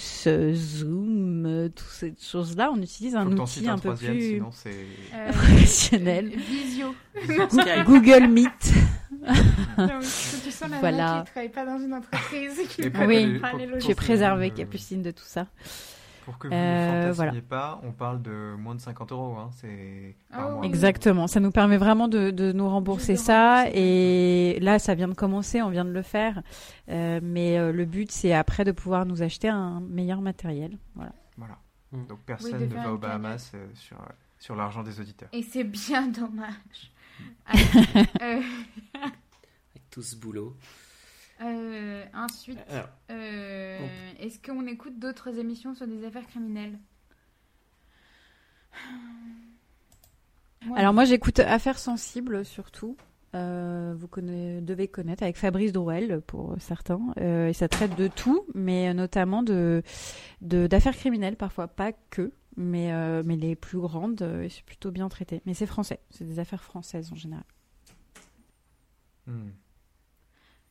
Zoom, 0.54 1.70
toutes 1.76 1.88
ces 1.88 2.14
choses-là. 2.20 2.72
On 2.76 2.82
utilise 2.82 3.16
un 3.16 3.26
outil 3.32 3.68
un, 3.68 3.74
un 3.74 3.78
peu 3.78 3.96
plus 3.96 4.34
sinon. 4.36 4.50
Euh, 4.66 5.32
professionnel. 5.32 6.30
Visio. 6.36 6.94
Google 7.86 8.28
Meet. 8.28 8.74
Tu 10.44 10.52
sens 10.52 10.70
la 10.70 10.80
Voilà. 10.80 11.24
qui 11.26 11.32
travaille 11.32 11.50
pas 11.50 11.66
dans 11.66 11.78
une 11.80 11.94
entreprise 11.94 12.60
qui 12.70 12.90
peut 12.90 13.06
Oui. 13.06 13.40
pour 13.40 13.52
que 13.80 13.94
préservée, 13.94 14.50
vous- 14.50 14.56
Capucine, 14.56 15.02
de 15.02 15.12
tout 15.12 15.24
ça. 15.26 15.48
Pour 16.26 16.38
que 16.38 16.48
vous 16.48 16.54
Euh, 16.54 16.58
ne 17.08 17.14
fantasmiez 17.14 17.16
voilà. 17.16 17.42
pas, 17.42 17.82
on 17.84 17.92
parle 17.92 18.22
de 18.22 18.56
moins 18.58 18.76
de 18.76 18.80
50 18.82 19.12
euros. 19.12 19.36
Hein. 19.40 19.50
C'est 19.54 20.16
oui. 20.38 20.68
Exactement. 20.68 21.26
Ça 21.28 21.40
nous 21.40 21.50
permet 21.52 21.78
vraiment 21.78 22.08
de, 22.08 22.30
de 22.30 22.52
nous 22.52 22.70
rembourser 22.70 23.16
ça. 23.16 23.66
Et 23.74 24.60
là, 24.62 24.78
ça 24.78 24.94
vient 24.94 25.08
de 25.08 25.16
commencer, 25.16 25.62
on 25.64 25.70
vient 25.70 25.86
de 25.86 25.90
le 25.92 26.04
faire. 26.04 26.44
Euh, 26.90 27.20
mais 27.24 27.58
euh, 27.58 27.72
le 27.72 27.86
but, 27.86 28.12
c'est 28.12 28.34
après 28.34 28.64
de 28.64 28.72
pouvoir 28.72 29.06
nous 29.08 29.24
acheter 29.24 29.50
un 29.50 29.82
meilleur 29.82 30.22
matériel. 30.22 30.78
Voilà. 30.96 31.14
Voilà. 31.38 31.58
Mm. 31.92 32.06
Donc 32.06 32.20
personne 32.26 32.68
de 32.68 32.76
ne 32.76 32.82
va 32.82 32.94
aux 32.94 32.98
Bahamas 33.00 33.52
euh, 33.56 33.68
sur, 33.74 33.98
euh, 33.98 34.06
sur 34.38 34.56
l'argent 34.56 34.84
des 34.84 35.00
auditeurs. 35.00 35.30
Et 35.34 35.42
c'est 35.42 35.64
bien 35.64 36.08
dommage. 36.08 36.92
Allez, 37.46 37.64
euh, 38.22 38.42
Avec 38.96 39.90
tout 39.90 40.02
ce 40.02 40.16
boulot. 40.16 40.56
euh, 41.42 42.06
ensuite, 42.14 42.60
Alors, 42.70 42.90
euh, 43.10 43.80
est-ce 44.20 44.40
qu'on 44.40 44.66
écoute 44.68 45.00
d'autres 45.00 45.38
émissions 45.40 45.74
sur 45.76 45.88
des 45.88 46.06
affaires 46.06 46.28
criminelles 46.28 46.78
Moi, 50.66 50.78
Alors 50.78 50.94
moi, 50.94 51.06
j'écoute 51.06 51.40
Affaires 51.40 51.80
sensibles 51.80 52.46
surtout. 52.46 52.96
Euh, 53.34 53.96
vous 53.98 54.08
connaissez, 54.08 54.62
devez 54.62 54.88
connaître 54.90 55.24
avec 55.24 55.38
Fabrice 55.38 55.72
Drouel 55.72 56.22
pour 56.28 56.56
certains. 56.60 57.00
Euh, 57.18 57.48
et 57.48 57.54
ça 57.54 57.68
traite 57.70 57.96
de 57.96 58.08
tout, 58.08 58.46
mais 58.54 58.94
notamment 58.94 59.42
de 59.42 59.82
de- 60.42 60.68
d'affaires 60.68 60.96
criminelles 60.96 61.38
parfois, 61.38 61.68
pas 61.68 61.94
que, 62.10 62.32
mais 62.58 62.92
euh, 62.94 63.24
mais 63.26 63.36
les 63.36 63.56
plus 63.56 63.80
grandes. 63.80 64.22
euh, 64.22 64.48
c'est 64.50 64.64
plutôt 64.66 64.92
bien 64.92 65.08
traité. 65.10 65.42
Mais 65.46 65.54
c'est 65.54 65.66
français, 65.68 66.00
c'est 66.10 66.26
des 66.26 66.40
affaires 66.40 66.64
françaises 66.64 67.12
en 67.12 67.16
général. 67.16 67.46
Hmm. 69.28 69.50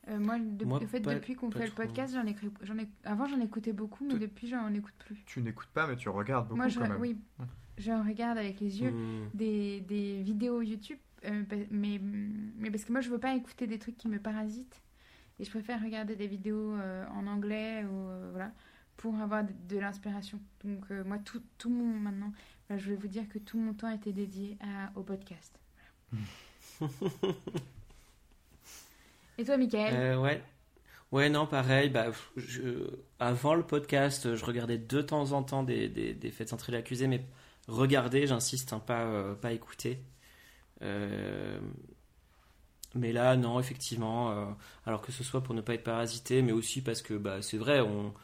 euh, 0.09 0.19
moi, 0.19 0.39
de- 0.39 0.65
Moi, 0.65 0.79
en 0.83 0.87
fait, 0.87 1.01
pas- 1.01 1.15
depuis 1.15 1.35
qu'on 1.35 1.51
fait 1.51 1.67
le 1.67 1.73
podcast, 1.73 2.15
j'en 2.15 2.27
ai, 2.27 2.35
j'en 2.63 2.77
ai, 2.79 2.89
avant 3.05 3.27
j'en 3.27 3.41
écoutais 3.41 3.73
beaucoup, 3.73 4.05
mais 4.05 4.15
Tout- 4.15 4.19
depuis 4.19 4.49
j'en 4.49 4.73
écoute 4.75 4.95
plus. 4.99 5.23
Tu 5.25 5.41
n'écoutes 5.41 5.69
pas, 5.69 5.87
mais 5.87 5.97
tu 5.97 6.09
regardes 6.09 6.47
beaucoup 6.49 6.57
Moi, 6.57 6.69
je, 6.69 6.81
quand 6.81 6.89
même. 6.89 7.01
oui, 7.01 7.17
Ouais. 7.39 7.47
je 7.79 7.93
regarde 7.93 8.39
avec 8.39 8.59
les 8.61 8.83
yeux 8.83 8.91
hmm, 8.91 9.31
des, 9.35 9.81
des 9.83 10.23
vidéos 10.23 10.63
YouTube, 10.63 10.99
euh, 11.27 11.45
mais, 11.71 12.01
mais 12.59 12.71
parce 12.71 12.85
que 12.85 12.93
moi 12.93 13.01
je 13.03 13.11
veux 13.11 13.19
pas 13.21 13.35
écouter 13.37 13.67
des 13.67 13.79
trucs 13.79 13.97
qui 13.99 14.09
me 14.09 14.19
parasitent 14.19 14.81
et 15.39 15.45
je 15.45 15.51
préfère 15.51 15.81
regarder 15.83 16.17
des 16.17 16.27
vidéos 16.27 16.75
euh, 16.75 17.07
en 17.15 17.27
anglais 17.27 17.85
ou 17.85 18.09
euh, 18.09 18.29
voilà 18.33 18.53
pour 19.01 19.15
avoir 19.19 19.45
de, 19.45 19.53
de 19.69 19.79
l'inspiration. 19.79 20.39
Donc 20.65 20.85
euh, 20.91 21.03
moi 21.05 21.19
tout, 21.19 21.43
tout 21.59 21.71
mon 21.71 21.99
maintenant, 21.99 22.33
voilà, 22.69 22.83
je 22.83 22.91
vais 22.91 22.97
vous 22.97 23.09
dire 23.09 23.29
que 23.29 23.39
tout 23.39 23.59
mon 23.59 23.73
temps 23.73 23.87
a 23.89 23.95
été 23.95 24.13
dédié 24.13 24.59
à, 24.61 24.93
au 24.99 25.03
podcast. 25.03 25.59
et 29.39 29.45
toi, 29.45 29.57
Michael? 29.57 29.95
Euh, 29.95 30.19
ouais. 30.21 30.43
Ouais, 31.13 31.29
non, 31.31 31.47
pareil. 31.47 31.89
Bah, 31.91 32.09
je- 32.37 32.91
avant 33.19 33.55
le 33.55 33.63
podcast, 33.65 34.37
je 34.37 34.45
regardais 34.45 34.79
de 34.79 35.01
temps 35.03 35.33
en 35.33 35.43
temps 35.43 35.63
des, 35.63 35.89
des, 35.89 36.15
des 36.15 36.31
faits 36.31 36.51
centrés 36.51 36.73
l'accusé, 36.73 37.07
mais 37.09 37.25
regarder, 37.69 38.27
j'insiste, 38.27 38.73
hein, 38.73 38.81
pas, 38.81 39.05
euh, 39.05 39.35
pas 39.35 39.53
écouter. 39.53 39.99
Euh, 40.83 41.59
mais 42.95 43.13
là, 43.13 43.37
non, 43.37 43.59
effectivement. 43.61 44.31
euh, 44.33 44.47
alors 44.87 45.01
que 45.03 45.13
ce 45.13 45.25
soit 45.25 45.43
pour 45.43 45.55
ne 45.55 45.61
pas 45.63 45.75
être 45.75 45.85
parasité, 45.85 46.43
mais 46.43 46.53
aussi 46.53 46.83
parce 46.83 47.03
que 47.03 47.15
bah, 47.15 47.43
c'est 47.43 47.59
vrai, 47.59 47.81
on, 47.81 48.15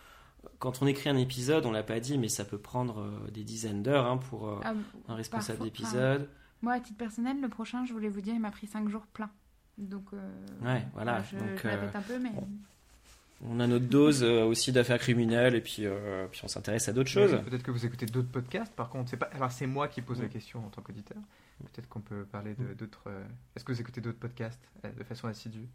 quand 0.59 0.83
on 0.83 0.87
écrit 0.87 1.09
un 1.11 1.17
épisode, 1.17 1.67
on 1.67 1.73
l'a 1.73 1.83
pas 1.83 2.01
dit, 2.01 2.19
mais 2.19 2.29
ça 2.29 2.45
peut 2.45 2.59
prendre 2.59 3.01
euh, 3.01 3.31
des 3.31 3.45
dizaines 3.45 3.83
d'heures 3.83 4.07
hein, 4.07 4.17
pour 4.17 4.49
euh, 4.49 4.61
Ah, 4.65 4.75
un 5.09 5.15
responsable 5.15 5.63
d'épisode. 5.63 6.29
Moi, 6.63 6.73
à 6.75 6.81
titre 6.81 6.97
personnel, 6.99 7.41
le 7.41 7.49
prochain, 7.49 7.85
je 7.85 7.93
voulais 7.93 8.09
vous 8.09 8.21
dire, 8.21 8.35
il 8.35 8.41
m'a 8.41 8.51
pris 8.51 8.67
5 8.67 8.89
jours 8.89 9.07
plein. 9.07 9.31
Donc, 9.79 10.05
euh, 10.15 10.31
Ouais, 10.63 10.87
voilà, 10.95 11.23
Je, 11.23 11.37
donc, 11.37 11.49
je 11.63 11.69
répète 11.69 11.95
euh, 11.95 11.99
un 11.99 12.03
peu, 12.03 12.19
mais. 12.19 12.33
On 13.45 13.61
a 13.61 13.67
notre 13.67 13.85
dose 13.85 14.23
euh, 14.23 14.45
aussi 14.45 14.73
d'affaires 14.73 14.99
criminelles 14.99 15.55
et 15.55 15.61
puis, 15.61 15.85
euh, 15.85 16.27
puis 16.29 16.41
on 16.43 16.49
s'intéresse 16.49 16.89
à 16.89 16.95
d'autres 16.95 17.11
choses. 17.11 17.39
Peut-être 17.45 17.63
que 17.63 17.71
vous 17.71 17.85
écoutez 17.85 18.07
d'autres 18.07 18.31
podcasts. 18.31 18.73
Par 18.75 18.89
contre, 18.89 19.11
c'est 19.11 19.19
pas. 19.19 19.29
Alors 19.35 19.53
c'est 19.53 19.67
moi 19.67 19.89
qui 19.89 20.01
pose 20.01 20.23
la 20.23 20.29
question 20.29 20.65
en 20.65 20.71
tant 20.71 20.81
qu'auditeur. 20.81 21.19
Peut-être 21.75 21.87
qu'on 21.89 22.01
peut 22.01 22.25
parler 22.25 22.55
d'autres. 22.79 23.05
Est-ce 23.55 23.63
que 23.63 23.73
vous 23.73 23.81
écoutez 23.81 24.01
d'autres 24.01 24.19
podcasts 24.19 24.61
de 24.85 25.05
façon 25.05 25.29
assidue? 25.29 25.69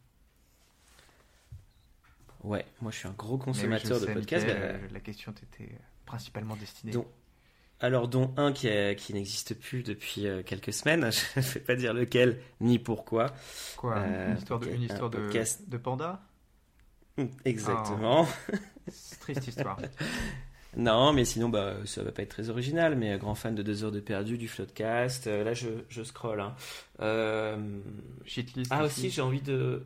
Ouais, 2.43 2.65
moi 2.81 2.91
je 2.91 2.97
suis 2.97 3.07
un 3.07 3.13
gros 3.17 3.35
oui, 3.35 3.41
consommateur 3.41 3.99
de 3.99 4.05
podcasts. 4.07 4.47
Bah, 4.47 4.53
euh, 4.55 4.77
La 4.91 4.99
question 4.99 5.31
t'était 5.31 5.71
principalement 6.05 6.55
destinée. 6.55 6.91
Donc, 6.91 7.07
alors, 7.79 8.07
dont 8.07 8.31
un 8.37 8.51
qui, 8.51 8.69
qui 8.95 9.13
n'existe 9.13 9.55
plus 9.55 9.81
depuis 9.81 10.27
euh, 10.27 10.43
quelques 10.43 10.71
semaines. 10.71 11.11
Je 11.35 11.39
ne 11.39 11.45
vais 11.45 11.59
pas 11.61 11.75
dire 11.75 11.93
lequel 11.93 12.39
ni 12.59 12.77
pourquoi. 12.77 13.27
Quoi 13.75 13.97
euh, 13.97 14.31
Une 14.31 14.37
histoire 14.37 14.59
de, 14.59 14.69
une 14.69 14.83
histoire 14.83 15.09
de, 15.09 15.17
podcast. 15.17 15.67
de 15.67 15.77
panda? 15.77 16.21
Exactement. 17.43 18.27
C'est 18.87 19.19
Triste 19.19 19.47
histoire. 19.47 19.77
Non, 20.77 21.11
mais 21.11 21.25
sinon, 21.25 21.49
bah, 21.49 21.75
ça 21.85 22.03
va 22.03 22.11
pas 22.11 22.21
être 22.21 22.29
très 22.29 22.49
original. 22.49 22.95
Mais 22.95 23.13
euh, 23.13 23.17
grand 23.17 23.35
fan 23.35 23.55
de 23.55 23.63
2 23.63 23.83
heures 23.83 23.91
de 23.91 23.99
perdu, 23.99 24.37
du 24.37 24.47
Floodcast. 24.47 25.27
Euh, 25.27 25.43
là, 25.43 25.53
je, 25.53 25.69
je 25.89 26.03
scroll. 26.03 26.39
hein. 26.39 26.55
Euh. 27.01 27.57
Ah 28.69 28.83
aussi, 28.85 29.09
j'ai 29.09 29.21
envie 29.21 29.41
de... 29.41 29.85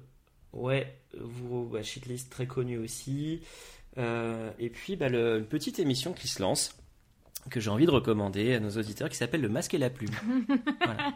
Ouais, 0.56 0.98
vous, 1.20 1.66
bah, 1.66 1.84
Shitlist 1.84 2.32
très 2.32 2.48
connu 2.48 2.78
aussi. 2.78 3.42
Euh, 3.98 4.52
et 4.58 4.70
puis, 4.70 4.96
bah, 4.96 5.10
le, 5.10 5.40
une 5.40 5.46
petite 5.46 5.80
émission 5.80 6.14
qui 6.14 6.28
se 6.28 6.42
lance, 6.42 6.76
que 7.50 7.60
j'ai 7.60 7.70
envie 7.70 7.86
de 7.86 7.92
recommander 7.92 8.56
à 8.56 8.60
nos 8.60 8.72
auditeurs, 8.72 9.10
qui 9.10 9.18
s'appelle 9.18 9.42
Le 9.42 9.50
Masque 9.50 9.74
et 9.74 9.78
la 9.78 9.90
Plume. 9.90 10.16
voilà. 10.84 11.14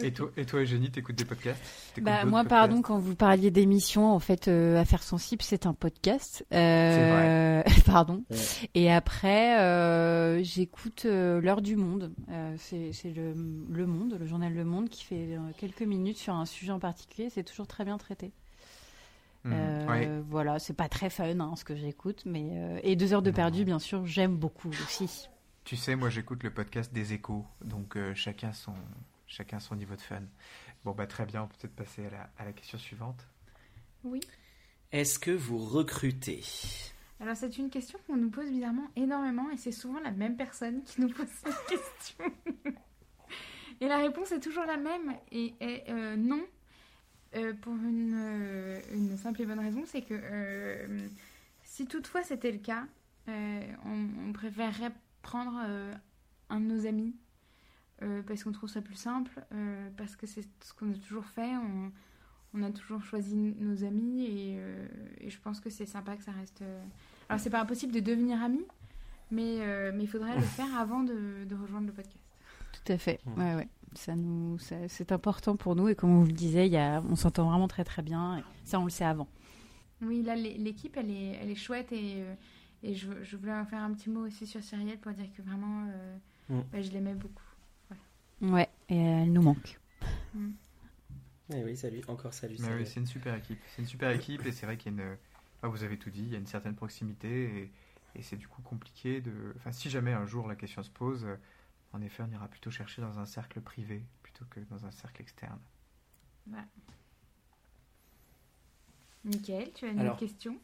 Et 0.00 0.10
toi, 0.12 0.30
et 0.38 0.46
toi 0.46 0.60
Eugénie, 0.60 0.90
t'écoutes 0.90 1.16
des 1.16 1.24
podcasts? 1.26 1.60
Bah, 2.00 2.24
moi, 2.24 2.40
podcasts? 2.42 2.48
pardon, 2.48 2.80
quand 2.82 2.98
vous 2.98 3.14
parliez 3.14 3.50
d'émissions, 3.50 4.10
en 4.10 4.18
fait, 4.20 4.48
euh, 4.48 4.80
Affaires 4.80 5.02
sensibles, 5.02 5.42
c'est 5.42 5.66
un 5.66 5.74
podcast. 5.74 6.46
Euh, 6.54 7.62
pardon. 7.84 8.24
Ouais. 8.30 8.36
Et 8.74 8.90
après, 8.90 9.60
euh, 9.60 10.42
j'écoute 10.42 11.02
euh, 11.04 11.40
L'heure 11.42 11.60
du 11.60 11.76
monde. 11.76 12.10
Euh, 12.30 12.54
c'est 12.58 13.12
le, 13.14 13.34
le 13.70 13.86
Monde, 13.86 14.16
le 14.18 14.26
journal 14.26 14.54
Le 14.54 14.64
Monde, 14.64 14.88
qui 14.88 15.04
fait 15.04 15.36
euh, 15.36 15.38
quelques 15.58 15.82
minutes 15.82 16.16
sur 16.18 16.34
un 16.34 16.46
sujet 16.46 16.72
en 16.72 16.78
particulier. 16.78 17.28
C'est 17.28 17.44
toujours 17.44 17.66
très 17.66 17.84
bien 17.84 17.98
traité. 17.98 18.32
Euh, 19.44 19.86
ouais. 19.88 20.08
Voilà, 20.30 20.58
c'est 20.60 20.72
pas 20.72 20.88
très 20.88 21.10
fun 21.10 21.40
hein, 21.40 21.54
ce 21.56 21.64
que 21.64 21.74
j'écoute, 21.74 22.22
mais 22.24 22.48
euh, 22.52 22.78
et 22.84 22.94
deux 22.94 23.12
heures 23.12 23.22
de 23.22 23.30
Non. 23.30 23.34
perdu, 23.36 23.64
bien 23.64 23.80
sûr, 23.80 24.06
j'aime 24.06 24.36
beaucoup 24.36 24.68
aussi. 24.68 25.28
Tu 25.64 25.76
sais, 25.76 25.96
moi 25.96 26.10
j'écoute 26.10 26.44
le 26.44 26.50
podcast 26.50 26.92
des 26.94 27.12
échos, 27.12 27.44
donc 27.64 27.96
euh, 27.96 28.14
chacun, 28.14 28.52
son, 28.52 28.72
chacun 29.32 29.60
son 29.60 29.76
niveau 29.76 29.96
de 29.96 30.00
fun. 30.00 30.22
Bon, 30.84 30.92
bah 30.92 31.06
très 31.06 31.24
bien, 31.24 31.42
on 31.42 31.48
peut 31.48 31.54
peut-être 31.60 31.74
passer 31.74 32.06
à 32.06 32.10
la, 32.10 32.30
à 32.38 32.44
la 32.44 32.52
question 32.52 32.78
suivante. 32.78 33.26
Oui. 34.04 34.20
Est-ce 34.92 35.18
que 35.18 35.30
vous 35.30 35.58
recrutez? 35.58 36.42
Alors 37.18 37.36
c'est 37.36 37.56
une 37.56 37.70
question 37.70 37.98
qu'on 38.06 38.16
nous 38.16 38.30
pose 38.30 38.50
bizarrement 38.50 38.90
énormément 38.96 39.48
et 39.50 39.56
c'est 39.56 39.72
souvent 39.72 40.00
la 40.00 40.10
même 40.10 40.36
personne 40.36 40.82
qui 40.82 41.00
nous 41.00 41.08
pose 41.08 41.28
cette 41.28 41.66
question. 41.68 42.24
et 43.80 43.86
la 43.86 43.98
réponse 43.98 44.32
est 44.32 44.40
toujours 44.40 44.64
la 44.66 44.76
même 44.76 45.16
et 45.30 45.54
est 45.60 45.88
euh, 45.88 46.16
non. 46.16 46.42
Euh, 47.34 47.54
pour 47.54 47.72
une, 47.72 48.12
euh, 48.14 48.80
une 48.92 49.16
simple 49.16 49.40
et 49.40 49.46
bonne 49.46 49.60
raison, 49.60 49.84
c'est 49.86 50.02
que 50.02 50.12
euh, 50.12 50.98
si 51.62 51.86
toutefois 51.86 52.22
c'était 52.22 52.52
le 52.52 52.58
cas, 52.58 52.84
euh, 53.28 53.62
on, 53.86 54.28
on 54.28 54.32
préférerait 54.34 54.92
prendre 55.22 55.58
euh, 55.64 55.90
un 56.50 56.60
de 56.60 56.66
nos 56.66 56.86
amis 56.86 57.14
euh, 58.02 58.22
parce 58.26 58.44
qu'on 58.44 58.52
trouve 58.52 58.68
ça 58.68 58.80
plus 58.82 58.94
simple, 58.96 59.42
euh, 59.52 59.88
parce 59.96 60.16
que 60.16 60.26
c'est 60.26 60.42
ce 60.62 60.74
qu'on 60.74 60.90
a 60.90 60.94
toujours 60.96 61.24
fait. 61.26 61.56
On, 61.56 61.90
on 62.54 62.62
a 62.62 62.70
toujours 62.70 63.02
choisi 63.02 63.34
nos 63.36 63.84
amis 63.84 64.24
et, 64.26 64.56
euh, 64.58 64.86
et 65.20 65.30
je 65.30 65.38
pense 65.40 65.60
que 65.60 65.70
c'est 65.70 65.86
sympa 65.86 66.16
que 66.16 66.22
ça 66.22 66.32
reste. 66.32 66.62
Alors 67.28 67.40
c'est 67.40 67.48
pas 67.50 67.60
impossible 67.62 67.92
de 67.94 68.00
devenir 68.00 68.42
ami, 68.42 68.60
mais 69.30 69.56
euh, 69.60 69.90
mais 69.94 70.02
il 70.04 70.08
faudrait 70.08 70.34
le 70.36 70.42
faire 70.42 70.76
avant 70.78 71.02
de, 71.02 71.44
de 71.48 71.54
rejoindre 71.54 71.86
le 71.86 71.92
podcast. 71.92 72.18
Tout 72.84 72.92
à 72.92 72.98
fait. 72.98 73.20
Ouais, 73.38 73.54
ouais. 73.54 73.68
Ça 73.94 74.16
nous, 74.16 74.58
ça- 74.58 74.88
c'est 74.88 75.12
important 75.12 75.56
pour 75.56 75.76
nous 75.76 75.88
et 75.88 75.94
comme 75.94 76.10
on 76.10 76.20
vous 76.20 76.26
le 76.26 76.32
disait, 76.32 76.66
il 76.66 76.72
y 76.72 76.78
a, 76.78 77.02
on 77.10 77.14
s'entend 77.16 77.48
vraiment 77.48 77.68
très 77.68 77.84
très 77.84 78.02
bien. 78.02 78.38
Et 78.38 78.42
ça, 78.64 78.80
on 78.80 78.84
le 78.84 78.90
sait 78.90 79.04
avant. 79.04 79.28
Oui, 80.02 80.22
là 80.22 80.34
l'é- 80.34 80.58
l'équipe 80.58 80.96
elle 80.96 81.10
est 81.10 81.38
elle 81.40 81.50
est 81.50 81.54
chouette 81.54 81.92
et 81.92 82.22
et 82.82 82.94
je, 82.94 83.06
je 83.22 83.36
voulais 83.36 83.54
en 83.54 83.64
faire 83.64 83.80
un 83.80 83.92
petit 83.92 84.10
mot 84.10 84.26
aussi 84.26 84.46
sur 84.46 84.60
Cyrielle 84.62 84.98
pour 84.98 85.12
dire 85.12 85.28
que 85.36 85.40
vraiment 85.42 85.86
euh, 85.88 86.16
Mm. 86.48 86.60
bah, 86.72 86.82
je 86.82 86.90
l'aimais 86.90 87.14
beaucoup. 87.14 87.44
Ouais. 88.42 88.68
Et 88.88 88.96
elle 88.96 89.32
nous 89.32 89.42
manque. 89.42 89.78
Eh 91.54 91.64
oui, 91.64 91.76
salut, 91.76 92.02
encore 92.08 92.34
salut. 92.34 92.56
Mais 92.58 92.66
salut. 92.66 92.80
oui, 92.80 92.86
c'est 92.86 93.00
une 93.00 93.06
super 93.06 93.34
équipe. 93.34 93.60
C'est 93.74 93.82
une 93.82 93.88
super 93.88 94.10
équipe 94.10 94.44
et 94.46 94.52
c'est 94.52 94.66
vrai 94.66 94.76
qu'il 94.76 94.96
y 94.96 95.00
a 95.00 95.02
une. 95.04 95.16
ah, 95.62 95.68
vous 95.68 95.82
avez 95.82 95.98
tout 95.98 96.10
dit, 96.10 96.22
il 96.22 96.28
y 96.30 96.34
a 96.34 96.38
une 96.38 96.46
certaine 96.46 96.74
proximité 96.74 97.28
et, 97.58 97.72
et 98.18 98.22
c'est 98.22 98.36
du 98.36 98.48
coup 98.48 98.62
compliqué 98.62 99.20
de. 99.20 99.54
Enfin, 99.56 99.72
si 99.72 99.90
jamais 99.90 100.12
un 100.12 100.26
jour 100.26 100.48
la 100.48 100.56
question 100.56 100.82
se 100.82 100.90
pose, 100.90 101.24
euh, 101.24 101.36
en 101.92 102.00
effet, 102.02 102.22
on 102.26 102.30
ira 102.30 102.48
plutôt 102.48 102.70
chercher 102.70 103.02
dans 103.02 103.18
un 103.18 103.26
cercle 103.26 103.60
privé 103.60 104.04
plutôt 104.22 104.44
que 104.46 104.60
dans 104.60 104.86
un 104.86 104.90
cercle 104.90 105.22
externe. 105.22 105.60
Nickel, 109.24 109.72
tu 109.72 109.84
as 109.86 109.88
une 109.90 109.98
Alors. 110.00 110.14
autre 110.14 110.20
question? 110.20 110.60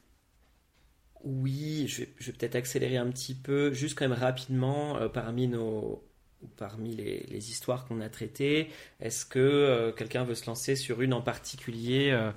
Oui, 1.24 1.86
je 1.88 2.02
vais, 2.02 2.14
je 2.18 2.30
vais 2.30 2.38
peut-être 2.38 2.54
accélérer 2.54 2.96
un 2.96 3.10
petit 3.10 3.34
peu, 3.34 3.72
juste 3.72 3.98
quand 3.98 4.08
même 4.08 4.18
rapidement, 4.18 4.96
euh, 4.96 5.08
parmi 5.08 5.48
nos, 5.48 6.07
parmi 6.56 6.94
les, 6.96 7.20
les 7.28 7.50
histoires 7.50 7.86
qu'on 7.86 8.00
a 8.00 8.08
traitées, 8.08 8.70
est-ce 9.00 9.26
que 9.26 9.38
euh, 9.38 9.92
quelqu'un 9.92 10.24
veut 10.24 10.34
se 10.34 10.46
lancer 10.46 10.76
sur 10.76 11.02
une 11.02 11.12
en 11.14 11.22
particulier 11.22 12.10
euh, 12.12 12.32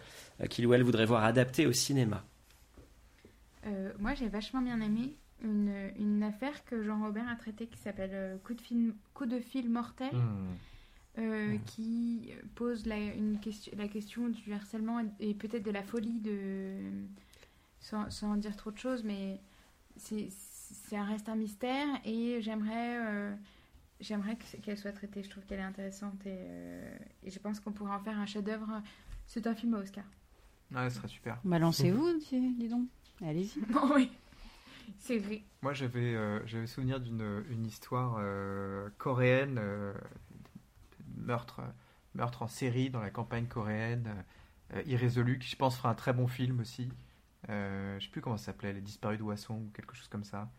qu'il 0.50 0.68
ou 0.68 0.74
elle 0.74 0.84
voudrait 0.84 1.06
voir 1.06 1.24
adaptée 1.24 1.66
au 1.68 1.74
cinéma? 1.74 2.26
Euh, 3.66 3.92
Moi 4.00 4.14
j'ai 4.14 4.28
vachement 4.28 4.62
bien 4.62 4.82
aimé 4.82 5.16
une, 5.44 5.92
une 6.00 6.24
affaire 6.24 6.64
que 6.66 6.84
Jean-Robert 6.84 7.28
a 7.30 7.36
traitée 7.36 7.68
qui 7.68 7.78
s'appelle 7.80 8.12
euh, 8.14 8.38
Coup 8.40 8.54
de 8.54 8.62
fil 8.62 8.94
coup 9.14 9.26
de 9.26 9.40
fil 9.40 9.70
mortel. 9.70 10.12
Hmm. 10.12 10.58
euh, 11.18 11.58
Mhm. 11.58 11.66
qui 11.66 12.32
pose 12.56 12.86
la, 12.86 12.98
une 12.98 13.40
question, 13.40 13.74
la 13.78 13.88
question 13.88 14.30
du 14.30 14.54
harcèlement 14.54 15.00
et, 15.20 15.32
et 15.32 15.34
peut-être 15.34 15.64
de 15.64 15.72
la 15.72 15.84
folie 15.84 16.20
de 16.22 16.76
sans, 17.80 18.10
sans 18.10 18.36
dire 18.38 18.56
trop 18.56 18.72
de 18.72 18.78
choses 18.78 19.04
mais 19.04 19.42
c'est 19.98 20.30
ça 20.90 21.04
reste 21.04 21.30
un 21.30 21.36
mystère 21.36 21.88
et 22.06 22.42
j'aimerais 22.42 22.98
euh, 23.08 23.34
j'aimerais 24.02 24.36
que- 24.36 24.58
qu'elle 24.58 24.78
soit 24.78 24.92
traitée 24.92 25.24
je 25.24 25.30
trouve 25.30 25.46
qu'elle 25.46 25.60
est 25.60 25.64
intéressante 25.64 26.26
et, 26.26 26.36
euh, 26.40 26.98
et 27.24 27.32
je 27.32 27.40
pense 27.40 27.60
qu'on 27.60 27.72
pourrait 27.72 27.94
en 27.94 28.00
faire 28.00 28.20
un 28.20 28.26
chef-d'œuvre 28.26 28.82
c'est 29.28 29.48
un 29.48 29.56
film 29.56 29.74
à 29.76 29.78
Oscar 29.80 30.04
Ouais, 30.74 30.90
ce 30.90 30.96
serait 30.98 31.08
super. 31.10 31.38
Bah, 31.44 31.60
lancez-vous, 31.60 32.18
dis, 32.20 32.56
dis 32.56 32.70
donc. 32.70 32.88
Allez-y. 33.22 33.60
bon 33.70 33.94
oui 33.96 34.12
c'est 35.00 35.18
vrai 35.18 35.42
Moi, 35.62 35.74
j'avais 35.74 36.16
euh, 36.16 36.46
j'avais 36.46 36.68
souvenir 36.68 37.00
d'une 37.00 37.44
une 37.50 37.66
histoire 37.66 38.18
euh, 38.20 38.90
coréenne, 38.98 39.58
euh, 39.60 39.94
meurtre, 41.18 41.62
meurtre 42.16 42.42
en 42.44 42.48
série 42.48 42.90
dans 42.90 43.00
la 43.02 43.10
campagne 43.10 43.48
coréenne, 43.48 44.24
euh, 44.74 44.82
irrésolu, 44.86 45.40
qui 45.40 45.48
je 45.50 45.56
pense 45.56 45.78
fera 45.78 45.90
un 45.90 45.96
très 45.96 46.14
bon 46.14 46.28
film 46.28 46.60
aussi. 46.60 46.90
Euh, 47.50 48.00
je 48.00 48.06
sais 48.06 48.12
plus 48.12 48.22
comment 48.22 48.38
ça 48.38 48.46
s'appelait, 48.48 48.74
Les 48.74 48.82
Disparus 48.82 49.18
de 49.18 49.24
Wasson 49.24 49.56
ou 49.56 49.72
quelque 49.74 49.96
chose 49.96 50.08
comme 50.08 50.24
ça. 50.24 50.50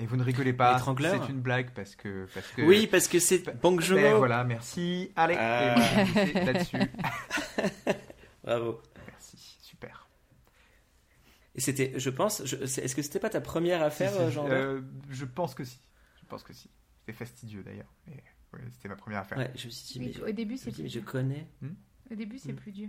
Et 0.00 0.06
vous 0.06 0.16
ne 0.16 0.22
rigolez 0.22 0.52
pas, 0.54 0.78
c'est 0.78 1.28
une 1.28 1.40
blague 1.40 1.70
parce 1.74 1.94
que. 1.94 2.26
Parce 2.32 2.46
que 2.52 2.62
Oui, 2.62 2.86
parce 2.86 3.06
que 3.06 3.18
c'est 3.18 3.44
Bong 3.60 3.76
Ben, 3.78 3.84
Joon-ho. 3.84 4.18
voilà, 4.18 4.44
merci. 4.44 5.12
Allez, 5.14 5.34
Ah. 5.38 5.74
là-dessus. 6.34 6.78
Bravo. 8.44 8.80
Merci, 9.06 9.36
super. 9.60 10.08
Et 11.54 11.60
c'était, 11.60 11.92
je 11.96 12.10
pense, 12.10 12.42
je- 12.46 12.56
est-ce 12.56 12.94
que 12.94 13.02
c'était 13.02 13.18
pas 13.18 13.28
ta 13.30 13.40
première 13.40 13.82
affaire, 13.82 14.10
Si, 14.10 14.16
si, 14.16 14.22
euh, 14.22 14.30
Jean-Robert 14.30 14.56
euh, 14.58 14.80
Je 15.10 15.24
pense 15.24 15.54
que 15.54 15.64
si. 15.64 15.78
Je 16.20 16.26
pense 16.26 16.42
que 16.42 16.52
si. 16.52 16.70
C'était 17.00 17.12
fastidieux 17.18 17.62
d'ailleurs. 17.62 17.92
Mais 18.06 18.22
ouais, 18.54 18.60
c'était 18.72 18.88
ma 18.88 18.96
première 18.96 19.20
affaire. 19.20 19.38
Ouais, 19.38 19.50
je 19.56 19.66
me 19.66 19.70
suis 19.70 19.98
dit, 19.98 20.00
mais 20.06 20.12
je, 20.12 20.22
au 20.22 20.32
début 20.32 20.56
je 20.56 20.62
c'est 20.62 20.88
je 20.88 20.98
dur. 20.98 21.04
connais. 21.04 21.46
au 22.10 22.14
début 22.14 22.38
c'est 22.38 22.52
plus 22.52 22.72
dur 22.72 22.88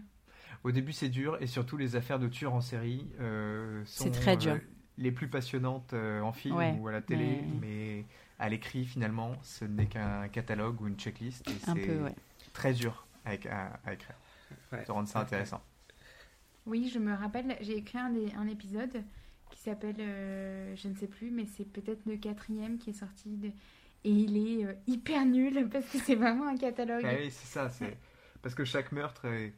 Au 0.63 0.71
début, 0.71 0.93
c'est 0.93 1.09
dur 1.09 1.37
et 1.41 1.47
surtout 1.47 1.75
les 1.77 1.95
affaires 1.95 2.19
de 2.19 2.27
tueurs 2.27 2.53
en 2.53 2.61
série 2.61 3.07
euh, 3.19 3.83
sont 3.85 4.05
C'est 4.05 4.11
très 4.11 4.37
dur. 4.37 4.53
euh, 4.53 4.57
les 5.01 5.11
plus 5.11 5.27
passionnantes 5.27 5.93
euh, 5.93 6.21
en 6.21 6.31
film 6.31 6.55
Ouais, 6.55 6.75
ou 6.79 6.87
à 6.87 6.91
la 6.91 7.01
télé, 7.01 7.41
mais- 7.61 7.67
mais 7.67 8.05
à 8.39 8.49
l'écrit 8.49 8.85
finalement, 8.85 9.33
ce 9.43 9.65
n'est 9.65 9.87
qu'un 9.87 10.27
catalogue 10.29 10.79
ou 10.81 10.87
une 10.87 10.97
checklist 10.97 11.47
et 11.49 11.51
Un 11.69 11.73
c'est 11.75 11.81
peu, 11.81 12.03
ouais. 12.03 12.15
très 12.53 12.73
dur 12.73 13.05
à, 13.25 13.35
éc- 13.35 13.49
à- 13.49 13.79
à 13.85 13.93
écrire, 13.93 14.15
Ouais. 14.71 14.83
de 14.85 14.91
rendre 14.91 15.07
ça 15.07 15.19
intéressant. 15.19 15.61
Oui, 16.65 16.89
je 16.93 16.99
me 16.99 17.13
rappelle, 17.13 17.57
j'ai 17.61 17.77
écrit 17.77 17.97
un, 17.97 18.09
des- 18.11 18.31
un 18.35 18.47
épisode 18.47 19.03
qui 19.49 19.59
s'appelle, 19.59 19.95
euh, 19.99 20.75
je 20.75 20.87
ne 20.87 20.95
sais 20.95 21.07
plus, 21.07 21.31
mais 21.31 21.45
c'est 21.45 21.65
peut-être 21.65 22.05
le 22.05 22.17
quatrième 22.17 22.77
qui 22.77 22.91
est 22.91 22.93
sorti. 22.93 23.29
De... 23.37 23.47
Et 24.03 24.09
il 24.11 24.37
est 24.37 24.65
euh, 24.65 24.73
hyper 24.87 25.25
nul 25.25 25.67
parce 25.71 25.85
que 25.87 25.97
c'est 25.99 26.15
vraiment 26.15 26.47
un 26.47 26.57
catalogue. 26.57 27.03
Ah 27.05 27.13
oui, 27.19 27.31
c'est 27.31 27.47
ça, 27.47 27.69
c'est 27.69 27.97
parce 28.41 28.55
que 28.55 28.63
chaque 28.63 28.91
meurtre 28.91 29.25
est 29.25 29.53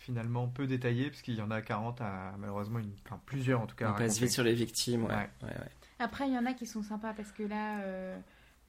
finalement 0.00 0.48
peu 0.48 0.66
détaillé 0.66 1.10
parce 1.10 1.22
qu'il 1.22 1.34
y 1.36 1.42
en 1.42 1.50
a 1.52 1.60
40 1.62 2.00
à 2.00 2.34
malheureusement 2.38 2.78
une... 2.80 2.90
enfin, 3.06 3.20
plusieurs 3.26 3.60
en 3.60 3.66
tout 3.66 3.76
cas. 3.76 3.90
On 3.90 3.92
passe 3.92 4.00
raconter. 4.00 4.20
vite 4.24 4.32
sur 4.32 4.42
les 4.42 4.54
victimes, 4.54 5.04
ouais. 5.04 5.10
Ouais. 5.14 5.28
ouais, 5.42 5.48
ouais. 5.48 5.70
Après, 6.00 6.26
il 6.26 6.34
y 6.34 6.38
en 6.38 6.46
a 6.46 6.54
qui 6.54 6.66
sont 6.66 6.82
sympas 6.82 7.12
parce 7.12 7.30
que 7.30 7.42
là, 7.44 7.80
euh, 7.82 8.18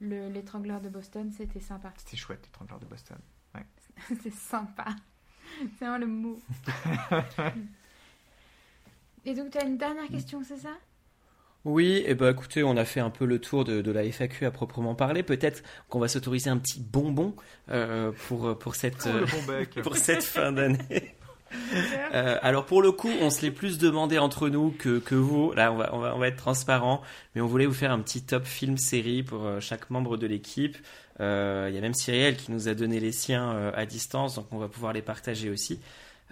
le- 0.00 0.28
l'étrangleur 0.28 0.80
de 0.80 0.88
Boston, 0.88 1.32
c'était 1.36 1.60
sympa. 1.60 1.92
C'était 1.96 2.16
chouette, 2.16 2.40
l'étrangleur 2.44 2.78
de 2.78 2.86
Boston. 2.86 3.18
c'est 4.22 4.32
sympa. 4.32 4.84
C'est 5.78 5.84
vraiment 5.84 5.98
le 5.98 6.06
mot. 6.06 6.40
Et 9.24 9.34
donc, 9.34 9.50
tu 9.50 9.58
as 9.58 9.64
une 9.64 9.76
dernière 9.78 10.08
question, 10.08 10.42
c'est 10.42 10.56
ça? 10.56 10.72
Oui, 11.64 12.02
et 12.06 12.14
bah 12.16 12.30
écoutez, 12.32 12.64
on 12.64 12.76
a 12.76 12.84
fait 12.84 12.98
un 12.98 13.10
peu 13.10 13.24
le 13.24 13.38
tour 13.38 13.62
de, 13.64 13.82
de 13.82 13.92
la 13.92 14.02
FAQ 14.10 14.46
à 14.46 14.50
proprement 14.50 14.96
parler. 14.96 15.22
Peut-être 15.22 15.62
qu'on 15.88 16.00
va 16.00 16.08
s'autoriser 16.08 16.50
un 16.50 16.58
petit 16.58 16.80
bonbon 16.80 17.36
euh, 17.70 18.10
pour, 18.26 18.58
pour, 18.58 18.74
cette, 18.74 19.06
Oh, 19.06 19.10
euh, 19.50 19.64
pour 19.84 19.96
cette 19.96 20.24
fin 20.24 20.50
d'année. 20.50 21.14
Euh, 22.14 22.38
alors 22.42 22.66
pour 22.66 22.82
le 22.82 22.92
coup, 22.92 23.10
on 23.20 23.30
se 23.30 23.42
l'est 23.42 23.50
plus 23.50 23.78
demandé 23.78 24.18
entre 24.18 24.48
nous 24.48 24.74
que, 24.78 24.98
que 24.98 25.14
vous. 25.14 25.52
Là, 25.52 25.72
on 25.72 25.76
va, 25.76 25.90
on, 25.94 26.18
va, 26.18 26.28
être 26.28 26.36
transparent, 26.36 27.00
mais 27.34 27.40
on 27.40 27.46
voulait 27.46 27.66
vous 27.66 27.74
faire 27.74 27.90
un 27.90 28.00
petit 28.00 28.22
top 28.22 28.44
film 28.44 28.76
série 28.76 29.22
pour 29.22 29.46
euh, 29.46 29.60
chaque 29.60 29.88
membre 29.90 30.16
de 30.16 30.26
l'équipe. 30.26 30.76
Euh, 31.20 31.68
Il 31.70 31.74
y 31.74 31.78
a 31.78 31.80
même 31.80 31.94
Cyrielle 31.94 32.36
qui 32.36 32.52
nous 32.52 32.68
a 32.68 32.74
donné 32.74 33.00
les 33.00 33.12
siens 33.12 33.72
à 33.74 33.86
distance, 33.86 34.34
donc 34.34 34.46
on 34.50 34.58
va 34.58 34.68
pouvoir 34.68 34.92
les 34.92 35.02
partager 35.02 35.50
aussi. 35.50 35.80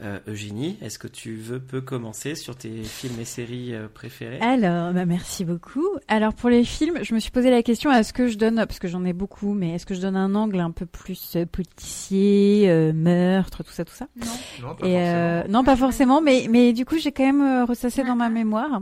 Euh, 0.02 0.18
Eugénie, 0.26 0.78
est-ce 0.80 0.98
que 0.98 1.08
tu 1.08 1.36
veux 1.36 1.60
peu 1.60 1.82
commencer 1.82 2.34
sur 2.34 2.56
tes 2.56 2.70
films 2.84 3.20
et 3.20 3.26
séries 3.26 3.74
euh, 3.74 3.86
préférés 3.92 4.40
Alors, 4.40 4.94
bah 4.94 5.04
merci 5.04 5.44
beaucoup. 5.44 5.86
Alors 6.08 6.32
pour 6.32 6.48
les 6.48 6.64
films, 6.64 7.00
je 7.02 7.14
me 7.14 7.20
suis 7.20 7.30
posé 7.30 7.50
la 7.50 7.62
question 7.62 7.92
est-ce 7.92 8.12
que 8.14 8.26
je 8.26 8.38
donne, 8.38 8.56
parce 8.56 8.78
que 8.78 8.88
j'en 8.88 9.04
ai 9.04 9.12
beaucoup, 9.12 9.52
mais 9.52 9.74
est-ce 9.74 9.84
que 9.84 9.94
je 9.94 10.00
donne 10.00 10.16
un 10.16 10.34
angle 10.34 10.58
un 10.60 10.70
peu 10.70 10.86
plus 10.86 11.36
euh, 11.36 11.44
policier, 11.44 12.70
euh, 12.70 12.92
meurtre, 12.94 13.62
tout 13.62 13.72
ça, 13.72 13.84
tout 13.84 13.92
ça? 13.92 14.06
Non. 14.16 14.68
Non, 14.68 14.74
pas 14.74 14.86
Et 14.86 14.98
euh, 14.98 15.36
forcément. 15.42 15.58
non, 15.58 15.64
pas 15.64 15.76
forcément, 15.76 16.20
mais 16.22 16.46
mais 16.48 16.72
du 16.72 16.84
coup 16.84 16.96
j'ai 16.98 17.12
quand 17.12 17.30
même 17.30 17.64
ressassé 17.64 18.02
dans 18.02 18.16
ma 18.16 18.30
mémoire. 18.30 18.80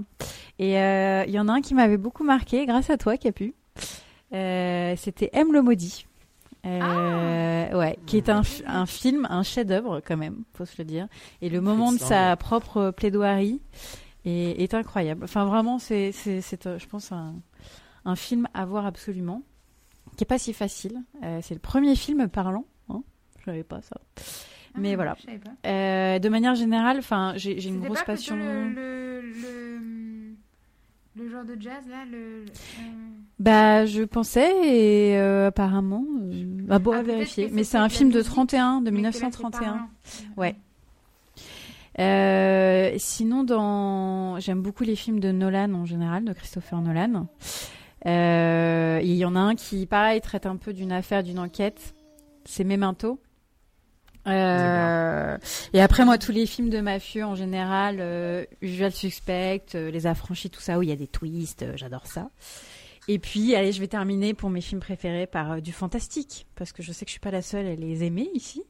Et 0.61 0.79
euh, 0.79 1.25
il 1.27 1.33
y 1.33 1.39
en 1.41 1.49
a 1.49 1.53
un 1.53 1.61
qui 1.61 1.75
m'avait 1.75 1.97
beaucoup 1.99 2.25
marqué, 2.25 2.65
grâce 2.67 2.91
à 2.91 2.97
toi, 2.97 3.17
Capu. 3.17 3.55
Euh, 4.35 4.95
C'était 4.97 5.31
M 5.33 5.53
le 5.53 5.63
maudit. 5.63 6.05
Euh, 6.67 7.79
ouais, 7.79 7.99
qui 8.07 8.17
est 8.17 8.29
un, 8.29 8.43
un 8.67 8.87
film, 8.87 9.27
un 9.31 9.43
chef-d'œuvre 9.43 10.01
quand 10.05 10.17
même, 10.17 10.43
faut 10.55 10.65
se 10.65 10.75
le 10.79 10.85
dire. 10.85 11.07
Et 11.41 11.49
le 11.49 11.61
moment 11.61 11.93
de 11.93 11.99
sa 11.99 12.37
propre 12.37 12.91
plaidoirie 12.91 13.61
est, 14.25 14.61
est 14.63 14.75
incroyable. 14.75 15.25
Enfin, 15.25 15.45
vraiment, 15.47 15.79
c'est, 15.79 16.13
c'est, 16.13 16.41
c'est, 16.41 16.67
euh, 16.67 16.79
je 16.79 16.87
pense, 16.87 17.13
un, 17.13 17.35
un 18.05 18.17
film 18.17 18.49
à 18.55 18.65
voir 18.67 18.87
absolument, 18.87 19.43
qui 20.17 20.25
est 20.25 20.27
pas 20.27 20.39
si 20.39 20.53
facile. 20.53 21.03
Euh, 21.23 21.39
c'est 21.43 21.55
le 21.55 21.61
premier 21.61 21.95
film 21.95 22.29
parlant. 22.29 22.65
Hein 22.89 23.03
je 23.39 23.45
savais 23.45 23.65
pas 23.65 23.81
ça. 23.81 23.97
Mais 24.77 24.93
Ah, 24.93 24.97
voilà. 24.97 25.15
Pas. 25.15 25.69
Euh, 25.69 26.19
de 26.19 26.29
manière 26.29 26.55
générale, 26.55 26.99
enfin, 26.99 27.33
j'ai, 27.37 27.61
j'ai 27.61 27.69
une 27.69 27.81
grosse 27.81 28.01
pas 28.01 28.05
passion. 28.07 28.37
Le, 28.37 28.69
le, 28.71 29.21
le, 29.21 30.28
le 31.19 31.29
genre 31.29 31.45
de 31.45 31.57
jazz 31.61 31.83
là, 31.91 32.05
le. 32.11 32.45
euh, 32.45 32.45
Bah, 33.39 33.87
je 33.87 34.03
pensais 34.03 34.51
et 34.65 35.17
euh, 35.19 35.49
apparemment, 35.49 36.05
euh, 36.21 36.43
bah 36.67 36.79
bon 36.79 36.93
Ah, 36.93 36.97
à 36.99 37.03
peut-être 37.03 37.15
vérifier. 37.15 37.51
Mais 37.53 37.65
c'est 37.65 37.77
un 37.79 37.89
film 37.89 38.11
de 38.11 38.19
musique, 38.19 38.33
31, 38.33 38.81
de 38.81 38.91
mais 38.91 38.99
que 38.99 39.03
là, 39.05 39.13
c'est 39.13 39.19
1931. 39.19 39.61
parlant. 39.71 39.89
Ouais. 40.37 40.57
Euh, 41.99 42.93
sinon, 42.99 43.43
dans, 43.45 44.39
j'aime 44.39 44.63
beaucoup 44.63 44.85
les 44.85 44.95
films 44.97 45.19
de 45.21 45.33
Nolan 45.33 45.73
en 45.75 45.85
général, 45.85 46.25
de 46.25 46.33
Christopher 46.33 46.81
Nolan. 46.81 47.27
Il 48.07 49.15
y 49.17 49.25
en 49.25 49.35
a 49.37 49.41
un 49.41 49.55
qui, 49.57 49.87
pareil, 49.87 50.21
traite 50.21 50.47
un 50.47 50.57
peu 50.57 50.73
d'une 50.73 50.93
affaire, 50.93 51.23
d'une 51.23 51.39
enquête. 51.39 51.95
C'est 52.45 52.65
Memento. 52.65 53.19
Euh, 54.29 55.39
et 55.73 55.81
après, 55.81 56.05
moi, 56.05 56.19
tous 56.19 56.33
les 56.33 56.47
films 56.47 56.71
de 56.71 56.81
mafieux 56.81 57.25
en 57.25 57.35
général, 57.35 57.97
euh, 58.01 58.45
Usual 58.61 58.93
Suspect, 58.93 59.65
euh, 59.75 59.91
Les 59.91 60.07
Affranchis, 60.07 60.51
tout 60.51 60.61
ça, 60.61 60.79
où 60.79 60.83
il 60.83 60.89
y 60.89 60.93
a 60.93 60.97
des 60.97 61.07
twists, 61.07 61.63
euh, 61.63 61.73
j'adore 61.77 62.07
ça. 62.07 62.31
Et 63.09 63.19
puis, 63.19 63.55
allez, 63.55 63.73
je 63.73 63.81
vais 63.81 63.89
terminer 63.89 64.35
pour 64.35 64.51
mes 64.51 64.61
films 64.61 64.81
préférés 64.81 65.27
par 65.27 65.63
du 65.63 65.73
fantastique, 65.73 66.47
parce 66.57 66.73
que 66.73 66.83
je 66.83 66.93
sais 66.93 67.07
que 67.07 67.09
je 67.09 67.13
suis 67.13 67.21
pas 67.21 67.31
la 67.31 67.43
seule 67.43 67.67
à 67.67 67.75
les 67.75 68.05
aimer 68.05 68.29
ici. 68.35 68.63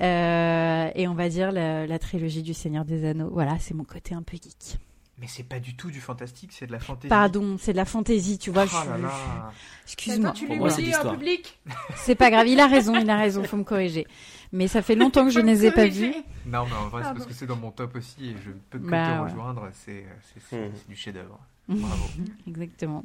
Et 0.00 1.08
on 1.08 1.14
va 1.14 1.28
dire 1.30 1.52
la 1.52 1.98
trilogie 1.98 2.42
du 2.42 2.52
Seigneur 2.52 2.84
des 2.84 3.06
Anneaux. 3.06 3.30
Voilà, 3.32 3.58
c'est 3.60 3.72
mon 3.72 3.84
côté 3.84 4.14
un 4.14 4.22
peu 4.22 4.36
geek. 4.36 4.78
Mais 5.18 5.26
c'est 5.28 5.42
pas 5.44 5.60
du 5.60 5.76
tout 5.76 5.90
du 5.90 6.00
fantastique, 6.00 6.50
c'est 6.52 6.66
de 6.66 6.72
la 6.72 6.80
fantaisie. 6.80 7.08
Pardon, 7.08 7.56
c'est 7.58 7.72
de 7.72 7.76
la 7.76 7.84
fantaisie, 7.84 8.38
tu 8.38 8.50
vois. 8.50 8.64
Oh 8.64 8.68
je- 8.84 8.90
là 8.90 8.98
là. 8.98 9.52
Excuse-moi. 9.84 10.32
Tu 10.32 10.46
Pour 10.46 10.54
lui 10.54 10.60
moi, 10.60 10.70
c'est 10.70 10.82
dis 10.82 10.94
en 10.96 11.10
public. 11.12 11.60
C'est 11.96 12.14
pas 12.14 12.30
grave, 12.30 12.48
il 12.48 12.58
a 12.58 12.66
raison, 12.66 12.96
il 12.98 13.08
a 13.10 13.16
raison, 13.16 13.44
faut 13.44 13.56
me 13.58 13.62
corriger. 13.64 14.06
Mais 14.52 14.68
ça 14.68 14.82
fait 14.82 14.94
longtemps 14.96 15.24
que 15.24 15.30
je 15.30 15.40
ne 15.40 15.46
les 15.46 15.66
ai 15.66 15.70
pas 15.70 15.86
vus. 15.86 16.12
Non, 16.46 16.64
mais 16.66 16.74
en 16.74 16.88
vrai, 16.88 17.02
c'est 17.04 17.12
parce 17.14 17.26
que 17.26 17.34
c'est 17.34 17.46
dans 17.46 17.56
mon 17.56 17.70
top 17.70 17.94
aussi 17.96 18.30
et 18.30 18.36
je 18.44 18.50
peux 18.70 18.78
que 18.78 18.90
Bah, 18.90 19.06
te 19.06 19.10
ouais. 19.12 19.18
rejoindre. 19.30 19.68
C'est 19.72 20.04
c'est- 20.34 20.40
c'est- 20.48 20.56
Mhm. 20.68 20.72
c'est 20.74 20.88
du 20.88 20.96
chef-d'œuvre. 20.96 21.38
Bravo. 21.68 22.04
Exactement. 22.48 23.04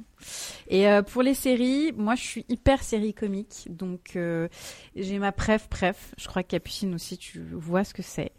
Et 0.69 0.87
euh, 0.87 1.03
pour 1.03 1.21
les 1.21 1.35
séries, 1.35 1.91
moi 1.95 2.15
je 2.15 2.23
suis 2.23 2.45
hyper 2.49 2.81
série 2.81 3.13
comique, 3.13 3.67
donc 3.69 4.15
euh, 4.15 4.47
j'ai 4.95 5.19
ma 5.19 5.31
préf 5.31 5.67
préf. 5.69 6.15
Je 6.17 6.27
crois 6.27 6.41
que 6.41 6.47
Capucine 6.49 6.95
aussi, 6.95 7.17
tu 7.19 7.39
vois 7.53 7.83
ce 7.83 7.93
que 7.93 8.01
c'est. 8.01 8.31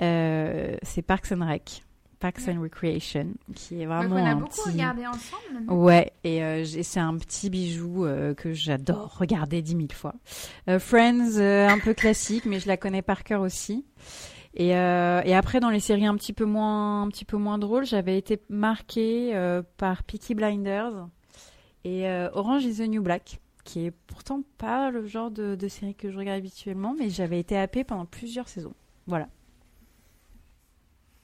Euh, 0.00 0.76
c'est 0.82 1.02
Parks 1.02 1.30
and 1.32 1.46
Rec, 1.46 1.84
Parks 2.22 2.46
and 2.46 2.60
Recreation, 2.62 3.34
qui 3.52 3.82
est 3.82 3.86
vraiment 3.86 4.14
on 4.14 4.24
a 4.24 4.30
un 4.30 4.36
beaucoup 4.36 4.52
petit. 4.52 4.70
regardé 4.70 5.04
ensemble. 5.08 5.68
Ouais, 5.68 6.12
et 6.22 6.44
euh, 6.44 6.64
c'est 6.64 7.00
un 7.00 7.16
petit 7.18 7.50
bijou 7.50 8.04
euh, 8.04 8.32
que 8.32 8.52
j'adore 8.52 9.18
regarder 9.18 9.60
dix 9.60 9.74
mille 9.74 9.92
fois. 9.92 10.14
Euh, 10.68 10.78
Friends, 10.78 11.36
un 11.40 11.80
peu 11.80 11.94
classique, 11.94 12.46
mais 12.46 12.60
je 12.60 12.68
la 12.68 12.76
connais 12.76 13.02
par 13.02 13.24
cœur 13.24 13.40
aussi. 13.40 13.84
Et, 14.54 14.68
et 14.68 15.34
après, 15.34 15.58
dans 15.58 15.70
les 15.70 15.80
séries 15.80 16.06
un 16.06 16.14
petit 16.14 16.32
peu 16.32 16.44
moins, 16.44 17.02
un 17.02 17.08
petit 17.08 17.24
peu 17.24 17.38
moins 17.38 17.58
drôles, 17.58 17.86
j'avais 17.86 18.16
été 18.16 18.40
marquée 18.48 19.34
par 19.78 20.04
Peaky 20.04 20.34
Blinders 20.34 21.08
et 21.84 22.06
Orange 22.34 22.64
is 22.64 22.76
the 22.76 22.88
New 22.88 23.02
Black, 23.02 23.40
qui 23.64 23.86
est 23.86 23.92
pourtant 24.06 24.42
pas 24.58 24.90
le 24.90 25.06
genre 25.06 25.30
de, 25.32 25.56
de 25.56 25.68
série 25.68 25.94
que 25.96 26.10
je 26.12 26.18
regarde 26.18 26.38
habituellement, 26.38 26.94
mais 26.96 27.08
j'avais 27.10 27.40
été 27.40 27.56
happée 27.58 27.82
pendant 27.82 28.04
plusieurs 28.04 28.46
saisons. 28.48 28.74
Voilà. 29.06 29.28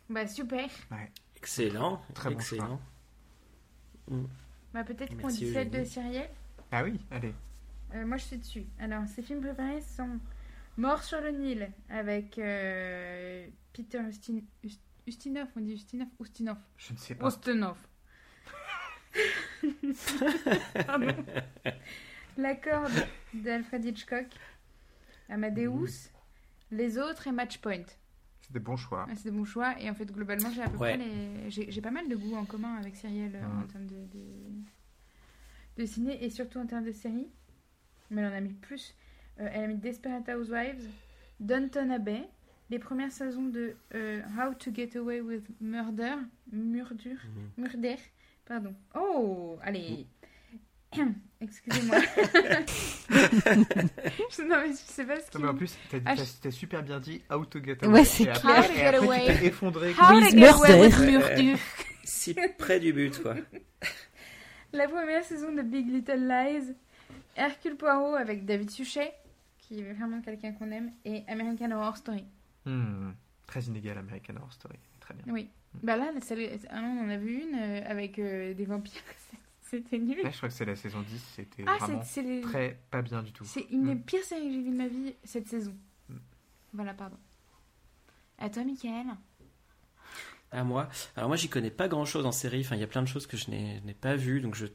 Bah 0.08 0.26
super. 0.26 0.68
Excellent. 1.36 2.02
Très 2.14 2.30
bon 2.30 2.36
excellent. 2.36 2.80
Bah 4.72 4.84
peut-être 4.84 5.16
qu'on 5.18 5.28
dit 5.28 5.52
celle 5.52 5.70
de. 5.70 5.84
Cyrielle. 5.84 6.30
Ah 6.72 6.84
oui, 6.84 6.98
allez. 7.10 7.34
Euh, 7.94 8.04
moi 8.06 8.16
je 8.16 8.24
suis 8.24 8.36
dessus. 8.38 8.66
Alors 8.78 9.06
ses 9.06 9.22
films 9.22 9.40
préférés 9.40 9.80
sont 9.80 10.18
Mort 10.76 11.02
sur 11.02 11.20
le 11.20 11.30
Nil 11.30 11.70
avec 11.88 12.38
euh, 12.38 13.46
Peter 13.72 14.00
Ustin... 14.08 14.40
Ust- 14.64 14.80
Ustinov, 15.06 15.48
on 15.56 15.60
dit 15.60 15.72
Ustinov 15.72 16.08
Ustinov. 16.20 16.58
Je 16.76 16.92
ne 16.92 16.98
sais 16.98 17.14
pas. 17.14 17.28
Ustinov. 17.28 17.76
Pardon. 20.86 21.14
La 22.36 22.54
corde 22.54 22.92
d'Alfred 23.34 23.84
Hitchcock. 23.84 24.26
Amadeus. 25.28 26.10
Les 26.70 26.98
autres 26.98 27.26
et 27.26 27.32
Matchpoint. 27.32 27.84
C'est 28.48 28.54
des 28.54 28.60
bons 28.60 28.76
choix. 28.76 29.06
Ah, 29.08 29.12
C'est 29.14 29.30
des 29.30 29.36
bons 29.36 29.44
choix. 29.44 29.78
Et 29.78 29.90
en 29.90 29.94
fait, 29.94 30.10
globalement, 30.10 30.50
j'ai 30.50 30.62
à 30.62 30.68
peu 30.70 30.78
Ouais. 30.78 30.96
près 30.96 31.04
les... 31.06 31.50
J'ai 31.50 31.70
j'ai 31.70 31.80
pas 31.82 31.90
mal 31.90 32.08
de 32.08 32.16
goûts 32.16 32.34
en 32.34 32.44
commun 32.46 32.74
avec 32.76 32.96
Cyrielle 32.96 33.36
euh, 33.36 33.62
en 33.62 33.66
termes 33.66 33.86
de, 33.86 34.06
de... 34.06 34.24
de 35.76 35.84
ciné 35.86 36.24
et 36.24 36.30
surtout 36.30 36.58
en 36.58 36.66
termes 36.66 36.84
de 36.84 36.92
série. 36.92 37.28
Mais 38.10 38.22
elle 38.22 38.32
en 38.32 38.36
a 38.36 38.40
mis 38.40 38.54
plus. 38.54 38.94
Euh, 39.40 39.48
elle 39.52 39.64
a 39.64 39.66
mis 39.66 39.76
Desperate 39.76 40.26
Housewives, 40.30 40.88
Downton 41.40 41.90
Abbey, 41.90 42.22
les 42.70 42.78
premières 42.78 43.12
saisons 43.12 43.46
de 43.48 43.76
euh, 43.94 44.22
How 44.38 44.54
to 44.54 44.72
Get 44.74 44.96
Away 44.96 45.20
with 45.20 45.44
Murder, 45.60 46.14
Murder, 46.50 47.16
Mhm. 47.24 47.50
Murder, 47.64 47.96
pardon. 48.46 48.74
Oh, 48.94 49.58
allez. 49.62 50.06
Excusez-moi. 51.40 51.96
Non 53.10 54.56
mais 54.60 54.68
je 54.70 54.76
sais 54.76 55.04
pas 55.04 55.16
ce 55.20 55.26
Non, 55.26 55.30
qui. 55.30 55.38
mais 55.42 55.48
en 55.48 55.54
plus, 55.54 55.76
t'as 55.90 55.98
Ah, 56.04 56.16
t'as- 56.16 56.24
je- 56.24 56.30
t'as 56.42 56.50
super 56.50 56.82
bien 56.82 56.98
dit 57.00 57.22
How 57.30 57.44
to 57.44 57.62
get 57.62 57.78
Ouais, 57.82 57.86
away. 57.88 58.04
c'est 58.04 58.22
et 58.24 58.26
clair. 58.26 58.36
après, 58.38 58.58
How 58.58 58.62
to 58.62 58.72
et 58.72 58.76
get 58.76 58.94
away. 58.96 59.26
t'es 59.26 59.46
effondré. 59.46 59.90
How 59.92 60.20
to 60.20 60.28
Get 60.30 60.48
Away 60.48 60.80
with 60.80 60.98
Murder. 61.00 61.54
Si 62.04 62.34
près 62.58 62.80
du 62.80 62.92
but, 62.92 63.22
quoi. 63.22 63.34
La 64.72 64.86
première 64.88 65.24
saison 65.24 65.52
de 65.52 65.62
Big 65.62 65.88
Little 65.88 66.26
Lies, 66.28 66.74
Hercule 67.36 67.76
Poirot 67.76 68.14
avec 68.14 68.44
David 68.44 68.70
Suchet, 68.70 69.12
qui 69.58 69.80
est 69.80 69.92
vraiment 69.92 70.20
quelqu'un 70.20 70.52
qu'on 70.52 70.70
aime, 70.70 70.92
et 71.04 71.24
American 71.28 71.70
Horror 71.72 71.96
Story. 71.96 72.24
Hmm, 72.66 73.10
Très 73.46 73.62
inégal, 73.62 73.96
American 73.98 74.34
Horror 74.36 74.52
Story. 74.52 74.78
Très 75.00 75.14
bien. 75.14 75.24
Oui. 75.32 75.48
Bah 75.82 75.96
là, 75.96 76.10
celle- 76.22 76.58
ah 76.70 76.80
non, 76.80 76.98
on 77.00 77.06
en 77.06 77.10
a 77.10 77.16
vu 77.16 77.40
une 77.42 77.54
euh, 77.58 77.80
avec 77.86 78.18
euh, 78.18 78.52
des 78.54 78.64
vampires. 78.64 79.00
C'était 79.70 79.98
nul. 79.98 80.22
Là, 80.22 80.30
je 80.30 80.36
crois 80.36 80.48
que 80.48 80.54
c'est 80.54 80.64
la 80.64 80.76
saison 80.76 81.00
10. 81.02 81.22
C'était 81.36 81.64
Ah, 81.66 81.76
vraiment 81.78 82.02
c'est- 82.02 82.22
c'est 82.22 82.22
les- 82.22 82.40
très 82.40 82.80
pas 82.90 83.02
bien 83.02 83.22
du 83.22 83.32
tout. 83.32 83.44
c'est 83.44 83.66
une 83.70 83.84
des 83.84 83.94
Mm. 83.94 84.02
pires 84.02 84.24
séries 84.24 84.46
que 84.46 84.52
j'ai 84.52 84.62
vues 84.62 84.70
de 84.70 84.76
ma 84.76 84.88
vie 84.88 85.14
cette 85.24 85.46
saison. 85.48 85.74
Mm. 86.08 86.14
Voilà, 86.72 86.94
pardon. 86.94 87.16
À 88.38 88.48
toi, 88.48 88.64
Michael. 88.64 89.06
À 90.50 90.64
moi. 90.64 90.88
Alors 91.16 91.28
moi, 91.28 91.36
j'y 91.36 91.48
connais 91.50 91.70
pas 91.70 91.88
grand-chose 91.88 92.24
en 92.24 92.32
série. 92.32 92.60
Enfin, 92.60 92.76
il 92.76 92.80
y 92.80 92.84
a 92.84 92.88
plein 92.88 93.02
de 93.02 93.08
choses 93.08 93.26
que 93.26 93.36
je 93.36 93.50
n'ai 93.50 93.80
n'ai 93.82 93.94
pas 93.94 94.16
vues. 94.16 94.40
Donc, 94.40 94.54
je- 94.54 94.66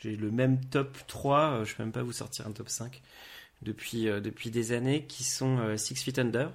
j'ai 0.00 0.16
le 0.16 0.30
même 0.32 0.64
top 0.64 0.98
3. 1.06 1.52
euh, 1.60 1.64
Je 1.64 1.76
peux 1.76 1.82
même 1.84 1.92
pas 1.92 2.02
vous 2.02 2.12
sortir 2.12 2.46
un 2.48 2.52
top 2.52 2.68
5 2.68 3.00
depuis, 3.62 4.08
euh, 4.08 4.20
depuis 4.20 4.50
des 4.50 4.72
années 4.72 5.04
qui 5.06 5.22
sont 5.22 5.58
euh, 5.58 5.76
Six 5.76 6.02
Feet 6.02 6.18
Under, 6.18 6.50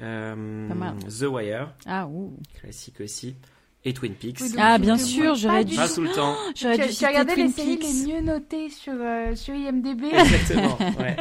euh, 0.00 0.34
mal. 0.74 0.96
The 1.08 1.22
Wire, 1.22 1.74
Ah 1.86 2.06
ouh. 2.06 2.36
classique 2.60 3.00
aussi, 3.00 3.36
et 3.84 3.92
Twin 3.92 4.14
Peaks. 4.14 4.40
Oui, 4.40 4.52
Ah 4.58 4.78
bien 4.78 4.96
sûr, 4.96 5.34
j'aurais 5.34 5.64
dû. 5.64 5.72
du 5.72 5.76
Pas 5.76 5.88
tout 5.88 6.02
le 6.02 6.10
temps. 6.12 6.36
J'aurais 6.54 6.78
Tu, 6.78 6.88
dû 6.88 6.94
tu 6.96 7.06
regardé 7.06 7.32
Twin 7.34 7.46
les 7.46 7.52
séries 7.52 7.76
Peaks. 7.78 7.88
les 8.06 8.12
mieux 8.12 8.20
notées 8.20 8.68
sur, 8.70 8.92
euh, 8.96 9.34
sur 9.34 9.54
IMDB 9.54 10.04
Exactement. 10.12 10.78
ouais. 11.00 11.16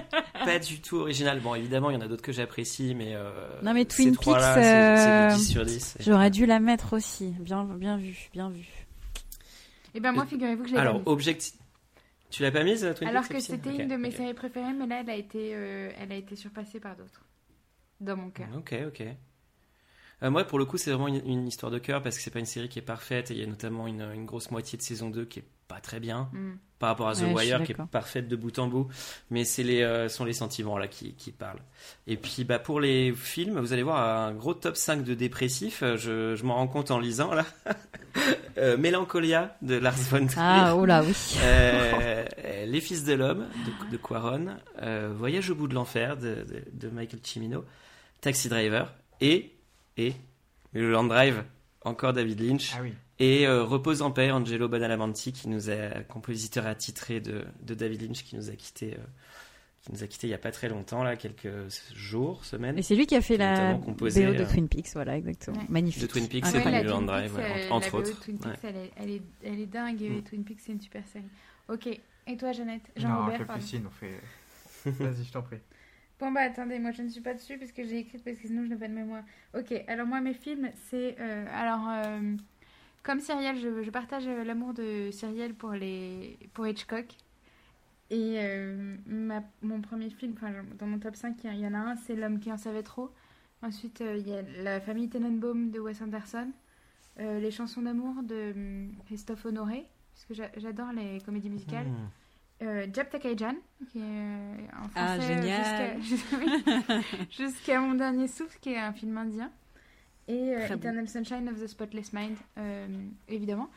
Pas 0.46 0.60
du 0.60 0.80
tout 0.80 0.98
original. 0.98 1.40
Bon, 1.40 1.56
évidemment, 1.56 1.90
il 1.90 1.96
y 1.96 1.98
en 1.98 2.02
a 2.02 2.08
d'autres 2.08 2.22
que 2.22 2.32
j'apprécie, 2.32 2.94
mais. 2.96 3.14
euh, 3.16 3.32
Non, 3.64 3.74
mais 3.74 3.86
Twin 3.86 4.16
Peaks, 4.16 4.24
c'est- 4.26 4.62
c'est 4.62 5.10
euh, 5.10 5.30
du 5.32 5.36
10 5.38 5.50
sur 5.52 5.66
10. 5.66 5.98
J'aurais 6.02 6.30
dû 6.30 6.46
la 6.46 6.60
mettre 6.60 6.94
aussi. 6.94 7.34
Bien, 7.40 7.64
bien 7.64 7.98
vu, 7.98 8.16
bien 8.34 8.50
vu. 8.50 8.66
Et 9.94 10.00
ben 10.00 10.12
moi, 10.12 10.26
figurez-vous 10.26 10.64
que 10.64 10.72
pas 10.72 10.82
Alors, 10.82 11.02
objectif. 11.06 11.54
Tu 12.30 12.44
l'as 12.44 12.52
pas 12.52 12.64
mise, 12.64 12.88
Twin 12.96 13.10
Alors 13.10 13.24
Peaks 13.24 13.30
que 13.30 13.34
Maxime 13.34 13.60
c'était 13.62 13.84
une 13.84 13.90
de 13.90 13.96
mes 13.98 14.12
séries 14.12 14.34
préférées, 14.34 14.72
mais 14.74 14.88
là, 14.88 15.02
elle 15.02 15.10
a 15.10 15.16
été, 15.16 15.52
euh, 15.54 15.90
elle 16.00 16.12
a 16.14 16.16
été 16.16 16.36
surpassée 16.38 16.80
par 16.80 16.96
d'autres. 16.96 17.26
Dans 18.00 18.16
mon 18.16 18.30
cœur. 18.30 18.48
Ok, 18.56 18.74
ok. 18.88 19.04
Euh, 20.24 20.30
moi, 20.30 20.44
pour 20.44 20.60
le 20.60 20.66
coup, 20.66 20.78
c'est 20.78 20.92
vraiment 20.92 21.08
une, 21.08 21.22
une 21.26 21.48
histoire 21.48 21.72
de 21.72 21.80
cœur 21.80 22.02
parce 22.04 22.16
que 22.18 22.22
c'est 22.22 22.32
pas 22.32 22.40
une 22.40 22.46
série 22.46 22.70
qui 22.70 22.80
est 22.80 22.84
parfaite 22.84 23.32
et 23.32 23.34
il 23.34 23.40
y 23.40 23.44
a 23.44 23.48
notamment 23.48 23.88
une, 23.88 24.02
une 24.14 24.26
grosse 24.26 24.52
moitié 24.52 24.78
de 24.78 24.84
saison 24.84 25.10
2 25.10 25.26
qui 25.26 25.40
est 25.40 25.46
pas 25.68 25.80
très 25.80 26.00
bien 26.02 26.30
Mm. 26.34 26.52
par 26.80 26.90
rapport 26.90 27.08
à 27.08 27.16
The 27.16 27.22
Ouais, 27.22 27.34
Wire 27.46 27.64
qui 27.64 27.72
est 27.72 27.78
parfaite 27.92 28.28
de 28.28 28.36
bout 28.36 28.60
en 28.60 28.68
bout, 28.68 28.88
mais 29.30 29.46
c'est 29.46 29.64
les 29.64 29.82
euh, 29.84 30.10
sont 30.10 30.26
les 30.26 30.34
sentiments 30.34 30.78
là 30.78 30.88
qui, 30.88 31.14
qui 31.14 31.32
parlent. 31.32 31.62
Et 32.08 32.18
puis 32.18 32.44
bah 32.44 32.60
pour 32.60 32.82
les 32.82 33.14
films, 33.14 33.58
vous 33.60 33.72
allez 33.72 33.84
voir 33.84 34.28
un 34.28 34.34
gros 34.34 34.54
top 34.54 34.76
5 34.76 35.04
de 35.06 35.14
dépressifs, 35.14 35.82
euh, 35.82 35.96
je, 35.98 36.36
je 36.36 36.44
m'en 36.44 36.56
rends 36.56 36.68
compte 36.68 36.92
en 36.92 37.00
lisant 37.00 37.34
là. 37.34 37.46
Euh, 38.58 38.76
Mélancolia 38.78 39.56
de 39.62 39.76
Lars 39.76 39.96
von 39.96 40.28
Trier. 40.28 40.36
Ah, 40.46 40.76
oh 40.76 40.86
là, 40.86 41.02
oui. 41.02 41.14
Euh, 41.42 42.26
Les 42.68 42.82
Fils 42.82 43.06
de 43.06 43.14
l'Homme 43.14 43.48
de, 43.86 43.92
de 43.92 43.98
Quaron, 43.98 44.58
Voyage 45.16 45.50
au 45.50 45.56
bout 45.56 45.70
de 45.70 45.74
l'enfer 45.74 46.18
de, 46.18 46.36
de- 46.46 46.64
de 46.74 46.90
Michael 46.90 47.22
Cimino, 47.24 47.64
Taxi 48.20 48.50
Driver 48.50 48.94
et, 49.22 49.54
et 49.98 50.14
le 50.74 50.92
Land 50.92 51.06
Drive, 51.06 51.44
encore 51.84 52.14
David 52.14 52.40
Lynch, 52.40 52.74
Ah 52.78 52.82
oui. 52.82 52.94
et 53.20 53.48
euh, 53.48 53.64
Repose 53.64 54.02
en 54.02 54.12
paix, 54.12 54.32
Angelo 54.32 54.68
Badalamenti, 54.70 55.34
qui 55.34 55.50
nous 55.50 55.70
a, 55.70 56.02
compositeur 56.08 56.66
attitré 56.68 57.20
de, 57.20 57.44
de 57.64 57.74
David 57.74 58.02
Lynch, 58.04 58.24
qui 58.24 58.36
nous 58.36 58.50
a 58.50 58.54
quitté, 58.54 58.94
euh, 58.94 58.98
qui 59.82 59.92
nous 59.92 60.04
a 60.04 60.08
quitté 60.08 60.28
il 60.28 60.30
y 60.30 60.34
a 60.34 60.38
pas 60.38 60.52
très 60.52 60.70
longtemps, 60.70 61.04
là, 61.04 61.16
quelques 61.16 61.50
jours, 61.96 62.46
semaines. 62.46 62.78
Et 62.78 62.84
c'est 62.84 62.96
lui 62.96 63.08
qui 63.08 63.16
a 63.16 63.22
fait 63.22 63.38
la 63.38 63.74
BO 63.74 63.80
composé, 63.84 64.26
de 64.26 64.42
euh, 64.44 64.48
Twin 64.48 64.68
Peaks, 64.70 64.90
voilà, 64.94 65.18
exactement. 65.18 65.58
Ouais. 65.58 65.66
Magnifique. 65.70 66.04
De 66.04 66.08
Twin 66.08 66.28
Peaks, 66.28 66.44
Ah 66.46 66.52
c'est 66.52 66.58
ouais, 66.60 66.64
pas 66.64 66.72
la 66.72 66.78
Mulholland 66.80 67.06
Twin 67.08 67.08
Drive, 67.08 67.36
ouais, 67.36 67.70
entre 67.72 67.92
de 67.92 67.98
autres. 68.10 68.22
Twin 68.22 68.38
Peaks, 68.38 68.64
Ouais. 68.64 68.70
elle, 68.70 68.76
est, 68.78 68.92
elle, 68.98 69.10
est, 69.10 69.22
elle 69.44 69.60
est 69.60 69.66
dingue 69.66 70.02
et 70.04 70.10
Mm. 70.10 70.24
Twin 70.24 70.44
Peaks, 70.44 70.60
c'est 70.62 70.72
une 70.74 70.82
super 70.82 71.04
série. 71.08 71.26
Ok, 71.68 71.88
et 71.88 72.38
toi, 72.38 72.52
Jeannette? 72.52 72.84
Non, 72.98 73.02
Jean-Robert, 73.02 73.38
pardon. 73.46 73.54
Capucine, 73.56 73.84
on 73.88 73.90
fait. 73.90 74.22
Vas-y, 74.86 75.26
je 75.26 75.32
t'en 75.32 75.42
prie. 75.42 75.58
Bon 76.22 76.32
bah 76.32 76.42
attendez, 76.42 76.78
moi 76.78 76.92
je 76.92 77.02
ne 77.02 77.10
suis 77.10 77.20
pas 77.22 77.34
dessus 77.34 77.58
parce 77.58 77.72
que 77.72 77.84
j'ai 77.84 77.98
écrit 77.98 78.20
parce 78.20 78.38
que 78.38 78.48
sinon 78.48 78.64
je 78.64 78.70
n'ai 78.70 78.76
pas 78.76 78.88
de 78.88 78.94
mémoire. 78.94 79.24
Ok, 79.56 79.74
alors 79.88 80.06
moi 80.06 80.22
mes 80.22 80.36
films 80.36 80.70
c'est 80.76 81.16
euh, 81.20 81.48
alors 81.52 81.90
euh, 81.90 82.36
comme 83.02 83.20
Cyrielle, 83.20 83.58
je, 83.58 83.90
partage 83.90 84.28
euh, 84.28 84.44
l'amour 84.44 84.76
de 84.76 85.10
Cyrielle 85.10 85.56
pour 85.56 85.72
les 85.72 86.38
pour 86.54 86.68
Hitchcock 86.68 87.08
et 88.12 88.38
mon 89.64 89.82
premier 89.82 90.12
film, 90.12 90.36
dans 90.78 90.86
mon 90.86 91.00
top 91.00 91.16
5 91.16 91.38
il 91.44 91.60
y 91.60 91.66
en 91.66 91.74
a 91.74 91.80
un, 91.80 91.96
c'est 91.96 92.16
L'homme 92.16 92.40
qui 92.40 92.52
en 92.52 92.58
savait 92.58 92.84
trop. 92.84 93.10
Ensuite 93.64 94.04
il 94.06 94.28
y 94.28 94.34
a 94.36 94.44
La 94.64 94.80
famille 94.80 95.10
Tenenbaum 95.10 95.72
de 95.72 95.80
Wes 95.80 96.02
Anderson, 96.04 96.52
Les 97.18 97.50
chansons 97.52 97.82
d'amour 97.82 98.22
de 98.22 98.52
hum, 98.54 98.92
Christophe 99.08 99.46
Honoré 99.46 99.88
parce 100.14 100.26
que 100.26 100.34
j'a- 100.36 100.52
j'adore 100.58 100.92
les 100.92 101.20
comédies 101.22 101.50
musicales. 101.50 101.88
Hmm. 101.88 102.21
Euh, 102.62 102.86
Jab 102.94 103.10
Takaijan, 103.10 103.56
qui 103.92 103.98
est 103.98 104.02
euh, 104.04 104.56
en 104.84 104.88
français 104.90 104.94
Ah, 104.96 105.20
génial. 105.20 106.00
jusqu'à- 107.32 107.80
mon 107.82 107.96
dernier 107.96 108.28
souffle, 108.28 108.58
qui 108.62 108.70
est 108.74 108.78
un 108.78 108.94
film 108.94 109.18
indien, 109.18 109.52
et 110.28 110.56
euh. 110.56 110.68
Eternal 110.76 111.08
Sunshine 111.08 111.50
of 111.50 111.60
the 111.60 111.68
Spotless 111.68 112.14
Mind, 112.14 112.38
euh, 112.58 112.88
évidemment. 113.28 113.70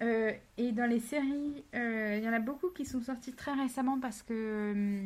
Et 0.00 0.70
dans 0.70 0.88
les 0.88 1.00
séries, 1.00 1.64
il 1.74 2.20
y 2.22 2.28
en 2.28 2.32
a 2.32 2.38
beaucoup 2.38 2.68
qui 2.68 2.86
sont 2.86 3.00
sortis 3.00 3.32
très 3.32 3.52
récemment 3.54 3.98
parce 3.98 4.22
que 4.22 5.02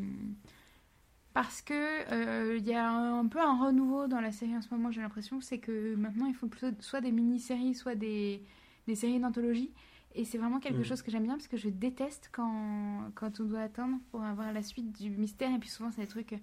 parce 1.32 1.62
que 1.62 2.58
il 2.58 2.66
y 2.68 2.74
a 2.74 2.86
un, 2.90 3.20
un 3.20 3.26
peu 3.26 3.40
un 3.40 3.58
renouveau 3.58 4.06
dans 4.06 4.20
la 4.20 4.32
série 4.32 4.54
en 4.54 4.60
ce 4.60 4.68
moment. 4.70 4.90
J'ai 4.90 5.00
l'impression 5.00 5.40
c'est 5.40 5.56
que 5.56 5.94
maintenant 5.94 6.26
ils 6.26 6.34
font 6.34 6.48
plutôt 6.48 6.66
soit 6.80 7.00
des 7.00 7.10
mini-séries, 7.10 7.74
soit 7.74 7.94
des 7.94 8.42
des 8.86 8.94
séries 8.94 9.18
d'anthologie. 9.18 9.70
Et 10.14 10.24
c'est 10.24 10.38
vraiment 10.38 10.60
quelque 10.60 10.80
Mm. 10.80 10.84
chose 10.84 11.02
que 11.02 11.10
j'aime 11.10 11.24
bien 11.24 11.34
parce 11.34 11.48
que 11.48 11.56
je 11.56 11.68
déteste 11.68 12.28
quand, 12.32 13.10
quand 13.14 13.40
on 13.40 13.44
doit 13.44 13.62
attendre 13.62 13.98
pour 14.10 14.22
avoir 14.22 14.52
la 14.52 14.62
suite 14.62 14.92
du 14.92 15.10
mystère. 15.10 15.52
Et 15.54 15.58
puis 15.58 15.68
souvent, 15.70 15.90
c'est 15.90 16.02
des 16.02 16.06
trucs. 16.06 16.32
euh, 16.34 16.38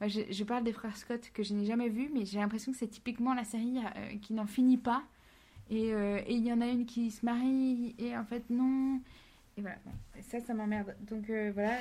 bah, 0.00 0.08
je, 0.08 0.20
je 0.30 0.44
parle 0.44 0.64
des 0.64 0.72
frères 0.72 0.96
Scott 0.96 1.30
que 1.34 1.42
je 1.42 1.54
n'ai 1.54 1.64
jamais 1.64 1.88
vus, 1.88 2.10
mais 2.14 2.24
j'ai 2.24 2.38
l'impression 2.38 2.72
que 2.72 2.78
c'est 2.78 2.88
typiquement 2.88 3.34
la 3.34 3.44
série 3.44 3.78
euh, 3.96 4.16
qui 4.20 4.32
n'en 4.34 4.46
finit 4.46 4.78
pas. 4.78 5.02
Et 5.70 5.92
euh, 5.94 6.18
et 6.26 6.34
il 6.34 6.44
y 6.44 6.52
en 6.52 6.60
a 6.60 6.66
une 6.66 6.86
qui 6.86 7.10
se 7.10 7.24
marie 7.24 7.94
et 7.98 8.16
en 8.16 8.24
fait 8.24 8.42
non. 8.50 9.00
Et 9.56 9.60
voilà, 9.60 9.76
bon, 9.84 9.92
ça, 10.22 10.40
ça 10.40 10.54
m'emmerde. 10.54 10.96
Donc 11.08 11.28
euh, 11.30 11.52
voilà, 11.54 11.76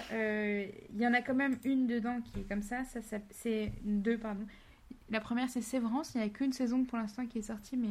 il 0.93 0.99
y 1.01 1.07
en 1.07 1.13
a 1.13 1.21
quand 1.21 1.33
même 1.33 1.57
une 1.63 1.87
dedans 1.87 2.19
qui 2.21 2.41
est 2.41 2.43
comme 2.43 2.61
ça. 2.61 2.83
ça, 2.83 3.01
ça 3.01 3.17
c'est 3.31 3.71
deux, 3.83 4.17
pardon. 4.17 4.45
La 5.09 5.19
première, 5.21 5.49
c'est 5.49 5.61
Sévrance. 5.61 6.13
Il 6.13 6.19
n'y 6.19 6.25
a 6.25 6.29
qu'une 6.29 6.53
saison 6.53 6.83
pour 6.83 6.97
l'instant 6.97 7.25
qui 7.25 7.39
est 7.39 7.41
sortie, 7.43 7.77
mais, 7.77 7.87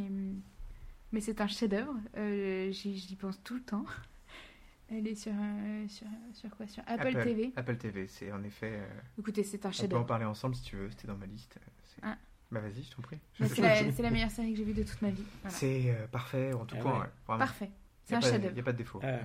mais 1.12 1.20
c'est 1.20 1.40
un 1.40 1.46
chef-d'œuvre. 1.46 1.94
Euh, 2.16 2.70
J'y 2.72 2.96
j'y 2.96 3.16
pense 3.16 3.42
tout 3.42 3.54
le 3.54 3.62
temps. 3.62 3.84
Elle 4.92 5.06
est 5.06 5.14
sur, 5.14 5.32
euh, 5.32 5.86
sur, 5.88 6.06
sur 6.34 6.50
quoi? 6.56 6.66
Sur 6.66 6.82
Apple, 6.88 7.12
TV. 7.22 7.52
Apple 7.54 7.76
TV, 7.76 8.08
c'est 8.08 8.32
en 8.32 8.42
effet. 8.42 8.72
euh, 8.74 8.86
Écoutez, 9.20 9.44
c'est 9.44 9.58
un 9.58 9.58
on 9.58 9.62
peut 9.62 9.68
en 9.68 9.72
chef-d'œuvre. 9.80 10.06
parler 10.06 10.24
ensemble 10.24 10.56
si 10.56 10.62
tu 10.62 10.76
veux, 10.76 10.90
c'était 10.90 11.06
dans 11.06 11.16
ma 11.16 11.26
liste. 11.26 11.56
euh, 11.58 11.70
c'est- 11.86 12.00
Ah. 12.02 12.16
Bah 12.50 12.58
vas-y, 12.58 12.82
je 12.82 12.90
t'en 12.96 13.00
prie. 13.02 13.18
Mais 13.38 13.46
C'est 13.48 13.60
la, 13.62 13.92
c'est 13.92 14.02
la 14.02 14.10
meilleure 14.10 14.30
série 14.32 14.50
que 14.52 14.58
j'ai 14.58 14.64
vue 14.64 14.72
de 14.74 14.82
toute 14.82 15.00
ma 15.00 15.10
vie. 15.10 15.22
Voilà. 15.42 15.56
C'est 15.56 15.90
euh, 15.90 16.08
parfait 16.08 16.52
en 16.52 16.64
tout 16.64 16.74
Ah 16.78 16.82
point. 16.82 17.00
ouais. 17.28 17.38
Parfait. 17.38 17.70
C'est 18.04 18.16
un 18.16 18.20
chef-d'œuvre. 18.20 18.56
Y 18.56 18.60
a 18.60 18.62
pas 18.64 18.72
de 18.72 18.78
défaut. 18.78 18.98
Ouais. 19.00 19.20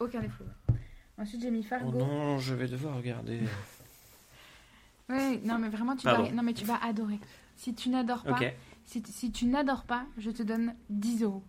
Aucun 0.00 0.20
défaut. 0.20 0.44
Ensuite, 1.18 1.40
j'ai 1.42 1.50
mis 1.52 1.60
Oh 1.60 1.68
Fargo. 1.68 1.92
non, 1.98 2.38
je 2.38 2.54
vais 2.54 2.66
devoir 2.66 2.96
regarder. 2.96 3.40
Ouais, 5.08 5.38
non, 5.44 5.58
mais 5.58 5.68
vraiment, 5.68 5.96
tu 5.96 6.04
vas, 6.06 6.30
non, 6.30 6.42
mais 6.42 6.52
tu 6.54 6.64
vas 6.64 6.76
adorer. 6.84 7.18
Si 7.56 7.74
tu 7.74 7.88
n'adores 7.88 8.22
pas, 8.22 8.30
Ok. 8.32 8.54
Si, 8.84 9.02
tu- 9.02 9.12
si 9.12 9.32
tu 9.32 9.46
n'adores 9.46 9.84
pas, 9.84 10.06
je 10.18 10.30
te 10.30 10.42
donne 10.42 10.74
10 10.88 11.22
euros. 11.22 11.44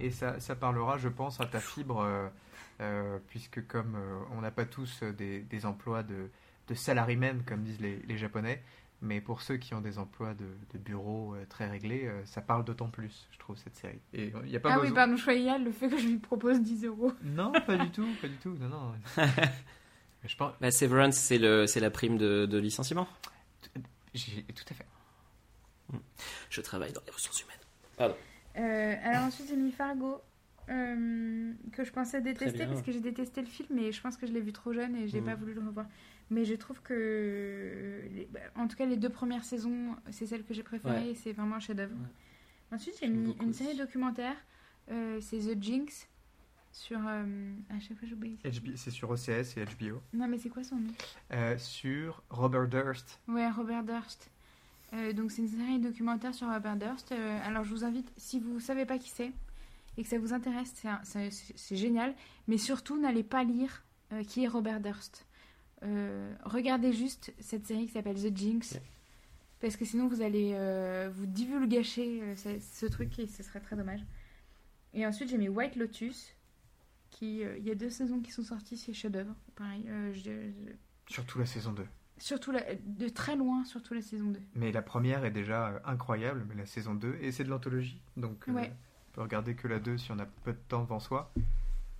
Et 0.00 0.10
ça, 0.10 0.40
ça 0.40 0.56
parlera, 0.56 0.98
je 0.98 1.08
pense, 1.08 1.40
à 1.40 1.46
ta 1.46 1.60
fibre, 1.60 2.00
euh, 2.00 2.28
euh, 2.80 3.18
puisque 3.28 3.66
comme 3.66 3.94
euh, 3.96 4.18
on 4.32 4.40
n'a 4.40 4.50
pas 4.50 4.64
tous 4.64 5.02
des, 5.02 5.40
des 5.40 5.66
emplois 5.66 6.02
de, 6.02 6.30
de 6.68 6.74
salarymen, 6.74 7.42
comme 7.44 7.62
disent 7.62 7.80
les, 7.80 8.00
les 8.00 8.18
Japonais, 8.18 8.62
mais 9.02 9.20
pour 9.20 9.42
ceux 9.42 9.56
qui 9.56 9.74
ont 9.74 9.80
des 9.80 9.98
emplois 9.98 10.34
de, 10.34 10.46
de 10.72 10.78
bureau 10.78 11.34
euh, 11.34 11.44
très 11.48 11.68
réglés, 11.68 12.06
euh, 12.06 12.24
ça 12.24 12.40
parle 12.40 12.64
d'autant 12.64 12.88
plus, 12.88 13.28
je 13.32 13.38
trouve, 13.38 13.56
cette 13.56 13.76
série. 13.76 14.00
Et 14.12 14.32
il 14.44 14.50
n'y 14.50 14.56
a 14.56 14.60
pas 14.60 14.70
ah 14.72 14.74
besoin... 14.76 14.88
oui, 14.88 14.94
pardon, 14.94 15.16
je 15.16 15.64
le 15.64 15.70
fait 15.70 15.88
que 15.88 15.98
je 15.98 16.06
lui 16.08 16.18
propose 16.18 16.60
10 16.60 16.86
euros. 16.86 17.12
Non, 17.22 17.52
pas 17.66 17.76
du 17.76 17.90
tout, 17.90 18.06
pas 18.20 18.28
du 18.28 18.36
tout, 18.36 18.56
non, 18.60 18.68
non. 18.68 18.92
Je 20.26 20.36
pense... 20.36 20.54
Bah, 20.58 20.70
Severance, 20.70 21.16
c'est 21.16 21.36
le, 21.36 21.66
c'est 21.66 21.80
la 21.80 21.90
prime 21.90 22.16
de, 22.16 22.46
de 22.46 22.58
licenciement. 22.58 23.06
Tout 23.74 24.64
à 24.70 24.74
fait. 24.74 24.86
Je 26.50 26.60
travaille 26.60 26.92
dans 26.92 27.02
les 27.06 27.12
ressources 27.12 27.42
humaines. 27.42 28.14
Euh, 28.56 28.94
alors 29.02 29.24
ensuite, 29.24 29.48
j'ai 29.48 29.56
mis 29.56 29.72
Fargo, 29.72 30.20
euh, 30.68 31.52
que 31.72 31.84
je 31.84 31.90
pensais 31.92 32.20
détester 32.20 32.58
bien. 32.58 32.68
parce 32.68 32.82
que 32.82 32.92
j'ai 32.92 33.00
détesté 33.00 33.40
le 33.40 33.46
film, 33.46 33.68
mais 33.72 33.92
je 33.92 34.00
pense 34.00 34.16
que 34.16 34.26
je 34.26 34.32
l'ai 34.32 34.40
vu 34.40 34.52
trop 34.52 34.72
jeune 34.72 34.94
et 34.96 35.08
j'ai 35.08 35.20
Mhm. 35.20 35.26
pas 35.26 35.34
voulu 35.34 35.54
le 35.54 35.60
revoir. 35.60 35.86
Mais 36.30 36.44
je 36.44 36.54
trouve 36.54 36.80
que, 36.80 38.02
bah, 38.30 38.40
en 38.56 38.66
tout 38.68 38.76
cas, 38.76 38.86
les 38.86 38.96
deux 38.96 39.10
premières 39.10 39.44
saisons, 39.44 39.94
c'est 40.10 40.26
celle 40.26 40.44
que 40.44 40.54
j'ai 40.54 40.62
préférée 40.62 40.94
Ouais. 41.02 41.10
et 41.10 41.14
c'est 41.14 41.32
vraiment 41.32 41.56
un 41.56 41.60
chef-d'œuvre. 41.60 41.94
Ouais. 41.94 42.76
Ensuite, 42.76 42.94
j'ai 43.00 43.08
mis 43.08 43.36
une 43.42 43.50
aussi. 43.50 43.64
série 43.64 43.76
documentaire, 43.76 44.36
euh, 44.90 45.20
c'est 45.20 45.38
The 45.38 45.62
Jinx, 45.62 46.08
sur. 46.72 46.98
euh, 47.06 47.52
à 47.70 47.78
chaque 47.78 47.98
fois, 47.98 48.08
j'oublie. 48.08 48.38
C'est 48.76 48.90
sur 48.90 49.10
OCS 49.10 49.56
et 49.58 49.64
HBO. 49.64 50.00
Non, 50.14 50.26
mais 50.28 50.38
c'est 50.38 50.48
quoi 50.48 50.64
son 50.64 50.76
nom? 50.76 50.92
Euh, 51.32 51.58
sur 51.58 52.22
Robert 52.30 52.68
Durst. 52.68 53.20
Ouais, 53.28 53.48
Robert 53.50 53.84
Durst. 53.84 54.30
Euh, 54.94 55.12
donc 55.12 55.32
c'est 55.32 55.42
une 55.42 55.48
série 55.48 55.78
documentaire 55.80 56.34
sur 56.34 56.48
Robert 56.48 56.76
Durst. 56.76 57.12
Euh, 57.12 57.38
alors 57.44 57.64
je 57.64 57.70
vous 57.70 57.84
invite, 57.84 58.12
si 58.16 58.38
vous 58.38 58.60
savez 58.60 58.86
pas 58.86 58.98
qui 58.98 59.10
c'est 59.10 59.32
et 59.96 60.02
que 60.02 60.08
ça 60.08 60.18
vous 60.18 60.32
intéresse, 60.32 60.72
c'est 61.04 61.76
génial. 61.76 62.14
Mais 62.48 62.58
surtout, 62.58 63.00
n'allez 63.00 63.22
pas 63.24 63.44
lire 63.44 63.82
euh, 64.12 64.22
qui 64.24 64.44
est 64.44 64.48
Robert 64.48 64.80
Durst. 64.80 65.26
Regardez 66.44 66.94
juste 66.94 67.34
cette 67.40 67.66
série 67.66 67.86
qui 67.86 67.92
s'appelle 67.92 68.16
The 68.16 68.34
Jinx. 68.34 68.78
Parce 69.60 69.76
que 69.76 69.84
sinon 69.84 70.08
vous 70.08 70.22
allez 70.22 70.56
vous 71.14 71.26
divulgacher 71.26 72.34
ce, 72.36 72.58
ce 72.58 72.86
truc 72.86 73.18
et 73.18 73.26
ce 73.26 73.42
serait 73.42 73.60
très 73.60 73.76
dommage. 73.76 74.00
Et 74.94 75.06
ensuite 75.06 75.28
j'ai 75.28 75.36
mis 75.38 75.48
White 75.48 75.76
Lotus. 75.76 76.34
Qui, 77.10 77.42
il 77.42 77.62
y 77.64 77.70
a 77.70 77.74
deux 77.76 77.90
saisons 77.90 78.18
qui 78.20 78.32
sont 78.32 78.42
sorties, 78.42 78.76
c'est 78.76 78.92
chef-d'œuvre. 78.92 79.34
Pareil, 79.54 79.84
je- 80.14 80.20
je- 80.22 81.12
Surtout 81.12 81.38
la 81.38 81.46
saison 81.46 81.72
2. 81.72 81.86
Surtout 82.24 82.52
la- 82.52 82.74
de 82.74 83.08
très 83.10 83.36
loin, 83.36 83.64
surtout 83.64 83.92
la 83.92 84.00
saison 84.00 84.24
2. 84.30 84.40
Mais 84.54 84.72
la 84.72 84.80
première 84.80 85.24
est 85.26 85.30
déjà 85.30 85.68
euh, 85.68 85.78
incroyable, 85.84 86.46
mais 86.48 86.54
la 86.54 86.64
saison 86.64 86.94
2, 86.94 87.18
et 87.20 87.32
c'est 87.32 87.44
de 87.44 87.50
l'anthologie, 87.50 88.00
donc 88.16 88.48
euh, 88.48 88.52
Ouais. 88.52 88.72
on 88.72 89.14
peut 89.16 89.20
regarder 89.22 89.54
que 89.54 89.68
la 89.68 89.78
2 89.78 89.98
si 89.98 90.10
on 90.10 90.18
a 90.18 90.24
peu 90.24 90.52
de 90.52 90.58
temps 90.68 90.80
devant 90.82 91.00
soi. 91.00 91.30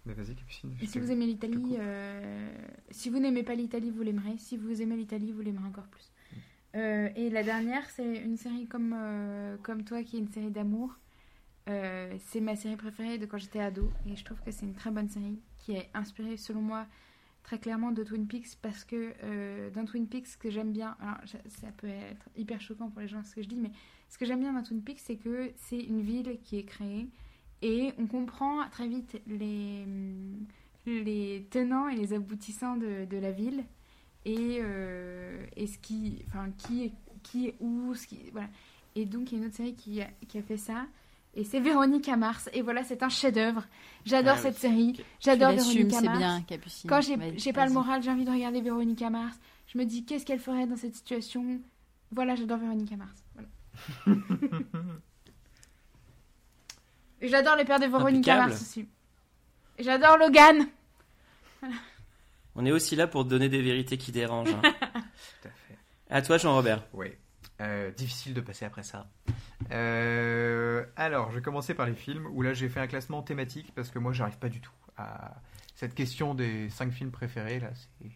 Mais 0.06 0.14
vas-y, 0.14 0.34
Capucine. 0.34 0.74
Et 0.80 0.86
si 0.86 0.98
vous 0.98 1.10
aimez 1.10 1.26
l'Italie, 1.26 1.76
euh, 1.78 2.50
si 2.90 3.10
vous 3.10 3.18
n'aimez 3.18 3.42
pas 3.42 3.54
l'Italie, 3.54 3.90
vous 3.90 4.02
l'aimerez. 4.02 4.36
Si 4.38 4.56
vous 4.56 4.80
aimez 4.82 4.96
l'Italie, 4.96 5.32
vous 5.32 5.40
l'aimerez 5.42 5.66
encore 5.66 5.86
plus. 5.86 6.10
Mm. 6.32 6.36
Euh, 6.76 7.08
et 7.16 7.30
la 7.30 7.42
dernière, 7.42 7.88
c'est 7.90 8.16
une 8.18 8.36
série 8.36 8.66
comme, 8.66 8.94
euh, 8.96 9.56
comme 9.62 9.84
toi, 9.84 10.02
qui 10.02 10.16
est 10.16 10.20
une 10.20 10.28
série 10.28 10.50
d'amour. 10.50 10.94
Euh, 11.68 12.14
c'est 12.26 12.40
ma 12.40 12.56
série 12.56 12.76
préférée 12.76 13.16
de 13.18 13.24
quand 13.26 13.38
j'étais 13.38 13.60
ado. 13.60 13.90
Et 14.06 14.16
je 14.16 14.24
trouve 14.24 14.40
que 14.42 14.50
c'est 14.50 14.66
une 14.66 14.74
très 14.74 14.90
bonne 14.90 15.08
série 15.08 15.38
qui 15.58 15.72
est 15.72 15.88
inspirée, 15.94 16.36
selon 16.36 16.60
moi, 16.60 16.86
très 17.44 17.60
clairement 17.60 17.92
de 17.92 18.02
Twin 18.02 18.26
Peaks. 18.26 18.56
Parce 18.60 18.82
que 18.84 19.14
euh, 19.22 19.70
dans 19.70 19.84
Twin 19.84 20.08
Peaks, 20.08 20.26
ce 20.26 20.36
que 20.36 20.50
j'aime 20.50 20.72
bien, 20.72 20.96
alors 21.00 21.18
ça 21.46 21.68
peut 21.76 21.86
être 21.86 22.28
hyper 22.36 22.60
choquant 22.60 22.90
pour 22.90 23.00
les 23.00 23.08
gens 23.08 23.22
ce 23.22 23.36
que 23.36 23.42
je 23.42 23.48
dis, 23.48 23.56
mais 23.56 23.70
ce 24.08 24.18
que 24.18 24.26
j'aime 24.26 24.40
bien 24.40 24.52
dans 24.52 24.62
Twin 24.64 24.82
Peaks, 24.82 25.00
c'est 25.00 25.16
que 25.16 25.52
c'est 25.56 25.78
une 25.78 26.00
ville 26.00 26.38
qui 26.42 26.58
est 26.58 26.64
créée. 26.64 27.06
Et 27.62 27.92
on 27.98 28.06
comprend 28.06 28.68
très 28.70 28.88
vite 28.88 29.20
les, 29.26 29.86
les 30.86 31.46
tenants 31.50 31.88
et 31.88 31.94
les 31.94 32.12
aboutissants 32.12 32.76
de, 32.76 33.04
de 33.04 33.16
la 33.16 33.30
ville 33.30 33.64
et, 34.24 34.58
euh, 34.60 35.46
et 35.56 35.66
ce 35.66 35.78
qui, 35.78 36.24
enfin, 36.28 36.50
qui, 36.58 36.84
est, 36.84 36.92
qui 37.22 37.48
est 37.48 37.56
où, 37.60 37.94
ce 37.94 38.06
qui, 38.06 38.30
voilà. 38.32 38.48
Et 38.96 39.06
donc 39.06 39.32
il 39.32 39.34
y 39.34 39.38
a 39.38 39.42
une 39.42 39.46
autre 39.46 39.56
série 39.56 39.74
qui 39.74 40.00
a, 40.00 40.08
qui 40.28 40.38
a 40.38 40.42
fait 40.42 40.56
ça. 40.56 40.86
Et 41.36 41.42
c'est 41.44 41.58
Véronica 41.60 42.16
Mars. 42.16 42.48
Et 42.52 42.62
voilà, 42.62 42.84
c'est 42.84 43.02
un 43.02 43.08
chef-d'œuvre. 43.08 43.64
J'adore 44.04 44.36
Ah 44.38 44.42
cette 44.42 44.54
oui, 44.54 44.60
série. 44.60 45.04
J'adore 45.20 45.52
c'est 45.60 45.82
Mars. 46.04 46.18
bien, 46.18 46.42
Capucine. 46.42 46.88
Quand 46.88 47.00
j'ai 47.00 47.52
pas 47.52 47.66
le 47.66 47.72
moral, 47.72 48.02
j'ai 48.02 48.10
envie 48.10 48.24
de 48.24 48.30
regarder 48.30 48.60
Véronica 48.60 49.10
Mars. 49.10 49.36
Je 49.66 49.78
me 49.78 49.84
dis 49.84 50.04
qu'est-ce 50.04 50.24
qu'elle 50.24 50.38
ferait 50.38 50.66
dans 50.66 50.76
cette 50.76 50.94
situation? 50.94 51.60
Voilà, 52.12 52.36
j'adore 52.36 52.58
Véronica 52.58 52.96
Mars. 52.96 53.24
Voilà. 53.34 53.48
Et 57.20 57.28
j'adore 57.28 57.56
le 57.56 57.64
père 57.64 57.80
de 57.80 57.86
Véronica 57.86 58.32
Impeccable. 58.34 58.50
Mars 58.50 58.62
aussi. 58.62 58.88
Et 59.78 59.82
J'adore 59.82 60.18
Logan. 60.18 60.66
On 62.54 62.64
est 62.64 62.70
aussi 62.72 62.94
là 62.94 63.06
pour 63.08 63.24
donner 63.24 63.48
des 63.48 63.62
vérités 63.62 63.96
qui 63.98 64.12
dérangent. 64.12 64.54
hein. 64.54 64.60
Tout 64.62 65.48
à 65.48 65.50
fait. 65.50 65.78
à 66.10 66.22
toi, 66.22 66.38
Jean-Robert. 66.38 66.84
Oui. 66.92 67.08
Euh, 67.60 67.92
difficile 67.92 68.34
de 68.34 68.40
passer 68.40 68.64
après 68.64 68.82
ça. 68.82 69.08
Euh, 69.70 70.84
alors, 70.96 71.30
je 71.30 71.36
vais 71.36 71.42
commencer 71.42 71.72
par 71.72 71.86
les 71.86 71.94
films 71.94 72.26
où 72.26 72.42
là 72.42 72.52
j'ai 72.52 72.68
fait 72.68 72.80
un 72.80 72.88
classement 72.88 73.22
thématique 73.22 73.72
parce 73.76 73.90
que 73.90 74.00
moi 74.00 74.12
j'arrive 74.12 74.38
pas 74.38 74.48
du 74.48 74.60
tout 74.60 74.72
à 74.96 75.40
cette 75.76 75.94
question 75.94 76.34
des 76.34 76.68
cinq 76.70 76.90
films 76.92 77.12
préférés 77.12 77.60
là, 77.60 77.70
c'est 77.74 78.10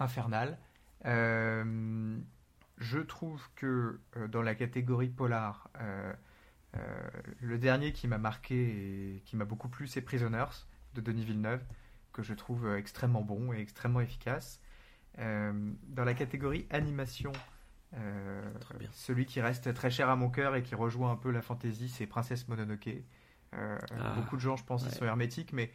infernal. 0.00 0.58
Euh, 1.04 2.18
je 2.78 2.98
trouve 2.98 3.48
que 3.54 4.00
dans 4.28 4.42
la 4.42 4.56
catégorie 4.56 5.10
polar, 5.10 5.70
le 7.40 7.56
dernier 7.58 7.92
qui 7.92 8.08
m'a 8.08 8.18
marqué 8.18 8.56
et 8.56 9.22
qui 9.26 9.36
m'a 9.36 9.44
beaucoup 9.44 9.68
plu, 9.68 9.86
c'est 9.86 10.00
Prisoners 10.00 10.66
de 10.94 11.00
Denis 11.00 11.24
Villeneuve, 11.24 11.62
que 12.12 12.24
je 12.24 12.34
trouve 12.34 12.74
extrêmement 12.74 13.22
bon 13.22 13.52
et 13.52 13.60
extrêmement 13.60 14.00
efficace. 14.00 14.60
Dans 15.18 16.04
la 16.04 16.14
catégorie 16.14 16.66
animation, 16.70 17.32
euh, 17.96 18.52
Très 18.60 18.76
bien. 18.78 18.88
celui 18.92 19.26
qui 19.26 19.40
reste 19.40 19.72
très 19.74 19.90
cher 19.90 20.08
à 20.08 20.16
mon 20.16 20.30
cœur 20.30 20.56
et 20.56 20.62
qui 20.62 20.74
rejoint 20.74 21.12
un 21.12 21.16
peu 21.16 21.30
la 21.30 21.42
fantaisie, 21.42 21.88
c'est 21.88 22.06
Princesse 22.06 22.48
Mononoke. 22.48 22.88
Euh, 23.54 23.78
Ah, 23.98 24.12
beaucoup 24.16 24.36
de 24.36 24.40
gens, 24.40 24.56
je 24.56 24.64
pense, 24.64 24.84
ouais. 24.84 24.90
sont 24.90 25.04
hermétiques, 25.04 25.52
mais, 25.52 25.70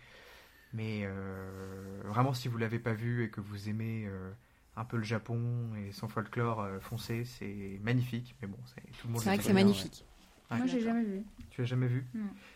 mais 0.74 1.02
euh, 1.06 2.02
vraiment, 2.06 2.34
si 2.34 2.48
vous 2.48 2.58
l'avez 2.58 2.80
pas 2.80 2.94
vu 2.94 3.24
et 3.24 3.30
que 3.30 3.40
vous 3.42 3.70
aimez 3.70 4.06
euh, 4.08 4.32
un 4.76 4.84
peu 4.86 4.98
le 4.98 5.04
Japon 5.04 5.74
et 5.78 5.92
son 5.94 6.10
folklore 6.10 6.62
euh, 6.62 6.80
foncé, 6.80 7.24
c'est 7.26 7.80
magnifique. 7.82 8.36
Mais 8.42 8.48
bon, 8.48 8.58
c'est 8.66 8.82
tout 8.98 9.08
le 9.08 9.14
monde. 9.14 9.22
C'est 9.22 9.30
vrai 9.30 9.38
que 9.38 9.44
c'est 9.44 9.54
magnifique. 9.54 10.06
Ouais. 10.52 10.58
Moi, 10.58 10.66
j'ai 10.68 10.82
jamais 10.82 11.04
vu. 11.04 11.24
Tu 11.52 11.62
l'as 11.62 11.68
jamais 11.68 11.88
vu? 11.88 12.06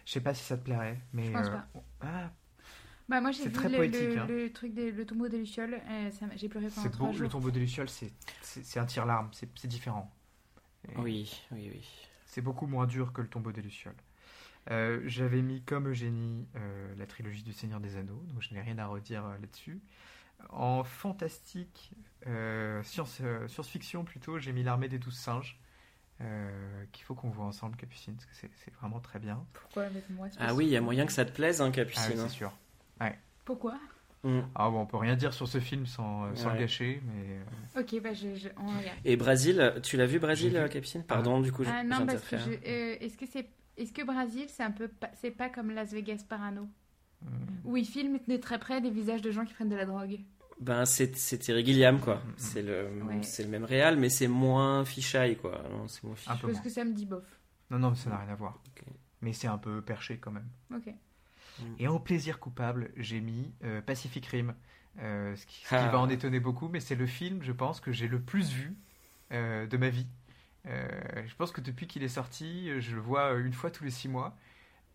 Je 0.05 0.11
sais 0.11 0.19
pas 0.21 0.33
si 0.33 0.43
ça 0.43 0.57
te 0.57 0.63
plairait, 0.63 0.99
mais 1.13 1.27
Je 1.27 1.31
pense 1.31 1.47
euh, 1.47 1.51
pas. 1.51 1.67
ah, 2.01 2.31
Bah, 3.13 3.21
moi, 3.21 3.29
j'ai 3.31 3.43
vu 3.45 3.51
très 3.51 3.69
le, 3.69 3.75
poétique, 3.77 4.01
le- 4.01 4.17
hein. 4.19 4.25
le 4.27 4.51
truc 4.51 4.73
des 4.73 4.91
le 4.91 5.05
tombeau 5.05 5.27
des 5.27 5.37
lucioles. 5.37 5.75
euh, 5.87 6.09
j'ai 6.35 6.49
pleuré 6.49 6.67
pendant 6.73 6.89
trois 6.89 7.07
beau. 7.07 7.13
jours. 7.13 7.21
Le 7.23 7.29
tombeau 7.29 7.51
des 7.51 7.59
lucioles, 7.59 7.87
c'est 7.89 8.79
un 8.79 8.85
tire-larme, 8.85 9.29
c'est 9.33 9.47
c'est 9.55 9.67
différent. 9.67 10.11
Et 10.89 10.97
Oui, 10.97 11.41
oui, 11.51 11.69
oui. 11.71 11.85
C'est 12.25 12.41
beaucoup 12.41 12.65
moins 12.65 12.87
dur 12.87 13.13
que 13.13 13.21
le 13.21 13.27
tombeau 13.27 13.51
des 13.51 13.61
lucioles. 13.61 13.93
Euh, 14.71 15.01
J'avais 15.05 15.43
mis 15.43 15.61
comme 15.61 15.89
Eugénie 15.89 16.47
euh, 16.55 16.95
la 16.97 17.05
trilogie 17.05 17.43
du 17.43 17.53
Seigneur 17.53 17.79
des 17.79 17.97
Anneaux, 17.97 18.23
donc 18.29 18.41
je 18.41 18.51
n'ai 18.53 18.61
rien 18.61 18.79
à 18.79 18.87
redire 18.87 19.25
euh, 19.27 19.37
là-dessus. 19.39 19.79
En 20.49 20.83
fantastique, 20.83 21.91
euh, 22.25 22.81
science, 22.81 23.19
euh, 23.21 23.47
science-fiction 23.47 24.03
plutôt, 24.05 24.39
j'ai 24.39 24.53
mis 24.53 24.63
l'armée 24.63 24.87
des 24.89 24.97
douze 24.97 25.15
singes, 25.17 25.59
euh, 26.21 26.83
qu'il 26.91 27.05
faut 27.05 27.13
qu'on 27.13 27.29
voit 27.29 27.45
ensemble, 27.45 27.77
Capucine, 27.77 28.15
parce 28.15 28.25
que 28.25 28.35
c'est- 28.35 28.73
vraiment 28.79 28.99
très 28.99 29.19
bien. 29.19 29.45
Pourquoi 29.53 29.83
avec 29.83 30.09
moi 30.09 30.27
Ah 30.39 30.55
oui, 30.55 30.65
il 30.65 30.71
y 30.71 30.77
a 30.77 30.81
moyen 30.81 31.05
que 31.05 31.11
ça 31.13 31.25
te 31.25 31.31
plaise, 31.31 31.61
hein, 31.61 31.65
Ah 31.65 31.69
oui, 31.69 31.75
Capucine. 31.75 32.17
c'est 32.17 32.29
sûr. 32.29 32.51
Pourquoi? 33.45 33.77
Mm. 34.23 34.39
Ah 34.55 34.69
bon, 34.69 34.79
on 34.81 34.85
peut 34.85 34.95
rien 34.97 35.15
dire 35.17 35.33
sur 35.33 35.49
ce 35.49 35.59
film 35.59 35.85
sans, 35.85 36.23
euh, 36.25 36.35
sans 36.35 36.47
Ouais. 36.47 36.53
le 36.53 36.59
gâcher, 36.61 37.01
mais 37.05 37.39
euh, 37.75 37.81
Ok, 37.81 38.01
bah 38.01 38.13
je, 38.13 38.33
je- 38.35 38.47
on 38.57 38.67
regarde. 38.67 38.97
Et 39.03 39.17
Brésil, 39.17 39.73
tu 39.83 39.97
l'as 39.97 40.05
vu 40.05 40.17
Brésil, 40.19 40.53
vu. 40.57 40.69
Capucine 40.69 41.03
Pardon, 41.03 41.41
du 41.41 41.51
coup, 41.51 41.65
je 41.65 41.69
Ah 41.69 41.83
non, 41.83 42.05
parce 42.05 42.23
que 42.23 42.37
je- 42.37 42.51
euh, 42.51 42.95
est-ce 43.01 43.17
que 43.17 43.25
c'est 43.25 43.49
est-ce 43.75 43.91
que 43.91 44.01
Brésil 44.03 44.45
c'est 44.47 44.63
un 44.63 44.71
peu 44.71 44.87
pas- 44.87 45.09
c'est 45.15 45.31
pas 45.31 45.49
comme 45.49 45.71
Las 45.71 45.91
Vegas 45.91 46.23
Parano? 46.29 46.69
Euh, 47.25 47.29
où 47.65 47.75
ils 47.75 47.85
filment 47.85 48.19
de 48.27 48.37
très 48.37 48.59
près 48.59 48.79
des 48.79 48.91
visages 48.91 49.21
de 49.21 49.31
gens 49.31 49.43
qui 49.45 49.53
prennent 49.53 49.67
de 49.69 49.75
la 49.75 49.85
drogue. 49.85 50.19
Ben, 50.61 50.85
c'est 50.85 51.15
c'est 51.17 51.39
Terry 51.39 51.65
Gilliam, 51.65 51.99
quoi. 51.99 52.15
Mm, 52.15 52.19
mm. 52.29 52.33
C'est 52.37 52.61
le, 52.61 52.87
Ouais. 53.05 53.23
c'est 53.23 53.43
le 53.43 53.49
même 53.49 53.65
réal, 53.65 53.97
mais 53.97 54.07
c'est 54.09 54.27
moins 54.29 54.85
fichaille, 54.85 55.35
quoi. 55.35 55.61
Non, 55.69 55.87
c'est 55.89 56.03
moins 56.05 56.15
fichaille. 56.15 56.37
Parce 56.41 56.53
moins. 56.53 56.61
que 56.61 56.69
ça 56.69 56.85
me 56.85 56.93
dit 56.93 57.05
bof. 57.05 57.25
Non, 57.71 57.79
non, 57.79 57.89
mais 57.89 57.95
ça 57.97 58.09
n'a 58.09 58.17
rien 58.19 58.29
à 58.29 58.35
voir. 58.35 58.61
Mais 59.21 59.33
c'est 59.33 59.47
un 59.47 59.57
peu 59.57 59.81
perché 59.81 60.17
quand 60.17 60.31
même. 60.31 60.47
Ok. 60.73 60.93
Et 61.79 61.87
en 61.87 61.99
plaisir 61.99 62.39
coupable, 62.39 62.91
j'ai 62.97 63.19
mis 63.21 63.51
euh, 63.63 63.81
Pacific 63.81 64.25
Rim, 64.25 64.53
euh, 64.99 65.35
ce, 65.35 65.45
qui, 65.45 65.61
ce 65.63 65.69
qui 65.69 65.75
Ah. 65.75 65.89
va 65.89 65.99
en 65.99 66.09
étonner 66.09 66.39
beaucoup, 66.39 66.67
mais 66.69 66.79
c'est 66.79 66.95
le 66.95 67.05
film, 67.05 67.41
je 67.43 67.51
pense, 67.51 67.79
que 67.79 67.91
j'ai 67.91 68.07
le 68.07 68.19
plus 68.19 68.51
vu 68.51 68.75
euh, 69.31 69.65
de 69.67 69.77
ma 69.77 69.89
vie. 69.89 70.07
Je 70.65 71.35
pense 71.35 71.51
que 71.51 71.59
depuis 71.61 71.87
qu'il 71.87 72.03
est 72.03 72.07
sorti, 72.07 72.69
je 72.79 72.95
le 72.95 73.01
vois 73.01 73.33
une 73.33 73.51
fois 73.53 73.69
tous 73.69 73.83
les 73.83 73.91
six 73.91 74.07
mois, 74.07 74.35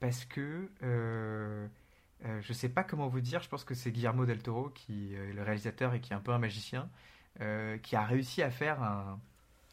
parce 0.01 0.25
que 0.25 0.71
je 0.81 2.53
sais 2.53 2.69
pas 2.71 2.85
comment 2.85 3.09
vous 3.09 3.21
dire, 3.21 3.43
je 3.43 3.49
pense 3.49 3.65
que 3.65 3.75
c'est 3.75 3.93
Guillermo 3.93 4.25
del 4.25 4.43
Toro 4.43 4.71
qui 4.71 5.15
est 5.15 5.33
le 5.33 5.43
réalisateur 5.43 5.93
et 5.95 6.01
qui 6.01 6.13
est 6.13 6.17
un 6.17 6.21
peu 6.21 6.33
un 6.33 6.39
magicien, 6.39 6.89
qui 7.83 7.97
a 7.97 8.05
réussi 8.05 8.43
à 8.43 8.51
faire 8.51 8.83
un... 8.83 9.21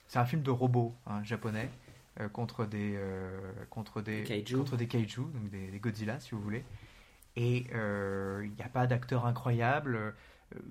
C'est 0.08 0.20
un 0.20 0.26
film 0.26 0.44
de 0.44 0.52
robot 0.52 0.94
hein, 1.08 1.24
japonais. 1.24 1.70
Euh, 2.20 2.30
contre 2.30 2.66
des 2.66 2.94
euh, 2.96 3.38
contre 3.70 4.02
des 4.02 4.24
Kaiju. 4.24 4.58
contre 4.58 4.78
des 4.78 4.88
kaiju 4.88 5.22
donc 5.34 5.50
des, 5.50 5.68
des 5.68 5.80
Godzilla 5.80 6.20
si 6.20 6.32
vous 6.32 6.42
voulez 6.42 6.64
et 7.36 7.68
euh, 7.74 8.42
il 8.46 8.52
n'y 8.54 8.62
a 8.62 8.70
pas 8.70 8.88
d'acteur 8.88 9.26
incroyable. 9.26 9.96
Euh, 9.96 10.12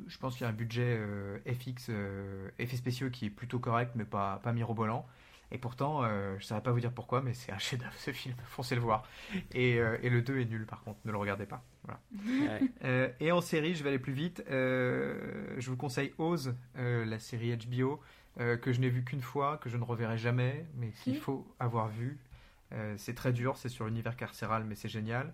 je 0.07 0.19
pense 0.19 0.35
qu'il 0.35 0.45
y 0.45 0.47
a 0.47 0.51
un 0.51 0.55
budget 0.55 0.97
euh, 0.99 1.39
FX, 1.47 1.89
euh, 1.91 2.49
effets 2.59 2.77
spéciaux 2.77 3.11
qui 3.11 3.27
est 3.27 3.31
plutôt 3.31 3.59
correct, 3.59 3.93
mais 3.95 4.05
pas, 4.05 4.41
pas 4.43 4.53
mirobolant. 4.53 5.07
Et 5.51 5.59
pourtant, 5.59 6.03
euh, 6.03 6.33
je 6.33 6.43
ne 6.43 6.47
saurais 6.49 6.63
pas 6.63 6.73
vous 6.73 6.81
dire 6.81 6.93
pourquoi, 6.93 7.23
mais 7.23 7.35
c'est 7.35 7.53
un 7.53 7.59
chef-d'œuvre 7.59 7.95
ce 7.97 8.13
film. 8.13 8.35
Foncez 8.47 8.75
le 8.75 8.81
voir. 8.81 9.09
Et, 9.53 9.79
euh, 9.79 9.99
et 10.03 10.11
le 10.11 10.23
2 10.23 10.41
est 10.41 10.45
nul 10.47 10.67
par 10.67 10.83
contre, 10.83 10.99
ne 11.05 11.13
le 11.13 11.19
regardez 11.19 11.47
pas. 11.47 11.63
Voilà. 11.85 12.01
Ouais. 12.27 12.61
Euh, 12.85 13.09
et 13.19 13.33
en 13.33 13.41
série, 13.41 13.75
je 13.75 13.83
vais 13.83 13.91
aller 13.91 13.99
plus 13.99 14.13
vite. 14.13 14.45
Euh, 14.51 15.55
je 15.59 15.71
vous 15.71 15.77
conseille 15.77 16.13
Oz, 16.19 16.55
la 16.75 17.19
série 17.19 17.57
HBO, 17.57 18.01
que 18.37 18.73
je 18.73 18.81
n'ai 18.81 18.91
vue 18.91 19.05
qu'une 19.05 19.23
fois, 19.23 19.57
que 19.59 19.71
je 19.71 19.77
ne 19.77 19.85
reverrai 19.85 20.19
jamais, 20.19 20.67
mais 20.77 20.91
qu'il 20.91 21.17
faut 21.17 21.47
avoir 21.59 21.89
vu. 21.89 22.19
C'est 22.97 23.15
très 23.15 23.33
dur, 23.33 23.57
c'est 23.57 23.69
sur 23.69 23.87
l'univers 23.87 24.17
carcéral, 24.17 24.65
mais 24.65 24.75
c'est 24.75 24.89
génial. 24.89 25.33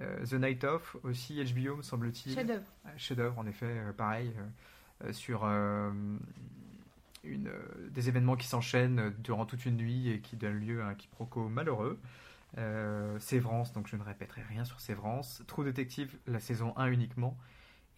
The 0.00 0.34
Night 0.34 0.64
Of, 0.64 0.96
aussi 1.02 1.42
HBO, 1.44 1.76
me 1.76 1.82
semble-t-il. 1.82 2.34
Chef-d'œuvre. 2.34 2.72
Chef-d'œuvre, 2.96 3.38
en 3.38 3.46
effet, 3.46 3.74
pareil, 3.96 4.32
sur 5.10 5.44
une, 7.26 7.48
euh, 7.48 7.88
des 7.90 8.08
événements 8.08 8.36
qui 8.36 8.46
s'enchaînent 8.46 8.98
euh, 8.98 9.10
durant 9.18 9.46
toute 9.46 9.64
une 9.66 9.76
nuit 9.76 10.08
et 10.10 10.20
qui 10.20 10.36
donnent 10.36 10.60
lieu 10.60 10.82
à 10.82 10.88
un 10.88 10.94
quiproquo 10.94 11.48
malheureux. 11.48 11.98
Euh, 12.58 13.18
Sévrance, 13.18 13.72
donc 13.72 13.86
je 13.88 13.96
ne 13.96 14.02
répéterai 14.02 14.42
rien 14.42 14.64
sur 14.64 14.80
Sévrance. 14.80 15.42
True 15.46 15.64
Detective, 15.64 16.16
la 16.26 16.40
saison 16.40 16.72
1 16.76 16.88
uniquement. 16.90 17.36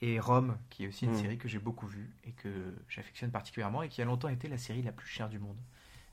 Et 0.01 0.21
Rome, 0.21 0.57
qui 0.71 0.85
est 0.85 0.89
aussi 0.89 1.07
une 1.07 1.13
Mm. 1.13 1.23
série 1.23 1.39
que 1.39 1.49
j'ai 1.49 1.59
beaucoup 1.59 1.87
vue 1.87 2.11
et 2.25 2.33
que 2.33 2.49
j'affectionne 2.89 3.31
particulièrement 3.31 3.83
et 3.83 3.89
qui 3.89 4.01
a 4.01 4.05
longtemps 4.05 4.29
été 4.29 4.49
la 4.49 4.59
série 4.59 4.83
la 4.83 4.93
plus 4.93 5.09
chère 5.09 5.29
du 5.29 5.39
monde. 5.39 5.57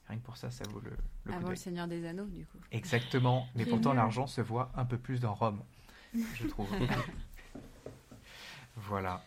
Rien 0.08 0.18
que 0.20 0.24
pour 0.24 0.38
ça, 0.38 0.52
ça 0.52 0.64
vaut 0.70 0.82
le, 0.82 0.92
le 1.24 1.32
coup 1.32 1.38
Avant 1.38 1.50
le. 1.50 1.56
Seigneur 1.56 1.88
des 1.88 2.06
Anneaux, 2.06 2.26
du 2.26 2.46
coup. 2.46 2.58
Exactement, 2.72 3.48
mais 3.56 3.66
pourtant 3.66 3.94
l'argent 3.94 4.28
se 4.28 4.42
voit 4.42 4.72
un 4.76 4.86
peu 4.86 4.98
plus 4.98 5.20
dans 5.20 5.34
Rome, 5.34 5.64
je 6.36 6.46
trouve. 6.48 6.70
voilà. 8.76 9.24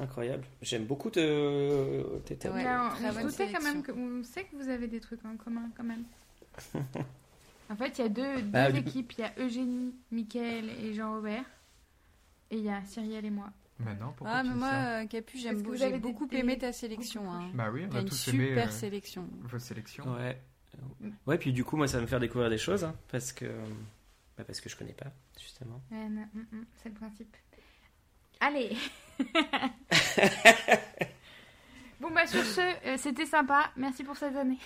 Incroyable. 0.00 0.44
J'aime 0.62 0.84
beaucoup 0.84 1.10
te... 1.10 2.18
tes 2.20 2.36
thèmes. 2.36 2.52
Ouais, 2.54 3.22
doutait 3.22 3.50
quand 3.52 3.62
même 3.62 3.82
que, 3.82 3.92
on 3.92 4.22
sait 4.22 4.44
que 4.44 4.56
vous 4.56 4.68
avez 4.68 4.86
des 4.86 5.00
trucs 5.00 5.24
en 5.24 5.36
commun 5.36 5.70
quand 5.76 5.84
même. 5.84 6.04
en 7.70 7.76
fait, 7.76 7.98
il 7.98 8.02
y 8.02 8.04
a 8.04 8.08
deux, 8.08 8.36
deux 8.36 8.42
Bah, 8.42 8.70
du 8.70 8.82
coup- 8.82 8.88
équipes. 8.88 9.12
Il 9.18 9.20
y 9.20 9.24
a 9.24 9.32
Eugénie, 9.38 9.94
Mickaël 10.12 10.68
et 10.82 10.94
Jean-Robert. 10.94 11.44
Et 12.50 12.56
il 12.58 12.64
y 12.64 12.70
a 12.70 12.82
Cyrielle 12.84 13.24
et 13.26 13.30
moi. 13.30 13.50
Maintenant, 13.80 14.12
pourquoi 14.16 14.36
Ah, 14.36 14.42
tu 14.42 14.48
mais 14.48 14.54
dis 14.54 14.58
moi, 14.60 14.70
ça 14.70 14.98
euh, 15.00 15.06
Capu, 15.06 15.32
Parce 15.32 15.42
j'aime 15.42 15.56
que 15.58 15.62
beau- 15.62 15.70
vous 15.70 15.76
j'ai 15.76 15.84
avez 15.84 15.92
des- 15.94 15.98
beaucoup 16.00 16.26
des- 16.26 16.36
aimé 16.38 16.58
ta 16.58 16.72
sélection. 16.72 17.30
Hein. 17.32 17.50
Bah 17.54 17.70
oui, 17.72 17.84
on 17.86 17.90
T'as 17.90 17.98
a 17.98 18.00
une 18.00 18.08
tous 18.08 18.28
aimé 18.28 18.48
super 18.48 18.68
euh, 18.68 18.70
sélection. 18.72 19.28
vos 19.42 19.58
sélections. 19.58 20.04
Ouais. 20.14 20.40
Ouais, 21.26 21.38
puis 21.38 21.52
du 21.52 21.64
coup, 21.64 21.76
moi, 21.76 21.86
ça 21.88 21.98
va 21.98 22.02
me 22.02 22.06
faire 22.06 22.20
découvrir 22.20 22.50
des 22.50 22.58
choses, 22.58 22.84
hein, 22.84 22.94
parce 23.10 23.32
que... 23.32 23.46
Bah, 24.36 24.44
parce 24.44 24.60
que 24.60 24.68
je 24.68 24.76
connais 24.76 24.92
pas, 24.92 25.12
justement. 25.40 25.80
Ouais, 25.90 26.08
mm, 26.08 26.28
mm, 26.52 26.64
c'est 26.82 26.88
le 26.88 26.94
principe. 26.94 27.36
Allez 28.40 28.76
Bon, 32.00 32.10
bah 32.12 32.26
sur 32.26 32.44
ce, 32.44 32.60
euh, 32.86 32.96
c'était 32.96 33.26
sympa. 33.26 33.70
Merci 33.76 34.04
pour 34.04 34.16
cette 34.16 34.36
année. 34.36 34.58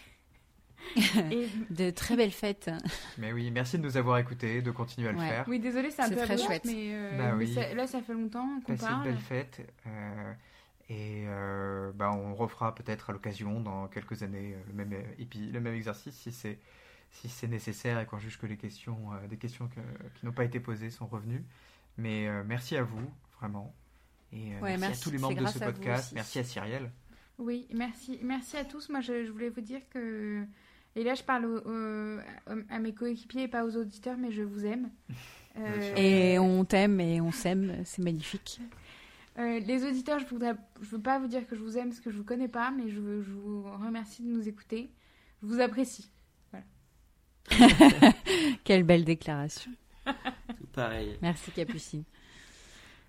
Et, 1.30 1.48
De 1.70 1.90
très 1.90 2.14
belles 2.16 2.30
fêtes. 2.32 2.70
Mais 3.16 3.32
oui, 3.32 3.50
merci 3.50 3.78
de 3.78 3.82
nous 3.82 3.96
avoir 3.96 4.18
écoutés, 4.18 4.60
de 4.60 4.70
continuer 4.70 5.08
à 5.08 5.12
le 5.12 5.18
Ouais. 5.18 5.28
faire. 5.28 5.44
oui, 5.48 5.58
désolé, 5.58 5.90
c'est 5.90 6.02
un 6.02 6.10
peu 6.10 6.16
très 6.16 6.36
chouette. 6.36 6.64
mais, 6.66 6.90
euh, 6.92 7.16
Bah 7.16 7.32
mais 7.34 7.46
oui. 7.46 7.54
ça- 7.54 7.72
là, 7.74 7.86
ça 7.86 8.02
fait 8.02 8.12
longtemps 8.12 8.60
qu'on 8.66 8.72
Passez 8.74 8.84
une 8.84 8.88
parle. 8.90 9.04
belle 9.04 9.18
fête. 9.18 9.60
euh, 9.86 10.32
et 10.90 11.24
euh, 11.26 11.90
bah, 11.94 12.10
on 12.12 12.34
refera 12.34 12.74
peut-être 12.74 13.08
à 13.08 13.12
l'occasion, 13.14 13.60
dans 13.60 13.86
quelques 13.88 14.22
années, 14.22 14.54
euh, 14.54 14.62
le 14.68 14.74
même, 14.74 14.92
épi- 15.18 15.50
le 15.50 15.60
même 15.60 15.74
exercice 15.74 16.14
si 16.14 16.32
c'est 16.32 16.58
si 17.12 17.28
c'est 17.28 17.46
nécessaire 17.48 18.00
et 18.00 18.06
qu'on 18.06 18.18
juge 18.18 18.38
que 18.38 18.46
les 18.46 18.56
questions, 18.56 18.98
euh, 19.12 19.26
des 19.28 19.36
questions 19.36 19.68
que- 19.68 20.08
qui 20.18 20.24
n'ont 20.26 20.32
pas 20.32 20.44
été 20.44 20.60
posées 20.60 20.88
sont 20.90 21.06
revenues. 21.06 21.44
Mais 21.98 22.26
euh, 22.26 22.42
merci 22.46 22.74
à 22.76 22.82
vous, 22.82 23.10
vraiment. 23.42 23.74
Et 24.32 24.54
euh, 24.54 24.60
Ouais, 24.60 24.78
merci, 24.78 24.80
merci, 24.80 25.00
à 25.00 25.04
tous 25.04 25.10
les 25.10 25.18
membres 25.18 25.40
de 25.42 25.46
ce 25.46 25.58
podcast. 25.58 26.12
Merci 26.14 26.38
à 26.38 26.44
Cyrielle. 26.44 26.90
Oui, 27.38 27.66
merci, 27.72 28.18
merci 28.22 28.56
à 28.56 28.64
tous. 28.64 28.88
Moi, 28.88 29.00
je, 29.00 29.24
je 29.24 29.30
voulais 29.32 29.48
vous 29.50 29.60
dire 29.60 29.80
que 29.90 30.44
Et 30.94 31.02
là, 31.04 31.14
je 31.14 31.22
parle 31.22 31.46
au- 31.46 31.58
au- 31.66 32.20
à 32.68 32.78
mes 32.78 32.92
coéquipiers 32.94 33.44
et 33.44 33.48
pas 33.48 33.64
aux 33.64 33.76
auditeurs, 33.76 34.16
mais 34.18 34.30
je 34.32 34.42
vous 34.42 34.64
aime. 34.66 34.90
Euh, 35.58 35.94
Et 35.96 36.38
on 36.38 36.64
t'aime 36.64 36.98
et 36.98 37.20
on 37.20 37.30
s'aime, 37.30 37.82
c'est 37.84 38.00
magnifique. 38.02 38.58
euh, 39.38 39.58
les 39.60 39.84
auditeurs, 39.84 40.18
je 40.18 40.24
voudrais, 40.24 40.54
je 40.80 40.88
veux 40.88 40.98
pas 41.02 41.18
vous 41.18 41.26
dire 41.26 41.46
que 41.46 41.54
je 41.54 41.60
vous 41.60 41.76
aime 41.76 41.88
parce 41.90 42.00
que 42.00 42.10
je 42.10 42.16
vous 42.16 42.24
connais 42.24 42.48
pas, 42.48 42.70
mais 42.70 42.88
je, 42.88 42.98
veux- 42.98 43.20
je 43.22 43.30
vous 43.32 43.62
remercie 43.64 44.22
de 44.22 44.28
nous 44.28 44.48
écouter. 44.48 44.90
Je 45.42 45.48
vous 45.48 45.60
apprécie. 45.60 46.10
Quelle 48.64 48.82
belle 48.84 49.04
déclaration. 49.04 49.70
Tout 50.06 50.66
pareil. 50.72 51.18
Merci 51.20 51.50
Capucine. 51.50 52.04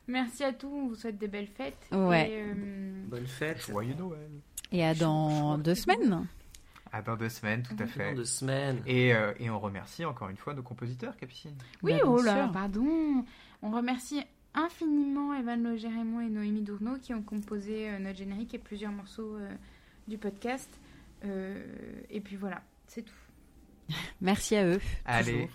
Merci 0.08 0.44
à 0.44 0.52
tous, 0.54 0.68
on 0.68 0.88
vous 0.90 0.96
souhaite 0.96 1.18
des 1.18 1.28
belles 1.28 1.48
fêtes. 1.48 1.88
Ouais. 1.92 2.30
Et, 2.30 2.42
euh, 2.42 3.04
Bonne 3.08 3.26
fête. 3.28 3.66
Joyeux 3.66 3.96
Noël. 3.96 4.30
Et 4.72 4.84
à 4.84 4.94
dans 4.94 5.58
deux 5.58 5.76
semaines. 5.76 6.28
À 6.92 7.02
dans 7.02 7.16
deux 7.16 7.30
semaines, 7.30 7.64
tout 7.64 7.74
à 7.80 7.86
Dans 7.86 7.88
fait. 7.88 8.14
deux 8.14 8.26
semaines. 8.26 8.82
Et, 8.86 9.14
euh, 9.16 9.34
et 9.40 9.50
on 9.50 9.60
remercie 9.60 10.04
encore 10.06 10.30
une 10.30 10.38
fois 10.38 10.54
nos 10.54 10.62
compositeurs, 10.62 11.16
Capucine. 11.18 11.56
Oui, 11.82 11.94
Bah, 11.94 12.00
oh 12.06 12.22
là, 12.22 12.44
sûr. 12.44 12.52
pardon. 12.52 13.26
On 13.62 13.72
remercie 13.72 14.22
infiniment 14.54 15.34
Evan 15.34 15.64
Logerémont 15.64 16.22
et 16.22 16.30
Noémie 16.30 16.62
Dourneau 16.62 16.98
qui 17.02 17.14
ont 17.14 17.24
composé 17.24 17.90
euh, 17.90 18.00
notre 18.00 18.18
générique 18.18 18.54
et 18.54 18.60
plusieurs 18.60 18.92
morceaux 18.92 19.36
euh, 19.38 19.50
du 20.08 20.18
podcast. 20.18 20.70
Euh, 21.26 21.64
et 22.12 22.20
puis 22.20 22.36
voilà, 22.36 22.62
c'est 22.88 23.04
tout. 23.04 23.14
Merci 24.22 24.56
à 24.56 24.66
eux. 24.68 24.82
Allez, 25.06 25.32
toujours. 25.34 25.50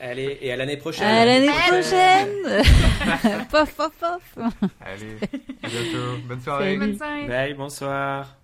Allez, 0.00 0.38
et 0.40 0.52
à 0.52 0.56
l'année 0.56 0.76
prochaine. 0.76 1.06
À 1.06 1.24
l'année 1.24 1.48
prochaine. 1.68 2.64
pof, 3.50 3.74
pof, 3.74 3.92
pof. 4.00 4.44
allez, 4.80 5.16
à 5.62 5.68
bientôt. 5.68 6.18
Bonne 6.28 6.40
soirée. 6.40 6.76
Bonne 6.76 6.96
soirée. 6.96 7.26
Bye, 7.26 7.54
bonsoir. 7.54 8.36